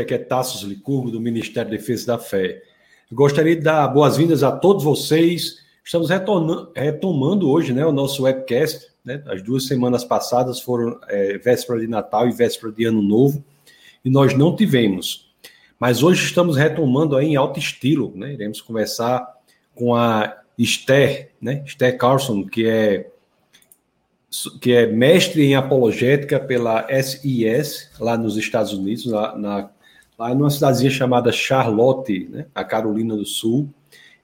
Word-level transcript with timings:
aqui 0.00 0.14
é 0.14 0.18
Tassos 0.18 0.62
Licurgo, 0.62 1.10
do 1.10 1.20
Ministério 1.20 1.70
da 1.70 1.76
Defesa 1.76 2.06
da 2.06 2.18
Fé. 2.18 2.62
Gostaria 3.10 3.54
de 3.54 3.62
dar 3.62 3.86
boas-vindas 3.88 4.42
a 4.42 4.50
todos 4.52 4.84
vocês. 4.84 5.58
Estamos 5.84 6.08
retomando 6.74 7.50
hoje 7.50 7.72
né, 7.72 7.84
o 7.84 7.92
nosso 7.92 8.22
webcast. 8.22 8.88
Né? 9.04 9.22
As 9.26 9.42
duas 9.42 9.66
semanas 9.66 10.04
passadas 10.04 10.60
foram 10.60 10.98
é, 11.08 11.36
véspera 11.38 11.80
de 11.80 11.86
Natal 11.86 12.28
e 12.28 12.32
véspera 12.32 12.72
de 12.72 12.84
Ano 12.84 13.02
Novo, 13.02 13.44
e 14.04 14.10
nós 14.10 14.36
não 14.36 14.56
tivemos. 14.56 15.32
Mas 15.78 16.02
hoje 16.02 16.24
estamos 16.24 16.56
retomando 16.56 17.16
aí 17.16 17.26
em 17.26 17.36
alto 17.36 17.58
estilo. 17.58 18.12
Né? 18.14 18.32
Iremos 18.32 18.60
conversar 18.60 19.26
com 19.74 19.94
a 19.94 20.38
Esther, 20.56 21.30
né? 21.40 21.62
Esther 21.66 21.96
Carlson, 21.96 22.44
que 22.46 22.66
é 22.66 23.08
que 24.60 24.72
é 24.72 24.86
mestre 24.86 25.44
em 25.44 25.54
apologética 25.54 26.40
pela 26.40 26.86
SIS, 27.02 27.90
lá 28.00 28.16
nos 28.16 28.36
Estados 28.36 28.72
Unidos, 28.72 29.04
na, 29.04 29.36
na 29.36 29.70
lá 30.18 30.34
numa 30.34 30.50
cidadezinha 30.50 30.90
chamada 30.90 31.32
Charlotte, 31.32 32.28
né, 32.30 32.46
a 32.54 32.64
Carolina 32.64 33.16
do 33.16 33.24
Sul, 33.24 33.68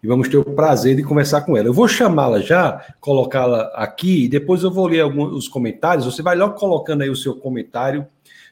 e 0.03 0.07
vamos 0.07 0.29
ter 0.29 0.37
o 0.37 0.45
prazer 0.45 0.95
de 0.95 1.03
conversar 1.03 1.41
com 1.41 1.57
ela. 1.57 1.67
Eu 1.67 1.75
vou 1.75 1.89
chamá-la 1.89 2.41
já, 2.41 2.85
colocá-la 3.01 3.63
aqui, 3.75 4.25
e 4.25 4.29
depois 4.29 4.63
eu 4.63 4.71
vou 4.71 4.87
ler 4.87 5.01
alguns 5.01 5.33
os 5.33 5.49
comentários. 5.49 6.05
Você 6.05 6.23
vai 6.23 6.37
logo 6.37 6.55
colocando 6.55 7.03
aí 7.03 7.11
o 7.11 7.17
seu 7.17 7.35
comentário, 7.35 8.07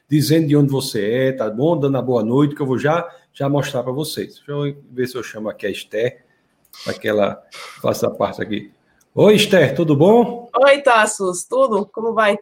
dizendo 0.09 0.47
de 0.47 0.57
onde 0.57 0.69
você 0.69 1.09
é, 1.09 1.31
tá 1.31 1.49
bom? 1.49 1.79
Dando 1.79 1.97
a 1.97 2.01
boa 2.01 2.23
noite, 2.23 2.53
que 2.53 2.61
eu 2.61 2.65
vou 2.65 2.77
já, 2.77 3.07
já 3.33 3.47
mostrar 3.47 3.83
para 3.83 3.93
vocês. 3.93 4.35
Deixa 4.35 4.51
eu 4.51 4.75
ver 4.91 5.07
se 5.07 5.15
eu 5.15 5.23
chamo 5.23 5.47
aqui 5.47 5.65
a 5.65 5.69
Esther, 5.69 6.25
para 6.83 6.93
que 6.93 7.07
ela 7.07 7.41
faça 7.81 8.09
parte 8.09 8.41
aqui. 8.41 8.71
Oi, 9.15 9.35
Esther, 9.35 9.73
tudo 9.73 9.95
bom? 9.95 10.49
Oi, 10.63 10.81
Tassos, 10.81 11.45
tudo? 11.45 11.85
Como 11.85 12.13
vai? 12.13 12.37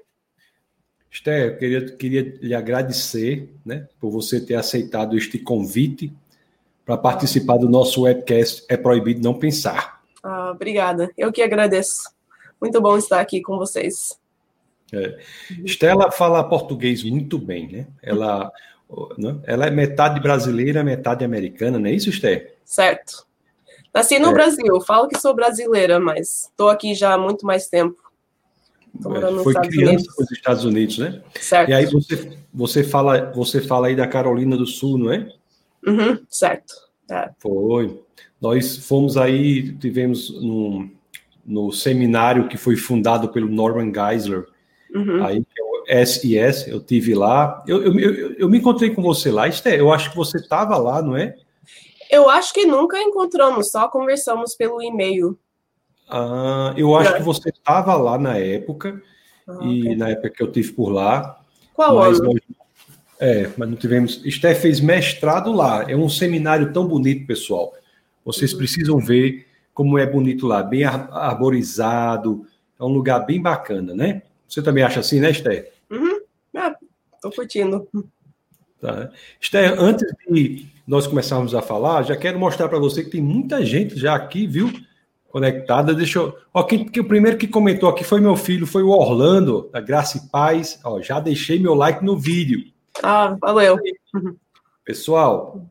Esther, 1.16 1.46
eu 1.46 1.58
queria, 1.58 1.92
queria 1.92 2.38
lhe 2.42 2.54
agradecer 2.54 3.50
né, 3.66 3.88
por 4.02 4.12
você 4.12 4.38
ter 4.38 4.56
aceitado 4.56 5.18
este 5.18 5.40
convite 5.40 6.14
para 6.86 6.98
participar 6.98 7.56
do 7.58 7.70
nosso 7.70 8.02
webcast 8.02 8.66
É 8.68 8.76
Proibido 8.76 9.22
Não 9.22 9.34
Pensar. 9.34 10.02
Ah, 10.22 10.52
obrigada, 10.52 11.10
eu 11.18 11.32
que 11.32 11.42
agradeço. 11.42 12.14
Muito 12.60 12.82
bom 12.82 12.98
estar 12.98 13.22
aqui 13.22 13.42
com 13.42 13.58
vocês. 13.58 14.20
É. 14.92 15.18
Estela 15.64 16.12
fala 16.12 16.44
português 16.44 17.02
muito 17.02 17.40
bem, 17.40 17.72
né? 17.72 17.88
Ela, 18.04 18.52
né? 19.18 19.40
ela 19.46 19.68
é 19.68 19.70
metade 19.70 20.20
brasileira, 20.20 20.84
metade 20.84 21.24
americana, 21.24 21.80
não 21.80 21.88
é 21.88 21.94
isso, 21.94 22.10
Esther? 22.10 22.56
Certo. 22.66 23.26
Nasci 23.94 24.20
no 24.20 24.32
é. 24.32 24.34
Brasil, 24.34 24.82
falo 24.82 25.08
que 25.08 25.18
sou 25.18 25.34
brasileira, 25.34 25.98
mas 25.98 26.50
estou 26.50 26.68
aqui 26.68 26.94
já 26.94 27.14
há 27.14 27.18
muito 27.18 27.46
mais 27.46 27.70
tempo. 27.70 28.05
É, 29.04 29.44
foi 29.44 29.54
criança 29.54 30.06
nos 30.18 30.32
Estados 30.32 30.64
Unidos, 30.64 30.98
né? 30.98 31.22
Certo. 31.40 31.70
E 31.70 31.74
aí 31.74 31.86
você, 31.86 32.38
você, 32.54 32.84
fala, 32.84 33.32
você 33.32 33.62
fala 33.62 33.88
aí 33.88 33.96
da 33.96 34.08
Carolina 34.08 34.56
do 34.56 34.66
Sul, 34.66 34.98
não 34.98 35.12
é? 35.12 35.28
Uhum, 35.86 36.20
certo. 36.30 36.74
É. 37.10 37.30
Foi. 37.40 38.02
Nós 38.42 38.78
fomos 38.78 39.18
aí, 39.18 39.74
tivemos 39.78 40.30
no, 40.42 40.90
no 41.46 41.72
seminário 41.72 42.48
que 42.48 42.58
foi 42.58 42.76
fundado 42.76 43.30
pelo 43.30 43.50
Norman 43.50 43.92
Geisler, 43.94 44.46
uhum. 44.94 45.24
aí 45.24 45.46
é 45.88 46.04
o 46.04 46.06
SIS, 46.06 46.68
eu 46.68 46.80
tive 46.80 47.14
lá. 47.14 47.64
Eu, 47.68 47.84
eu, 47.84 48.00
eu, 48.00 48.34
eu 48.34 48.50
me 48.50 48.58
encontrei 48.58 48.90
com 48.90 49.02
você 49.02 49.32
lá, 49.32 49.48
Esté, 49.48 49.80
eu 49.80 49.92
acho 49.92 50.10
que 50.12 50.18
você 50.18 50.38
estava 50.38 50.78
lá, 50.78 51.02
não 51.02 51.16
é? 51.16 51.36
Eu 52.10 52.30
acho 52.30 52.54
que 52.54 52.66
nunca 52.66 53.02
encontramos, 53.02 53.72
só 53.72 53.88
conversamos 53.88 54.56
pelo 54.56 54.82
e-mail. 54.82 55.38
Ah, 56.10 56.74
eu 56.78 56.96
acho 56.96 57.16
que 57.16 57.24
você 57.24 57.50
estava 57.50 57.96
lá 57.96 58.18
na 58.18 58.38
época, 58.38 59.02
ah, 59.48 59.60
e 59.64 59.82
okay. 59.82 59.96
na 59.96 60.10
época 60.10 60.30
que 60.30 60.44
eu 60.44 60.52
tive 60.52 60.72
por 60.74 60.90
lá. 60.90 61.40
Qual 61.74 61.96
mas? 61.96 62.20
Nós, 62.20 62.40
é, 63.20 63.50
mas 63.58 63.70
não 63.70 63.76
tivemos. 63.76 64.22
Esté 64.26 64.54
fez 64.54 64.80
mestrado 64.80 65.52
lá. 65.52 65.90
É 65.90 65.96
um 65.96 66.10
seminário 66.10 66.72
tão 66.74 66.88
bonito, 66.88 67.26
pessoal. 67.26 67.74
Vocês 68.24 68.52
uhum. 68.52 68.58
precisam 68.58 69.00
ver 69.00 69.48
como 69.74 69.98
é 69.98 70.06
bonito 70.06 70.48
lá, 70.48 70.64
bem 70.64 70.84
arborizado. 70.84 72.46
É 72.80 72.84
um 72.84 72.90
lugar 72.90 73.20
bem 73.26 73.42
bacana, 73.42 73.94
né? 73.94 74.22
Você 74.48 74.62
também 74.62 74.84
acha 74.84 75.00
assim, 75.00 75.20
né, 75.20 75.32
Esté? 75.32 75.72
Uhum. 75.90 76.20
É, 76.56 76.74
tô 77.22 77.30
curtindo. 77.32 77.88
Tá. 78.80 79.10
Esté, 79.40 79.68
antes 79.68 80.08
de 80.28 80.66
nós 80.88 81.08
começarmos 81.08 81.56
a 81.56 81.62
falar, 81.62 82.04
já 82.04 82.16
quero 82.16 82.40
mostrar 82.40 82.70
para 82.70 82.80
você 82.80 83.04
que 83.04 83.10
tem 83.12 83.22
muita 83.22 83.66
gente 83.66 83.98
já 83.98 84.16
aqui, 84.16 84.46
viu? 84.46 84.72
Conectada. 85.36 85.94
Deixa 85.94 86.20
eu. 86.20 86.34
Ó, 86.54 86.64
quem, 86.64 86.86
que, 86.86 87.02
o 87.02 87.04
primeiro 87.04 87.38
que 87.38 87.46
comentou 87.46 87.90
aqui 87.90 88.06
foi 88.06 88.22
meu 88.22 88.38
filho, 88.38 88.66
foi 88.66 88.84
o 88.84 88.88
Orlando, 88.88 89.70
da 89.70 89.82
Graça 89.82 90.18
e 90.18 90.30
Paz. 90.30 90.80
Ó, 90.82 91.02
já 91.02 91.20
deixei 91.20 91.60
meu 91.60 91.76
like 91.76 92.06
no 92.06 92.18
vídeo. 92.18 92.64
Ah, 93.04 93.36
valeu. 93.42 93.78
Pessoal, 94.86 95.62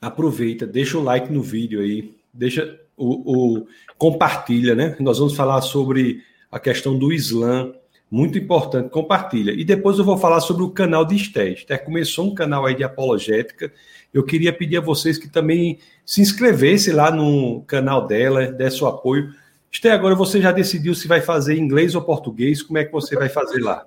aproveita, 0.00 0.64
deixa 0.64 0.96
o 0.96 1.02
like 1.02 1.32
no 1.32 1.42
vídeo 1.42 1.80
aí, 1.80 2.14
deixa 2.32 2.78
o, 2.96 3.56
o 3.58 3.66
compartilha, 3.96 4.76
né? 4.76 4.94
Nós 5.00 5.18
vamos 5.18 5.34
falar 5.34 5.60
sobre 5.62 6.22
a 6.48 6.60
questão 6.60 6.96
do 6.96 7.12
Islã, 7.12 7.72
muito 8.10 8.38
importante, 8.38 8.90
compartilha. 8.90 9.52
E 9.52 9.64
depois 9.64 9.98
eu 9.98 10.04
vou 10.04 10.16
falar 10.16 10.40
sobre 10.40 10.62
o 10.62 10.70
canal 10.70 11.04
de 11.04 11.16
Esté. 11.16 11.50
Esté 11.50 11.76
começou 11.76 12.26
um 12.26 12.34
canal 12.34 12.64
aí 12.64 12.74
de 12.74 12.84
apologética 12.84 13.72
eu 14.12 14.24
queria 14.24 14.52
pedir 14.52 14.78
a 14.78 14.82
vocês 14.82 15.18
que 15.18 15.28
também 15.28 15.78
se 16.04 16.20
inscrevessem 16.20 16.94
lá 16.94 17.10
no 17.10 17.62
canal 17.66 18.06
dela, 18.06 18.46
desse 18.46 18.82
o 18.82 18.86
apoio. 18.86 19.34
Esté, 19.70 19.90
agora 19.90 20.14
você 20.14 20.40
já 20.40 20.50
decidiu 20.50 20.94
se 20.94 21.06
vai 21.06 21.20
fazer 21.20 21.56
inglês 21.56 21.94
ou 21.94 22.02
português? 22.02 22.62
Como 22.62 22.78
é 22.78 22.84
que 22.84 22.92
você 22.92 23.14
vai 23.14 23.28
fazer 23.28 23.60
lá? 23.60 23.86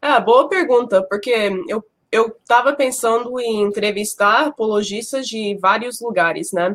Ah, 0.00 0.20
boa 0.20 0.48
pergunta, 0.48 1.02
porque 1.02 1.50
eu 1.68 1.82
eu 2.12 2.28
estava 2.28 2.72
pensando 2.72 3.40
em 3.40 3.62
entrevistar 3.62 4.46
apologistas 4.46 5.26
de 5.26 5.58
vários 5.60 6.00
lugares, 6.00 6.52
né? 6.52 6.72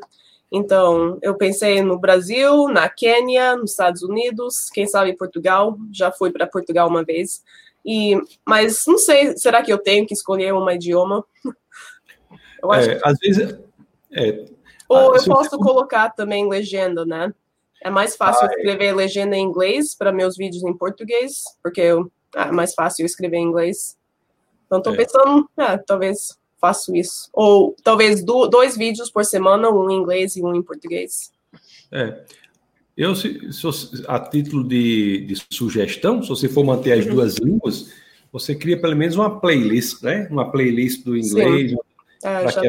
Então, 0.52 1.20
eu 1.22 1.36
pensei 1.36 1.82
no 1.82 2.00
Brasil, 2.00 2.68
na 2.70 2.90
Quênia, 2.90 3.56
nos 3.56 3.72
Estados 3.72 4.02
Unidos, 4.02 4.70
quem 4.70 4.88
sabe 4.88 5.16
Portugal. 5.16 5.78
Já 5.92 6.12
fui 6.12 6.32
para 6.32 6.48
Portugal 6.48 6.88
uma 6.88 7.04
vez. 7.04 7.44
E, 7.86 8.20
mas 8.46 8.84
não 8.88 8.98
sei, 8.98 9.38
será 9.38 9.62
que 9.62 9.72
eu 9.72 9.78
tenho 9.78 10.06
que 10.06 10.14
escolher 10.14 10.54
um 10.54 10.70
idioma? 10.70 11.24
Eu 12.62 12.72
acho 12.74 12.90
é, 12.90 12.96
que... 12.96 13.08
Às 13.08 13.18
vezes. 13.20 13.58
É, 14.12 14.46
Ou 14.90 15.16
eu 15.16 15.24
posso 15.24 15.58
colocar 15.58 16.10
também 16.10 16.50
legenda, 16.50 17.06
né? 17.06 17.34
É 17.82 17.90
mais 17.90 18.18
fácil 18.18 18.48
ah, 18.48 18.52
é. 18.52 18.56
escrever 18.56 18.94
legenda 18.94 19.36
em 19.38 19.44
inglês 19.44 19.96
para 19.96 20.12
meus 20.12 20.36
vídeos 20.36 20.64
em 20.64 20.76
português, 20.76 21.44
porque 21.64 21.80
eu, 21.80 22.12
ah, 22.36 22.48
é 22.48 22.52
mais 22.52 22.74
fácil 22.74 23.06
escrever 23.06 23.38
em 23.38 23.48
inglês. 23.48 23.98
Então, 24.66 24.80
estou 24.80 24.94
é. 24.94 24.98
pensando, 24.98 25.50
ah, 25.56 25.78
talvez 25.78 26.38
faço 26.60 26.96
isso. 26.96 27.30
Ou 27.34 27.76
talvez 27.84 28.24
do, 28.24 28.48
dois 28.48 28.78
vídeos 28.78 29.10
por 29.10 29.26
semana, 29.26 29.70
um 29.70 29.90
em 29.90 29.98
inglês 29.98 30.36
e 30.36 30.44
um 30.44 30.56
em 30.56 30.62
português. 30.62 31.32
É. 31.92 32.24
Eu, 32.96 33.16
se, 33.16 33.52
se, 33.54 34.04
a 34.08 34.20
título 34.20 34.64
de, 34.64 35.26
de, 35.26 35.42
sugestão, 35.50 36.22
se 36.22 36.28
você 36.30 36.50
for 36.50 36.66
manter 36.66 36.92
as 36.92 37.06
uhum. 37.06 37.12
duas 37.14 37.38
línguas, 37.38 37.94
você 38.32 38.54
cria 38.54 38.80
pelo 38.80 38.96
menos 38.96 39.16
uma 39.16 39.40
playlist, 39.40 40.04
né? 40.04 40.28
Uma 40.30 40.52
playlist 40.52 41.06
do 41.06 41.18
inglês, 41.18 41.72
Sim. 41.72 41.78
É, 42.24 42.52
já... 42.52 42.62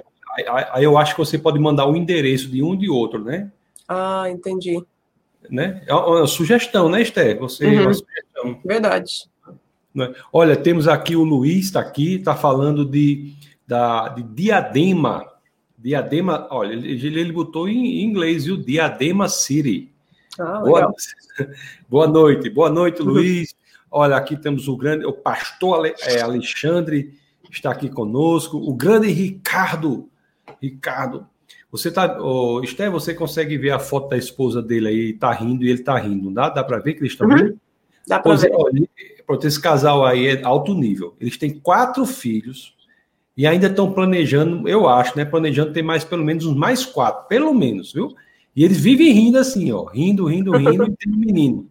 aí, 0.73 0.85
eu 0.85 0.97
acho 0.97 1.15
que 1.15 1.19
você 1.19 1.37
pode 1.37 1.59
mandar 1.59 1.87
o 1.87 1.97
endereço 1.97 2.49
de 2.49 2.63
um 2.63 2.75
e 2.75 2.79
de 2.79 2.89
outro, 2.89 3.25
né? 3.25 3.51
Ah, 3.89 4.31
entendi. 4.31 4.81
Né? 5.51 5.83
É 5.87 5.93
uma 5.93 6.27
sugestão, 6.29 6.89
né, 6.89 7.03
Esther? 7.03 7.37
Você 7.41 7.67
uhum. 7.67 7.83
uma 7.83 7.95
sugestão. 7.95 8.61
Verdade. 8.65 9.29
Né? 9.93 10.15
Olha, 10.33 10.55
temos 10.55 10.87
aqui 10.87 11.17
o 11.17 11.25
Luiz, 11.25 11.67
está 11.67 11.81
aqui, 11.81 12.17
está 12.17 12.37
falando 12.37 12.85
de, 12.85 13.35
da, 13.71 14.09
de 14.09 14.25
Diadema. 14.25 15.25
Diadema, 15.79 16.49
olha, 16.51 16.73
ele, 16.73 17.07
ele 17.07 17.33
botou 17.33 17.69
em 17.69 18.03
inglês, 18.03 18.45
viu? 18.45 18.57
Diadema 18.57 19.29
City. 19.29 19.93
Ah, 20.39 20.59
boa, 20.59 20.93
boa 21.89 22.09
noite, 22.09 22.51
boa 22.51 22.69
noite, 22.69 23.01
Luiz. 23.01 23.55
Olha, 23.89 24.17
aqui 24.17 24.37
temos 24.37 24.67
o 24.67 24.77
grande, 24.77 25.07
o 25.07 25.13
pastor 25.13 25.87
é, 25.87 26.21
Alexandre 26.21 27.15
está 27.51 27.71
aqui 27.71 27.89
conosco, 27.89 28.57
o 28.57 28.75
grande 28.75 29.09
Ricardo. 29.09 30.09
Ricardo, 30.61 31.27
você 31.71 31.93
tá, 31.93 32.21
oh, 32.21 32.61
Esté, 32.63 32.91
você 32.91 33.15
consegue 33.15 33.57
ver 33.57 33.71
a 33.71 33.79
foto 33.79 34.09
da 34.09 34.17
esposa 34.17 34.61
dele 34.61 34.89
aí, 34.89 35.13
tá 35.13 35.33
rindo 35.33 35.65
e 35.65 35.71
ele 35.71 35.83
tá 35.83 35.97
rindo, 35.97 36.31
dá? 36.31 36.49
Dá 36.49 36.65
para 36.65 36.79
ver 36.79 36.95
que 36.95 37.01
eles 37.01 37.13
estão 37.13 37.29
uhum. 37.29 37.37
rindo? 37.37 37.61
Dá 38.07 38.19
para 38.19 38.35
ver. 38.35 38.53
Olha, 38.53 39.47
esse 39.47 39.61
casal 39.61 40.05
aí 40.05 40.27
é 40.27 40.43
alto 40.43 40.75
nível. 40.75 41.15
Eles 41.21 41.39
têm 41.39 41.59
quatro 41.59 42.05
filhos 42.05 42.75
e 43.41 43.47
ainda 43.47 43.69
estão 43.69 43.91
planejando, 43.91 44.69
eu 44.69 44.87
acho, 44.87 45.17
né? 45.17 45.25
Planejando 45.25 45.73
ter 45.73 45.81
mais 45.81 46.05
pelo 46.05 46.23
menos 46.23 46.45
uns 46.45 46.55
mais 46.55 46.85
quatro, 46.85 47.27
pelo 47.27 47.55
menos, 47.55 47.91
viu? 47.91 48.15
E 48.55 48.63
eles 48.63 48.79
vivem 48.79 49.11
rindo 49.15 49.39
assim, 49.39 49.73
ó, 49.73 49.85
rindo, 49.85 50.27
rindo, 50.27 50.53
rindo, 50.53 50.85
e 50.85 50.95
tem 50.95 51.11
um 51.11 51.17
menino. 51.17 51.67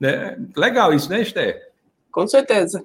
Né? 0.00 0.34
Legal 0.56 0.94
isso, 0.94 1.10
né, 1.10 1.20
Esté? 1.20 1.60
Com 2.10 2.26
certeza. 2.26 2.82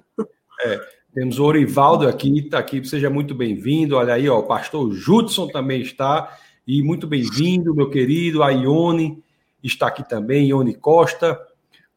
É. 0.60 0.80
Temos 1.14 1.38
o 1.38 1.44
Orivaldo 1.46 2.06
aqui, 2.06 2.40
está 2.40 2.58
aqui, 2.58 2.84
seja 2.84 3.08
muito 3.08 3.34
bem-vindo. 3.34 3.96
Olha 3.96 4.12
aí, 4.12 4.28
ó, 4.28 4.38
o 4.38 4.46
pastor 4.46 4.92
Judson 4.92 5.48
também 5.48 5.80
está, 5.80 6.36
e 6.66 6.82
muito 6.82 7.06
bem-vindo, 7.06 7.74
meu 7.74 7.88
querido. 7.88 8.42
A 8.42 8.50
Ione 8.50 9.24
está 9.64 9.86
aqui 9.86 10.06
também, 10.06 10.48
Ione 10.48 10.74
Costa. 10.74 11.40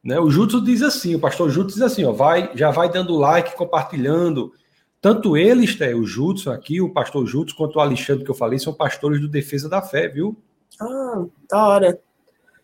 Né? 0.01 0.17
O 0.21 0.31
Judson 0.31 0.63
diz 0.63 0.83
assim, 0.83 1.15
o 1.15 1.19
pastor 1.19 1.49
Judson 1.49 1.79
diz 1.79 1.81
assim, 1.81 2.05
ó, 2.05 2.13
vai, 2.13 2.49
já 2.55 2.71
vai 2.71 2.89
dando 2.89 3.17
like, 3.17 3.57
compartilhando, 3.57 4.53
Tanto 5.01 5.35
eles, 5.35 5.81
é, 5.81 5.95
o 5.95 6.05
Jutsu 6.05 6.51
aqui, 6.51 6.79
o 6.79 6.93
pastor 6.93 7.25
Jutsu, 7.25 7.55
quanto 7.55 7.77
o 7.77 7.79
Alexandre 7.81 8.23
que 8.23 8.29
eu 8.29 8.35
falei, 8.35 8.59
são 8.59 8.71
pastores 8.71 9.19
do 9.19 9.27
Defesa 9.27 9.67
da 9.67 9.81
Fé, 9.81 10.07
viu? 10.07 10.37
Ah, 10.79 11.25
da 11.49 11.67
hora. 11.67 11.99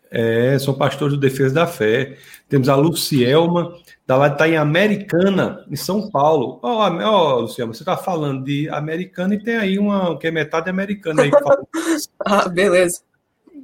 É, 0.08 0.56
são 0.60 0.72
pastores 0.72 1.14
do 1.14 1.20
Defesa 1.20 1.52
da 1.52 1.66
Fé. 1.66 2.16
Temos 2.48 2.68
a 2.68 2.76
Lucielma, 2.76 3.74
da 4.06 4.16
lá 4.16 4.28
está 4.28 4.48
em 4.48 4.56
Americana, 4.56 5.66
em 5.68 5.74
São 5.74 6.08
Paulo. 6.08 6.60
Ó, 6.62 6.88
oh, 6.88 7.36
oh, 7.36 7.40
Lucielma, 7.40 7.74
você 7.74 7.82
está 7.82 7.96
falando 7.96 8.44
de 8.44 8.68
Americana 8.68 9.34
e 9.34 9.42
tem 9.42 9.56
aí 9.56 9.76
uma 9.76 10.16
que 10.16 10.28
é 10.28 10.30
metade 10.30 10.70
americana 10.70 11.22
aí. 11.22 11.30
ah, 12.24 12.48
beleza. 12.48 13.00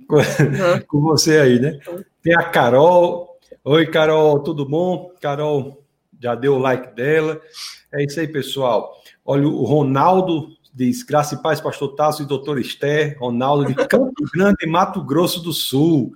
Com, 0.08 0.18
com 0.88 1.00
você 1.00 1.38
aí, 1.38 1.60
né? 1.60 1.78
Tem 2.20 2.34
a 2.34 2.42
Carol. 2.42 3.38
Oi, 3.64 3.86
Carol, 3.86 4.40
tudo 4.40 4.68
bom? 4.68 5.12
Carol 5.20 5.83
já 6.24 6.34
deu 6.34 6.54
o 6.54 6.58
like 6.58 6.94
dela. 6.94 7.38
É 7.92 8.02
isso 8.02 8.18
aí, 8.18 8.26
pessoal. 8.26 8.96
Olha, 9.22 9.46
o 9.46 9.62
Ronaldo 9.64 10.48
diz: 10.72 11.02
Graça 11.02 11.34
e 11.34 11.42
paz, 11.42 11.60
Pastor 11.60 11.94
Tasso 11.94 12.22
e 12.22 12.26
Doutor 12.26 12.58
Esther. 12.58 13.18
Ronaldo 13.20 13.66
de 13.66 13.74
Campo 13.74 14.24
Grande, 14.34 14.66
Mato 14.66 15.04
Grosso 15.04 15.42
do 15.42 15.52
Sul. 15.52 16.14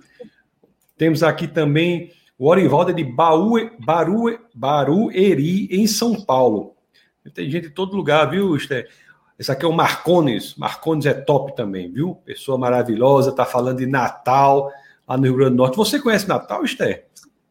Temos 0.97 1.21
aqui 1.21 1.47
também 1.47 2.11
o 2.39 2.49
Orivaldo 2.49 2.91
de 2.91 3.03
Baú, 3.03 3.53
Baru, 3.85 4.35
Barueri, 4.53 5.67
em 5.71 5.85
São 5.85 6.19
Paulo. 6.19 6.75
Tem 7.33 7.49
gente 7.51 7.67
em 7.67 7.71
todo 7.71 7.95
lugar, 7.95 8.31
viu, 8.31 8.55
Esther? 8.55 8.89
Esse 9.37 9.51
aqui 9.51 9.63
é 9.63 9.67
o 9.67 9.71
Marcones. 9.71 10.55
Marcones 10.55 11.05
é 11.05 11.13
top 11.13 11.55
também, 11.55 11.91
viu? 11.91 12.15
Pessoa 12.25 12.57
maravilhosa, 12.57 13.31
tá 13.31 13.45
falando 13.45 13.77
de 13.77 13.85
Natal 13.85 14.71
lá 15.07 15.15
no 15.15 15.23
Rio 15.23 15.35
Grande 15.35 15.51
do 15.51 15.57
Norte. 15.57 15.77
Você 15.77 15.99
conhece 15.99 16.27
Natal, 16.27 16.65
Esther? 16.65 17.05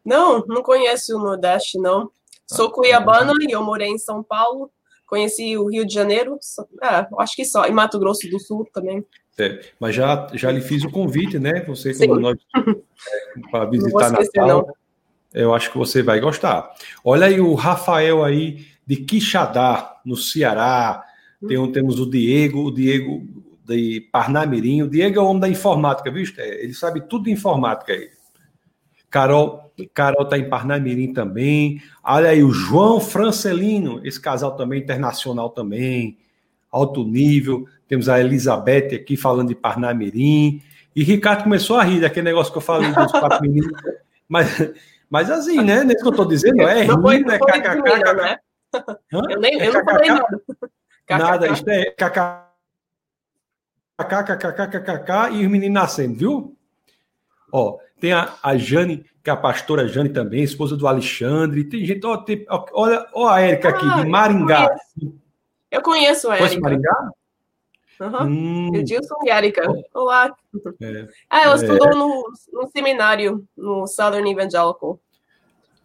Não, 0.05 0.45
não 0.47 0.63
conheço 0.63 1.17
o 1.17 1.21
Nordeste, 1.21 1.79
não. 1.79 2.11
Sou 2.51 2.71
cuiabana 2.71 3.33
e 3.41 3.53
eu 3.53 3.63
morei 3.63 3.89
em 3.89 3.99
São 3.99 4.23
Paulo. 4.23 4.71
Conheci 5.07 5.57
o 5.57 5.69
Rio 5.69 5.87
de 5.87 5.95
Janeiro, 5.95 6.39
é, 6.83 7.07
acho 7.19 7.35
que 7.35 7.45
só, 7.45 7.67
e 7.67 7.71
Mato 7.71 7.99
Grosso 7.99 8.29
do 8.29 8.39
Sul 8.39 8.69
também. 8.73 9.05
É, 9.39 9.61
mas 9.81 9.95
já, 9.95 10.27
já 10.35 10.51
lhe 10.51 10.61
fiz 10.61 10.85
o 10.85 10.91
convite, 10.91 11.39
né? 11.39 11.63
Você 11.63 11.95
como 12.07 12.21
nós 12.21 12.39
é, 12.57 13.51
para 13.51 13.65
visitar 13.67 14.13
esquecer, 14.13 14.41
Natal. 14.41 14.67
Não. 14.67 14.75
Eu 15.33 15.55
acho 15.55 15.71
que 15.71 15.79
você 15.79 16.03
vai 16.03 16.21
gostar. 16.21 16.71
Olha 17.05 17.27
aí 17.27 17.41
o 17.41 17.55
Rafael 17.55 18.25
aí 18.25 18.67
de 18.87 18.97
Quixadá, 18.97 20.01
no 20.05 20.17
Ceará. 20.17 21.05
Tem, 21.47 21.57
um, 21.57 21.71
temos 21.71 22.01
o 22.01 22.11
Diego, 22.11 22.65
o 22.65 22.75
Diego 22.75 23.27
de 23.65 24.09
Parnamirim. 24.11 24.83
O 24.83 24.89
Diego 24.89 25.19
é 25.19 25.23
o 25.23 25.27
homem 25.27 25.41
da 25.41 25.49
informática, 25.49 26.11
viu? 26.11 26.25
Ele 26.37 26.75
sabe 26.75 27.03
tudo 27.03 27.25
de 27.25 27.31
informática 27.31 27.93
aí. 27.93 28.11
Carol, 29.11 29.68
Carol 29.87 30.25
está 30.25 30.39
em 30.39 30.49
Parnamirim 30.49 31.13
também. 31.13 31.81
Olha 32.03 32.31
aí 32.31 32.43
o 32.43 32.51
João 32.51 33.01
Francelino, 33.01 34.01
esse 34.05 34.21
casal 34.21 34.57
também 34.57 34.81
internacional 34.81 35.51
também, 35.51 36.19
alto 36.71 37.05
nível. 37.05 37.67
Temos 37.87 38.09
a 38.09 38.21
Elizabeth 38.21 38.95
aqui 38.95 39.17
falando 39.17 39.49
de 39.49 39.55
Parnamirim. 39.55 40.63
E 40.95 41.05
Ricardo 41.05 41.45
começou 41.45 41.77
a 41.77 41.85
rir 41.85 42.01
daquele 42.01 42.25
negócio 42.25 42.53
que 42.53 42.59
eu 42.59 42.63
falei 42.63 42.93
dos 42.93 43.13
quatro 43.13 43.41
meninos. 43.43 43.71
Mas, 44.29 44.73
mas 45.09 45.31
assim, 45.31 45.63
né? 45.63 45.85
Nesse 45.85 46.03
que 46.03 46.09
eu 46.09 46.11
estou 46.11 46.27
dizendo, 46.27 46.61
é 46.63 46.85
não 46.85 47.01
foi, 47.01 47.21
não 47.21 47.33
é 47.33 47.39
kkk. 47.39 48.15
Né? 48.15 48.37
Eu, 49.11 49.41
nem, 49.41 49.59
eu 49.59 49.73
não 49.73 49.85
falei 49.85 50.09
nada. 50.11 50.43
Nada, 51.09 51.49
isso 51.49 51.65
é 51.71 51.85
kkk, 51.93 52.45
kkk, 53.99 55.33
e 55.33 55.47
os 55.47 55.51
meninos 55.51 55.75
nascendo, 55.75 56.15
viu? 56.15 56.57
Ó, 57.51 57.79
tem 58.01 58.13
a, 58.13 58.35
a 58.43 58.57
Jane, 58.57 59.05
que 59.23 59.31
é 59.31 59.33
a 59.33 59.37
pastora 59.37 59.89
Jane 59.89 60.09
também, 60.09 60.43
esposa 60.43 60.77
do 60.77 60.87
Alexandre. 60.87 61.65
Tem 61.65 61.85
gente, 61.85 62.05
ó, 62.07 62.17
tem, 62.17 62.47
olha, 62.73 63.07
ó 63.13 63.29
a 63.29 63.41
Érica 63.41 63.71
aqui, 63.71 63.87
ah, 63.87 64.03
de 64.03 64.09
Maringá. 64.09 64.69
Eu 65.71 65.83
conheço, 65.83 66.31
a 66.31 66.39
Érica. 66.39 66.61
Maringá? 66.61 67.11
Uhum. 68.01 68.69
Hum. 68.71 68.77
Edilson 68.77 69.17
e 69.25 69.31
Érica. 69.31 69.63
Olá. 69.93 70.33
É. 70.81 71.09
Ah, 71.29 71.43
ela 71.43 71.55
é. 71.55 71.57
estudou 71.57 71.91
no, 71.97 72.25
no 72.53 72.69
seminário, 72.69 73.45
no 73.57 73.87
Southern 73.87 74.31
Evangelical. 74.31 75.01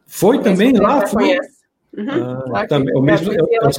Foi 0.05 0.39
também 0.39 0.73
lá? 0.73 1.07
Foi? 1.07 1.39
Uhum. 1.97 2.55
Ah, 2.55 2.67
também, 2.67 2.93
é 2.93 2.97
o 2.97 3.01
mesmo, 3.01 3.31
é, 3.31 3.35
é, 3.35 3.39
o, 3.39 3.69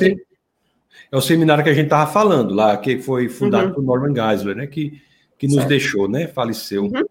é 1.12 1.16
o 1.16 1.20
seminário 1.20 1.62
que 1.62 1.70
a 1.70 1.74
gente 1.74 1.84
estava 1.84 2.10
falando 2.10 2.54
lá, 2.54 2.76
que 2.76 2.98
foi 2.98 3.28
fundado 3.28 3.68
uhum. 3.68 3.74
por 3.74 3.84
Norman 3.84 4.14
Geisler, 4.14 4.56
né? 4.56 4.66
Que, 4.66 5.00
que 5.38 5.46
nos 5.46 5.56
certo. 5.56 5.68
deixou, 5.68 6.08
né? 6.08 6.26
Faleceu. 6.26 6.84
Uhum. 6.84 7.04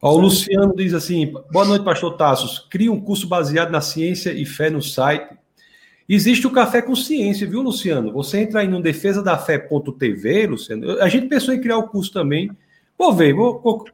Ó, 0.00 0.14
o 0.14 0.18
Luciano 0.18 0.74
diz 0.76 0.94
assim: 0.94 1.32
boa 1.50 1.64
noite, 1.64 1.84
pastor 1.84 2.16
Tassos. 2.16 2.66
Cria 2.70 2.92
um 2.92 3.00
curso 3.00 3.26
baseado 3.26 3.70
na 3.70 3.80
ciência 3.80 4.32
e 4.32 4.44
fé 4.44 4.70
no 4.70 4.82
site. 4.82 5.36
Existe 6.08 6.46
o 6.46 6.52
Café 6.52 6.80
com 6.80 6.94
Ciência, 6.94 7.48
viu, 7.48 7.62
Luciano? 7.62 8.12
Você 8.12 8.38
entra 8.38 8.60
aí 8.60 8.68
no 8.68 8.80
defesadafé.tv, 8.80 10.46
Luciano. 10.46 11.00
A 11.00 11.08
gente 11.08 11.26
pensou 11.26 11.52
em 11.52 11.60
criar 11.60 11.78
o 11.78 11.88
curso 11.88 12.12
também. 12.12 12.48
Vou 12.96 13.12
ver, 13.12 13.34
vou, 13.34 13.60
vou, 13.60 13.84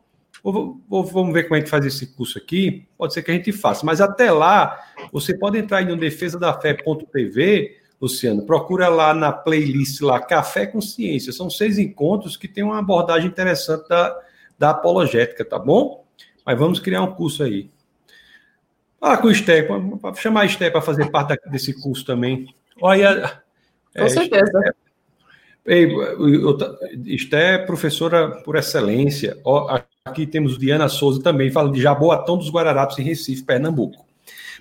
vou, 0.87 1.05
vamos 1.05 1.33
ver 1.33 1.45
como 1.45 1.57
é 1.57 1.63
que 1.63 1.71
faz 1.71 1.87
esse 1.87 2.09
curso 2.15 2.37
aqui. 2.37 2.87
Pode 2.99 3.15
ser 3.15 3.23
que 3.23 3.31
a 3.31 3.35
gente 3.35 3.51
faça. 3.51 3.87
Mas 3.87 4.03
até 4.03 4.31
lá, 4.31 4.79
você 5.11 5.37
pode 5.37 5.57
entrar 5.57 5.79
aí 5.79 5.87
no 5.87 5.97
defesadafé.tv, 5.97 7.77
Luciano. 7.99 8.45
Procura 8.45 8.91
lá 8.91 9.15
na 9.15 9.33
playlist 9.33 10.03
lá, 10.03 10.21
Café 10.21 10.67
com 10.67 10.83
Ciência. 10.83 11.33
São 11.33 11.49
seis 11.49 11.79
encontros 11.79 12.37
que 12.37 12.47
tem 12.47 12.63
uma 12.63 12.79
abordagem 12.79 13.29
interessante 13.29 13.89
da 13.89 14.15
da 14.59 14.71
apologética, 14.71 15.45
tá 15.45 15.59
bom? 15.59 16.05
Mas 16.45 16.59
vamos 16.59 16.81
criar 16.81 17.03
um 17.03 17.15
curso 17.15 17.43
aí. 17.43 17.71
Ah, 19.01 19.17
com 19.17 19.29
o 19.29 19.31
Esté, 19.31 19.67
chamar 20.17 20.43
a 20.43 20.47
Esté 20.47 20.71
para 20.71 20.81
fazer 20.81 21.11
parte 21.11 21.37
desse 21.51 21.73
curso 21.73 22.05
também. 22.05 22.55
Olha, 22.81 23.43
com 23.97 24.05
é, 24.05 24.09
certeza. 24.09 24.75
Esté 27.07 27.55
é 27.55 27.59
professora 27.59 28.31
por 28.43 28.57
excelência. 28.57 29.37
Aqui 30.05 30.27
temos 30.27 30.59
Diana 30.59 30.89
Souza 30.89 31.23
também, 31.23 31.51
falando 31.51 31.75
de 31.75 31.81
Jaboatão 31.81 32.37
dos 32.37 32.51
Guararapes, 32.51 32.99
em 32.99 33.03
Recife, 33.03 33.43
Pernambuco. 33.45 34.05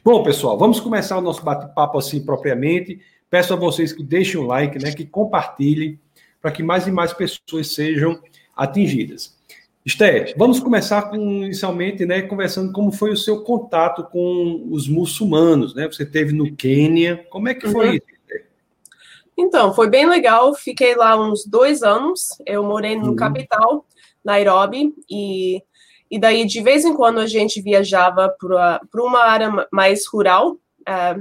Bom, 0.04 0.24
pessoal, 0.24 0.58
vamos 0.58 0.80
começar 0.80 1.18
o 1.18 1.22
nosso 1.22 1.44
bate-papo 1.44 1.98
assim 1.98 2.24
propriamente. 2.24 3.00
Peço 3.30 3.54
a 3.54 3.56
vocês 3.56 3.94
que 3.94 4.04
deixem 4.04 4.40
o 4.40 4.46
like, 4.46 4.78
né, 4.84 4.92
que 4.92 5.06
compartilhem, 5.06 6.00
para 6.42 6.52
que 6.52 6.64
mais 6.64 6.88
e 6.88 6.92
mais 6.92 7.14
pessoas 7.14 7.74
sejam 7.74 8.20
atingidas. 8.56 9.40
Esté, 9.84 10.34
vamos 10.38 10.60
começar 10.60 11.10
com, 11.10 11.18
inicialmente, 11.18 12.06
né, 12.06 12.22
conversando 12.22 12.72
como 12.72 12.92
foi 12.92 13.12
o 13.12 13.18
seu 13.18 13.44
contato 13.44 14.04
com 14.04 14.68
os 14.70 14.88
muçulmanos, 14.88 15.74
né? 15.74 15.88
Você 15.88 16.06
teve 16.06 16.34
no 16.34 16.56
Quênia, 16.56 17.26
como 17.32 17.50
é 17.50 17.56
que 17.56 17.68
foi 17.68 17.88
uhum. 17.88 17.94
isso? 17.96 18.12
Então, 19.36 19.74
foi 19.74 19.90
bem 19.90 20.08
legal, 20.08 20.54
fiquei 20.54 20.94
lá 20.96 21.20
uns 21.20 21.46
dois 21.46 21.82
anos, 21.82 22.28
eu 22.46 22.64
morei 22.64 22.96
no 22.96 23.10
uhum. 23.10 23.16
capital, 23.16 23.86
Nairobi, 24.24 24.94
e, 25.10 25.64
e 26.12 26.20
daí 26.20 26.46
de 26.46 26.62
vez 26.62 26.86
em 26.86 26.94
quando 26.94 27.20
a 27.20 27.26
gente 27.26 27.60
viajava 27.60 28.30
para 28.40 28.80
uma 29.04 29.24
área 29.24 29.68
mais 29.72 30.06
rural, 30.06 30.58
é, 30.88 31.16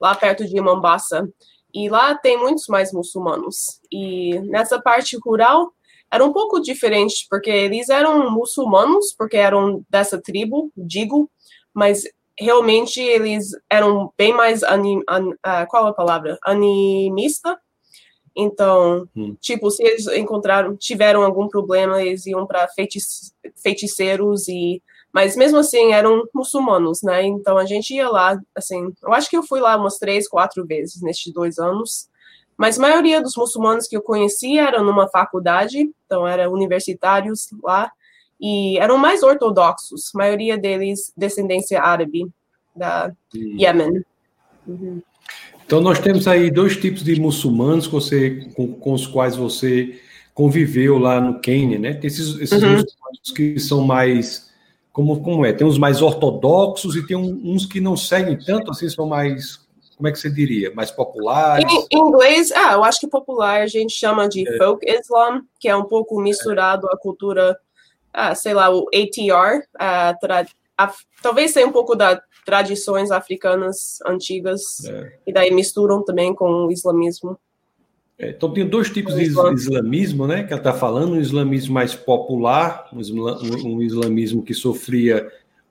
lá 0.00 0.14
perto 0.14 0.46
de 0.46 0.58
Mombasa, 0.62 1.28
e 1.74 1.90
lá 1.90 2.14
tem 2.14 2.38
muitos 2.38 2.66
mais 2.68 2.90
muçulmanos, 2.90 3.80
e 3.92 4.40
nessa 4.48 4.80
parte 4.80 5.18
rural 5.22 5.70
era 6.10 6.24
um 6.24 6.32
pouco 6.32 6.60
diferente, 6.60 7.26
porque 7.28 7.50
eles 7.50 7.88
eram 7.88 8.30
muçulmanos, 8.30 9.14
porque 9.16 9.36
eram 9.36 9.84
dessa 9.88 10.20
tribo, 10.20 10.72
digo, 10.76 11.30
mas 11.74 12.04
realmente 12.38 13.00
eles 13.00 13.50
eram 13.68 14.12
bem 14.16 14.32
mais 14.32 14.62
anim, 14.62 15.00
an, 15.08 15.30
uh, 15.30 15.66
qual 15.68 15.86
é 15.86 15.90
a 15.90 15.94
palavra? 15.94 16.38
Animista. 16.44 17.58
Então, 18.36 19.08
hum. 19.16 19.36
tipo, 19.40 19.70
se 19.70 19.82
eles 19.82 20.06
encontraram, 20.08 20.76
tiveram 20.76 21.24
algum 21.24 21.48
problema, 21.48 22.00
eles 22.00 22.24
iam 22.26 22.46
para 22.46 22.68
feiticeiros 23.56 24.48
e 24.48 24.80
mas 25.12 25.36
mesmo 25.36 25.58
assim 25.58 25.92
eram 25.92 26.24
muçulmanos, 26.34 27.02
né? 27.02 27.24
Então 27.24 27.56
a 27.56 27.64
gente 27.64 27.94
ia 27.94 28.08
lá, 28.08 28.38
assim, 28.54 28.92
eu 29.02 29.12
acho 29.12 29.28
que 29.28 29.36
eu 29.36 29.42
fui 29.42 29.58
lá 29.58 29.76
umas 29.76 29.98
três, 29.98 30.28
quatro 30.28 30.64
vezes 30.66 31.00
nestes 31.02 31.32
dois 31.32 31.58
anos. 31.58 32.07
Mas 32.58 32.76
a 32.76 32.82
maioria 32.82 33.22
dos 33.22 33.36
muçulmanos 33.36 33.86
que 33.86 33.96
eu 33.96 34.02
conhecia 34.02 34.64
eram 34.64 34.84
numa 34.84 35.08
faculdade, 35.08 35.88
então 36.04 36.26
eram 36.26 36.52
universitários 36.52 37.48
lá, 37.62 37.90
e 38.40 38.76
eram 38.78 38.98
mais 38.98 39.22
ortodoxos, 39.22 40.10
a 40.14 40.18
maioria 40.18 40.58
deles 40.58 41.12
descendência 41.16 41.80
árabe, 41.80 42.26
da 42.74 43.12
hum. 43.34 43.56
Yemen. 43.58 44.02
Uhum. 44.66 45.00
Então 45.64 45.80
nós 45.80 45.98
temos 45.98 46.26
aí 46.26 46.50
dois 46.50 46.76
tipos 46.76 47.04
de 47.04 47.20
muçulmanos 47.20 47.86
com, 47.86 48.00
você, 48.00 48.48
com, 48.56 48.72
com 48.74 48.92
os 48.92 49.06
quais 49.06 49.36
você 49.36 50.00
conviveu 50.34 50.98
lá 50.98 51.20
no 51.20 51.40
Quênia, 51.40 51.78
né? 51.78 51.94
Tem 51.94 52.08
esses, 52.08 52.40
esses 52.40 52.62
uhum. 52.62 52.70
muçulmanos 52.70 53.30
que 53.34 53.60
são 53.60 53.84
mais 53.84 54.48
como, 54.98 55.20
como 55.20 55.46
é? 55.46 55.52
Tem 55.52 55.64
uns 55.64 55.78
mais 55.78 56.02
ortodoxos 56.02 56.96
e 56.96 57.06
tem 57.06 57.16
uns 57.16 57.64
que 57.66 57.80
não 57.80 57.96
seguem 57.96 58.36
tanto, 58.36 58.72
assim, 58.72 58.88
são 58.88 59.06
mais 59.06 59.60
como 59.98 60.06
é 60.06 60.12
que 60.12 60.18
você 60.18 60.30
diria? 60.30 60.72
Mais 60.74 60.92
populares? 60.92 61.66
Em 61.90 61.98
inglês, 61.98 62.52
ah, 62.52 62.74
eu 62.74 62.84
acho 62.84 63.00
que 63.00 63.08
popular 63.08 63.62
a 63.62 63.66
gente 63.66 63.92
chama 63.92 64.28
de 64.28 64.48
é. 64.48 64.56
folk 64.56 64.88
Islam, 64.88 65.42
que 65.58 65.68
é 65.68 65.74
um 65.74 65.84
pouco 65.84 66.20
misturado 66.20 66.86
à 66.86 66.96
cultura, 66.96 67.58
ah, 68.12 68.32
sei 68.32 68.54
lá, 68.54 68.70
o 68.70 68.86
ATR, 68.94 69.66
a 69.76 70.14
tra 70.14 70.46
talvez 71.20 71.50
seja 71.50 71.66
um 71.66 71.72
pouco 71.72 71.96
das 71.96 72.20
tradições 72.46 73.10
africanas 73.10 73.98
antigas, 74.06 74.84
é. 74.84 75.12
e 75.26 75.32
daí 75.32 75.50
misturam 75.50 76.04
também 76.04 76.32
com 76.32 76.66
o 76.66 76.70
islamismo. 76.70 77.36
É, 78.16 78.30
então 78.30 78.52
tem 78.52 78.68
dois 78.68 78.88
tipos 78.88 79.16
de 79.16 79.24
islamismo, 79.24 80.28
né? 80.28 80.44
Que 80.44 80.52
ela 80.52 80.60
está 80.60 80.72
falando, 80.72 81.14
um 81.14 81.20
islamismo 81.20 81.74
mais 81.74 81.96
popular, 81.96 82.88
um, 82.92 83.76
um, 83.76 83.82
islamismo 83.82 84.44
que 84.44 84.54
sofria 84.54 85.28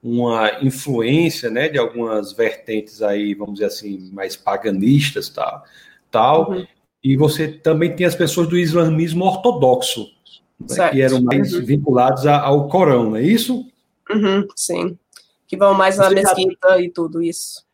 uma 0.08 0.64
influência, 0.64 1.50
né, 1.50 1.68
de 1.68 1.78
algumas 1.78 2.32
vertentes 2.32 3.02
aí, 3.02 3.34
vamos 3.34 3.56
dizer 3.56 3.66
assim, 3.66 4.10
mais 4.14 4.36
paganistas, 4.36 5.30
tal, 5.30 5.64
tal. 6.10 6.52
Uhum. 6.52 6.68
E 7.04 7.16
você 7.18 7.48
também 7.48 7.96
tem 7.96 8.06
as 8.06 8.16
pessoas 8.16 8.48
do 8.48 8.58
islamismo 8.58 9.26
ortodoxo, 9.26 10.08
né, 10.60 10.90
que 10.90 11.02
eram 11.02 11.22
mais 11.22 11.54
uhum. 11.54 11.66
vinculados 11.66 12.26
ao 12.26 12.68
Corão, 12.68 13.12
não 13.12 13.16
é 13.18 13.24
isso? 13.24 13.66
Uhum, 14.10 14.48
sim. 14.56 14.98
Que 15.48 15.58
vão 15.58 15.74
mais 15.74 15.98
na 15.98 16.10
mesquita 16.10 16.82
e 16.82 16.90
tudo 16.90 17.22
isso. 17.22 17.66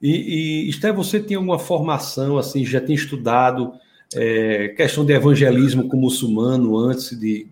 E, 0.00 0.66
e 0.66 0.68
Esté, 0.68 0.92
você 0.92 1.20
tem 1.20 1.36
alguma 1.36 1.58
formação, 1.58 2.38
assim, 2.38 2.64
já 2.64 2.80
tem 2.80 2.94
estudado 2.94 3.72
é, 4.14 4.68
questão 4.68 5.04
de 5.04 5.12
evangelismo 5.12 5.88
com 5.88 5.96
muçulmano 5.96 6.76
antes 6.76 7.18
de. 7.18 7.46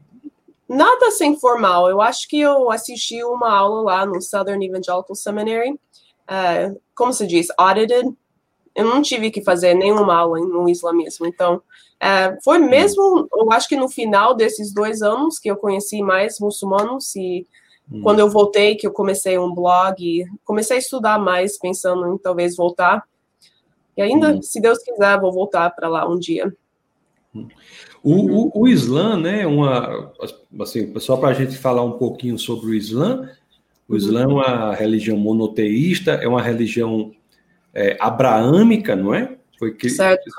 Nada 0.69 1.09
assim 1.09 1.39
formal. 1.39 1.89
Eu 1.89 2.01
acho 2.01 2.29
que 2.29 2.41
eu 2.41 2.71
assisti 2.71 3.23
uma 3.25 3.51
aula 3.51 3.83
lá 3.83 4.07
no 4.07 4.21
Southern 4.21 4.65
Evangelical 4.65 5.15
Seminary. 5.15 5.73
Uh, 5.73 6.81
como 6.95 7.13
se 7.13 7.27
diz? 7.27 7.49
Audited. 7.57 8.15
Eu 8.75 8.85
não 8.85 9.03
tive 9.03 9.31
que 9.31 9.43
fazer 9.43 9.75
nenhuma 9.75 10.15
aula 10.15 10.39
no 10.41 10.69
islamismo. 10.69 11.27
Então, 11.27 11.57
uh, 11.57 12.43
foi 12.45 12.59
mesmo, 12.59 13.29
eu 13.35 13.51
acho 13.51 13.69
que 13.69 13.77
no 13.77 13.89
final 13.89 14.35
desses 14.35 14.73
dois 14.73 15.03
anos 15.03 15.39
que 15.39 15.51
eu 15.51 15.57
conheci 15.57 16.03
mais 16.03 16.39
muçulmanos 16.39 17.17
e 17.17 17.47
Hum. 17.91 18.03
Quando 18.03 18.21
eu 18.21 18.29
voltei, 18.29 18.77
que 18.77 18.87
eu 18.87 18.93
comecei 18.93 19.39
um 19.39 19.53
blog, 19.53 20.25
comecei 20.45 20.77
a 20.77 20.81
estudar 20.81 21.19
mais, 21.19 21.59
pensando 21.59 22.13
em 22.13 22.19
talvez 22.19 22.55
voltar. 22.55 23.03
E 23.97 24.03
ainda, 24.03 24.35
hum. 24.35 24.43
se 24.43 24.61
Deus 24.61 24.79
quiser, 24.79 25.19
vou 25.21 25.33
voltar 25.33 25.71
para 25.71 25.89
lá 25.89 26.09
um 26.09 26.19
dia. 26.19 26.55
O, 28.03 28.13
o, 28.13 28.63
o, 28.63 28.69
Islã, 28.69 29.17
né, 29.17 29.47
uma, 29.47 30.13
assim, 30.61 30.99
só 31.01 31.17
para 31.17 31.29
a 31.29 31.35
gente 31.35 31.57
falar 31.57 31.83
um 31.83 31.99
pouquinho 31.99 32.39
sobre 32.39 32.71
o 32.71 32.75
Islã, 32.75 33.31
o 33.89 33.93
uhum. 33.93 33.99
Islã 33.99 34.23
é 34.23 34.27
uma 34.27 34.75
religião 34.75 35.17
monoteísta, 35.17 36.13
é 36.13 36.29
uma 36.29 36.43
religião 36.43 37.13
é, 37.75 37.97
abraâmica, 38.01 38.95
não 38.95 39.15
é? 39.15 39.37
Foi 39.59 39.75
que, 39.75 39.91
certo. 39.91 40.31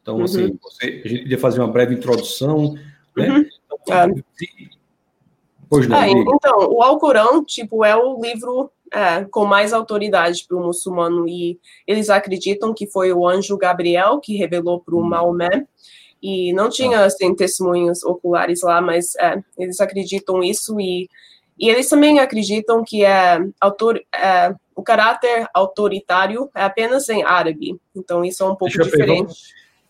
Então, 0.00 0.22
assim, 0.22 0.44
uhum. 0.44 0.58
você, 0.62 1.02
a 1.04 1.08
gente 1.08 1.28
ia 1.28 1.38
fazer 1.38 1.60
uma 1.60 1.70
breve 1.70 1.94
introdução, 1.94 2.74
né? 3.16 3.28
Uhum. 3.28 3.46
Então. 3.82 4.14
Pois 5.68 5.86
não. 5.86 5.96
É, 5.96 6.10
então, 6.10 6.70
o 6.70 6.82
Alcorão, 6.82 7.44
tipo, 7.44 7.84
é 7.84 7.94
o 7.94 8.20
livro 8.20 8.70
é, 8.92 9.24
com 9.24 9.44
mais 9.44 9.72
autoridade 9.72 10.46
para 10.48 10.56
o 10.56 10.64
muçulmano 10.64 11.28
e 11.28 11.58
eles 11.86 12.08
acreditam 12.08 12.72
que 12.72 12.86
foi 12.86 13.12
o 13.12 13.28
anjo 13.28 13.56
Gabriel 13.58 14.18
que 14.18 14.36
revelou 14.36 14.80
para 14.80 14.94
o 14.94 15.00
hum. 15.00 15.08
Maomé 15.08 15.66
e 16.22 16.52
não 16.52 16.68
tinha, 16.68 17.00
ah. 17.00 17.04
assim, 17.04 17.34
testemunhos 17.34 18.02
oculares 18.02 18.62
lá, 18.62 18.80
mas 18.80 19.14
é, 19.16 19.40
eles 19.56 19.80
acreditam 19.80 20.42
isso 20.42 20.80
e, 20.80 21.08
e 21.58 21.68
eles 21.68 21.88
também 21.88 22.18
acreditam 22.18 22.82
que 22.84 23.04
é, 23.04 23.40
autor, 23.60 24.00
é, 24.14 24.54
o 24.74 24.82
caráter 24.82 25.48
autoritário 25.54 26.50
é 26.54 26.62
apenas 26.62 27.08
em 27.08 27.22
árabe, 27.22 27.76
então 27.94 28.24
isso 28.24 28.42
é 28.42 28.46
um 28.46 28.56
pouco 28.56 28.82
diferente. 28.82 29.34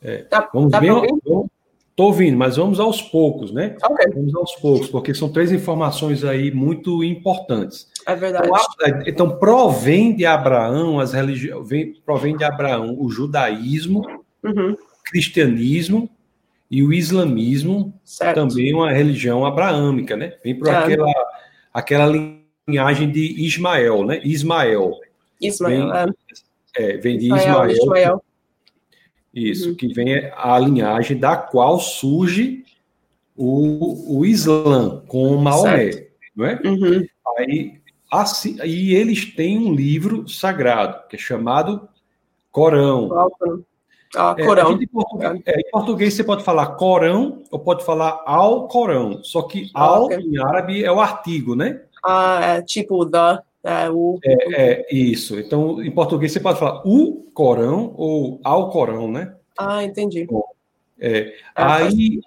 É, 0.02 0.18
tá, 0.18 0.48
vamos, 0.52 0.70
tá 0.70 0.80
vamos, 0.80 1.50
Estou 1.98 2.06
ouvindo, 2.06 2.38
mas 2.38 2.54
vamos 2.54 2.78
aos 2.78 3.02
poucos, 3.02 3.50
né? 3.50 3.76
Okay. 3.84 4.12
Vamos 4.14 4.32
aos 4.32 4.54
poucos, 4.54 4.86
porque 4.86 5.12
são 5.12 5.28
três 5.28 5.50
informações 5.50 6.22
aí 6.22 6.48
muito 6.52 7.02
importantes. 7.02 7.88
É 8.06 8.14
verdade. 8.14 8.48
Então, 8.48 9.02
então 9.04 9.38
provém 9.38 10.14
de 10.14 10.24
Abraão 10.24 11.00
as 11.00 11.12
religiões, 11.12 11.98
provém 12.06 12.36
de 12.36 12.44
Abraão 12.44 12.96
o 12.96 13.10
judaísmo, 13.10 14.06
uhum. 14.44 14.74
o 14.74 15.10
cristianismo 15.10 16.08
e 16.70 16.82
o 16.82 16.92
islamismo, 16.92 17.98
certo. 18.04 18.34
também 18.34 18.74
uma 18.74 18.92
religião 18.92 19.44
abraâmica, 19.44 20.16
né? 20.16 20.34
Vem 20.44 20.58
por 20.58 20.68
é. 20.68 20.76
aquela, 20.76 21.12
aquela 21.72 22.12
linhagem 22.66 23.10
de 23.10 23.44
Ismael, 23.44 24.04
né? 24.04 24.20
Ismael. 24.22 24.92
Ismael, 25.40 25.88
vem, 25.88 26.12
é. 26.76 26.92
é 26.92 26.96
vem 26.98 27.18
de 27.18 27.26
Ismael, 27.26 27.70
Ismael, 27.70 27.70
Ismael 27.70 28.22
isso, 29.34 29.70
uhum. 29.70 29.74
que 29.74 29.92
vem 29.92 30.30
a 30.36 30.58
linhagem 30.58 31.16
da 31.16 31.36
qual 31.36 31.78
surge 31.78 32.64
o, 33.36 34.18
o 34.18 34.26
Islã 34.26 35.02
com 35.06 35.28
o 35.28 35.40
Maomé, 35.40 36.08
não 36.34 36.46
é? 36.46 36.60
Uhum. 36.64 37.06
Aí, 37.38 37.80
assim, 38.10 38.56
e 38.64 38.94
eles 38.94 39.24
têm 39.34 39.58
um 39.58 39.74
livro 39.74 40.28
sagrado 40.28 41.06
que 41.08 41.16
é 41.16 41.18
chamado 41.18 41.88
Corão. 42.50 43.30
Ah, 44.16 44.34
Corão. 44.34 44.72
É, 44.72 44.82
em, 44.82 44.86
português, 44.86 45.42
é, 45.46 45.60
em, 45.60 45.70
português, 45.70 46.14
você 46.14 46.24
pode 46.24 46.42
falar 46.42 46.66
Corão 46.76 47.42
ou 47.50 47.58
pode 47.58 47.84
falar 47.84 48.22
ao 48.24 48.66
Corão, 48.68 49.22
só 49.22 49.42
que 49.42 49.70
ah, 49.74 49.84
ao 49.84 50.04
okay. 50.04 50.18
em 50.18 50.38
árabe 50.38 50.84
é 50.84 50.90
o 50.90 51.00
artigo, 51.00 51.54
né? 51.54 51.82
Ah, 52.04 52.40
é 52.42 52.62
tipo 52.62 53.04
da 53.04 53.42
é, 53.62 53.90
o... 53.90 54.18
é, 54.24 54.62
é, 54.62 54.94
isso. 54.94 55.38
Então, 55.38 55.82
em 55.82 55.90
português, 55.90 56.32
você 56.32 56.40
pode 56.40 56.58
falar 56.58 56.82
o 56.86 57.28
Corão 57.34 57.92
ou 57.96 58.40
ao 58.42 58.70
Corão, 58.70 59.10
né? 59.10 59.34
Ah, 59.58 59.84
entendi. 59.84 60.24
Bom, 60.24 60.44
é, 60.98 61.34
ah, 61.54 61.76
aí, 61.76 62.20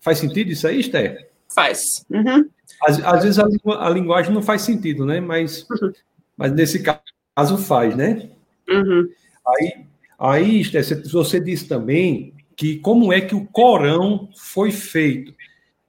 faz 0.00 0.18
sentido 0.18 0.50
isso 0.50 0.66
aí, 0.66 0.80
Esther? 0.80 1.30
Faz. 1.54 2.04
Uhum. 2.10 2.48
Às, 2.82 3.04
às, 3.04 3.22
vezes 3.22 3.38
a, 3.38 3.46
a, 3.86 3.90
linguagem 3.90 4.32
não 4.32 4.42
faz 4.42 4.62
sentido, 4.62 5.04
né? 5.04 5.20
Mas, 5.20 5.66
uhum. 5.70 5.92
mas 6.36 6.52
nesse 6.52 6.82
caso 6.82 7.58
faz, 7.58 7.94
né? 7.94 8.30
Uhum. 8.68 9.08
Aí, 9.46 9.86
aí 10.20 10.62
você 11.10 11.40
disse 11.40 11.66
também 11.66 12.34
que 12.54 12.78
como 12.78 13.12
é 13.12 13.20
que 13.20 13.34
o 13.34 13.46
Corão 13.46 14.28
foi 14.36 14.70
feito 14.70 15.34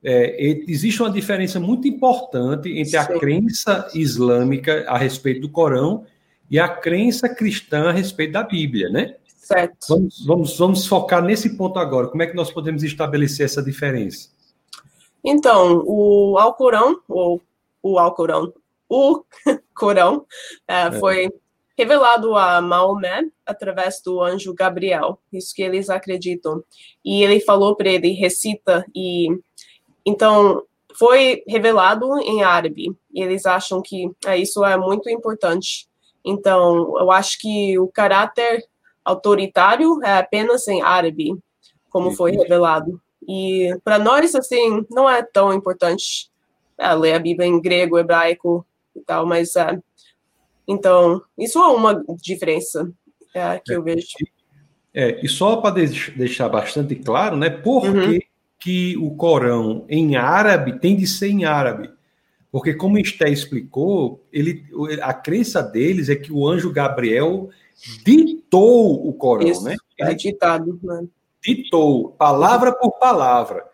é, 0.04 0.36
existe 0.68 1.02
uma 1.02 1.12
diferença 1.12 1.60
muito 1.60 1.88
importante 1.88 2.70
entre 2.70 2.98
a 2.98 3.06
crença 3.06 3.88
islâmica 3.94 4.84
a 4.88 4.98
respeito 4.98 5.42
do 5.42 5.50
Corão 5.50 6.06
e 6.50 6.60
a 6.60 6.68
crença 6.68 7.30
cristã 7.30 7.90
a 7.90 7.92
respeito 7.92 8.34
da 8.34 8.44
Bíblia, 8.44 8.90
né? 8.90 9.16
Certo. 9.28 9.86
Vamos, 9.88 10.26
vamos, 10.26 10.58
vamos 10.58 10.88
focar 10.88 11.24
nesse 11.24 11.56
ponto 11.56 11.78
agora. 11.78 12.08
Como 12.08 12.24
é 12.24 12.28
que 12.28 12.36
nós 12.36 12.52
podemos 12.52 12.84
estabelecer 12.84 13.46
essa 13.46 13.62
diferença? 13.62 14.30
Então, 15.24 15.84
o 15.86 16.38
Alcorão, 16.40 17.00
ou 17.08 17.42
o 17.84 18.00
Alcorão, 18.00 18.52
o 18.90 19.24
Corão, 19.76 20.26
é, 20.68 20.88
é. 20.88 20.92
foi 20.94 21.30
revelado 21.82 22.36
a 22.36 22.62
Maomé 22.62 23.24
através 23.46 24.02
do 24.06 24.22
anjo 24.22 24.54
Gabriel, 24.54 25.18
isso 25.34 25.54
que 25.56 25.64
eles 25.64 25.90
acreditam. 25.90 26.64
E 27.04 27.24
ele 27.24 27.40
falou 27.40 27.76
para 27.76 27.90
ele, 27.90 28.12
recita 28.12 28.86
e 28.96 29.28
então, 30.06 30.64
foi 30.96 31.44
revelado 31.48 32.20
em 32.20 32.44
árabe, 32.44 32.96
e 33.14 33.22
eles 33.22 33.46
acham 33.46 33.82
que 33.82 34.12
é, 34.26 34.38
isso 34.38 34.64
é 34.66 34.78
muito 34.78 35.10
importante. 35.10 35.88
Então, 36.24 36.98
eu 37.00 37.12
acho 37.12 37.40
que 37.40 37.78
o 37.80 37.88
caráter 37.88 38.64
autoritário 39.04 40.04
é 40.04 40.18
apenas 40.18 40.68
em 40.68 40.82
árabe, 40.82 41.36
como 41.90 42.12
foi 42.12 42.32
revelado. 42.32 43.02
E 43.28 43.70
para 43.84 44.00
nós, 44.00 44.34
assim, 44.36 44.86
não 44.90 45.10
é 45.10 45.24
tão 45.24 45.54
importante 45.54 46.32
é, 46.78 46.94
ler 46.94 47.14
a 47.14 47.20
Bíblia 47.20 47.48
em 47.48 47.62
grego, 47.62 47.98
hebraico 47.98 48.66
e 48.96 49.02
tal, 49.02 49.26
mas 49.26 49.56
é. 49.56 49.80
Então, 50.72 51.22
isso 51.38 51.60
é 51.60 51.68
uma 51.68 52.04
diferença 52.22 52.92
é, 53.34 53.60
que 53.64 53.74
eu 53.74 53.84
vejo. 53.84 54.08
É, 54.94 55.24
e 55.24 55.28
só 55.28 55.58
para 55.58 55.84
deixar 56.16 56.50
bastante 56.50 56.96
claro, 56.96 57.38
né, 57.38 57.50
por 57.50 57.86
uhum. 57.86 58.10
que 58.10 58.32
que 58.62 58.96
o 58.98 59.10
Corão 59.16 59.86
em 59.90 60.16
árabe 60.16 60.80
tem 60.80 60.96
de 60.96 61.08
ser 61.08 61.30
em 61.30 61.46
árabe. 61.46 61.90
Porque, 62.52 62.74
como 62.74 63.00
Esté 63.00 63.30
explicou, 63.30 64.24
ele, 64.32 64.64
a 65.02 65.14
crença 65.14 65.64
deles 65.64 66.10
é 66.10 66.16
que 66.16 66.32
o 66.32 66.48
anjo 66.48 66.72
Gabriel 66.72 67.50
ditou 68.06 69.08
o 69.08 69.12
Corão, 69.14 69.48
Isso, 69.48 69.64
né? 69.64 69.76
É 70.00 70.04
ele 70.04 70.12
é 70.12 70.14
ditado, 70.14 70.80
né? 70.84 71.06
Ditou, 71.44 72.10
palavra 72.12 72.72
por 72.72 72.92
palavra. 73.00 73.66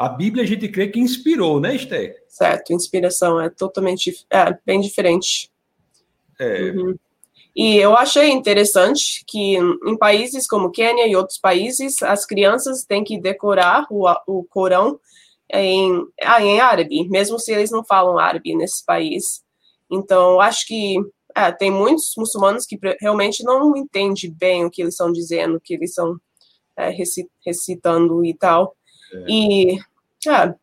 A 0.00 0.08
Bíblia 0.08 0.44
a 0.44 0.46
gente 0.46 0.66
crê 0.66 0.88
que 0.88 0.98
inspirou, 0.98 1.60
né, 1.60 1.76
Esté? 1.76 2.16
Certo, 2.26 2.72
inspiração 2.72 3.38
é 3.38 3.50
totalmente, 3.50 4.24
é, 4.30 4.58
bem 4.64 4.80
diferente. 4.80 5.50
É. 6.38 6.70
Uhum. 6.70 6.96
E 7.54 7.76
eu 7.76 7.94
achei 7.94 8.30
interessante 8.30 9.22
que 9.26 9.58
em 9.58 9.98
países 9.98 10.46
como 10.46 10.70
Quênia 10.70 11.06
e 11.06 11.14
outros 11.14 11.36
países, 11.36 12.02
as 12.02 12.24
crianças 12.24 12.82
têm 12.82 13.04
que 13.04 13.20
decorar 13.20 13.86
o, 13.90 14.08
o 14.26 14.42
Corão 14.44 14.98
em, 15.52 16.02
ah, 16.22 16.42
em 16.42 16.60
árabe, 16.60 17.06
mesmo 17.10 17.38
se 17.38 17.52
eles 17.52 17.70
não 17.70 17.84
falam 17.84 18.18
árabe 18.18 18.56
nesse 18.56 18.82
país. 18.82 19.44
Então, 19.90 20.40
acho 20.40 20.66
que 20.66 20.96
é, 21.36 21.52
tem 21.52 21.70
muitos 21.70 22.14
muçulmanos 22.16 22.64
que 22.64 22.78
realmente 23.02 23.44
não 23.44 23.76
entendem 23.76 24.30
bem 24.30 24.64
o 24.64 24.70
que 24.70 24.80
eles 24.80 24.94
estão 24.94 25.12
dizendo, 25.12 25.56
o 25.56 25.60
que 25.60 25.74
eles 25.74 25.90
estão 25.90 26.18
é, 26.74 26.90
recitando 27.44 28.24
e 28.24 28.32
tal. 28.32 28.74
É. 29.12 29.24
E 29.28 29.89
é, 30.28 30.54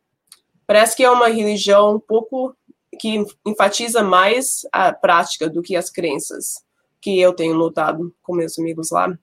parece 0.65 0.95
que 0.95 1.03
é 1.03 1.09
uma 1.09 1.27
religião 1.27 1.95
um 1.95 1.99
pouco 1.99 2.55
que 2.99 3.23
enfatiza 3.45 4.03
mais 4.03 4.61
a 4.71 4.91
prática 4.91 5.49
do 5.49 5.61
que 5.61 5.75
as 5.75 5.89
crenças, 5.89 6.63
que 7.01 7.19
eu 7.19 7.33
tenho 7.33 7.55
notado 7.55 8.13
com 8.21 8.35
meus 8.35 8.57
amigos 8.57 8.89
lá. 8.91 9.17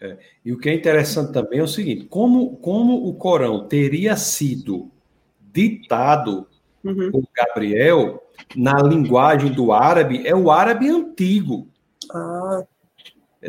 É, 0.00 0.18
e 0.44 0.52
o 0.52 0.58
que 0.58 0.68
é 0.68 0.74
interessante 0.74 1.32
também 1.32 1.60
é 1.60 1.62
o 1.62 1.68
seguinte: 1.68 2.06
como, 2.06 2.56
como 2.56 3.08
o 3.08 3.14
Corão 3.14 3.68
teria 3.68 4.16
sido 4.16 4.90
ditado 5.40 6.46
uhum. 6.82 7.10
por 7.10 7.22
Gabriel 7.34 8.22
na 8.56 8.74
linguagem 8.82 9.52
do 9.52 9.72
árabe, 9.72 10.26
é 10.26 10.34
o 10.34 10.50
árabe 10.50 10.88
antigo. 10.88 11.68
Ah. 12.10 12.64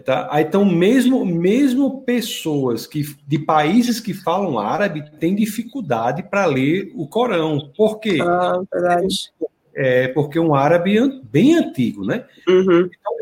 Tá? 0.01 0.29
Então, 0.41 0.65
mesmo, 0.65 1.23
mesmo 1.23 2.01
pessoas 2.01 2.87
que, 2.87 3.03
de 3.27 3.37
países 3.37 3.99
que 3.99 4.13
falam 4.13 4.57
árabe 4.57 5.03
têm 5.19 5.35
dificuldade 5.35 6.23
para 6.23 6.45
ler 6.45 6.91
o 6.95 7.07
Corão. 7.07 7.71
Por 7.77 7.99
quê? 7.99 8.17
Ah, 8.21 8.59
verdade. 8.71 9.31
É 9.75 10.07
porque 10.07 10.37
é 10.37 10.41
um 10.41 10.55
árabe 10.55 11.21
bem 11.31 11.55
antigo, 11.55 12.03
né? 12.05 12.25
Uhum. 12.47 12.89
Então, 12.89 13.13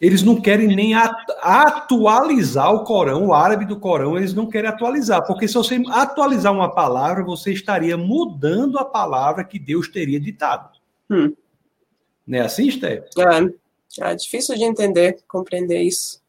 eles 0.00 0.22
não 0.22 0.40
querem 0.40 0.68
nem 0.68 0.94
atualizar 0.94 2.72
o 2.72 2.84
Corão, 2.84 3.26
o 3.26 3.34
árabe 3.34 3.64
do 3.64 3.78
Corão, 3.78 4.16
eles 4.16 4.32
não 4.32 4.46
querem 4.46 4.70
atualizar, 4.70 5.26
porque 5.26 5.48
se 5.48 5.54
você 5.54 5.82
atualizar 5.88 6.52
uma 6.52 6.72
palavra, 6.72 7.24
você 7.24 7.52
estaria 7.52 7.96
mudando 7.96 8.78
a 8.78 8.84
palavra 8.84 9.42
que 9.42 9.58
Deus 9.58 9.88
teria 9.88 10.20
ditado. 10.20 10.78
Hum. 11.10 11.32
Não 12.24 12.38
é 12.38 12.42
assim, 12.42 12.70
Steph? 12.70 13.06
É, 13.18 13.52
é 14.00 14.14
difícil 14.14 14.54
de 14.54 14.64
entender, 14.64 15.18
compreender 15.26 15.82
isso. 15.82 16.20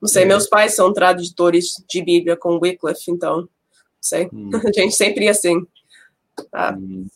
Não 0.00 0.08
sei, 0.08 0.22
é. 0.24 0.26
meus 0.26 0.46
pais 0.46 0.74
são 0.74 0.92
tradutores 0.92 1.82
de 1.88 2.02
Bíblia 2.02 2.36
com 2.36 2.58
Wycliffe, 2.58 3.10
então, 3.10 3.42
não 3.42 3.48
sei. 4.00 4.28
Hum. 4.32 4.50
A 4.64 4.72
gente 4.72 4.94
sempre 4.94 5.24
ia 5.24 5.30
assim. 5.30 5.66
Tá? 6.50 6.76
Hum. 6.78 7.06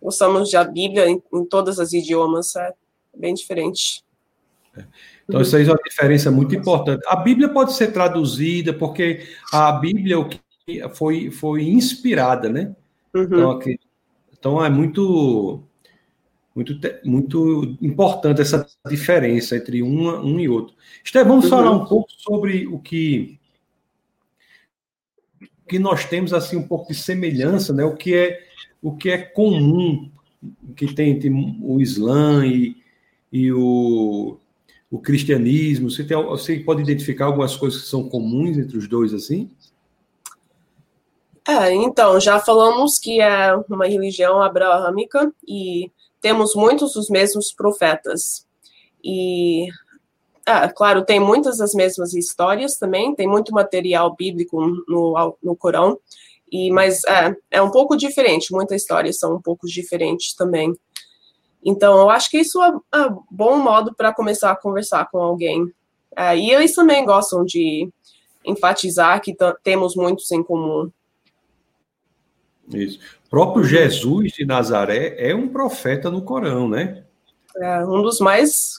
Gostamos 0.00 0.50
da 0.50 0.64
Bíblia 0.64 1.08
em, 1.08 1.22
em 1.32 1.44
todos 1.44 1.78
os 1.78 1.92
idiomas, 1.92 2.56
é 2.56 2.72
bem 3.16 3.34
diferente. 3.34 4.04
É. 4.76 4.84
Então, 5.28 5.40
isso 5.40 5.56
aí 5.56 5.66
é 5.66 5.70
uma 5.70 5.78
diferença 5.84 6.30
muito 6.30 6.54
importante. 6.54 7.02
A 7.06 7.16
Bíblia 7.16 7.48
pode 7.48 7.72
ser 7.72 7.92
traduzida, 7.92 8.72
porque 8.72 9.26
a 9.52 9.72
Bíblia 9.72 10.16
foi, 10.94 11.30
foi 11.30 11.62
inspirada, 11.62 12.48
né? 12.48 12.74
Uhum. 13.14 13.22
Então, 13.22 13.50
aqui, 13.50 13.80
então, 14.32 14.64
é 14.64 14.68
muito, 14.68 15.62
muito, 16.54 16.78
muito 17.04 17.76
importante 17.80 18.40
essa 18.40 18.66
diferença 18.88 19.56
entre 19.56 19.82
uma, 19.82 20.20
um 20.20 20.38
e 20.38 20.48
outro. 20.48 20.74
Esther, 21.04 21.26
vamos 21.26 21.48
falar 21.48 21.70
um 21.70 21.86
pouco 21.86 22.10
sobre 22.18 22.66
o 22.66 22.78
que, 22.78 23.38
que 25.68 25.78
nós 25.78 26.04
temos 26.04 26.32
assim 26.32 26.56
um 26.56 26.66
pouco 26.66 26.92
de 26.92 26.98
semelhança, 26.98 27.72
né? 27.72 27.84
O 27.84 27.96
que 27.96 28.14
é 28.14 28.40
o 28.82 28.96
que 28.96 29.10
é 29.10 29.18
comum 29.18 30.10
que 30.76 30.92
tem 30.92 31.10
entre 31.10 31.30
o 31.30 31.80
Islã 31.80 32.44
e, 32.46 32.76
e 33.32 33.52
o 33.52 34.38
o 34.90 34.98
cristianismo? 34.98 35.90
Você, 35.90 36.04
tem, 36.04 36.22
você 36.22 36.58
pode 36.58 36.82
identificar 36.82 37.24
algumas 37.24 37.56
coisas 37.56 37.80
que 37.80 37.88
são 37.88 38.06
comuns 38.10 38.58
entre 38.58 38.76
os 38.76 38.86
dois, 38.86 39.14
assim? 39.14 39.50
É, 41.48 41.72
então, 41.72 42.20
já 42.20 42.38
falamos 42.38 42.98
que 42.98 43.20
é 43.20 43.54
uma 43.68 43.86
religião 43.86 44.42
abraâmica 44.42 45.32
e 45.48 45.90
temos 46.22 46.54
muitos 46.54 46.94
dos 46.94 47.10
mesmos 47.10 47.52
profetas. 47.52 48.46
E, 49.04 49.66
é, 50.46 50.68
claro, 50.68 51.04
tem 51.04 51.20
muitas 51.20 51.58
das 51.58 51.74
mesmas 51.74 52.14
histórias 52.14 52.78
também, 52.78 53.14
tem 53.14 53.28
muito 53.28 53.52
material 53.52 54.14
bíblico 54.14 54.64
no, 54.88 55.36
no 55.42 55.56
Corão, 55.56 55.98
e, 56.50 56.70
mas 56.70 57.04
é, 57.04 57.36
é 57.50 57.62
um 57.62 57.70
pouco 57.70 57.96
diferente, 57.96 58.52
muitas 58.52 58.80
histórias 58.82 59.18
são 59.18 59.34
um 59.34 59.42
pouco 59.42 59.66
diferentes 59.66 60.34
também. 60.34 60.72
Então, 61.64 61.98
eu 61.98 62.10
acho 62.10 62.30
que 62.30 62.38
isso 62.38 62.62
é, 62.62 62.72
é 62.94 63.06
um 63.06 63.22
bom 63.30 63.56
modo 63.56 63.94
para 63.94 64.14
começar 64.14 64.50
a 64.50 64.56
conversar 64.56 65.08
com 65.10 65.18
alguém. 65.18 65.72
É, 66.16 66.36
e 66.36 66.50
eles 66.50 66.74
também 66.74 67.04
gostam 67.04 67.44
de 67.44 67.88
enfatizar 68.44 69.20
que 69.20 69.34
temos 69.62 69.94
muitos 69.96 70.30
em 70.30 70.42
comum. 70.42 70.90
Isso. 72.72 72.98
O 73.32 73.34
próprio 73.34 73.64
Jesus 73.64 74.32
de 74.32 74.44
Nazaré 74.44 75.14
é 75.16 75.34
um 75.34 75.48
profeta 75.48 76.10
no 76.10 76.20
Corão, 76.20 76.68
né? 76.68 77.02
É 77.56 77.82
um 77.82 78.02
dos 78.02 78.20
mais 78.20 78.78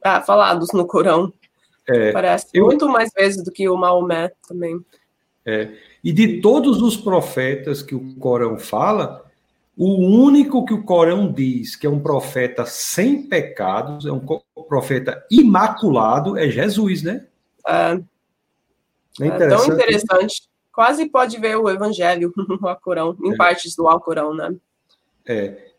ah, 0.00 0.22
falados 0.22 0.68
no 0.72 0.86
Corão. 0.86 1.32
É, 1.88 2.12
Parece 2.12 2.46
eu... 2.54 2.66
muito 2.66 2.88
mais 2.88 3.10
vezes 3.12 3.42
do 3.42 3.50
que 3.50 3.68
o 3.68 3.76
Maomé 3.76 4.30
também. 4.46 4.78
É. 5.44 5.72
E 6.04 6.12
de 6.12 6.40
todos 6.40 6.80
os 6.80 6.96
profetas 6.96 7.82
que 7.82 7.96
o 7.96 8.14
Corão 8.14 8.56
fala, 8.60 9.28
o 9.76 9.96
único 10.22 10.64
que 10.64 10.72
o 10.72 10.84
Corão 10.84 11.32
diz 11.32 11.74
que 11.74 11.84
é 11.84 11.90
um 11.90 11.98
profeta 11.98 12.64
sem 12.64 13.24
pecados, 13.24 14.06
é 14.06 14.12
um 14.12 14.24
profeta 14.68 15.20
imaculado, 15.28 16.38
é 16.38 16.48
Jesus, 16.48 17.02
né? 17.02 17.26
É, 17.66 18.00
é, 19.20 19.26
é 19.26 19.48
tão 19.48 19.66
interessante. 19.66 20.48
Quase 20.72 21.08
pode 21.08 21.38
ver 21.38 21.56
o 21.56 21.68
Evangelho 21.68 22.32
no 22.36 22.68
Alcorão, 22.68 23.16
em 23.22 23.32
é. 23.32 23.36
partes 23.36 23.74
do 23.74 23.88
Alcorão, 23.88 24.34
né? 24.34 24.54
É. 25.26 25.70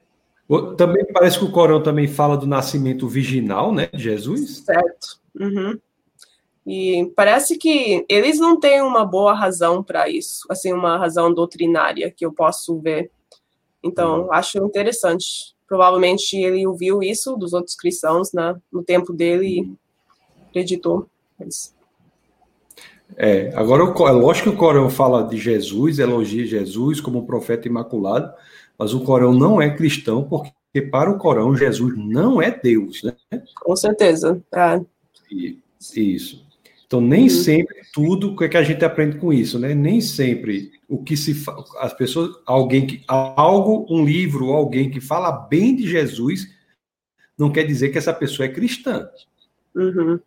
Também 0.77 1.05
parece 1.13 1.39
que 1.39 1.45
o 1.45 1.51
Corão 1.51 1.81
também 1.81 2.07
fala 2.07 2.35
do 2.37 2.45
nascimento 2.45 3.07
virginal, 3.07 3.73
né, 3.73 3.87
de 3.93 4.03
Jesus. 4.03 4.57
Certo. 4.65 5.19
Uhum. 5.39 5.79
E 6.67 7.11
parece 7.15 7.57
que 7.57 8.05
eles 8.09 8.37
não 8.37 8.59
têm 8.59 8.81
uma 8.81 9.05
boa 9.05 9.33
razão 9.33 9.81
para 9.81 10.09
isso, 10.09 10.45
assim, 10.49 10.73
uma 10.73 10.97
razão 10.97 11.33
doutrinária 11.33 12.11
que 12.11 12.25
eu 12.25 12.33
posso 12.33 12.77
ver. 12.79 13.09
Então, 13.81 14.23
uhum. 14.23 14.33
acho 14.33 14.57
interessante. 14.59 15.55
Provavelmente 15.67 16.35
ele 16.35 16.67
ouviu 16.67 17.01
isso 17.01 17.37
dos 17.37 17.53
outros 17.53 17.75
cristãos 17.75 18.33
né, 18.33 18.59
no 18.71 18.83
tempo 18.83 19.13
dele 19.13 19.47
e 19.47 19.73
acreditou. 20.49 21.07
Mas... 21.39 21.73
É, 23.17 23.51
agora, 23.55 23.83
é 23.83 24.11
lógico 24.11 24.49
que 24.49 24.55
o 24.55 24.57
Corão 24.57 24.89
fala 24.89 25.23
de 25.23 25.37
Jesus, 25.37 25.99
elogia 25.99 26.45
Jesus 26.45 26.99
como 27.01 27.19
um 27.19 27.25
profeta 27.25 27.67
imaculado, 27.67 28.33
mas 28.77 28.93
o 28.93 29.03
Corão 29.03 29.33
não 29.33 29.61
é 29.61 29.75
cristão, 29.75 30.23
porque 30.23 30.81
para 30.81 31.11
o 31.11 31.17
Corão 31.17 31.55
Jesus 31.55 31.93
não 31.97 32.41
é 32.41 32.51
Deus, 32.51 33.03
né? 33.03 33.13
Com 33.55 33.75
certeza. 33.75 34.41
É. 34.53 34.81
Isso. 35.95 36.45
Então, 36.85 36.99
nem 36.99 37.23
uhum. 37.23 37.29
sempre 37.29 37.77
tudo 37.93 38.33
o 38.33 38.35
que 38.35 38.57
a 38.57 38.63
gente 38.63 38.83
aprende 38.83 39.17
com 39.17 39.31
isso, 39.31 39.57
né? 39.57 39.73
Nem 39.73 40.01
sempre 40.01 40.71
o 40.89 41.01
que 41.01 41.15
se 41.15 41.41
as 41.79 41.93
pessoas, 41.93 42.35
alguém 42.45 42.85
que 42.85 43.01
algo, 43.07 43.85
um 43.89 44.03
livro, 44.03 44.51
alguém 44.51 44.89
que 44.89 44.99
fala 44.99 45.31
bem 45.31 45.73
de 45.75 45.87
Jesus, 45.87 46.47
não 47.37 47.49
quer 47.49 47.63
dizer 47.63 47.89
que 47.89 47.97
essa 47.97 48.13
pessoa 48.13 48.45
é 48.45 48.49
cristã. 48.51 49.09
Uhum. 49.73 50.19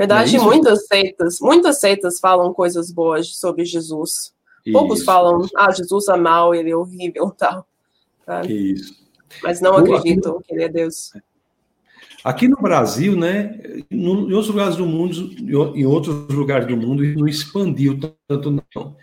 Verdade, 0.00 0.34
é 0.34 0.40
muitas 0.40 0.86
seitas, 0.86 1.40
muitas 1.42 1.78
seitas 1.78 2.18
falam 2.18 2.54
coisas 2.54 2.90
boas 2.90 3.36
sobre 3.36 3.66
Jesus. 3.66 4.32
Poucos 4.72 5.00
isso, 5.00 5.04
falam, 5.04 5.42
isso. 5.42 5.52
ah, 5.54 5.70
Jesus 5.70 6.08
é 6.08 6.16
mau, 6.16 6.54
ele 6.54 6.70
é 6.70 6.76
horrível, 6.76 7.30
tal. 7.36 7.66
Tá? 8.24 8.40
Isso. 8.46 8.94
Mas 9.42 9.60
não 9.60 9.76
acreditam 9.76 10.40
que 10.40 10.54
ele 10.54 10.64
é 10.64 10.70
Deus. 10.70 11.12
Aqui 12.24 12.48
no 12.48 12.56
Brasil, 12.56 13.14
né, 13.14 13.60
em 13.90 14.08
outros 14.08 14.48
lugares 14.48 14.76
do 14.76 14.86
mundo, 14.86 15.34
em 15.76 15.84
outros 15.84 16.28
lugares 16.30 16.66
do 16.66 16.78
mundo, 16.78 17.02
não 17.02 17.28
expandiu 17.28 18.00
tanto 18.26 18.50
não. 18.50 18.96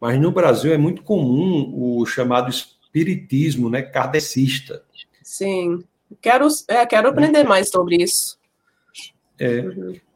Mas 0.00 0.20
no 0.20 0.32
Brasil 0.32 0.72
é 0.72 0.76
muito 0.76 1.04
comum 1.04 1.72
o 1.72 2.04
chamado 2.04 2.50
espiritismo, 2.50 3.70
né, 3.70 3.82
kardecista. 3.82 4.82
Sim, 5.22 5.84
quero, 6.20 6.48
é, 6.66 6.84
quero 6.84 7.10
aprender 7.10 7.44
mais 7.44 7.68
sobre 7.68 8.02
isso. 8.02 8.37
É. 9.38 9.58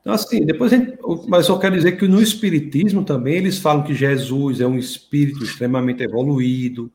Então, 0.01 0.13
assim, 0.13 0.45
depois 0.45 0.71
gente, 0.71 0.99
mas 1.29 1.47
só 1.47 1.59
quero 1.59 1.77
dizer 1.77 1.93
que 1.93 2.09
no 2.09 2.21
espiritismo 2.21 3.05
também 3.05 3.37
eles 3.37 3.59
falam 3.59 3.85
que 3.85 3.95
Jesus 3.95 4.61
é 4.61 4.67
um 4.67 4.79
espírito 4.79 5.45
extremamente 5.45 6.03
evoluído, 6.03 6.91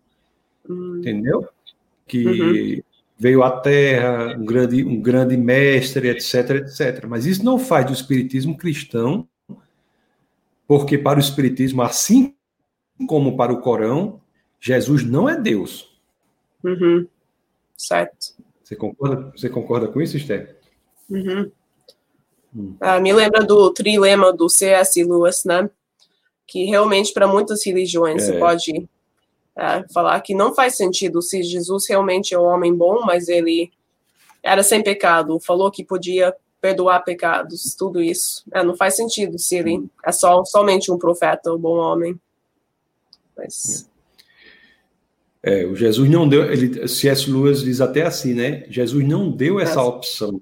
uhum. 0.68 0.98
entendeu? 0.98 1.48
Que 2.06 2.26
uhum 2.26 2.82
veio 3.18 3.44
à 3.44 3.60
Terra, 3.60 4.38
um 4.38 4.46
grande, 4.46 4.84
um 4.84 5.02
grande 5.02 5.36
mestre, 5.36 6.10
etc, 6.10 6.52
etc. 6.58 7.06
Mas 7.08 7.26
isso 7.26 7.44
não 7.44 7.58
faz 7.58 7.86
do 7.88 7.94
espiritismo 7.94 8.58
cristão, 8.58 9.28
porque 10.68 10.98
para 10.98 11.18
o 11.18 11.22
espiritismo, 11.22 11.82
assim 11.82 12.36
como 13.08 13.36
para 13.36 13.52
o 13.52 13.62
Corão, 13.62 14.22
Jesus 14.60 15.04
não 15.04 15.28
é 15.28 15.40
Deus. 15.40 16.00
Uhum. 16.64 17.08
Certo. 17.76 18.36
Você 18.64 18.76
concorda, 18.76 19.32
você 19.36 19.50
concorda 19.50 19.88
com 19.88 20.02
isso, 20.02 20.18
Esther? 20.18 20.58
Uhum. 21.10 21.52
Hum. 22.56 22.76
Ah, 22.80 23.00
me 23.00 23.14
lembra 23.14 23.44
do 23.44 23.72
trilema 23.72 24.34
do 24.34 24.50
C.S. 24.50 25.04
Lewis, 25.04 25.44
né? 25.46 25.70
Que 26.46 26.66
realmente 26.66 27.14
para 27.14 27.28
muitas 27.28 27.66
religiões 27.66 28.24
é. 28.24 28.26
você 28.26 28.40
pode 28.40 28.90
é, 29.58 29.86
falar 29.92 30.22
que 30.22 30.36
não 30.36 30.54
faz 30.54 30.76
sentido 30.76 31.22
se 31.22 31.42
Jesus 31.44 31.88
realmente 31.90 32.34
é 32.34 32.40
um 32.40 32.46
homem 32.46 32.74
bom, 32.74 33.02
mas 33.06 33.28
ele 33.28 33.72
era 34.44 34.64
sem 34.64 34.84
pecado, 34.84 35.40
falou 35.40 35.72
que 35.72 35.84
podia 35.84 36.34
perdoar 36.62 37.04
pecados, 37.04 37.76
tudo 37.76 38.02
isso. 38.02 38.44
É, 38.54 38.64
não 38.64 38.76
faz 38.76 38.96
sentido 38.96 39.38
se 39.38 39.56
ele 39.58 39.86
é 40.06 40.12
só 40.12 40.44
somente 40.46 40.92
um 40.92 40.98
profeta, 40.98 41.54
um 41.54 41.58
bom 41.58 41.78
homem. 41.78 42.20
Mas... 43.36 43.90
É, 45.44 45.66
o 45.66 45.76
Jesus 45.76 46.10
não 46.10 46.28
deu, 46.28 46.44
ele, 46.52 46.88
C.S. 46.88 47.30
Lewis 47.30 47.62
diz 47.62 47.80
até 47.80 48.04
assim, 48.04 48.34
né? 48.34 48.66
Jesus 48.70 49.08
não 49.08 49.32
deu 49.32 49.60
essa 49.60 49.82
opção 49.82 50.42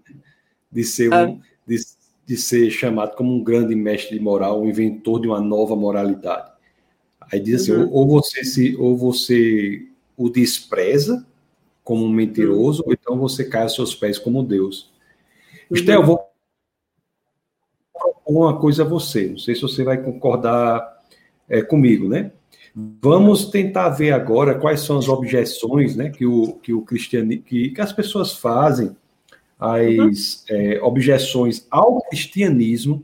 de 0.72 0.84
ser, 0.84 1.14
um, 1.14 1.16
é. 1.16 1.38
de, 1.68 1.78
de, 2.26 2.38
ser 2.38 2.70
chamado 2.70 3.16
como 3.16 3.34
um 3.34 3.44
grande 3.44 3.76
mestre 3.76 4.18
de 4.18 4.24
moral, 4.24 4.62
um 4.62 4.70
inventor 4.70 5.22
de 5.22 5.28
uma 5.28 5.40
nova 5.40 5.76
moralidade. 5.76 6.52
Aí 7.32 7.40
diz 7.40 7.62
assim, 7.62 7.74
uhum. 7.74 7.90
ou, 7.92 8.08
você 8.08 8.44
se, 8.44 8.76
ou 8.78 8.96
você 8.96 9.88
o 10.18 10.30
despreza 10.30 11.26
como 11.84 12.06
um 12.06 12.10
mentiroso, 12.10 12.82
uhum. 12.82 12.90
ou 12.90 12.94
então 12.94 13.18
você 13.18 13.46
cai 13.46 13.64
aos 13.64 13.76
seus 13.76 13.96
pés 13.96 14.18
como 14.18 14.44
Deus. 14.44 14.92
Uhum. 15.70 15.78
Esté, 15.78 15.96
eu 15.96 16.04
vou 16.04 16.30
propor 17.94 18.22
uma 18.28 18.58
coisa 18.60 18.84
a 18.84 18.88
você, 18.88 19.30
não 19.30 19.38
sei 19.38 19.56
se 19.56 19.62
você 19.62 19.84
vai 19.84 20.02
concordar 20.02 21.04
é, 21.48 21.62
comigo, 21.62 22.08
né? 22.10 22.32
Vamos 23.02 23.46
tentar 23.46 23.90
ver 23.90 24.12
agora 24.12 24.60
quais 24.60 24.82
são 24.82 24.98
as 24.98 25.08
objeções 25.08 25.96
né, 25.96 26.10
que, 26.10 26.26
o, 26.26 26.54
que, 26.56 26.74
o 26.74 26.82
cristiani, 26.82 27.38
que, 27.38 27.70
que 27.70 27.80
as 27.80 27.94
pessoas 27.94 28.34
fazem, 28.34 28.94
as 29.60 30.46
uhum. 30.50 30.56
é, 30.56 30.82
objeções 30.82 31.66
ao 31.72 32.02
cristianismo 32.02 33.04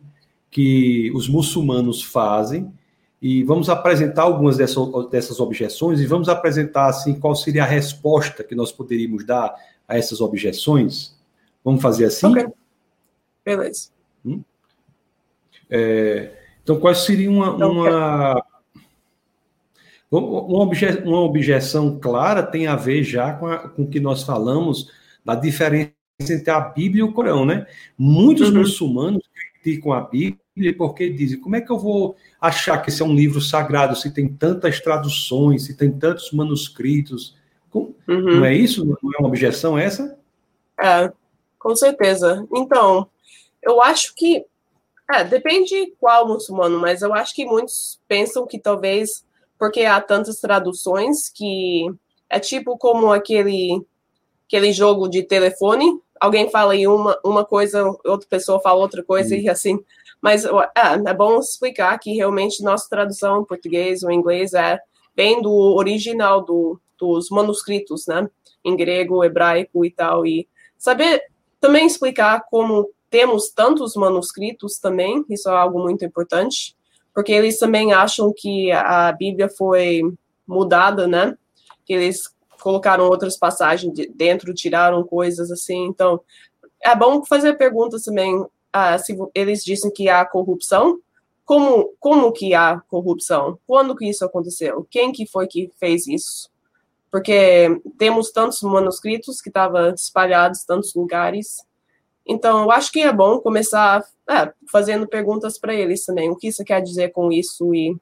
que 0.50 1.12
os 1.16 1.30
muçulmanos 1.30 2.04
fazem, 2.04 2.72
e 3.22 3.44
vamos 3.44 3.70
apresentar 3.70 4.24
algumas 4.24 4.58
dessas, 4.58 5.10
dessas 5.12 5.40
objeções 5.40 6.00
e 6.00 6.08
vamos 6.08 6.28
apresentar 6.28 6.88
assim 6.88 7.14
qual 7.20 7.36
seria 7.36 7.64
a 7.64 7.68
resposta 7.68 8.44
que 8.44 8.56
nós 8.56 8.72
poderíamos 8.72 9.24
dar 9.24 9.54
a 9.88 9.96
essas 9.96 10.22
objeções. 10.22 11.16
Vamos 11.64 11.82
fazer 11.84 12.06
assim? 12.06 12.28
Okay. 12.28 12.48
Beleza. 13.46 13.90
Hum? 14.26 14.42
É, 15.70 16.32
então, 16.64 16.80
quais 16.80 17.00
seriam 17.00 17.36
uma, 17.36 17.56
então, 17.56 17.72
uma, 17.72 18.44
uma, 20.10 20.64
obje, 20.64 20.88
uma 21.06 21.22
objeção 21.22 22.00
clara 22.00 22.42
tem 22.42 22.66
a 22.66 22.76
ver 22.76 23.04
já 23.04 23.34
com, 23.34 23.46
a, 23.46 23.70
com 23.70 23.84
o 23.84 23.88
que 23.88 24.00
nós 24.00 24.24
falamos 24.24 24.92
da 25.24 25.36
diferença 25.36 26.01
entre 26.30 26.52
a 26.52 26.60
Bíblia 26.60 27.02
e 27.02 27.04
o 27.04 27.14
Corão, 27.14 27.46
né? 27.46 27.66
Muitos 27.98 28.50
uhum. 28.50 28.60
muçulmanos 28.60 29.24
criticam 29.34 29.94
a 29.94 30.02
Bíblia 30.02 30.40
porque 30.78 31.10
dizem 31.10 31.40
como 31.40 31.56
é 31.56 31.62
que 31.62 31.72
eu 31.72 31.80
vou 31.80 32.16
achar 32.40 32.78
que 32.80 32.90
esse 32.90 33.02
é 33.02 33.06
um 33.06 33.16
livro 33.16 33.40
sagrado 33.42 33.96
se 33.96 34.14
tem 34.14 34.28
tantas 34.28 34.80
traduções, 34.80 35.66
se 35.66 35.76
tem 35.76 35.92
tantos 35.92 36.32
manuscritos? 36.32 37.36
Uhum. 37.74 37.90
Não 38.08 38.46
é 38.46 38.54
isso? 38.54 38.86
Não 38.86 38.96
é 39.14 39.18
uma 39.20 39.28
objeção 39.28 39.78
essa? 39.78 40.18
É, 40.80 41.12
com 41.58 41.76
certeza. 41.76 42.46
Então, 42.54 43.08
eu 43.64 43.82
acho 43.82 44.14
que 44.16 44.46
é, 45.10 45.24
depende 45.24 45.94
qual 46.00 46.28
muçulmano, 46.28 46.80
mas 46.80 47.02
eu 47.02 47.14
acho 47.14 47.34
que 47.36 47.46
muitos 47.46 48.00
pensam 48.08 48.46
que 48.46 48.60
talvez 48.60 49.26
porque 49.60 49.82
há 49.82 50.02
tantas 50.02 50.40
traduções 50.40 51.30
que 51.30 51.86
é 52.30 52.40
tipo 52.40 52.78
como 52.78 53.12
aquele 53.12 53.86
aquele 54.48 54.74
jogo 54.74 55.08
de 55.08 55.24
telefone, 55.24 56.02
alguém 56.22 56.50
fala 56.50 56.76
em 56.76 56.88
uma, 56.88 57.20
uma 57.26 57.44
coisa, 57.44 57.84
outra 58.06 58.28
pessoa 58.30 58.62
fala 58.62 58.80
outra 58.80 59.04
coisa 59.04 59.36
e 59.36 59.50
assim. 59.50 59.84
Mas 60.22 60.46
é, 60.46 60.52
é 61.08 61.14
bom 61.14 61.40
explicar 61.40 61.98
que 61.98 62.14
realmente 62.14 62.64
nossa 62.64 62.88
tradução 62.88 63.42
em 63.42 63.46
português 63.46 64.04
ou 64.04 64.12
inglês 64.12 64.54
é 64.54 64.80
bem 65.16 65.42
do 65.42 65.52
original 65.52 66.46
do, 66.46 66.80
dos 66.98 67.30
manuscritos, 67.30 68.06
né? 68.08 68.30
Em 68.64 68.78
grego, 68.78 69.24
hebraico 69.24 69.84
e 69.84 69.92
tal. 69.92 70.26
E 70.26 70.48
saber 70.78 71.24
também 71.60 71.88
explicar 71.88 72.46
como 72.50 72.90
temos 73.10 73.50
tantos 73.50 73.96
manuscritos 73.96 74.78
também, 74.78 75.26
isso 75.28 75.50
é 75.50 75.54
algo 75.54 75.80
muito 75.80 76.06
importante 76.06 76.76
porque 77.14 77.32
eles 77.32 77.60
também 77.60 77.94
acham 77.94 78.34
que 78.36 78.72
a 78.72 79.12
Bíblia 79.12 79.50
foi 79.50 80.02
mudada, 80.48 81.08
né? 81.08 81.36
Que 81.86 81.94
eles 81.94 82.24
colocaram 82.62 83.06
outras 83.06 83.38
passagens 83.38 83.94
dentro, 84.16 84.54
tiraram 84.54 85.04
coisas 85.04 85.52
assim. 85.52 85.86
Então, 85.86 86.22
é 86.82 86.96
bom 86.96 87.24
fazer 87.26 87.54
perguntas 87.58 88.04
também. 88.04 88.46
Ah, 88.72 88.98
se 88.98 89.18
eles 89.36 89.64
dizem 89.64 89.92
que 89.92 90.08
há 90.10 90.24
corrupção, 90.26 91.00
como, 91.46 91.94
como 92.00 92.32
que 92.32 92.54
há 92.54 92.80
corrupção? 92.88 93.60
Quando 93.68 93.96
que 93.96 94.10
isso 94.10 94.24
aconteceu? 94.24 94.88
Quem 94.90 95.12
que 95.12 95.26
foi 95.26 95.48
que 95.48 95.70
fez 95.78 96.08
isso? 96.08 96.50
Porque 97.12 97.82
temos 97.98 98.32
tantos 98.32 98.62
manuscritos 98.62 99.42
que 99.42 99.50
estavam 99.50 99.94
espalhados 99.94 100.64
tantos 100.64 100.94
lugares 100.96 101.66
então, 102.26 102.64
eu 102.64 102.72
acho 102.72 102.92
que 102.92 103.02
é 103.02 103.12
bom 103.12 103.40
começar 103.40 104.06
é, 104.30 104.54
fazendo 104.72 105.08
perguntas 105.08 105.58
para 105.58 105.74
eles 105.74 106.06
também. 106.06 106.30
O 106.30 106.36
que 106.36 106.52
você 106.52 106.64
quer 106.64 106.82
dizer 106.82 107.10
com 107.10 107.32
isso? 107.32 107.74
E 107.74 107.96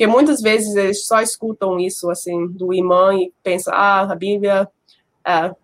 porque 0.00 0.06
muitas 0.10 0.40
vezes 0.40 0.74
eles 0.76 1.04
só 1.04 1.20
escutam 1.20 1.78
isso 1.78 2.08
assim 2.10 2.46
do 2.46 2.72
imã 2.72 3.14
e 3.16 3.30
pensam, 3.42 3.74
ah, 3.74 4.10
a 4.10 4.14
Bíblia 4.14 4.66
é, 5.22 5.54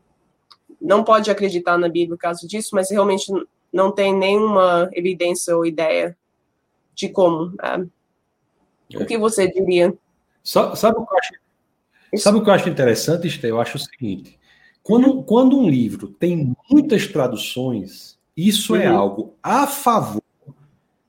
não 0.79 1.03
pode 1.03 1.31
acreditar 1.31 1.79
na 1.79 1.89
Bíblia 1.89 2.19
por 2.19 2.19
causa 2.19 2.47
disso, 2.47 2.69
mas 2.75 2.91
realmente 2.91 3.33
não 3.73 3.91
tem 3.91 4.15
nenhuma 4.15 4.91
evidência 4.93 5.57
ou 5.57 5.65
ideia 5.65 6.15
de 6.95 7.09
como. 7.09 7.55
É. 7.63 8.99
O 8.99 9.07
que 9.07 9.17
você 9.17 9.51
diria? 9.51 9.97
Sabe, 10.45 10.79
sabe, 10.79 10.99
o 10.99 11.07
que 11.07 11.15
eu 11.15 11.19
acho, 11.19 12.23
sabe 12.23 12.37
o 12.37 12.45
que 12.45 12.51
eu 12.51 12.55
acho 12.55 12.69
interessante, 12.69 13.27
Esther? 13.27 13.49
Eu 13.49 13.59
acho 13.59 13.79
o 13.79 13.81
seguinte: 13.81 14.39
quando, 14.83 15.23
quando 15.23 15.59
um 15.59 15.67
livro 15.67 16.09
tem 16.09 16.55
muitas 16.71 17.07
traduções, 17.07 18.19
isso 18.37 18.77
é 18.77 18.81
uhum. 18.81 18.85
é 18.85 18.87
algo 18.89 19.35
a 19.43 19.67
favor 19.67 20.26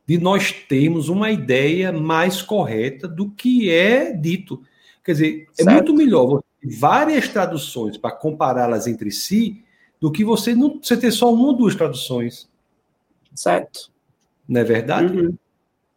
de 0.08 0.18
nós 0.18 0.52
termos 0.52 1.10
uma 1.10 1.30
ideia 1.30 1.92
mais 1.92 2.42
correta 2.42 3.08
do 3.08 3.30
que 3.30 3.70
é 3.70 4.14
dito. 4.14 4.64
Quer 5.04 5.12
dizer, 5.12 5.48
é 5.52 5.64
certo. 5.64 5.70
é 5.70 5.74
muito 5.74 5.94
melhor 5.94 6.26
você 6.26 6.46
ter 6.62 6.76
várias 6.78 7.28
traduções 7.28 7.98
para 7.98 8.16
compará-las 8.16 8.88
entre 8.88 9.12
si 9.12 9.64
do 10.00 10.12
que 10.12 10.24
você 10.24 10.56
não 10.56 10.80
você 10.82 10.96
ter 10.96 11.12
só 11.12 11.34
uma 11.34 11.48
ou 11.48 11.54
duas 11.54 11.76
traduções. 11.76 12.50
Certo. 13.36 13.92
Não 14.48 14.62
é 14.62 14.64
verdade? 14.64 15.18
Uhum. 15.18 15.38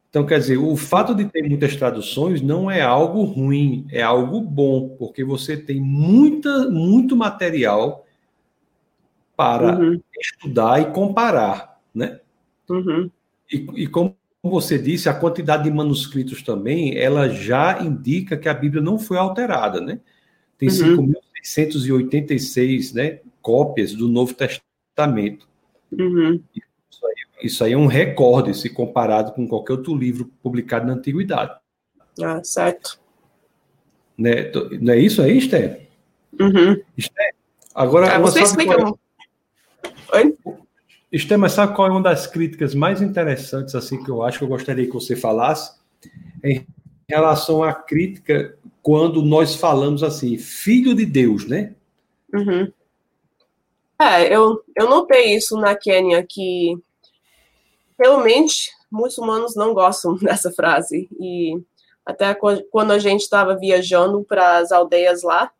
Então, 0.08 0.26
quer 0.26 0.40
dizer, 0.40 0.58
o 0.58 0.76
fato 0.76 1.14
de 1.14 1.24
ter 1.26 1.48
muitas 1.48 1.76
traduções 1.76 2.42
não 2.42 2.68
é 2.68 2.82
algo 2.82 3.22
ruim, 3.22 3.86
é 3.92 4.02
algo 4.02 4.40
bom, 4.40 4.88
porque 4.98 5.22
você 5.22 5.56
tem 5.56 5.80
muita, 5.80 6.68
muito 6.68 7.14
material 7.14 8.04
para 9.36 9.78
uhum. 9.78 10.00
estudar 10.20 10.80
e 10.82 10.86
comparar, 10.86 11.80
né? 11.94 12.18
Uhum. 12.68 13.08
E, 13.52 13.66
e, 13.74 13.86
como 13.86 14.16
você 14.42 14.78
disse, 14.78 15.08
a 15.08 15.14
quantidade 15.14 15.64
de 15.64 15.70
manuscritos 15.70 16.42
também, 16.42 16.96
ela 16.96 17.28
já 17.28 17.82
indica 17.82 18.36
que 18.36 18.48
a 18.48 18.54
Bíblia 18.54 18.82
não 18.82 18.98
foi 18.98 19.18
alterada, 19.18 19.80
né? 19.80 20.00
Tem 20.56 20.68
uhum. 20.68 21.14
5.686 21.44 22.94
né, 22.94 23.20
cópias 23.42 23.94
do 23.94 24.08
Novo 24.08 24.34
Testamento. 24.34 25.48
Uhum. 25.92 26.40
Isso 27.42 27.64
aí 27.64 27.72
é 27.72 27.76
um 27.76 27.86
recorde 27.86 28.54
se 28.54 28.68
comparado 28.68 29.32
com 29.32 29.48
qualquer 29.48 29.72
outro 29.72 29.94
livro 29.94 30.30
publicado 30.42 30.86
na 30.86 30.92
antiguidade. 30.92 31.58
Ah, 32.22 32.42
certo. 32.44 33.00
Né? 34.16 34.50
Não 34.80 34.92
é 34.92 34.98
isso 34.98 35.22
aí, 35.22 35.38
Esther? 35.38 35.88
Uhum. 36.38 36.80
Esther, 36.96 37.34
agora. 37.74 38.14
Ah, 38.14 38.18
você 38.18 38.42
explica. 38.42 38.76
Qual... 38.76 38.98
É? 40.12 40.18
Oi? 40.18 40.36
Esther, 41.12 41.38
mas 41.38 41.52
sabe 41.52 41.74
qual 41.74 41.88
é 41.88 41.90
uma 41.90 42.02
das 42.02 42.26
críticas 42.26 42.74
mais 42.74 43.02
interessantes 43.02 43.74
assim 43.74 44.02
que 44.02 44.10
eu 44.10 44.22
acho 44.22 44.38
que 44.38 44.44
eu 44.44 44.48
gostaria 44.48 44.86
que 44.86 44.92
você 44.92 45.16
falasse? 45.16 45.78
Em 46.42 46.64
relação 47.08 47.62
à 47.62 47.72
crítica 47.72 48.56
quando 48.82 49.22
nós 49.22 49.54
falamos 49.54 50.02
assim, 50.02 50.38
filho 50.38 50.94
de 50.94 51.04
Deus, 51.04 51.46
né? 51.46 51.74
Uhum. 52.32 52.72
É, 54.00 54.34
eu, 54.34 54.62
eu 54.74 54.88
notei 54.88 55.34
isso 55.34 55.56
na 55.56 55.74
Quênia, 55.74 56.24
que 56.26 56.74
realmente 57.98 58.70
muçulmanos 58.90 59.54
não 59.54 59.74
gostam 59.74 60.16
dessa 60.22 60.50
frase. 60.50 61.08
E 61.20 61.60
até 62.04 62.34
quando 62.70 62.92
a 62.92 62.98
gente 62.98 63.20
estava 63.20 63.56
viajando 63.56 64.24
para 64.24 64.58
as 64.58 64.72
aldeias 64.72 65.22
lá, 65.22 65.50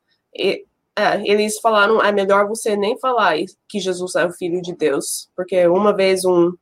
é, 0.96 1.22
eles 1.28 1.58
falaram: 1.60 2.02
é 2.02 2.12
melhor 2.12 2.46
você 2.46 2.76
nem 2.76 2.98
falar 2.98 3.36
que 3.68 3.80
Jesus 3.80 4.14
é 4.14 4.26
o 4.26 4.32
Filho 4.32 4.60
de 4.60 4.74
Deus. 4.74 5.28
Porque 5.34 5.66
uma 5.66 5.94
vez 5.94 6.24
um, 6.24 6.52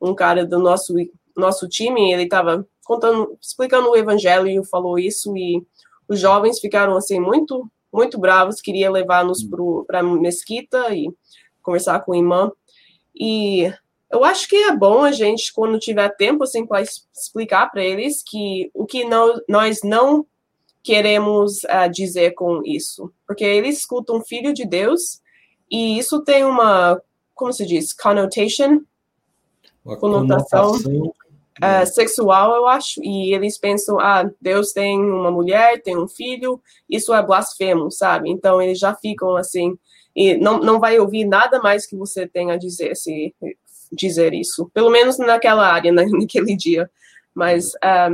um 0.00 0.14
cara 0.14 0.46
do 0.46 0.58
nosso, 0.58 0.94
nosso 1.36 1.68
time, 1.68 2.12
ele 2.12 2.24
estava 2.24 2.66
contando, 2.84 3.36
explicando 3.40 3.90
o 3.90 3.96
evangelho 3.96 4.48
e 4.48 4.64
falou 4.66 4.98
isso, 4.98 5.36
e 5.36 5.62
os 6.08 6.18
jovens 6.18 6.58
ficaram 6.58 6.96
assim 6.96 7.20
muito, 7.20 7.70
muito 7.92 8.18
bravos, 8.18 8.60
queria 8.60 8.90
levar-nos 8.90 9.46
para 9.86 10.00
a 10.00 10.02
mesquita 10.02 10.94
e 10.94 11.12
conversar 11.62 12.00
com 12.00 12.12
o 12.12 12.14
imã. 12.14 12.50
E 13.14 13.70
eu 14.10 14.24
acho 14.24 14.48
que 14.48 14.56
é 14.56 14.74
bom 14.74 15.02
a 15.02 15.12
gente, 15.12 15.52
quando 15.52 15.78
tiver 15.78 16.08
tempo, 16.16 16.44
assim, 16.44 16.66
para 16.66 16.82
explicar 16.82 17.70
para 17.70 17.84
eles 17.84 18.22
que 18.26 18.70
o 18.72 18.86
que 18.86 19.04
não, 19.04 19.38
nós 19.46 19.80
não 19.82 20.26
queremos 20.88 21.64
uh, 21.64 21.90
dizer 21.92 22.30
com 22.30 22.62
isso. 22.64 23.12
Porque 23.26 23.44
eles 23.44 23.80
escutam 23.80 24.24
Filho 24.24 24.54
de 24.54 24.64
Deus 24.64 25.20
e 25.70 25.98
isso 25.98 26.24
tem 26.24 26.46
uma, 26.46 26.98
como 27.34 27.52
se 27.52 27.66
diz, 27.66 27.92
connotation? 27.92 28.80
Uma 29.84 29.98
conotação, 29.98 30.72
conotação 30.72 31.12
é, 31.60 31.84
sexual, 31.84 32.54
eu 32.54 32.66
acho, 32.66 33.02
e 33.02 33.34
eles 33.34 33.58
pensam, 33.58 34.00
ah, 34.00 34.30
Deus 34.40 34.72
tem 34.72 34.98
uma 34.98 35.30
mulher, 35.30 35.82
tem 35.82 35.98
um 35.98 36.08
filho, 36.08 36.58
isso 36.88 37.12
é 37.12 37.22
blasfemo, 37.22 37.90
sabe? 37.90 38.30
Então 38.30 38.62
eles 38.62 38.78
já 38.78 38.94
ficam 38.94 39.36
assim, 39.36 39.76
e 40.16 40.36
não, 40.36 40.58
não 40.58 40.80
vai 40.80 40.98
ouvir 40.98 41.26
nada 41.26 41.60
mais 41.60 41.86
que 41.86 41.96
você 41.96 42.26
tenha 42.26 42.54
a 42.54 42.58
dizer 42.58 42.96
se 42.96 43.34
dizer 43.92 44.32
isso, 44.32 44.70
pelo 44.72 44.90
menos 44.90 45.18
naquela 45.18 45.66
área, 45.66 45.92
né, 45.92 46.06
naquele 46.12 46.56
dia. 46.56 46.90
Mas, 47.34 47.72
um, 47.74 47.78
é, 47.82 48.10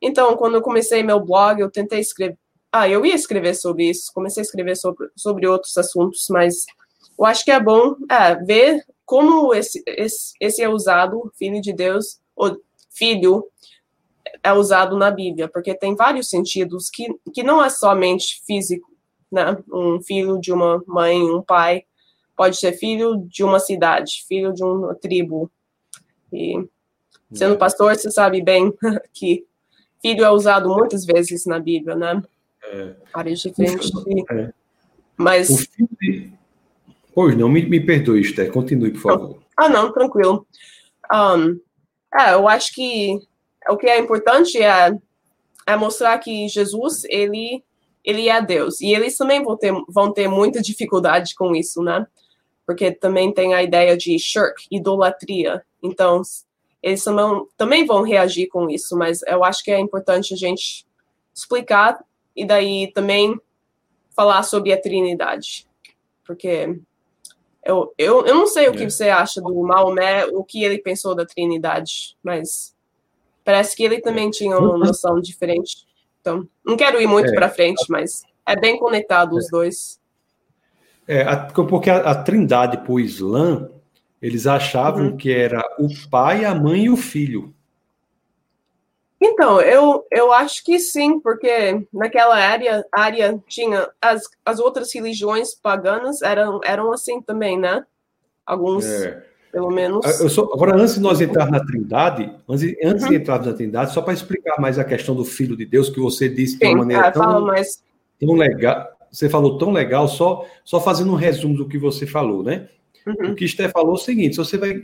então, 0.00 0.36
quando 0.36 0.54
eu 0.54 0.62
comecei 0.62 1.02
meu 1.02 1.20
blog, 1.20 1.60
eu 1.60 1.70
tentei 1.70 2.00
escrever, 2.00 2.38
ah, 2.72 2.88
eu 2.88 3.04
ia 3.06 3.14
escrever 3.14 3.54
sobre 3.54 3.88
isso, 3.88 4.12
comecei 4.12 4.42
a 4.42 4.44
escrever 4.44 4.76
sobre, 4.76 5.08
sobre 5.16 5.46
outros 5.46 5.76
assuntos, 5.76 6.26
mas 6.30 6.66
eu 7.18 7.24
acho 7.24 7.44
que 7.44 7.50
é 7.50 7.60
bom 7.60 7.96
é, 8.10 8.34
ver 8.36 8.84
como 9.04 9.54
esse, 9.54 9.82
esse, 9.86 10.34
esse 10.40 10.62
é 10.62 10.68
usado, 10.68 11.32
filho 11.38 11.60
de 11.60 11.72
Deus, 11.72 12.18
ou 12.34 12.60
filho 12.90 13.46
é 14.42 14.52
usado 14.52 14.96
na 14.96 15.10
Bíblia, 15.10 15.48
porque 15.48 15.74
tem 15.74 15.94
vários 15.94 16.28
sentidos 16.28 16.90
que, 16.90 17.06
que 17.32 17.42
não 17.42 17.64
é 17.64 17.70
somente 17.70 18.42
físico, 18.44 18.90
né? 19.30 19.56
Um 19.72 20.00
filho 20.02 20.38
de 20.38 20.52
uma 20.52 20.82
mãe, 20.86 21.22
um 21.22 21.42
pai, 21.42 21.84
pode 22.36 22.56
ser 22.56 22.72
filho 22.72 23.16
de 23.28 23.42
uma 23.42 23.58
cidade, 23.58 24.24
filho 24.28 24.52
de 24.52 24.62
uma 24.62 24.94
tribo. 24.94 25.50
E 26.32 26.54
sendo 27.32 27.54
é. 27.54 27.58
pastor, 27.58 27.96
você 27.96 28.10
sabe 28.10 28.42
bem 28.42 28.72
que 29.14 29.46
filho 30.00 30.24
é 30.24 30.30
usado 30.30 30.68
muitas 30.68 31.04
vezes 31.04 31.46
na 31.46 31.58
Bíblia, 31.58 31.96
né? 31.96 32.22
É. 32.64 32.94
Áreas 33.12 33.40
diferentes. 33.40 33.90
É. 34.30 34.52
Mas. 35.16 35.50
O 35.50 35.58
filho 35.58 35.88
de... 36.00 36.32
Pois 37.14 37.36
não, 37.36 37.48
me, 37.48 37.64
me 37.64 37.80
perdoe, 37.80 38.20
Esther, 38.20 38.52
continue, 38.52 38.90
por 38.90 39.00
favor. 39.00 39.38
Ah, 39.56 39.68
não, 39.68 39.90
tranquilo. 39.90 40.46
Um, 41.12 41.58
é, 42.14 42.34
eu 42.34 42.46
acho 42.46 42.74
que 42.74 43.18
o 43.68 43.76
que 43.76 43.86
é 43.86 43.98
importante 43.98 44.62
é, 44.62 44.96
é 45.66 45.76
mostrar 45.76 46.18
que 46.18 46.46
Jesus, 46.48 47.04
ele, 47.04 47.64
ele 48.04 48.28
é 48.28 48.40
Deus. 48.42 48.80
E 48.80 48.92
eles 48.94 49.16
também 49.16 49.42
vão 49.42 49.56
ter, 49.56 49.72
vão 49.88 50.12
ter 50.12 50.28
muita 50.28 50.60
dificuldade 50.60 51.34
com 51.34 51.54
isso, 51.54 51.82
né? 51.82 52.06
Porque 52.66 52.90
também 52.90 53.32
tem 53.32 53.54
a 53.54 53.62
ideia 53.62 53.96
de 53.96 54.18
shirk, 54.18 54.66
idolatria. 54.70 55.62
Então, 55.82 56.20
eles 56.86 57.02
também, 57.02 57.46
também 57.56 57.84
vão 57.84 58.02
reagir 58.02 58.46
com 58.46 58.70
isso, 58.70 58.96
mas 58.96 59.20
eu 59.26 59.42
acho 59.42 59.64
que 59.64 59.72
é 59.72 59.80
importante 59.80 60.32
a 60.32 60.36
gente 60.36 60.86
explicar 61.34 61.98
e 62.34 62.46
daí 62.46 62.92
também 62.94 63.36
falar 64.14 64.44
sobre 64.44 64.72
a 64.72 64.80
Trindade. 64.80 65.66
Porque 66.24 66.78
eu, 67.64 67.92
eu, 67.98 68.24
eu 68.24 68.34
não 68.36 68.46
sei 68.46 68.68
o 68.68 68.72
que 68.72 68.84
é. 68.84 68.88
você 68.88 69.08
acha 69.08 69.40
do 69.40 69.52
Maomé, 69.62 70.26
o 70.26 70.44
que 70.44 70.62
ele 70.62 70.78
pensou 70.78 71.12
da 71.12 71.26
Trindade, 71.26 72.16
mas 72.22 72.72
parece 73.44 73.74
que 73.74 73.82
ele 73.82 74.00
também 74.00 74.30
tinha 74.30 74.56
uma 74.56 74.78
noção 74.78 75.20
diferente. 75.20 75.84
Então, 76.20 76.48
não 76.64 76.76
quero 76.76 77.02
ir 77.02 77.08
muito 77.08 77.30
é. 77.30 77.34
para 77.34 77.50
frente, 77.50 77.84
mas 77.88 78.22
é 78.46 78.54
bem 78.54 78.78
conectado 78.78 79.34
os 79.34 79.46
é. 79.46 79.50
dois. 79.50 80.00
É, 81.08 81.24
porque 81.52 81.90
a, 81.90 82.12
a 82.12 82.14
Trindade 82.22 82.78
para 82.78 82.92
o 82.92 83.00
Islã, 83.00 83.72
eles 84.26 84.44
achavam 84.44 85.10
uhum. 85.10 85.16
que 85.16 85.30
era 85.30 85.62
o 85.78 85.86
pai, 86.10 86.44
a 86.44 86.52
mãe 86.52 86.86
e 86.86 86.90
o 86.90 86.96
filho. 86.96 87.54
Então, 89.20 89.60
eu, 89.60 90.04
eu 90.10 90.32
acho 90.32 90.64
que 90.64 90.80
sim, 90.80 91.20
porque 91.20 91.86
naquela 91.92 92.36
área, 92.36 92.84
área 92.92 93.40
tinha 93.46 93.88
as, 94.02 94.24
as 94.44 94.58
outras 94.58 94.92
religiões 94.92 95.54
paganas 95.54 96.22
eram, 96.22 96.60
eram 96.64 96.92
assim 96.92 97.22
também, 97.22 97.56
né? 97.56 97.84
Alguns, 98.44 98.84
é. 98.84 99.24
pelo 99.52 99.70
menos. 99.70 100.04
Ah, 100.04 100.28
só, 100.28 100.42
agora, 100.52 100.74
antes 100.76 100.96
de 100.96 101.00
nós 101.00 101.20
entrar 101.20 101.48
na 101.48 101.64
Trindade, 101.64 102.34
antes, 102.48 102.74
antes 102.84 103.04
uhum. 103.04 103.10
de 103.10 103.14
entrar 103.14 103.44
na 103.44 103.52
Trindade, 103.52 103.94
só 103.94 104.02
para 104.02 104.12
explicar 104.12 104.60
mais 104.60 104.76
a 104.76 104.84
questão 104.84 105.14
do 105.14 105.24
Filho 105.24 105.56
de 105.56 105.64
Deus, 105.64 105.88
que 105.88 106.00
você 106.00 106.28
disse 106.28 106.58
de 106.58 106.66
uma 106.66 106.78
maneira 106.78 107.06
é, 107.06 107.10
tão, 107.12 107.42
mais... 107.42 107.80
tão 108.20 108.34
legal. 108.34 108.88
Você 109.10 109.28
falou 109.28 109.56
tão 109.56 109.70
legal, 109.70 110.08
só, 110.08 110.44
só 110.64 110.80
fazendo 110.80 111.12
um 111.12 111.16
resumo 111.16 111.56
do 111.56 111.68
que 111.68 111.78
você 111.78 112.06
falou, 112.06 112.42
né? 112.42 112.68
Uhum. 113.06 113.32
O 113.32 113.34
que 113.34 113.44
Esté 113.44 113.68
falou 113.68 113.92
é 113.92 113.94
o 113.94 113.98
seguinte: 113.98 114.34
se 114.34 114.38
você 114.38 114.58
vai 114.58 114.80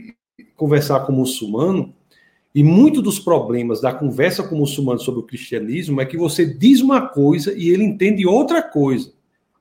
conversar 0.55 1.01
com 1.01 1.11
um 1.11 1.17
muçulmano, 1.17 1.93
e 2.55 2.63
muito 2.63 3.01
dos 3.01 3.19
problemas 3.19 3.81
da 3.81 3.91
conversa 3.91 4.43
com 4.43 4.55
o 4.55 4.59
muçulmano 4.59 4.99
sobre 4.99 5.21
o 5.21 5.23
cristianismo 5.23 5.99
é 5.99 6.05
que 6.05 6.15
você 6.15 6.45
diz 6.45 6.81
uma 6.81 7.07
coisa 7.07 7.51
e 7.57 7.69
ele 7.69 7.83
entende 7.83 8.27
outra 8.27 8.61
coisa. 8.61 9.11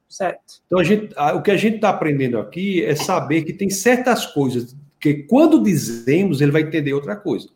Certo. 0.08 0.60
Então, 0.66 0.84
gente, 0.84 1.14
o 1.34 1.40
que 1.40 1.50
a 1.50 1.56
gente 1.56 1.76
está 1.76 1.88
aprendendo 1.88 2.38
aqui 2.38 2.84
é 2.84 2.94
saber 2.94 3.44
que 3.44 3.52
tem 3.54 3.70
certas 3.70 4.26
coisas 4.26 4.76
que, 5.00 5.14
quando 5.14 5.62
dizemos, 5.62 6.42
ele 6.42 6.52
vai 6.52 6.62
entender 6.62 6.92
outra 6.92 7.16
coisa. 7.16 7.48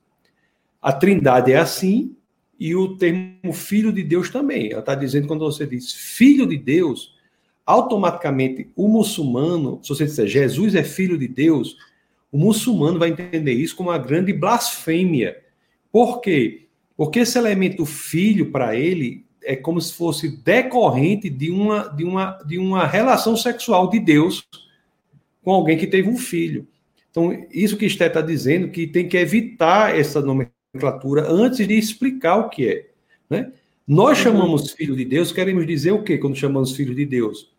A 0.80 0.90
trindade 0.90 1.52
é 1.52 1.58
assim 1.58 2.16
e 2.58 2.74
o 2.74 2.96
termo 2.96 3.52
filho 3.52 3.92
de 3.92 4.02
Deus 4.02 4.30
também. 4.30 4.70
Ela 4.72 4.80
está 4.80 4.94
dizendo, 4.94 5.28
quando 5.28 5.44
você 5.44 5.66
diz 5.66 5.92
filho 5.92 6.46
de 6.46 6.56
Deus, 6.56 7.14
automaticamente 7.66 8.70
o 8.76 8.86
muçulmano, 8.86 9.80
se 9.82 9.88
você 9.88 10.04
disser 10.04 10.28
Jesus 10.28 10.76
é 10.76 10.84
filho 10.84 11.18
de 11.18 11.26
Deus, 11.26 11.76
o 12.30 12.38
muçulmano 12.38 12.98
vai 12.98 13.08
entender 13.08 13.52
isso 13.52 13.74
como 13.74 13.90
uma 13.90 13.98
grande 13.98 14.32
blasfêmia. 14.32 15.42
Por 15.90 16.20
quê? 16.20 16.66
Porque 16.96 17.20
esse 17.20 17.36
elemento 17.36 17.84
filho, 17.84 18.50
para 18.50 18.76
ele, 18.76 19.26
é 19.42 19.56
como 19.56 19.80
se 19.80 19.92
fosse 19.92 20.36
decorrente 20.42 21.28
de 21.28 21.50
uma, 21.50 21.88
de, 21.88 22.04
uma, 22.04 22.38
de 22.46 22.58
uma 22.58 22.86
relação 22.86 23.36
sexual 23.36 23.90
de 23.90 23.98
Deus 23.98 24.46
com 25.42 25.52
alguém 25.52 25.76
que 25.76 25.86
teve 25.86 26.08
um 26.08 26.16
filho. 26.16 26.66
Então, 27.10 27.46
isso 27.50 27.76
que 27.76 27.86
Esté 27.86 28.06
está 28.06 28.20
dizendo, 28.20 28.68
que 28.68 28.86
tem 28.86 29.08
que 29.08 29.16
evitar 29.16 29.98
essa 29.98 30.20
nomenclatura 30.20 31.26
antes 31.30 31.66
de 31.66 31.74
explicar 31.74 32.36
o 32.36 32.48
que 32.48 32.68
é. 32.68 32.86
Né? 33.30 33.52
Nós 33.86 34.18
uhum. 34.18 34.24
chamamos 34.24 34.72
filho 34.72 34.96
de 34.96 35.04
Deus, 35.04 35.32
queremos 35.32 35.66
dizer 35.66 35.92
o 35.92 36.02
quê 36.02 36.18
quando 36.18 36.36
chamamos 36.36 36.74
filho 36.76 36.94
de 36.94 37.06
Deus? 37.06 37.55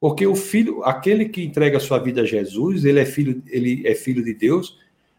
Porque 0.00 0.26
o 0.26 0.36
filho, 0.36 0.82
aquele 0.84 1.28
que 1.28 1.42
entrega 1.42 1.80
sua 1.80 1.98
vida 1.98 2.22
a 2.22 2.24
Jesus, 2.24 2.84
ele 2.84 3.00
é 3.00 3.04
filho, 3.04 3.42
ele 3.46 3.86
é 3.86 3.94
filho 3.94 4.22
de 4.24 4.32
Deus, 4.32 4.78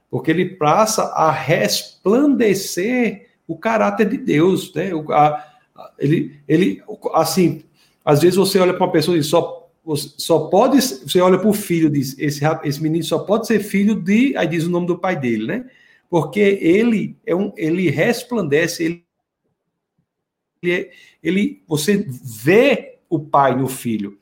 porque 0.09 0.31
ele 0.31 0.55
passa 0.55 1.03
a 1.03 1.31
resplandecer 1.31 3.27
o 3.47 3.57
caráter 3.57 4.07
de 4.07 4.17
Deus, 4.17 4.73
né? 4.73 4.93
O, 4.93 5.11
a, 5.11 5.45
ele, 5.97 6.39
ele, 6.47 6.81
assim, 7.13 7.63
às 8.03 8.21
vezes 8.21 8.37
você 8.37 8.59
olha 8.59 8.73
para 8.73 8.85
uma 8.85 8.91
pessoa 8.91 9.17
e 9.17 9.23
só 9.23 9.57
só 9.95 10.47
pode, 10.49 10.79
você 10.81 11.19
olha 11.19 11.39
para 11.39 11.47
o 11.47 11.53
filho 11.53 11.89
diz, 11.89 12.15
esse 12.19 12.41
esse 12.63 12.83
menino 12.83 13.03
só 13.03 13.19
pode 13.19 13.47
ser 13.47 13.59
filho 13.59 13.95
de, 13.95 14.35
aí 14.37 14.47
diz 14.47 14.65
o 14.65 14.69
nome 14.69 14.85
do 14.85 14.99
pai 14.99 15.19
dele, 15.19 15.47
né? 15.47 15.65
Porque 16.09 16.39
ele 16.39 17.17
é 17.25 17.35
um, 17.35 17.51
ele 17.55 17.89
resplandece, 17.89 18.83
ele, 18.83 19.05
ele, 20.61 20.73
é, 20.73 20.91
ele 21.23 21.63
você 21.67 22.05
vê 22.07 22.99
o 23.09 23.19
pai 23.19 23.55
no 23.55 23.67
filho. 23.67 24.18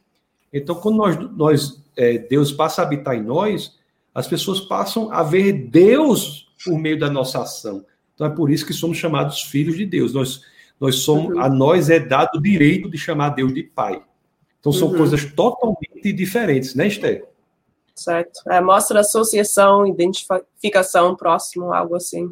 Então, 0.57 0.75
quando 0.75 0.97
nós, 0.97 1.17
nós 1.35 1.83
é, 1.95 2.17
Deus 2.17 2.51
passa 2.51 2.81
a 2.81 2.85
habitar 2.85 3.15
em 3.15 3.23
nós, 3.23 3.77
as 4.13 4.27
pessoas 4.27 4.59
passam 4.59 5.11
a 5.11 5.23
ver 5.23 5.53
Deus 5.53 6.51
por 6.63 6.77
meio 6.77 6.99
da 6.99 7.09
nossa 7.09 7.41
ação. 7.41 7.85
Então, 8.13 8.27
é 8.27 8.29
por 8.29 8.49
isso 8.49 8.65
que 8.65 8.73
somos 8.73 8.97
chamados 8.97 9.41
filhos 9.43 9.77
de 9.77 9.85
Deus. 9.85 10.13
Nós, 10.13 10.41
nós 10.79 10.95
somos, 10.95 11.35
uhum. 11.35 11.41
a 11.41 11.49
nós 11.49 11.89
é 11.89 11.99
dado 11.99 12.37
o 12.37 12.41
direito 12.41 12.89
de 12.89 12.97
chamar 12.97 13.29
Deus 13.29 13.53
de 13.53 13.63
Pai. 13.63 14.01
Então, 14.59 14.71
são 14.71 14.89
uhum. 14.89 14.97
coisas 14.97 15.23
totalmente 15.33 16.11
diferentes, 16.11 16.75
né, 16.75 16.87
Esther? 16.87 17.25
Certo. 17.95 18.41
É, 18.49 18.61
mostra 18.61 18.99
associação, 18.99 19.85
identificação 19.87 21.15
próximo, 21.15 21.73
algo 21.73 21.95
assim. 21.95 22.31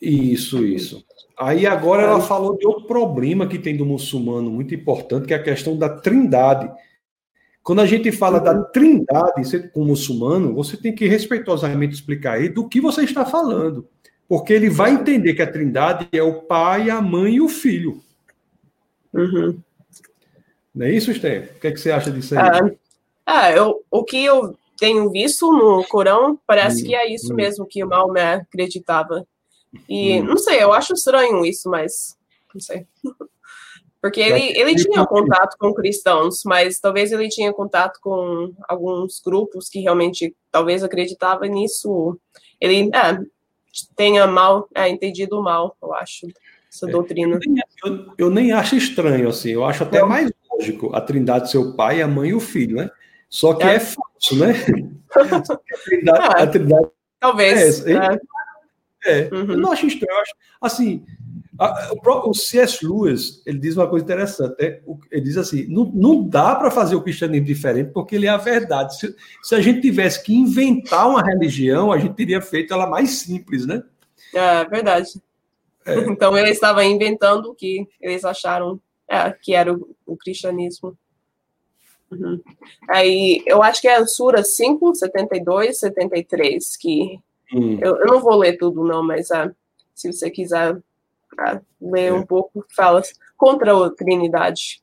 Isso, 0.00 0.64
isso. 0.64 1.04
Aí 1.38 1.66
agora 1.66 2.02
ela 2.02 2.20
falou 2.20 2.56
de 2.56 2.66
outro 2.66 2.86
problema 2.86 3.46
que 3.46 3.58
tem 3.58 3.76
do 3.76 3.86
muçulmano 3.86 4.50
muito 4.50 4.74
importante, 4.74 5.26
que 5.26 5.34
é 5.34 5.36
a 5.36 5.42
questão 5.42 5.76
da 5.76 5.88
trindade. 5.88 6.70
Quando 7.64 7.80
a 7.80 7.86
gente 7.86 8.12
fala 8.12 8.38
da 8.38 8.62
trindade 8.62 9.70
com 9.72 9.80
o 9.80 9.86
muçulmano, 9.86 10.54
você 10.54 10.76
tem 10.76 10.94
que 10.94 11.08
respeitosamente 11.08 11.94
explicar 11.94 12.38
ele 12.38 12.50
do 12.50 12.68
que 12.68 12.78
você 12.78 13.04
está 13.04 13.24
falando. 13.24 13.88
Porque 14.28 14.52
ele 14.52 14.68
vai 14.68 14.92
entender 14.92 15.32
que 15.32 15.40
a 15.40 15.50
trindade 15.50 16.06
é 16.12 16.22
o 16.22 16.42
pai, 16.42 16.90
a 16.90 17.00
mãe 17.00 17.36
e 17.36 17.40
o 17.40 17.48
filho. 17.48 18.02
Uhum. 19.14 19.58
Não 20.74 20.86
é 20.86 20.92
isso, 20.92 21.10
Esther? 21.10 21.54
O 21.56 21.60
que, 21.60 21.68
é 21.68 21.72
que 21.72 21.80
você 21.80 21.90
acha 21.90 22.10
disso 22.10 22.38
aí? 22.38 22.76
Ah, 23.24 23.50
é, 23.50 23.58
eu, 23.58 23.82
o 23.90 24.04
que 24.04 24.22
eu 24.22 24.54
tenho 24.76 25.10
visto 25.10 25.50
no 25.50 25.82
Corão 25.84 26.38
parece 26.46 26.82
hum, 26.82 26.86
que 26.86 26.94
é 26.94 27.10
isso 27.14 27.32
hum. 27.32 27.36
mesmo 27.36 27.64
que 27.66 27.82
o 27.82 27.88
Maomé 27.88 28.34
acreditava. 28.34 29.26
E 29.88 30.20
hum. 30.20 30.24
não 30.24 30.36
sei, 30.36 30.62
eu 30.62 30.70
acho 30.70 30.92
estranho 30.92 31.46
isso, 31.46 31.70
mas 31.70 32.14
não 32.52 32.60
sei. 32.60 32.86
Porque 34.04 34.20
ele, 34.20 34.52
ele 34.60 34.74
tinha 34.74 35.06
contato 35.06 35.56
com 35.58 35.72
cristãos, 35.72 36.42
mas 36.44 36.78
talvez 36.78 37.10
ele 37.10 37.26
tinha 37.26 37.50
contato 37.54 37.98
com 38.02 38.52
alguns 38.68 39.18
grupos 39.24 39.66
que 39.66 39.80
realmente 39.80 40.36
talvez 40.52 40.84
acreditavam 40.84 41.48
nisso. 41.48 42.20
Ele 42.60 42.90
é, 42.94 43.18
tenha 43.96 44.26
mal, 44.26 44.68
é, 44.74 44.90
entendido 44.90 45.42
mal, 45.42 45.74
eu 45.82 45.94
acho, 45.94 46.26
essa 46.70 46.86
é, 46.86 46.92
doutrina. 46.92 47.36
Eu 47.36 47.50
nem, 47.50 47.62
eu, 47.82 48.14
eu 48.18 48.30
nem, 48.30 48.52
acho 48.52 48.76
estranho, 48.76 49.26
assim, 49.26 49.52
eu 49.52 49.64
acho 49.64 49.84
até 49.84 50.04
mais 50.04 50.30
lógico 50.52 50.94
a 50.94 51.00
trindade 51.00 51.50
seu 51.50 51.74
pai, 51.74 52.02
a 52.02 52.06
mãe 52.06 52.28
e 52.28 52.34
o 52.34 52.40
filho, 52.40 52.76
né? 52.76 52.90
Só 53.30 53.54
que 53.54 53.64
é, 53.64 53.76
é 53.76 53.80
falso, 53.80 54.36
né? 54.38 54.52
a 55.16 55.78
trindade, 55.82 56.42
a 56.42 56.46
trindade 56.46 56.88
talvez. 57.18 57.86
É, 57.86 58.18
É, 59.06 59.28
uhum. 59.32 59.52
eu 59.52 59.56
não 59.56 59.72
acho 59.72 59.86
estranho. 59.86 60.12
Eu 60.12 60.20
acho, 60.20 60.34
assim, 60.60 61.06
o, 61.58 62.30
o 62.30 62.34
C.S. 62.34 62.84
Lewis, 62.84 63.42
ele 63.46 63.58
diz 63.58 63.76
uma 63.76 63.88
coisa 63.88 64.04
interessante. 64.04 64.56
Né? 64.60 64.80
Ele 65.10 65.20
diz 65.22 65.36
assim, 65.36 65.66
não, 65.68 65.84
não 65.94 66.22
dá 66.22 66.54
para 66.56 66.70
fazer 66.70 66.96
o 66.96 67.02
cristianismo 67.02 67.46
diferente 67.46 67.92
porque 67.92 68.16
ele 68.16 68.26
é 68.26 68.30
a 68.30 68.36
verdade. 68.36 68.98
Se, 68.98 69.14
se 69.42 69.54
a 69.54 69.60
gente 69.60 69.80
tivesse 69.80 70.22
que 70.22 70.34
inventar 70.34 71.08
uma 71.08 71.22
religião, 71.22 71.92
a 71.92 71.98
gente 71.98 72.14
teria 72.14 72.40
feito 72.40 72.74
ela 72.74 72.86
mais 72.86 73.10
simples, 73.10 73.66
né? 73.66 73.82
É, 74.34 74.64
verdade. 74.64 75.10
É. 75.86 75.94
Então, 76.08 76.36
ele 76.36 76.50
estava 76.50 76.82
inventando 76.84 77.50
o 77.50 77.54
que 77.54 77.86
eles 78.00 78.24
acharam 78.24 78.80
é, 79.08 79.30
que 79.30 79.54
era 79.54 79.72
o, 79.72 79.94
o 80.06 80.16
cristianismo. 80.16 80.96
Uhum. 82.10 82.40
Aí, 82.88 83.42
eu 83.46 83.62
acho 83.62 83.80
que 83.80 83.88
é 83.88 83.96
a 83.96 84.06
Sura 84.06 84.42
5, 84.42 84.94
72, 84.94 85.78
73, 85.78 86.76
que 86.76 87.18
hum. 87.52 87.78
eu, 87.80 87.96
eu, 87.96 88.06
não 88.06 88.20
vou 88.20 88.36
ler 88.36 88.56
tudo, 88.56 88.82
não, 88.84 89.02
mas 89.02 89.30
ah, 89.30 89.52
se 89.94 90.12
você 90.12 90.30
quiser 90.30 90.78
ah, 91.38 91.60
ler 91.80 92.08
é. 92.08 92.12
um 92.12 92.24
pouco, 92.24 92.64
fala 92.74 93.02
contra 93.36 93.86
a 93.86 93.90
Trindade. 93.90 94.82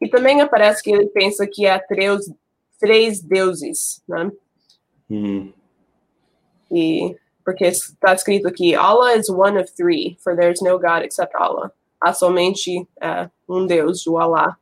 E 0.00 0.08
também 0.08 0.40
aparece 0.40 0.82
que 0.82 0.90
ele 0.90 1.06
pensa 1.06 1.46
que 1.46 1.66
há 1.66 1.78
três, 1.78 2.32
três 2.80 3.22
deuses, 3.22 4.02
né? 4.08 4.30
Hum. 5.10 5.52
E 6.70 7.16
porque 7.44 7.66
está 7.66 8.14
escrito 8.14 8.48
aqui, 8.48 8.74
Allah 8.74 9.16
is 9.16 9.28
one 9.28 9.58
of 9.58 9.70
three, 9.72 10.16
for 10.22 10.36
there 10.36 10.52
is 10.52 10.60
no 10.60 10.78
God 10.78 11.02
except 11.02 11.34
Allah. 11.36 11.72
Há 12.00 12.12
somente 12.12 12.80
uh, 12.80 13.30
um 13.48 13.66
Deus, 13.66 14.06
o 14.06 14.18
Allah. 14.18 14.56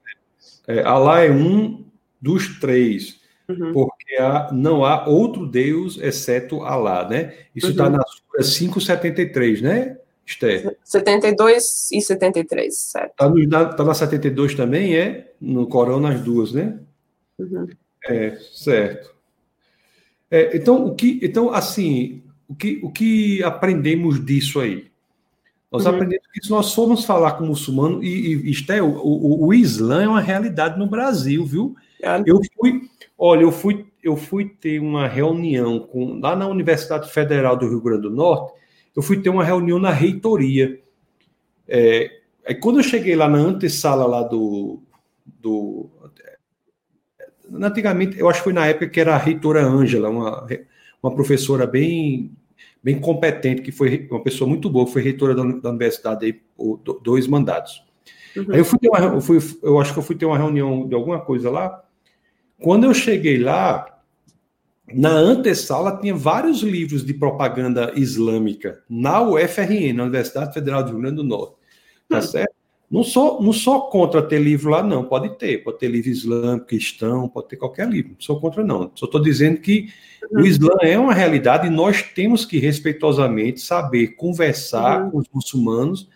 É, 0.67 0.83
Allah 0.83 1.25
é 1.25 1.31
um 1.31 1.85
dos 2.21 2.59
três, 2.61 3.19
uhum. 3.49 3.73
porque 3.73 4.17
há, 4.17 4.51
não 4.53 4.85
há 4.85 5.07
outro 5.07 5.47
Deus 5.47 5.99
exceto 5.99 6.63
Allah, 6.63 7.09
né? 7.09 7.35
Isso 7.55 7.71
está 7.71 7.85
uhum. 7.85 7.91
na 7.91 8.03
Sura 8.07 8.59
573, 8.59 9.63
né, 9.63 9.99
Esther? 10.27 10.77
72 10.85 11.91
e 11.93 12.01
73, 12.01 12.77
certo. 12.77 13.11
Está 13.11 13.29
na, 13.29 13.65
tá 13.67 13.85
na 13.85 13.95
72 13.95 14.55
também, 14.55 14.97
é? 14.97 15.33
No 15.41 15.67
Corão, 15.67 16.01
nas 16.01 16.21
duas, 16.21 16.53
né? 16.53 16.79
Uhum. 17.39 17.69
É, 18.07 18.37
certo. 18.53 19.15
É, 20.31 20.57
então, 20.57 20.87
o 20.87 20.95
que, 20.95 21.19
então, 21.23 21.53
assim, 21.53 22.23
o 22.49 22.55
que, 22.55 22.81
o 22.83 22.91
que 22.91 23.43
aprendemos 23.43 24.25
disso 24.25 24.61
aí? 24.61 24.91
Nós 25.71 25.85
uhum. 25.85 25.93
aprendemos 25.93 26.27
que 26.33 26.45
se 26.45 26.51
nós 26.51 26.75
formos 26.75 27.05
falar 27.05 27.33
com 27.33 27.45
muçulmano, 27.45 28.03
e, 28.03 28.37
e 28.37 28.51
Esté, 28.51 28.83
o, 28.83 28.89
o, 28.89 29.47
o, 29.47 29.55
Islã 29.55 30.03
é 30.03 30.09
uma 30.09 30.21
realidade 30.21 30.79
no 30.79 30.87
Brasil, 30.87 31.45
viu? 31.45 31.77
É. 32.03 32.23
Eu 32.27 32.41
fui, 32.57 32.83
olha, 33.17 33.43
eu 33.43 33.53
fui, 33.53 33.87
eu 34.03 34.17
fui 34.17 34.47
ter 34.49 34.81
uma 34.81 35.07
reunião 35.07 35.79
com, 35.79 36.19
lá 36.19 36.35
na 36.35 36.49
Universidade 36.49 37.11
Federal 37.11 37.57
do 37.57 37.69
Rio 37.69 37.81
Grande 37.81 38.03
do 38.03 38.11
Norte, 38.11 38.53
eu 39.01 39.03
fui 39.03 39.17
ter 39.19 39.31
uma 39.31 39.43
reunião 39.43 39.79
na 39.79 39.91
reitoria. 39.91 40.79
É, 41.67 42.21
aí 42.47 42.55
quando 42.55 42.81
eu 42.81 42.83
cheguei 42.83 43.17
lá 43.17 43.27
na 43.27 43.39
antessala 43.39 44.07
lá 44.07 44.23
do, 44.23 44.79
do 45.25 45.89
antigamente, 47.51 48.19
eu 48.19 48.29
acho 48.29 48.41
que 48.41 48.45
foi 48.45 48.53
na 48.53 48.67
época 48.67 48.91
que 48.91 49.01
era 49.01 49.15
a 49.15 49.19
reitora 49.19 49.65
Ângela, 49.65 50.11
uma, 50.11 50.47
uma 51.03 51.15
professora 51.15 51.67
bem 51.67 52.31
bem 52.83 52.99
competente, 53.01 53.63
que 53.63 53.73
foi 53.73 54.07
uma 54.11 54.23
pessoa 54.23 54.49
muito 54.49 54.69
boa, 54.69 54.87
foi 54.87 55.03
reitora 55.03 55.35
da, 55.35 55.45
da 55.45 55.71
universidade 55.71 56.27
aí, 56.27 56.35
por 56.35 56.79
dois 57.03 57.27
mandatos. 57.27 57.83
Uhum. 58.37 58.47
Aí 58.51 58.59
eu 58.59 58.65
fui, 58.67 58.79
uma, 58.85 58.99
eu 58.99 59.21
fui, 59.21 59.39
eu 59.63 59.81
acho 59.81 59.95
que 59.95 59.99
eu 59.99 60.03
fui 60.03 60.17
ter 60.17 60.27
uma 60.27 60.37
reunião 60.37 60.87
de 60.87 60.95
alguma 60.95 61.21
coisa 61.21 61.51
lá. 61.51 61.83
Quando 62.59 62.85
eu 62.85 62.93
cheguei 62.93 63.39
lá, 63.39 64.00
na 64.95 65.11
antessala 65.11 65.99
tinha 66.01 66.15
vários 66.15 66.63
livros 66.63 67.05
de 67.05 67.15
propaganda 67.15 67.93
islâmica 67.95 68.83
na 68.89 69.23
UFRN, 69.23 69.93
na 69.95 70.05
Universidade 70.05 70.55
Federal 70.55 70.83
do 70.83 70.91
Rio 70.91 71.01
Grande 71.01 71.17
do 71.17 71.25
Norte. 71.25 71.55
Tá 72.09 72.17
uhum. 72.17 72.23
certo? 72.23 72.61
Não 72.91 73.05
sou, 73.05 73.41
não 73.41 73.53
sou 73.53 73.89
contra 73.89 74.21
ter 74.21 74.41
livro 74.41 74.71
lá, 74.71 74.83
não. 74.83 75.05
Pode 75.05 75.39
ter, 75.39 75.63
pode 75.63 75.79
ter 75.79 75.87
livro 75.87 76.11
islâmico, 76.11 76.67
cristão, 76.67 77.29
pode 77.29 77.49
ter 77.49 77.57
qualquer 77.57 77.89
livro. 77.89 78.13
Não 78.13 78.21
sou 78.21 78.41
contra, 78.41 78.65
não. 78.65 78.91
Só 78.97 79.07
estou 79.07 79.23
dizendo 79.23 79.61
que 79.61 79.89
o 80.33 80.41
Islã 80.41 80.75
é 80.83 80.99
uma 80.99 81.15
realidade 81.15 81.69
e 81.69 81.71
nós 81.71 82.03
temos 82.03 82.45
que 82.45 82.59
respeitosamente 82.59 83.61
saber 83.61 84.17
conversar 84.17 85.05
uhum. 85.05 85.11
com 85.11 85.19
os 85.19 85.27
muçulmanos 85.33 86.09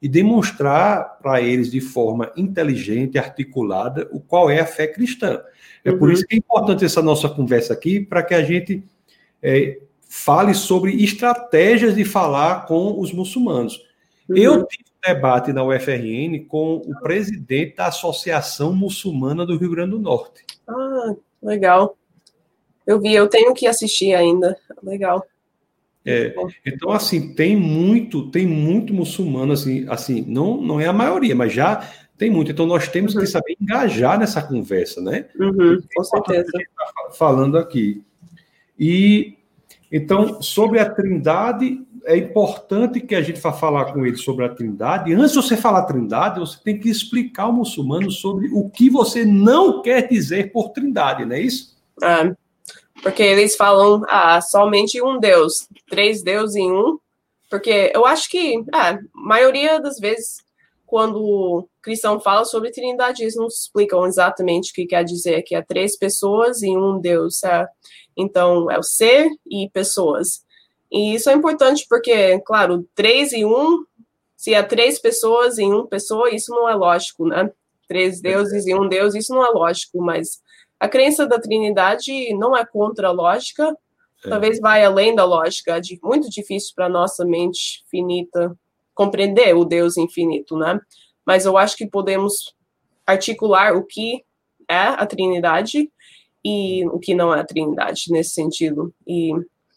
e 0.00 0.08
demonstrar 0.08 1.18
para 1.22 1.42
eles 1.42 1.70
de 1.70 1.82
forma 1.82 2.32
inteligente, 2.34 3.18
articulada, 3.18 4.08
o 4.10 4.18
qual 4.18 4.50
é 4.50 4.58
a 4.58 4.66
fé 4.66 4.86
cristã. 4.86 5.42
É 5.84 5.90
uhum. 5.90 5.98
por 5.98 6.12
isso 6.12 6.26
que 6.26 6.34
é 6.34 6.38
importante 6.38 6.84
essa 6.84 7.02
nossa 7.02 7.28
conversa 7.28 7.72
aqui, 7.72 8.00
para 8.00 8.22
que 8.22 8.34
a 8.34 8.42
gente 8.42 8.82
é, 9.42 9.78
fale 10.08 10.54
sobre 10.54 11.02
estratégias 11.02 11.94
de 11.94 12.04
falar 12.04 12.66
com 12.66 13.00
os 13.00 13.12
muçulmanos. 13.12 13.82
Uhum. 14.28 14.36
Eu 14.36 14.66
tive 14.66 14.84
um 14.88 15.14
debate 15.14 15.52
na 15.52 15.64
UFRN 15.64 16.44
com 16.46 16.76
o 16.76 17.00
presidente 17.00 17.76
da 17.76 17.86
Associação 17.86 18.72
Muçulmana 18.72 19.44
do 19.44 19.56
Rio 19.56 19.70
Grande 19.70 19.90
do 19.92 19.98
Norte. 19.98 20.44
Ah, 20.68 21.14
legal. 21.42 21.96
Eu 22.86 23.00
vi, 23.00 23.14
eu 23.14 23.28
tenho 23.28 23.54
que 23.54 23.66
assistir 23.66 24.14
ainda. 24.14 24.56
Legal. 24.82 25.24
É, 26.04 26.34
então, 26.66 26.90
assim, 26.90 27.32
tem 27.32 27.56
muito, 27.56 28.28
tem 28.30 28.44
muito 28.44 28.92
muçulmano, 28.92 29.52
assim, 29.52 29.86
assim, 29.88 30.24
não, 30.26 30.60
não 30.60 30.80
é 30.80 30.86
a 30.86 30.92
maioria, 30.92 31.34
mas 31.34 31.52
já 31.52 31.88
tem 32.22 32.30
muito. 32.30 32.52
Então, 32.52 32.66
nós 32.66 32.86
temos 32.86 33.16
uhum. 33.16 33.20
que 33.20 33.26
saber 33.26 33.56
engajar 33.60 34.16
nessa 34.16 34.40
conversa, 34.40 35.00
né? 35.00 35.26
Uhum, 35.36 35.82
com 35.92 36.04
certeza. 36.04 36.52
Tá 36.52 37.10
falando 37.18 37.58
aqui. 37.58 38.04
E, 38.78 39.34
então, 39.90 40.40
sobre 40.40 40.78
a 40.78 40.88
trindade, 40.88 41.84
é 42.04 42.16
importante 42.16 43.00
que 43.00 43.16
a 43.16 43.22
gente 43.22 43.40
vá 43.40 43.52
falar 43.52 43.86
com 43.86 44.06
ele 44.06 44.16
sobre 44.16 44.44
a 44.44 44.48
trindade. 44.48 45.12
Antes 45.12 45.32
de 45.32 45.42
você 45.42 45.56
falar 45.56 45.82
trindade, 45.82 46.38
você 46.38 46.56
tem 46.62 46.78
que 46.78 46.88
explicar 46.88 47.44
ao 47.44 47.52
muçulmano 47.52 48.08
sobre 48.08 48.48
o 48.52 48.70
que 48.70 48.88
você 48.88 49.24
não 49.24 49.82
quer 49.82 50.06
dizer 50.06 50.52
por 50.52 50.68
trindade, 50.68 51.24
não 51.24 51.34
é 51.34 51.40
isso? 51.40 51.76
É. 52.00 52.32
Porque 53.02 53.22
eles 53.24 53.56
falam, 53.56 54.04
ah, 54.08 54.40
somente 54.40 55.02
um 55.02 55.18
Deus, 55.18 55.66
três 55.88 56.22
deuses 56.22 56.54
em 56.54 56.70
um. 56.70 57.00
Porque 57.50 57.90
eu 57.92 58.06
acho 58.06 58.30
que, 58.30 58.64
a 58.72 58.96
maioria 59.12 59.80
das 59.80 59.98
vezes, 59.98 60.44
quando 60.86 61.68
cristão 61.82 62.20
fala 62.20 62.44
sobre 62.44 62.70
não 63.36 63.46
explicam 63.46 64.06
exatamente 64.06 64.70
o 64.70 64.74
que 64.74 64.86
quer 64.86 65.04
dizer, 65.04 65.42
que 65.42 65.54
é 65.54 65.62
três 65.62 65.98
pessoas 65.98 66.62
e 66.62 66.70
um 66.70 67.00
Deus. 67.00 67.42
É. 67.42 67.66
Então, 68.16 68.70
é 68.70 68.78
o 68.78 68.82
ser 68.82 69.28
e 69.50 69.68
pessoas. 69.70 70.44
E 70.90 71.14
isso 71.14 71.28
é 71.28 71.32
importante 71.32 71.86
porque, 71.88 72.38
claro, 72.40 72.86
três 72.94 73.32
e 73.32 73.44
um, 73.44 73.84
se 74.36 74.54
é 74.54 74.62
três 74.62 74.98
pessoas 74.98 75.58
em 75.58 75.72
uma 75.72 75.86
pessoa, 75.86 76.34
isso 76.34 76.52
não 76.52 76.68
é 76.68 76.74
lógico, 76.74 77.26
né? 77.26 77.50
Três 77.88 78.20
deuses 78.20 78.66
e 78.66 78.74
um 78.74 78.88
Deus, 78.88 79.14
isso 79.14 79.34
não 79.34 79.44
é 79.44 79.50
lógico, 79.50 80.00
mas 80.00 80.40
a 80.78 80.88
crença 80.88 81.26
da 81.26 81.38
Trindade 81.38 82.34
não 82.34 82.56
é 82.56 82.64
contra 82.64 83.08
a 83.08 83.12
lógica, 83.12 83.76
é. 84.24 84.28
talvez 84.28 84.60
vai 84.60 84.84
além 84.84 85.14
da 85.14 85.24
lógica. 85.24 85.78
É 85.78 85.80
muito 86.02 86.28
difícil 86.28 86.72
para 86.74 86.88
nossa 86.88 87.24
mente 87.24 87.84
finita 87.90 88.56
compreender 88.94 89.56
o 89.56 89.64
Deus 89.64 89.96
infinito, 89.96 90.56
né? 90.56 90.78
Mas 91.26 91.44
eu 91.44 91.56
acho 91.56 91.76
que 91.76 91.86
podemos 91.86 92.54
articular 93.06 93.76
o 93.76 93.84
que 93.84 94.24
é 94.68 94.76
a 94.76 95.06
Trindade 95.06 95.90
e 96.44 96.86
o 96.86 96.98
que 96.98 97.14
não 97.14 97.34
é 97.34 97.40
a 97.40 97.44
Trindade 97.44 98.04
nesse 98.10 98.30
sentido. 98.30 98.92
E 99.06 99.32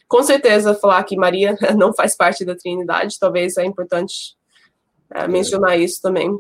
com 0.08 0.24
certeza 0.24 0.76
falar 0.76 1.04
que 1.04 1.18
Maria 1.18 1.58
não 1.78 1.94
faz 1.94 2.16
parte 2.16 2.46
da 2.46 2.56
Trindade, 2.56 3.20
talvez 3.20 3.58
é 3.58 3.66
importante 3.66 4.36
é, 5.14 5.28
mencionar 5.28 5.80
isso 5.80 6.02
também. 6.02 6.38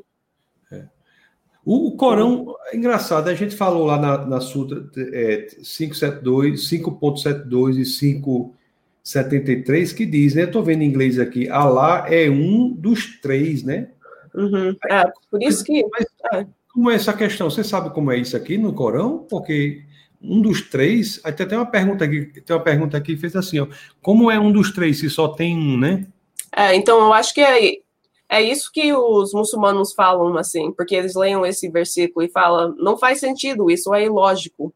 O, 1.65 1.87
o 1.87 1.97
Corão, 1.97 2.55
é 2.67 2.77
engraçado, 2.77 3.27
a 3.27 3.33
gente 3.33 3.55
falou 3.55 3.85
lá 3.85 3.97
na, 3.99 4.23
na 4.23 4.39
Sutra 4.39 4.87
é, 4.95 5.47
572, 5.63 6.69
5.72 6.69 7.77
e 7.77 7.81
5.73 9.03 9.95
que 9.95 10.05
diz, 10.05 10.35
né? 10.35 10.43
Estou 10.43 10.63
vendo 10.63 10.83
em 10.83 10.87
inglês 10.87 11.17
aqui, 11.17 11.49
Allah 11.49 12.05
é 12.07 12.29
um 12.29 12.71
dos 12.71 13.19
três, 13.19 13.63
né? 13.63 13.89
Uhum. 14.35 14.75
É, 14.89 15.11
por 15.29 15.41
isso 15.41 15.63
que. 15.63 15.85
Mas, 15.91 16.05
é. 16.33 16.45
Como 16.73 16.91
é 16.91 16.95
essa 16.95 17.13
questão? 17.13 17.49
Você 17.49 17.63
sabe 17.63 17.89
como 17.91 18.11
é 18.11 18.17
isso 18.17 18.35
aqui 18.35 18.57
no 18.57 18.73
Corão? 18.73 19.25
Porque 19.29 19.83
um 20.21 20.41
dos 20.41 20.69
três. 20.69 21.21
Até 21.23 21.45
tem 21.45 21.57
uma 21.57 21.65
pergunta 21.65 22.03
aqui, 22.03 22.25
tem 22.41 22.55
uma 22.55 22.63
pergunta 22.63 22.97
aqui 22.97 23.15
que 23.15 23.21
fez 23.21 23.36
assim, 23.36 23.59
ó. 23.59 23.67
Como 24.01 24.29
é 24.29 24.39
um 24.39 24.51
dos 24.51 24.71
três 24.71 24.99
se 24.99 25.09
só 25.09 25.29
tem 25.29 25.57
um, 25.57 25.77
né? 25.77 26.07
É, 26.55 26.75
então 26.75 26.99
eu 26.99 27.13
acho 27.13 27.33
que 27.33 27.41
é 27.41 27.86
é 28.27 28.41
isso 28.41 28.71
que 28.73 28.91
os 28.93 29.33
muçulmanos 29.33 29.93
falam, 29.93 30.36
assim, 30.38 30.71
porque 30.71 30.95
eles 30.95 31.15
leem 31.15 31.45
esse 31.45 31.69
versículo 31.69 32.25
e 32.25 32.31
falam, 32.31 32.75
não 32.77 32.97
faz 32.97 33.19
sentido, 33.19 33.69
isso 33.69 33.93
é 33.93 34.05
ilógico. 34.05 34.73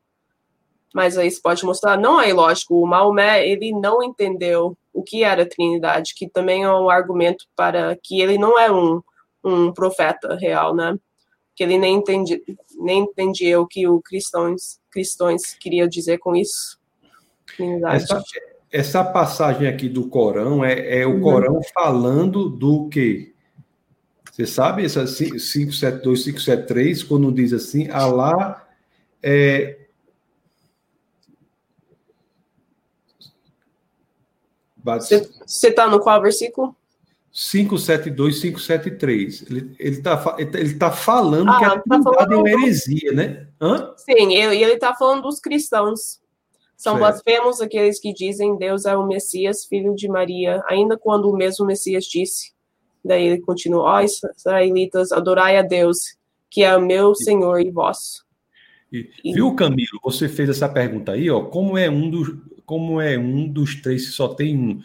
Mas 0.94 1.18
aí 1.18 1.30
você 1.30 1.42
pode 1.42 1.66
mostrar, 1.66 1.98
não 1.98 2.20
é 2.22 2.30
ilógico. 2.30 2.76
O 2.76 2.88
Maomé, 2.88 3.48
ele 3.48 3.72
não 3.72 4.04
entendeu 4.04 4.78
o 4.94 5.04
que 5.04 5.24
era 5.24 5.44
a 5.44 5.46
Trindade, 5.48 6.14
que 6.16 6.28
também 6.28 6.64
é 6.64 6.72
um 6.72 6.90
argumento 6.90 7.46
para 7.56 7.98
que 8.02 8.22
ele 8.22 8.38
não 8.38 8.58
é 8.60 8.72
um, 8.72 9.02
um 9.44 9.72
profeta 9.72 10.36
real, 10.36 10.76
né? 10.76 10.98
Que 11.56 11.64
ele 11.64 11.78
nem 11.78 11.96
entendia, 11.96 12.40
nem 12.78 13.04
entendia 13.04 13.60
o 13.60 13.68
que 13.68 13.88
os 13.88 14.02
cristãos, 14.04 14.80
cristãos 14.92 15.54
queriam 15.60 15.88
dizer 15.88 16.18
com 16.20 16.36
isso. 16.36 16.80
Essa, 17.88 18.24
essa 18.72 19.04
passagem 19.04 19.68
aqui 19.68 19.90
do 19.90 20.08
Corão 20.08 20.64
é, 20.64 21.02
é 21.02 21.06
o 21.06 21.16
uhum. 21.16 21.22
Corão 21.22 21.62
falando 21.74 22.50
do 22.50 22.88
quê? 22.90 23.34
Você 24.32 24.46
sabe, 24.46 24.86
essa 24.86 25.04
572, 25.06 26.24
573, 26.24 27.04
quando 27.04 27.32
diz 27.32 27.52
assim, 27.52 27.90
Alá 27.90 28.66
é, 29.22 29.80
Você 34.84 35.68
está 35.68 35.88
no 35.88 36.00
qual 36.00 36.22
versículo? 36.22 36.76
572, 37.32 38.40
573. 38.42 39.46
Ele 39.50 39.76
está 39.80 40.36
ele 40.38 40.74
tá 40.76 40.92
falando 40.92 41.50
ah, 41.50 41.58
que 41.58 41.66
a 41.66 41.70
tá 41.70 42.02
falando 42.04 42.34
é 42.34 42.38
uma 42.38 42.50
heresia, 42.50 43.12
né? 43.14 43.48
Hã? 43.62 43.94
Sim, 43.98 44.34
e 44.34 44.64
ele 44.64 44.74
está 44.74 44.96
falando 44.96 45.24
dos 45.24 45.40
cristãos. 45.40 46.20
São 46.76 46.98
certo. 46.98 47.00
blasfemos 47.00 47.62
aqueles 47.62 48.00
que 48.00 48.14
dizem 48.14 48.58
Deus 48.58 48.86
é 48.86 48.96
o 48.96 49.06
Messias, 49.06 49.66
filho 49.66 49.94
de 49.94 50.08
Maria, 50.08 50.64
ainda 50.68 50.98
quando 50.98 51.30
o 51.30 51.36
mesmo 51.36 51.66
Messias 51.66 52.06
disse. 52.06 52.54
Daí 53.04 53.28
ele 53.28 53.42
continua, 53.42 53.84
ó 53.84 54.02
israelitas, 54.02 55.12
adorai 55.12 55.58
a 55.58 55.62
Deus, 55.62 56.18
que 56.50 56.64
é 56.64 56.76
o 56.76 56.82
meu 56.82 57.14
Senhor 57.16 57.60
e 57.60 57.70
vosso. 57.70 58.26
E, 58.92 59.10
e... 59.24 59.34
Viu, 59.34 59.54
Camilo? 59.56 60.00
Você 60.04 60.28
fez 60.28 60.50
essa 60.50 60.68
pergunta 60.68 61.12
aí, 61.12 61.30
ó. 61.30 61.44
Como 61.44 61.78
é 61.78 61.90
um 61.90 62.10
dos, 62.10 62.34
como 62.66 63.00
é 63.00 63.18
um 63.18 63.48
dos 63.48 63.82
três 63.82 64.06
se 64.06 64.12
só 64.14 64.30
tem 64.30 64.58
um? 64.58 64.82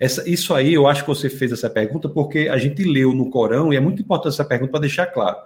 Essa, 0.00 0.28
isso 0.28 0.52
aí, 0.54 0.72
eu 0.72 0.88
acho 0.88 1.02
que 1.02 1.08
você 1.08 1.28
fez 1.28 1.52
essa 1.52 1.68
pergunta 1.68 2.08
porque 2.08 2.48
a 2.48 2.56
gente 2.56 2.82
leu 2.82 3.12
no 3.12 3.28
Corão, 3.28 3.70
e 3.70 3.76
é 3.76 3.80
muito 3.80 4.00
importante 4.00 4.32
essa 4.32 4.44
pergunta 4.44 4.72
para 4.72 4.80
deixar 4.80 5.04
claro. 5.06 5.36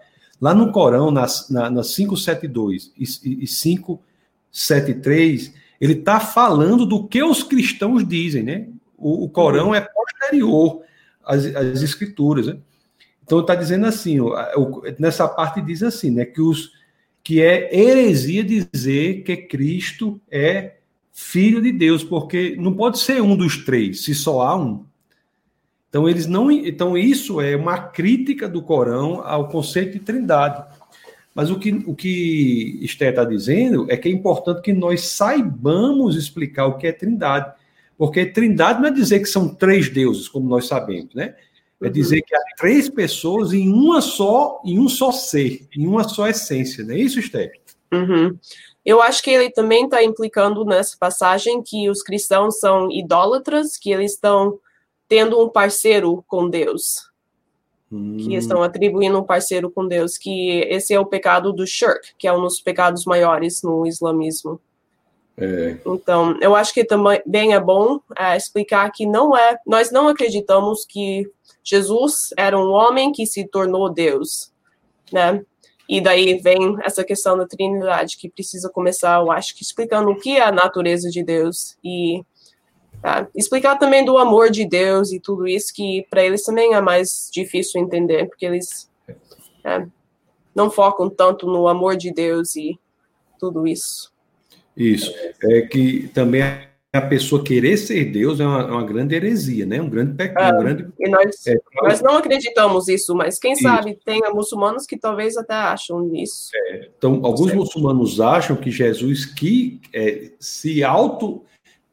Lá 0.41 0.55
no 0.55 0.71
Corão, 0.71 1.11
nas, 1.11 1.51
na, 1.51 1.69
na 1.69 1.83
572 1.83 2.93
e, 2.97 3.03
e 3.43 3.47
573, 3.47 5.53
ele 5.81 5.95
está 5.95 6.21
falando 6.21 6.87
do 6.87 7.09
que 7.09 7.21
os 7.23 7.43
cristãos 7.43 8.07
dizem, 8.07 8.45
né? 8.45 8.69
O, 8.97 9.25
o 9.25 9.29
Corão 9.29 9.75
é 9.75 9.81
posterior 9.81 10.83
às, 11.25 11.45
às 11.47 11.83
escrituras, 11.83 12.47
né? 12.47 12.57
Então 13.25 13.41
está 13.41 13.55
dizendo 13.55 13.87
assim, 13.87 14.19
nessa 14.99 15.27
parte 15.27 15.63
diz 15.63 15.83
assim, 15.83 16.11
né, 16.11 16.27
que 16.27 16.43
os 16.43 16.73
que 17.23 17.41
é 17.41 17.75
heresia 17.75 18.45
dizer 18.45 19.23
que 19.23 19.35
Cristo 19.35 20.21
é 20.31 20.75
filho 21.15 21.63
de 21.63 21.71
Deus, 21.71 22.03
porque 22.03 22.57
não 22.59 22.75
pode 22.75 22.99
ser 22.99 23.23
um 23.23 23.37
dos 23.37 23.65
três, 23.65 24.05
se 24.05 24.15
só 24.15 24.43
há 24.43 24.57
um. 24.57 24.85
Então 25.89 26.09
eles 26.09 26.27
não, 26.27 26.51
então 26.51 26.99
isso 26.99 27.41
é 27.41 27.55
uma 27.55 27.79
crítica 27.79 28.49
do 28.49 28.61
Corão 28.61 29.21
ao 29.25 29.49
conceito 29.49 29.93
de 29.93 30.01
Trindade. 30.01 30.65
Mas 31.33 31.51
o 31.51 31.59
que 31.59 31.71
o 31.87 31.95
que 31.95 32.81
Esté 32.83 33.11
está 33.11 33.25
dizendo 33.25 33.87
é 33.89 33.97
que 33.97 34.09
é 34.09 34.13
importante 34.13 34.61
que 34.61 34.73
nós 34.73 35.03
saibamos 35.03 36.17
explicar 36.17 36.67
o 36.67 36.77
que 36.77 36.89
é 36.89 36.93
Trindade, 36.93 37.53
porque 37.97 38.27
Trindade 38.27 38.81
não 38.81 38.89
é 38.89 38.91
dizer 38.91 39.21
que 39.21 39.27
são 39.27 39.55
três 39.55 39.89
deuses, 39.89 40.29
como 40.29 40.49
nós 40.49 40.67
sabemos, 40.67 41.15
né? 41.15 41.37
É 41.81 41.89
dizer 41.89 42.23
que 42.23 42.35
há 42.35 42.41
três 42.57 42.89
pessoas 42.89 43.53
em 43.53 43.69
uma 43.69 44.01
só, 44.01 44.61
em 44.65 44.79
um 44.79 44.89
só 44.89 45.13
ser, 45.13 45.69
em 45.77 45.87
uma 45.87 46.03
só 46.03 46.27
essência, 46.27 46.83
não 46.83 46.95
é 46.95 46.99
isso, 46.99 47.21
Esté? 47.21 47.53
Uhum. 47.93 48.37
Eu 48.85 49.01
acho 49.01 49.23
que 49.23 49.31
ele 49.31 49.51
também 49.51 49.85
está 49.85 50.03
implicando 50.03 50.65
nessa 50.65 50.97
passagem 50.99 51.63
que 51.63 51.89
os 51.89 52.03
cristãos 52.03 52.59
são 52.59 52.91
idólatras, 52.91 53.77
que 53.77 53.91
eles 53.91 54.13
estão 54.13 54.59
tendo 55.09 55.41
um 55.43 55.49
parceiro 55.49 56.23
com 56.29 56.49
Deus. 56.49 57.11
Hum. 57.91 58.17
Que 58.19 58.35
estão 58.35 58.63
atribuindo 58.63 59.19
um 59.19 59.25
parceiro 59.25 59.71
com 59.71 59.87
Deus, 59.87 60.19
que 60.19 60.61
esse 60.69 60.93
é 60.93 61.01
o 61.01 61.07
pecado 61.07 61.53
do 61.53 61.67
shirk, 61.67 62.15
que 62.19 62.27
é 62.27 62.33
um 62.33 62.43
dos 62.43 62.61
pecados 62.61 63.05
maiores 63.05 63.63
no 63.63 63.87
islamismo. 63.87 64.61
É. 65.37 65.79
Então, 65.85 66.39
eu 66.41 66.55
acho 66.55 66.73
que 66.73 66.85
também 66.85 67.55
é 67.55 67.61
bom 67.61 68.01
é, 68.17 68.37
explicar 68.37 68.91
que 68.93 69.05
não 69.07 69.37
é, 69.37 69.59
nós 69.67 69.91
não 69.91 70.09
acreditamos 70.09 70.85
que 70.85 71.29
Jesus 71.63 72.31
era 72.37 72.59
um 72.59 72.71
homem 72.71 73.11
que 73.11 73.27
se 73.27 73.47
tornou 73.47 73.93
Deus, 73.93 74.53
né? 75.13 75.45
E 75.89 76.01
daí 76.01 76.39
vem 76.41 76.77
essa 76.83 77.05
questão 77.05 77.37
da 77.37 77.47
Trindade, 77.47 78.17
que 78.17 78.29
precisa 78.29 78.71
começar, 78.71 79.21
eu 79.21 79.31
acho 79.31 79.55
que 79.55 79.63
explicando 79.63 80.11
o 80.11 80.19
que 80.19 80.37
é 80.37 80.43
a 80.43 80.53
natureza 80.53 81.11
de 81.11 81.23
Deus 81.23 81.77
e 81.85 82.23
tá, 83.03 83.29
explicar 83.35 83.79
também 83.79 84.05
do 84.05 84.17
amor 84.17 84.51
de 84.51 84.67
Deus 84.67 85.13
e 85.13 85.21
tudo 85.21 85.47
isso, 85.47 85.75
que 85.75 86.07
para 86.09 86.25
eles 86.25 86.43
também 86.43 86.75
é 86.75 86.81
mais 86.81 87.29
difícil 87.33 87.81
entender, 87.81 88.27
porque 88.29 88.47
eles 88.47 88.91
é, 89.63 89.87
não 90.55 90.71
focam 90.71 91.11
tanto 91.11 91.47
no 91.47 91.69
amor 91.69 91.97
de 91.97 92.13
Deus 92.13 92.57
e 92.57 92.79
tudo 93.39 93.67
isso. 93.67 94.11
Isso. 94.77 95.13
É 95.43 95.63
que 95.63 96.09
também 96.09 96.43
a 96.97 97.03
pessoa 97.03 97.43
querer 97.43 97.77
ser 97.77 98.05
Deus 98.07 98.39
é 98.39 98.47
uma, 98.47 98.61
é 98.61 98.71
uma 98.71 98.85
grande 98.85 99.15
heresia, 99.15 99.67
né? 99.67 99.81
Um 99.81 99.89
grande 99.89 100.15
pecado. 100.15 100.55
É, 100.55 100.59
um 100.59 100.63
grande... 100.63 100.93
E 100.99 101.09
nós, 101.09 101.47
é, 101.47 101.57
nós 101.83 102.01
não 102.01 102.17
acreditamos 102.17 102.89
isso, 102.89 103.15
mas 103.15 103.39
quem 103.39 103.53
isso. 103.53 103.63
sabe 103.63 103.99
tem 104.05 104.23
muçulmanos 104.33 104.87
que 104.87 104.97
talvez 104.97 105.37
até 105.37 105.55
acham 105.55 106.01
nisso. 106.01 106.51
É, 106.55 106.89
então, 106.97 107.21
alguns 107.25 107.53
muçulmanos 107.53 108.21
acham 108.21 108.57
que 108.57 108.71
Jesus 108.71 109.25
que 109.27 109.81
é, 109.93 110.31
se 110.39 110.85
auto 110.85 111.45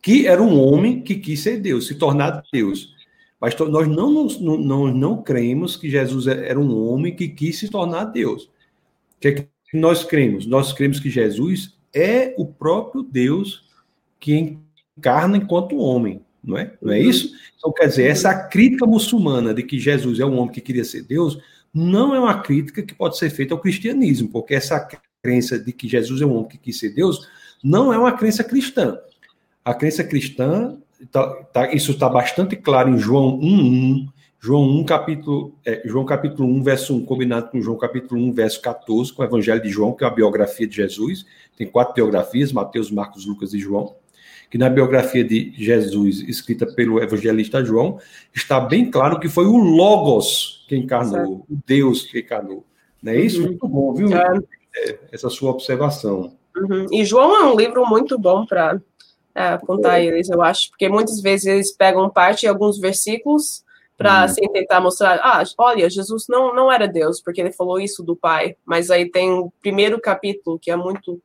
que 0.01 0.27
era 0.27 0.41
um 0.41 0.59
homem 0.59 1.01
que 1.01 1.15
quis 1.15 1.41
ser 1.41 1.57
Deus, 1.59 1.87
se 1.87 1.95
tornar 1.95 2.43
Deus. 2.51 2.95
Mas 3.39 3.55
nós 3.57 3.87
não, 3.87 4.11
não, 4.11 4.57
não, 4.57 4.87
não 4.87 5.23
cremos 5.23 5.75
que 5.75 5.89
Jesus 5.89 6.27
era 6.27 6.59
um 6.59 6.87
homem 6.87 7.15
que 7.15 7.27
quis 7.27 7.57
se 7.57 7.69
tornar 7.69 8.05
Deus. 8.05 8.43
O 8.43 9.19
que, 9.19 9.27
é 9.27 9.31
que 9.31 9.47
nós 9.73 10.03
cremos? 10.03 10.45
Nós 10.45 10.73
cremos 10.73 10.99
que 10.99 11.09
Jesus 11.09 11.75
é 11.93 12.35
o 12.37 12.45
próprio 12.45 13.01
Deus 13.01 13.67
que 14.19 14.59
encarna 15.01 15.37
enquanto 15.37 15.77
homem, 15.77 16.21
não 16.43 16.57
é? 16.57 16.73
Não 16.79 16.93
é 16.93 16.99
uhum. 16.99 17.09
isso? 17.09 17.33
Então, 17.57 17.73
quer 17.73 17.87
dizer, 17.87 18.07
essa 18.07 18.33
crítica 18.33 18.85
muçulmana 18.85 19.53
de 19.53 19.63
que 19.63 19.79
Jesus 19.79 20.19
é 20.19 20.25
um 20.25 20.37
homem 20.37 20.51
que 20.51 20.61
queria 20.61 20.85
ser 20.85 21.03
Deus, 21.03 21.39
não 21.73 22.13
é 22.13 22.19
uma 22.19 22.41
crítica 22.41 22.83
que 22.83 22.93
pode 22.93 23.17
ser 23.17 23.31
feita 23.31 23.53
ao 23.53 23.59
cristianismo, 23.59 24.29
porque 24.29 24.53
essa 24.53 24.87
crença 25.23 25.57
de 25.57 25.71
que 25.71 25.87
Jesus 25.87 26.21
é 26.21 26.25
um 26.25 26.35
homem 26.35 26.49
que 26.49 26.57
quis 26.57 26.79
ser 26.79 26.89
Deus 26.89 27.27
não 27.63 27.93
é 27.93 27.97
uma 27.97 28.11
crença 28.11 28.43
cristã. 28.43 28.97
A 29.63 29.73
crença 29.73 30.03
cristã, 30.03 30.77
tá, 31.11 31.27
tá, 31.53 31.73
isso 31.73 31.91
está 31.91 32.09
bastante 32.09 32.55
claro 32.55 32.89
em 32.89 32.97
João 32.97 33.39
1, 33.39 34.07
João 34.39 34.63
1, 34.79 34.83
capítulo, 34.85 35.55
é, 35.63 35.83
João 35.85 36.03
capítulo 36.03 36.49
1, 36.49 36.63
verso 36.63 36.95
1, 36.95 37.05
combinado 37.05 37.51
com 37.51 37.61
João 37.61 37.77
capítulo 37.77 38.19
1, 38.19 38.33
verso 38.33 38.59
14, 38.59 39.13
com 39.13 39.21
o 39.21 39.25
Evangelho 39.25 39.61
de 39.61 39.69
João, 39.69 39.93
que 39.93 40.03
é 40.03 40.07
a 40.07 40.09
biografia 40.09 40.67
de 40.67 40.75
Jesus. 40.75 41.25
Tem 41.55 41.67
quatro 41.67 41.93
biografias, 41.93 42.51
Mateus, 42.51 42.89
Marcos, 42.89 43.27
Lucas 43.27 43.53
e 43.53 43.59
João 43.59 43.95
que 44.51 44.57
na 44.57 44.69
biografia 44.69 45.23
de 45.23 45.53
Jesus, 45.55 46.19
escrita 46.27 46.65
pelo 46.65 47.01
evangelista 47.01 47.63
João, 47.63 47.97
está 48.35 48.59
bem 48.59 48.91
claro 48.91 49.17
que 49.17 49.29
foi 49.29 49.45
o 49.45 49.55
Logos 49.55 50.65
que 50.67 50.75
encarnou, 50.75 51.45
o 51.49 51.57
Deus 51.65 52.03
que 52.03 52.19
encarnou. 52.19 52.65
Não 53.01 53.13
é 53.13 53.15
isso? 53.21 53.39
Uhum. 53.39 53.47
Muito 53.47 53.67
bom, 53.67 53.93
viu? 53.93 54.09
É. 54.13 54.99
essa 55.09 55.29
sua 55.29 55.51
observação. 55.51 56.33
Uhum. 56.55 56.85
E 56.91 57.05
João 57.05 57.33
é 57.33 57.45
um 57.45 57.55
livro 57.55 57.85
muito 57.87 58.19
bom 58.19 58.45
para 58.45 58.79
é, 59.33 59.57
contar 59.57 59.99
é. 59.99 60.05
eles, 60.05 60.29
eu 60.29 60.41
acho, 60.41 60.69
porque 60.69 60.89
muitas 60.89 61.21
vezes 61.21 61.45
eles 61.45 61.71
pegam 61.71 62.09
parte 62.09 62.41
de 62.41 62.47
alguns 62.47 62.77
versículos 62.77 63.63
para 63.97 64.17
uhum. 64.17 64.23
assim, 64.25 64.41
tentar 64.51 64.81
mostrar, 64.81 65.17
ah, 65.23 65.43
olha, 65.59 65.89
Jesus 65.89 66.25
não, 66.27 66.53
não 66.53 66.69
era 66.69 66.89
Deus, 66.89 67.21
porque 67.21 67.39
ele 67.39 67.53
falou 67.53 67.79
isso 67.79 68.03
do 68.03 68.17
Pai, 68.17 68.57
mas 68.65 68.91
aí 68.91 69.09
tem 69.09 69.31
o 69.31 69.49
primeiro 69.61 69.97
capítulo, 70.01 70.59
que 70.59 70.69
é 70.69 70.75
muito, 70.75 71.21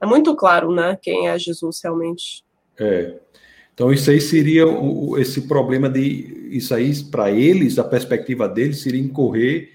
é 0.00 0.06
muito 0.06 0.36
claro, 0.36 0.70
né, 0.72 0.96
quem 1.02 1.28
é 1.28 1.36
Jesus 1.36 1.80
realmente. 1.82 2.44
É. 2.78 3.14
Então, 3.74 3.92
isso 3.92 4.10
aí 4.10 4.20
seria 4.20 4.66
o, 4.66 5.18
esse 5.18 5.42
problema 5.42 5.88
de. 5.88 6.48
Isso 6.50 6.74
aí, 6.74 6.92
para 7.04 7.30
eles, 7.30 7.78
a 7.78 7.84
perspectiva 7.84 8.48
deles, 8.48 8.82
seria 8.82 9.00
incorrer 9.00 9.72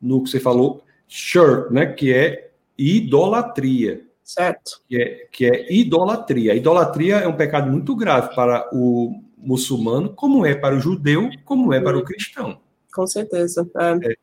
no 0.00 0.22
que 0.22 0.30
você 0.30 0.40
falou, 0.40 0.82
shirk, 1.08 1.72
né? 1.72 1.86
Que 1.86 2.12
é 2.12 2.50
idolatria. 2.76 4.02
Certo. 4.22 4.80
Que 4.88 5.00
é, 5.00 5.26
que 5.30 5.46
é 5.46 5.72
idolatria. 5.72 6.52
A 6.52 6.56
idolatria 6.56 7.16
é 7.16 7.28
um 7.28 7.36
pecado 7.36 7.70
muito 7.70 7.94
grave 7.94 8.34
para 8.34 8.68
o 8.72 9.22
muçulmano, 9.38 10.10
como 10.10 10.44
é 10.44 10.54
para 10.54 10.76
o 10.76 10.80
judeu, 10.80 11.30
como 11.44 11.72
é 11.72 11.80
para 11.80 11.96
o 11.96 12.02
cristão. 12.02 12.58
Com 12.92 13.06
certeza. 13.06 13.68
É. 13.76 14.12
É. 14.12 14.16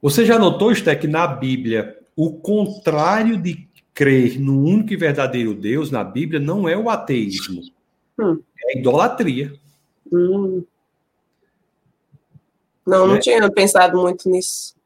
Você 0.00 0.24
já 0.24 0.38
notou, 0.38 0.72
Sté, 0.72 0.94
que 0.94 1.08
na 1.08 1.26
Bíblia 1.26 1.98
o 2.14 2.32
contrário 2.32 3.36
de 3.36 3.67
crer 3.98 4.38
no 4.38 4.62
único 4.62 4.92
e 4.92 4.96
verdadeiro 4.96 5.52
Deus 5.52 5.90
na 5.90 6.04
Bíblia 6.04 6.38
não 6.38 6.68
é 6.68 6.76
o 6.76 6.88
ateísmo, 6.88 7.62
hum. 8.16 8.40
é 8.56 8.76
a 8.76 8.78
idolatria. 8.78 9.52
Hum. 10.12 10.62
Não, 12.86 13.08
não 13.08 13.16
é. 13.16 13.18
tinha 13.18 13.50
pensado 13.50 14.00
muito 14.00 14.30
nisso. 14.30 14.76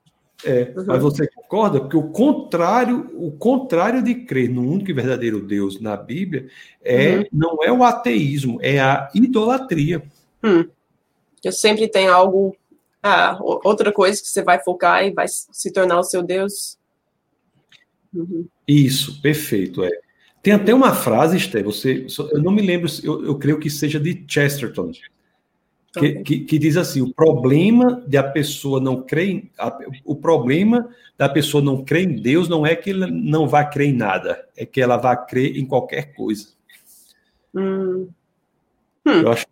É, 0.42 0.72
uhum. 0.74 0.84
mas 0.86 1.02
você 1.02 1.28
concorda 1.28 1.86
que 1.86 1.94
o 1.94 2.04
contrário, 2.04 3.10
o 3.14 3.30
contrário 3.32 4.02
de 4.02 4.14
crer 4.14 4.48
no 4.48 4.62
único 4.62 4.90
e 4.90 4.94
verdadeiro 4.94 5.40
Deus 5.40 5.78
na 5.78 5.94
Bíblia 5.94 6.48
é 6.82 7.18
uhum. 7.18 7.24
não 7.30 7.58
é 7.62 7.70
o 7.70 7.84
ateísmo, 7.84 8.60
é 8.62 8.80
a 8.80 9.10
idolatria. 9.14 10.02
Hum. 10.42 10.66
Eu 11.44 11.52
sempre 11.52 11.86
tem 11.86 12.08
algo, 12.08 12.56
ah, 13.02 13.38
outra 13.42 13.92
coisa 13.92 14.22
que 14.22 14.26
você 14.26 14.42
vai 14.42 14.58
focar 14.58 15.04
e 15.04 15.10
vai 15.10 15.26
se 15.28 15.70
tornar 15.70 16.00
o 16.00 16.02
seu 16.02 16.22
Deus. 16.22 16.78
Uhum. 18.14 18.46
Isso, 18.66 19.20
perfeito. 19.20 19.82
É. 19.82 19.90
Tem 20.42 20.52
até 20.52 20.74
uma 20.74 20.92
frase, 20.94 21.36
Esté, 21.36 21.62
você, 21.62 22.06
eu 22.32 22.42
não 22.42 22.50
me 22.52 22.62
lembro, 22.62 22.90
eu, 23.02 23.24
eu 23.24 23.38
creio 23.38 23.58
que 23.58 23.70
seja 23.70 24.00
de 24.00 24.24
Chesterton, 24.26 24.90
que, 25.98 26.22
que, 26.22 26.40
que, 26.40 26.58
diz 26.58 26.76
assim: 26.76 27.00
o 27.00 27.12
problema 27.12 28.02
de 28.06 28.16
a 28.16 28.24
pessoa 28.24 28.80
não 28.80 29.02
crer, 29.02 29.28
em, 29.28 29.50
a, 29.58 29.78
o 30.04 30.16
problema 30.16 30.88
da 31.16 31.28
pessoa 31.28 31.62
não 31.62 31.84
crer 31.84 32.08
em 32.08 32.16
Deus 32.20 32.48
não 32.48 32.66
é 32.66 32.74
que 32.74 32.90
ela 32.90 33.06
não 33.06 33.46
vai 33.46 33.68
crer 33.70 33.90
em 33.90 33.96
nada, 33.96 34.44
é 34.56 34.66
que 34.66 34.80
ela 34.80 34.96
vai 34.96 35.26
crer 35.26 35.56
em 35.56 35.64
qualquer 35.64 36.14
coisa. 36.14 36.48
Hum. 37.54 38.08
Hum. 39.06 39.20
Eu 39.20 39.32
acho 39.32 39.46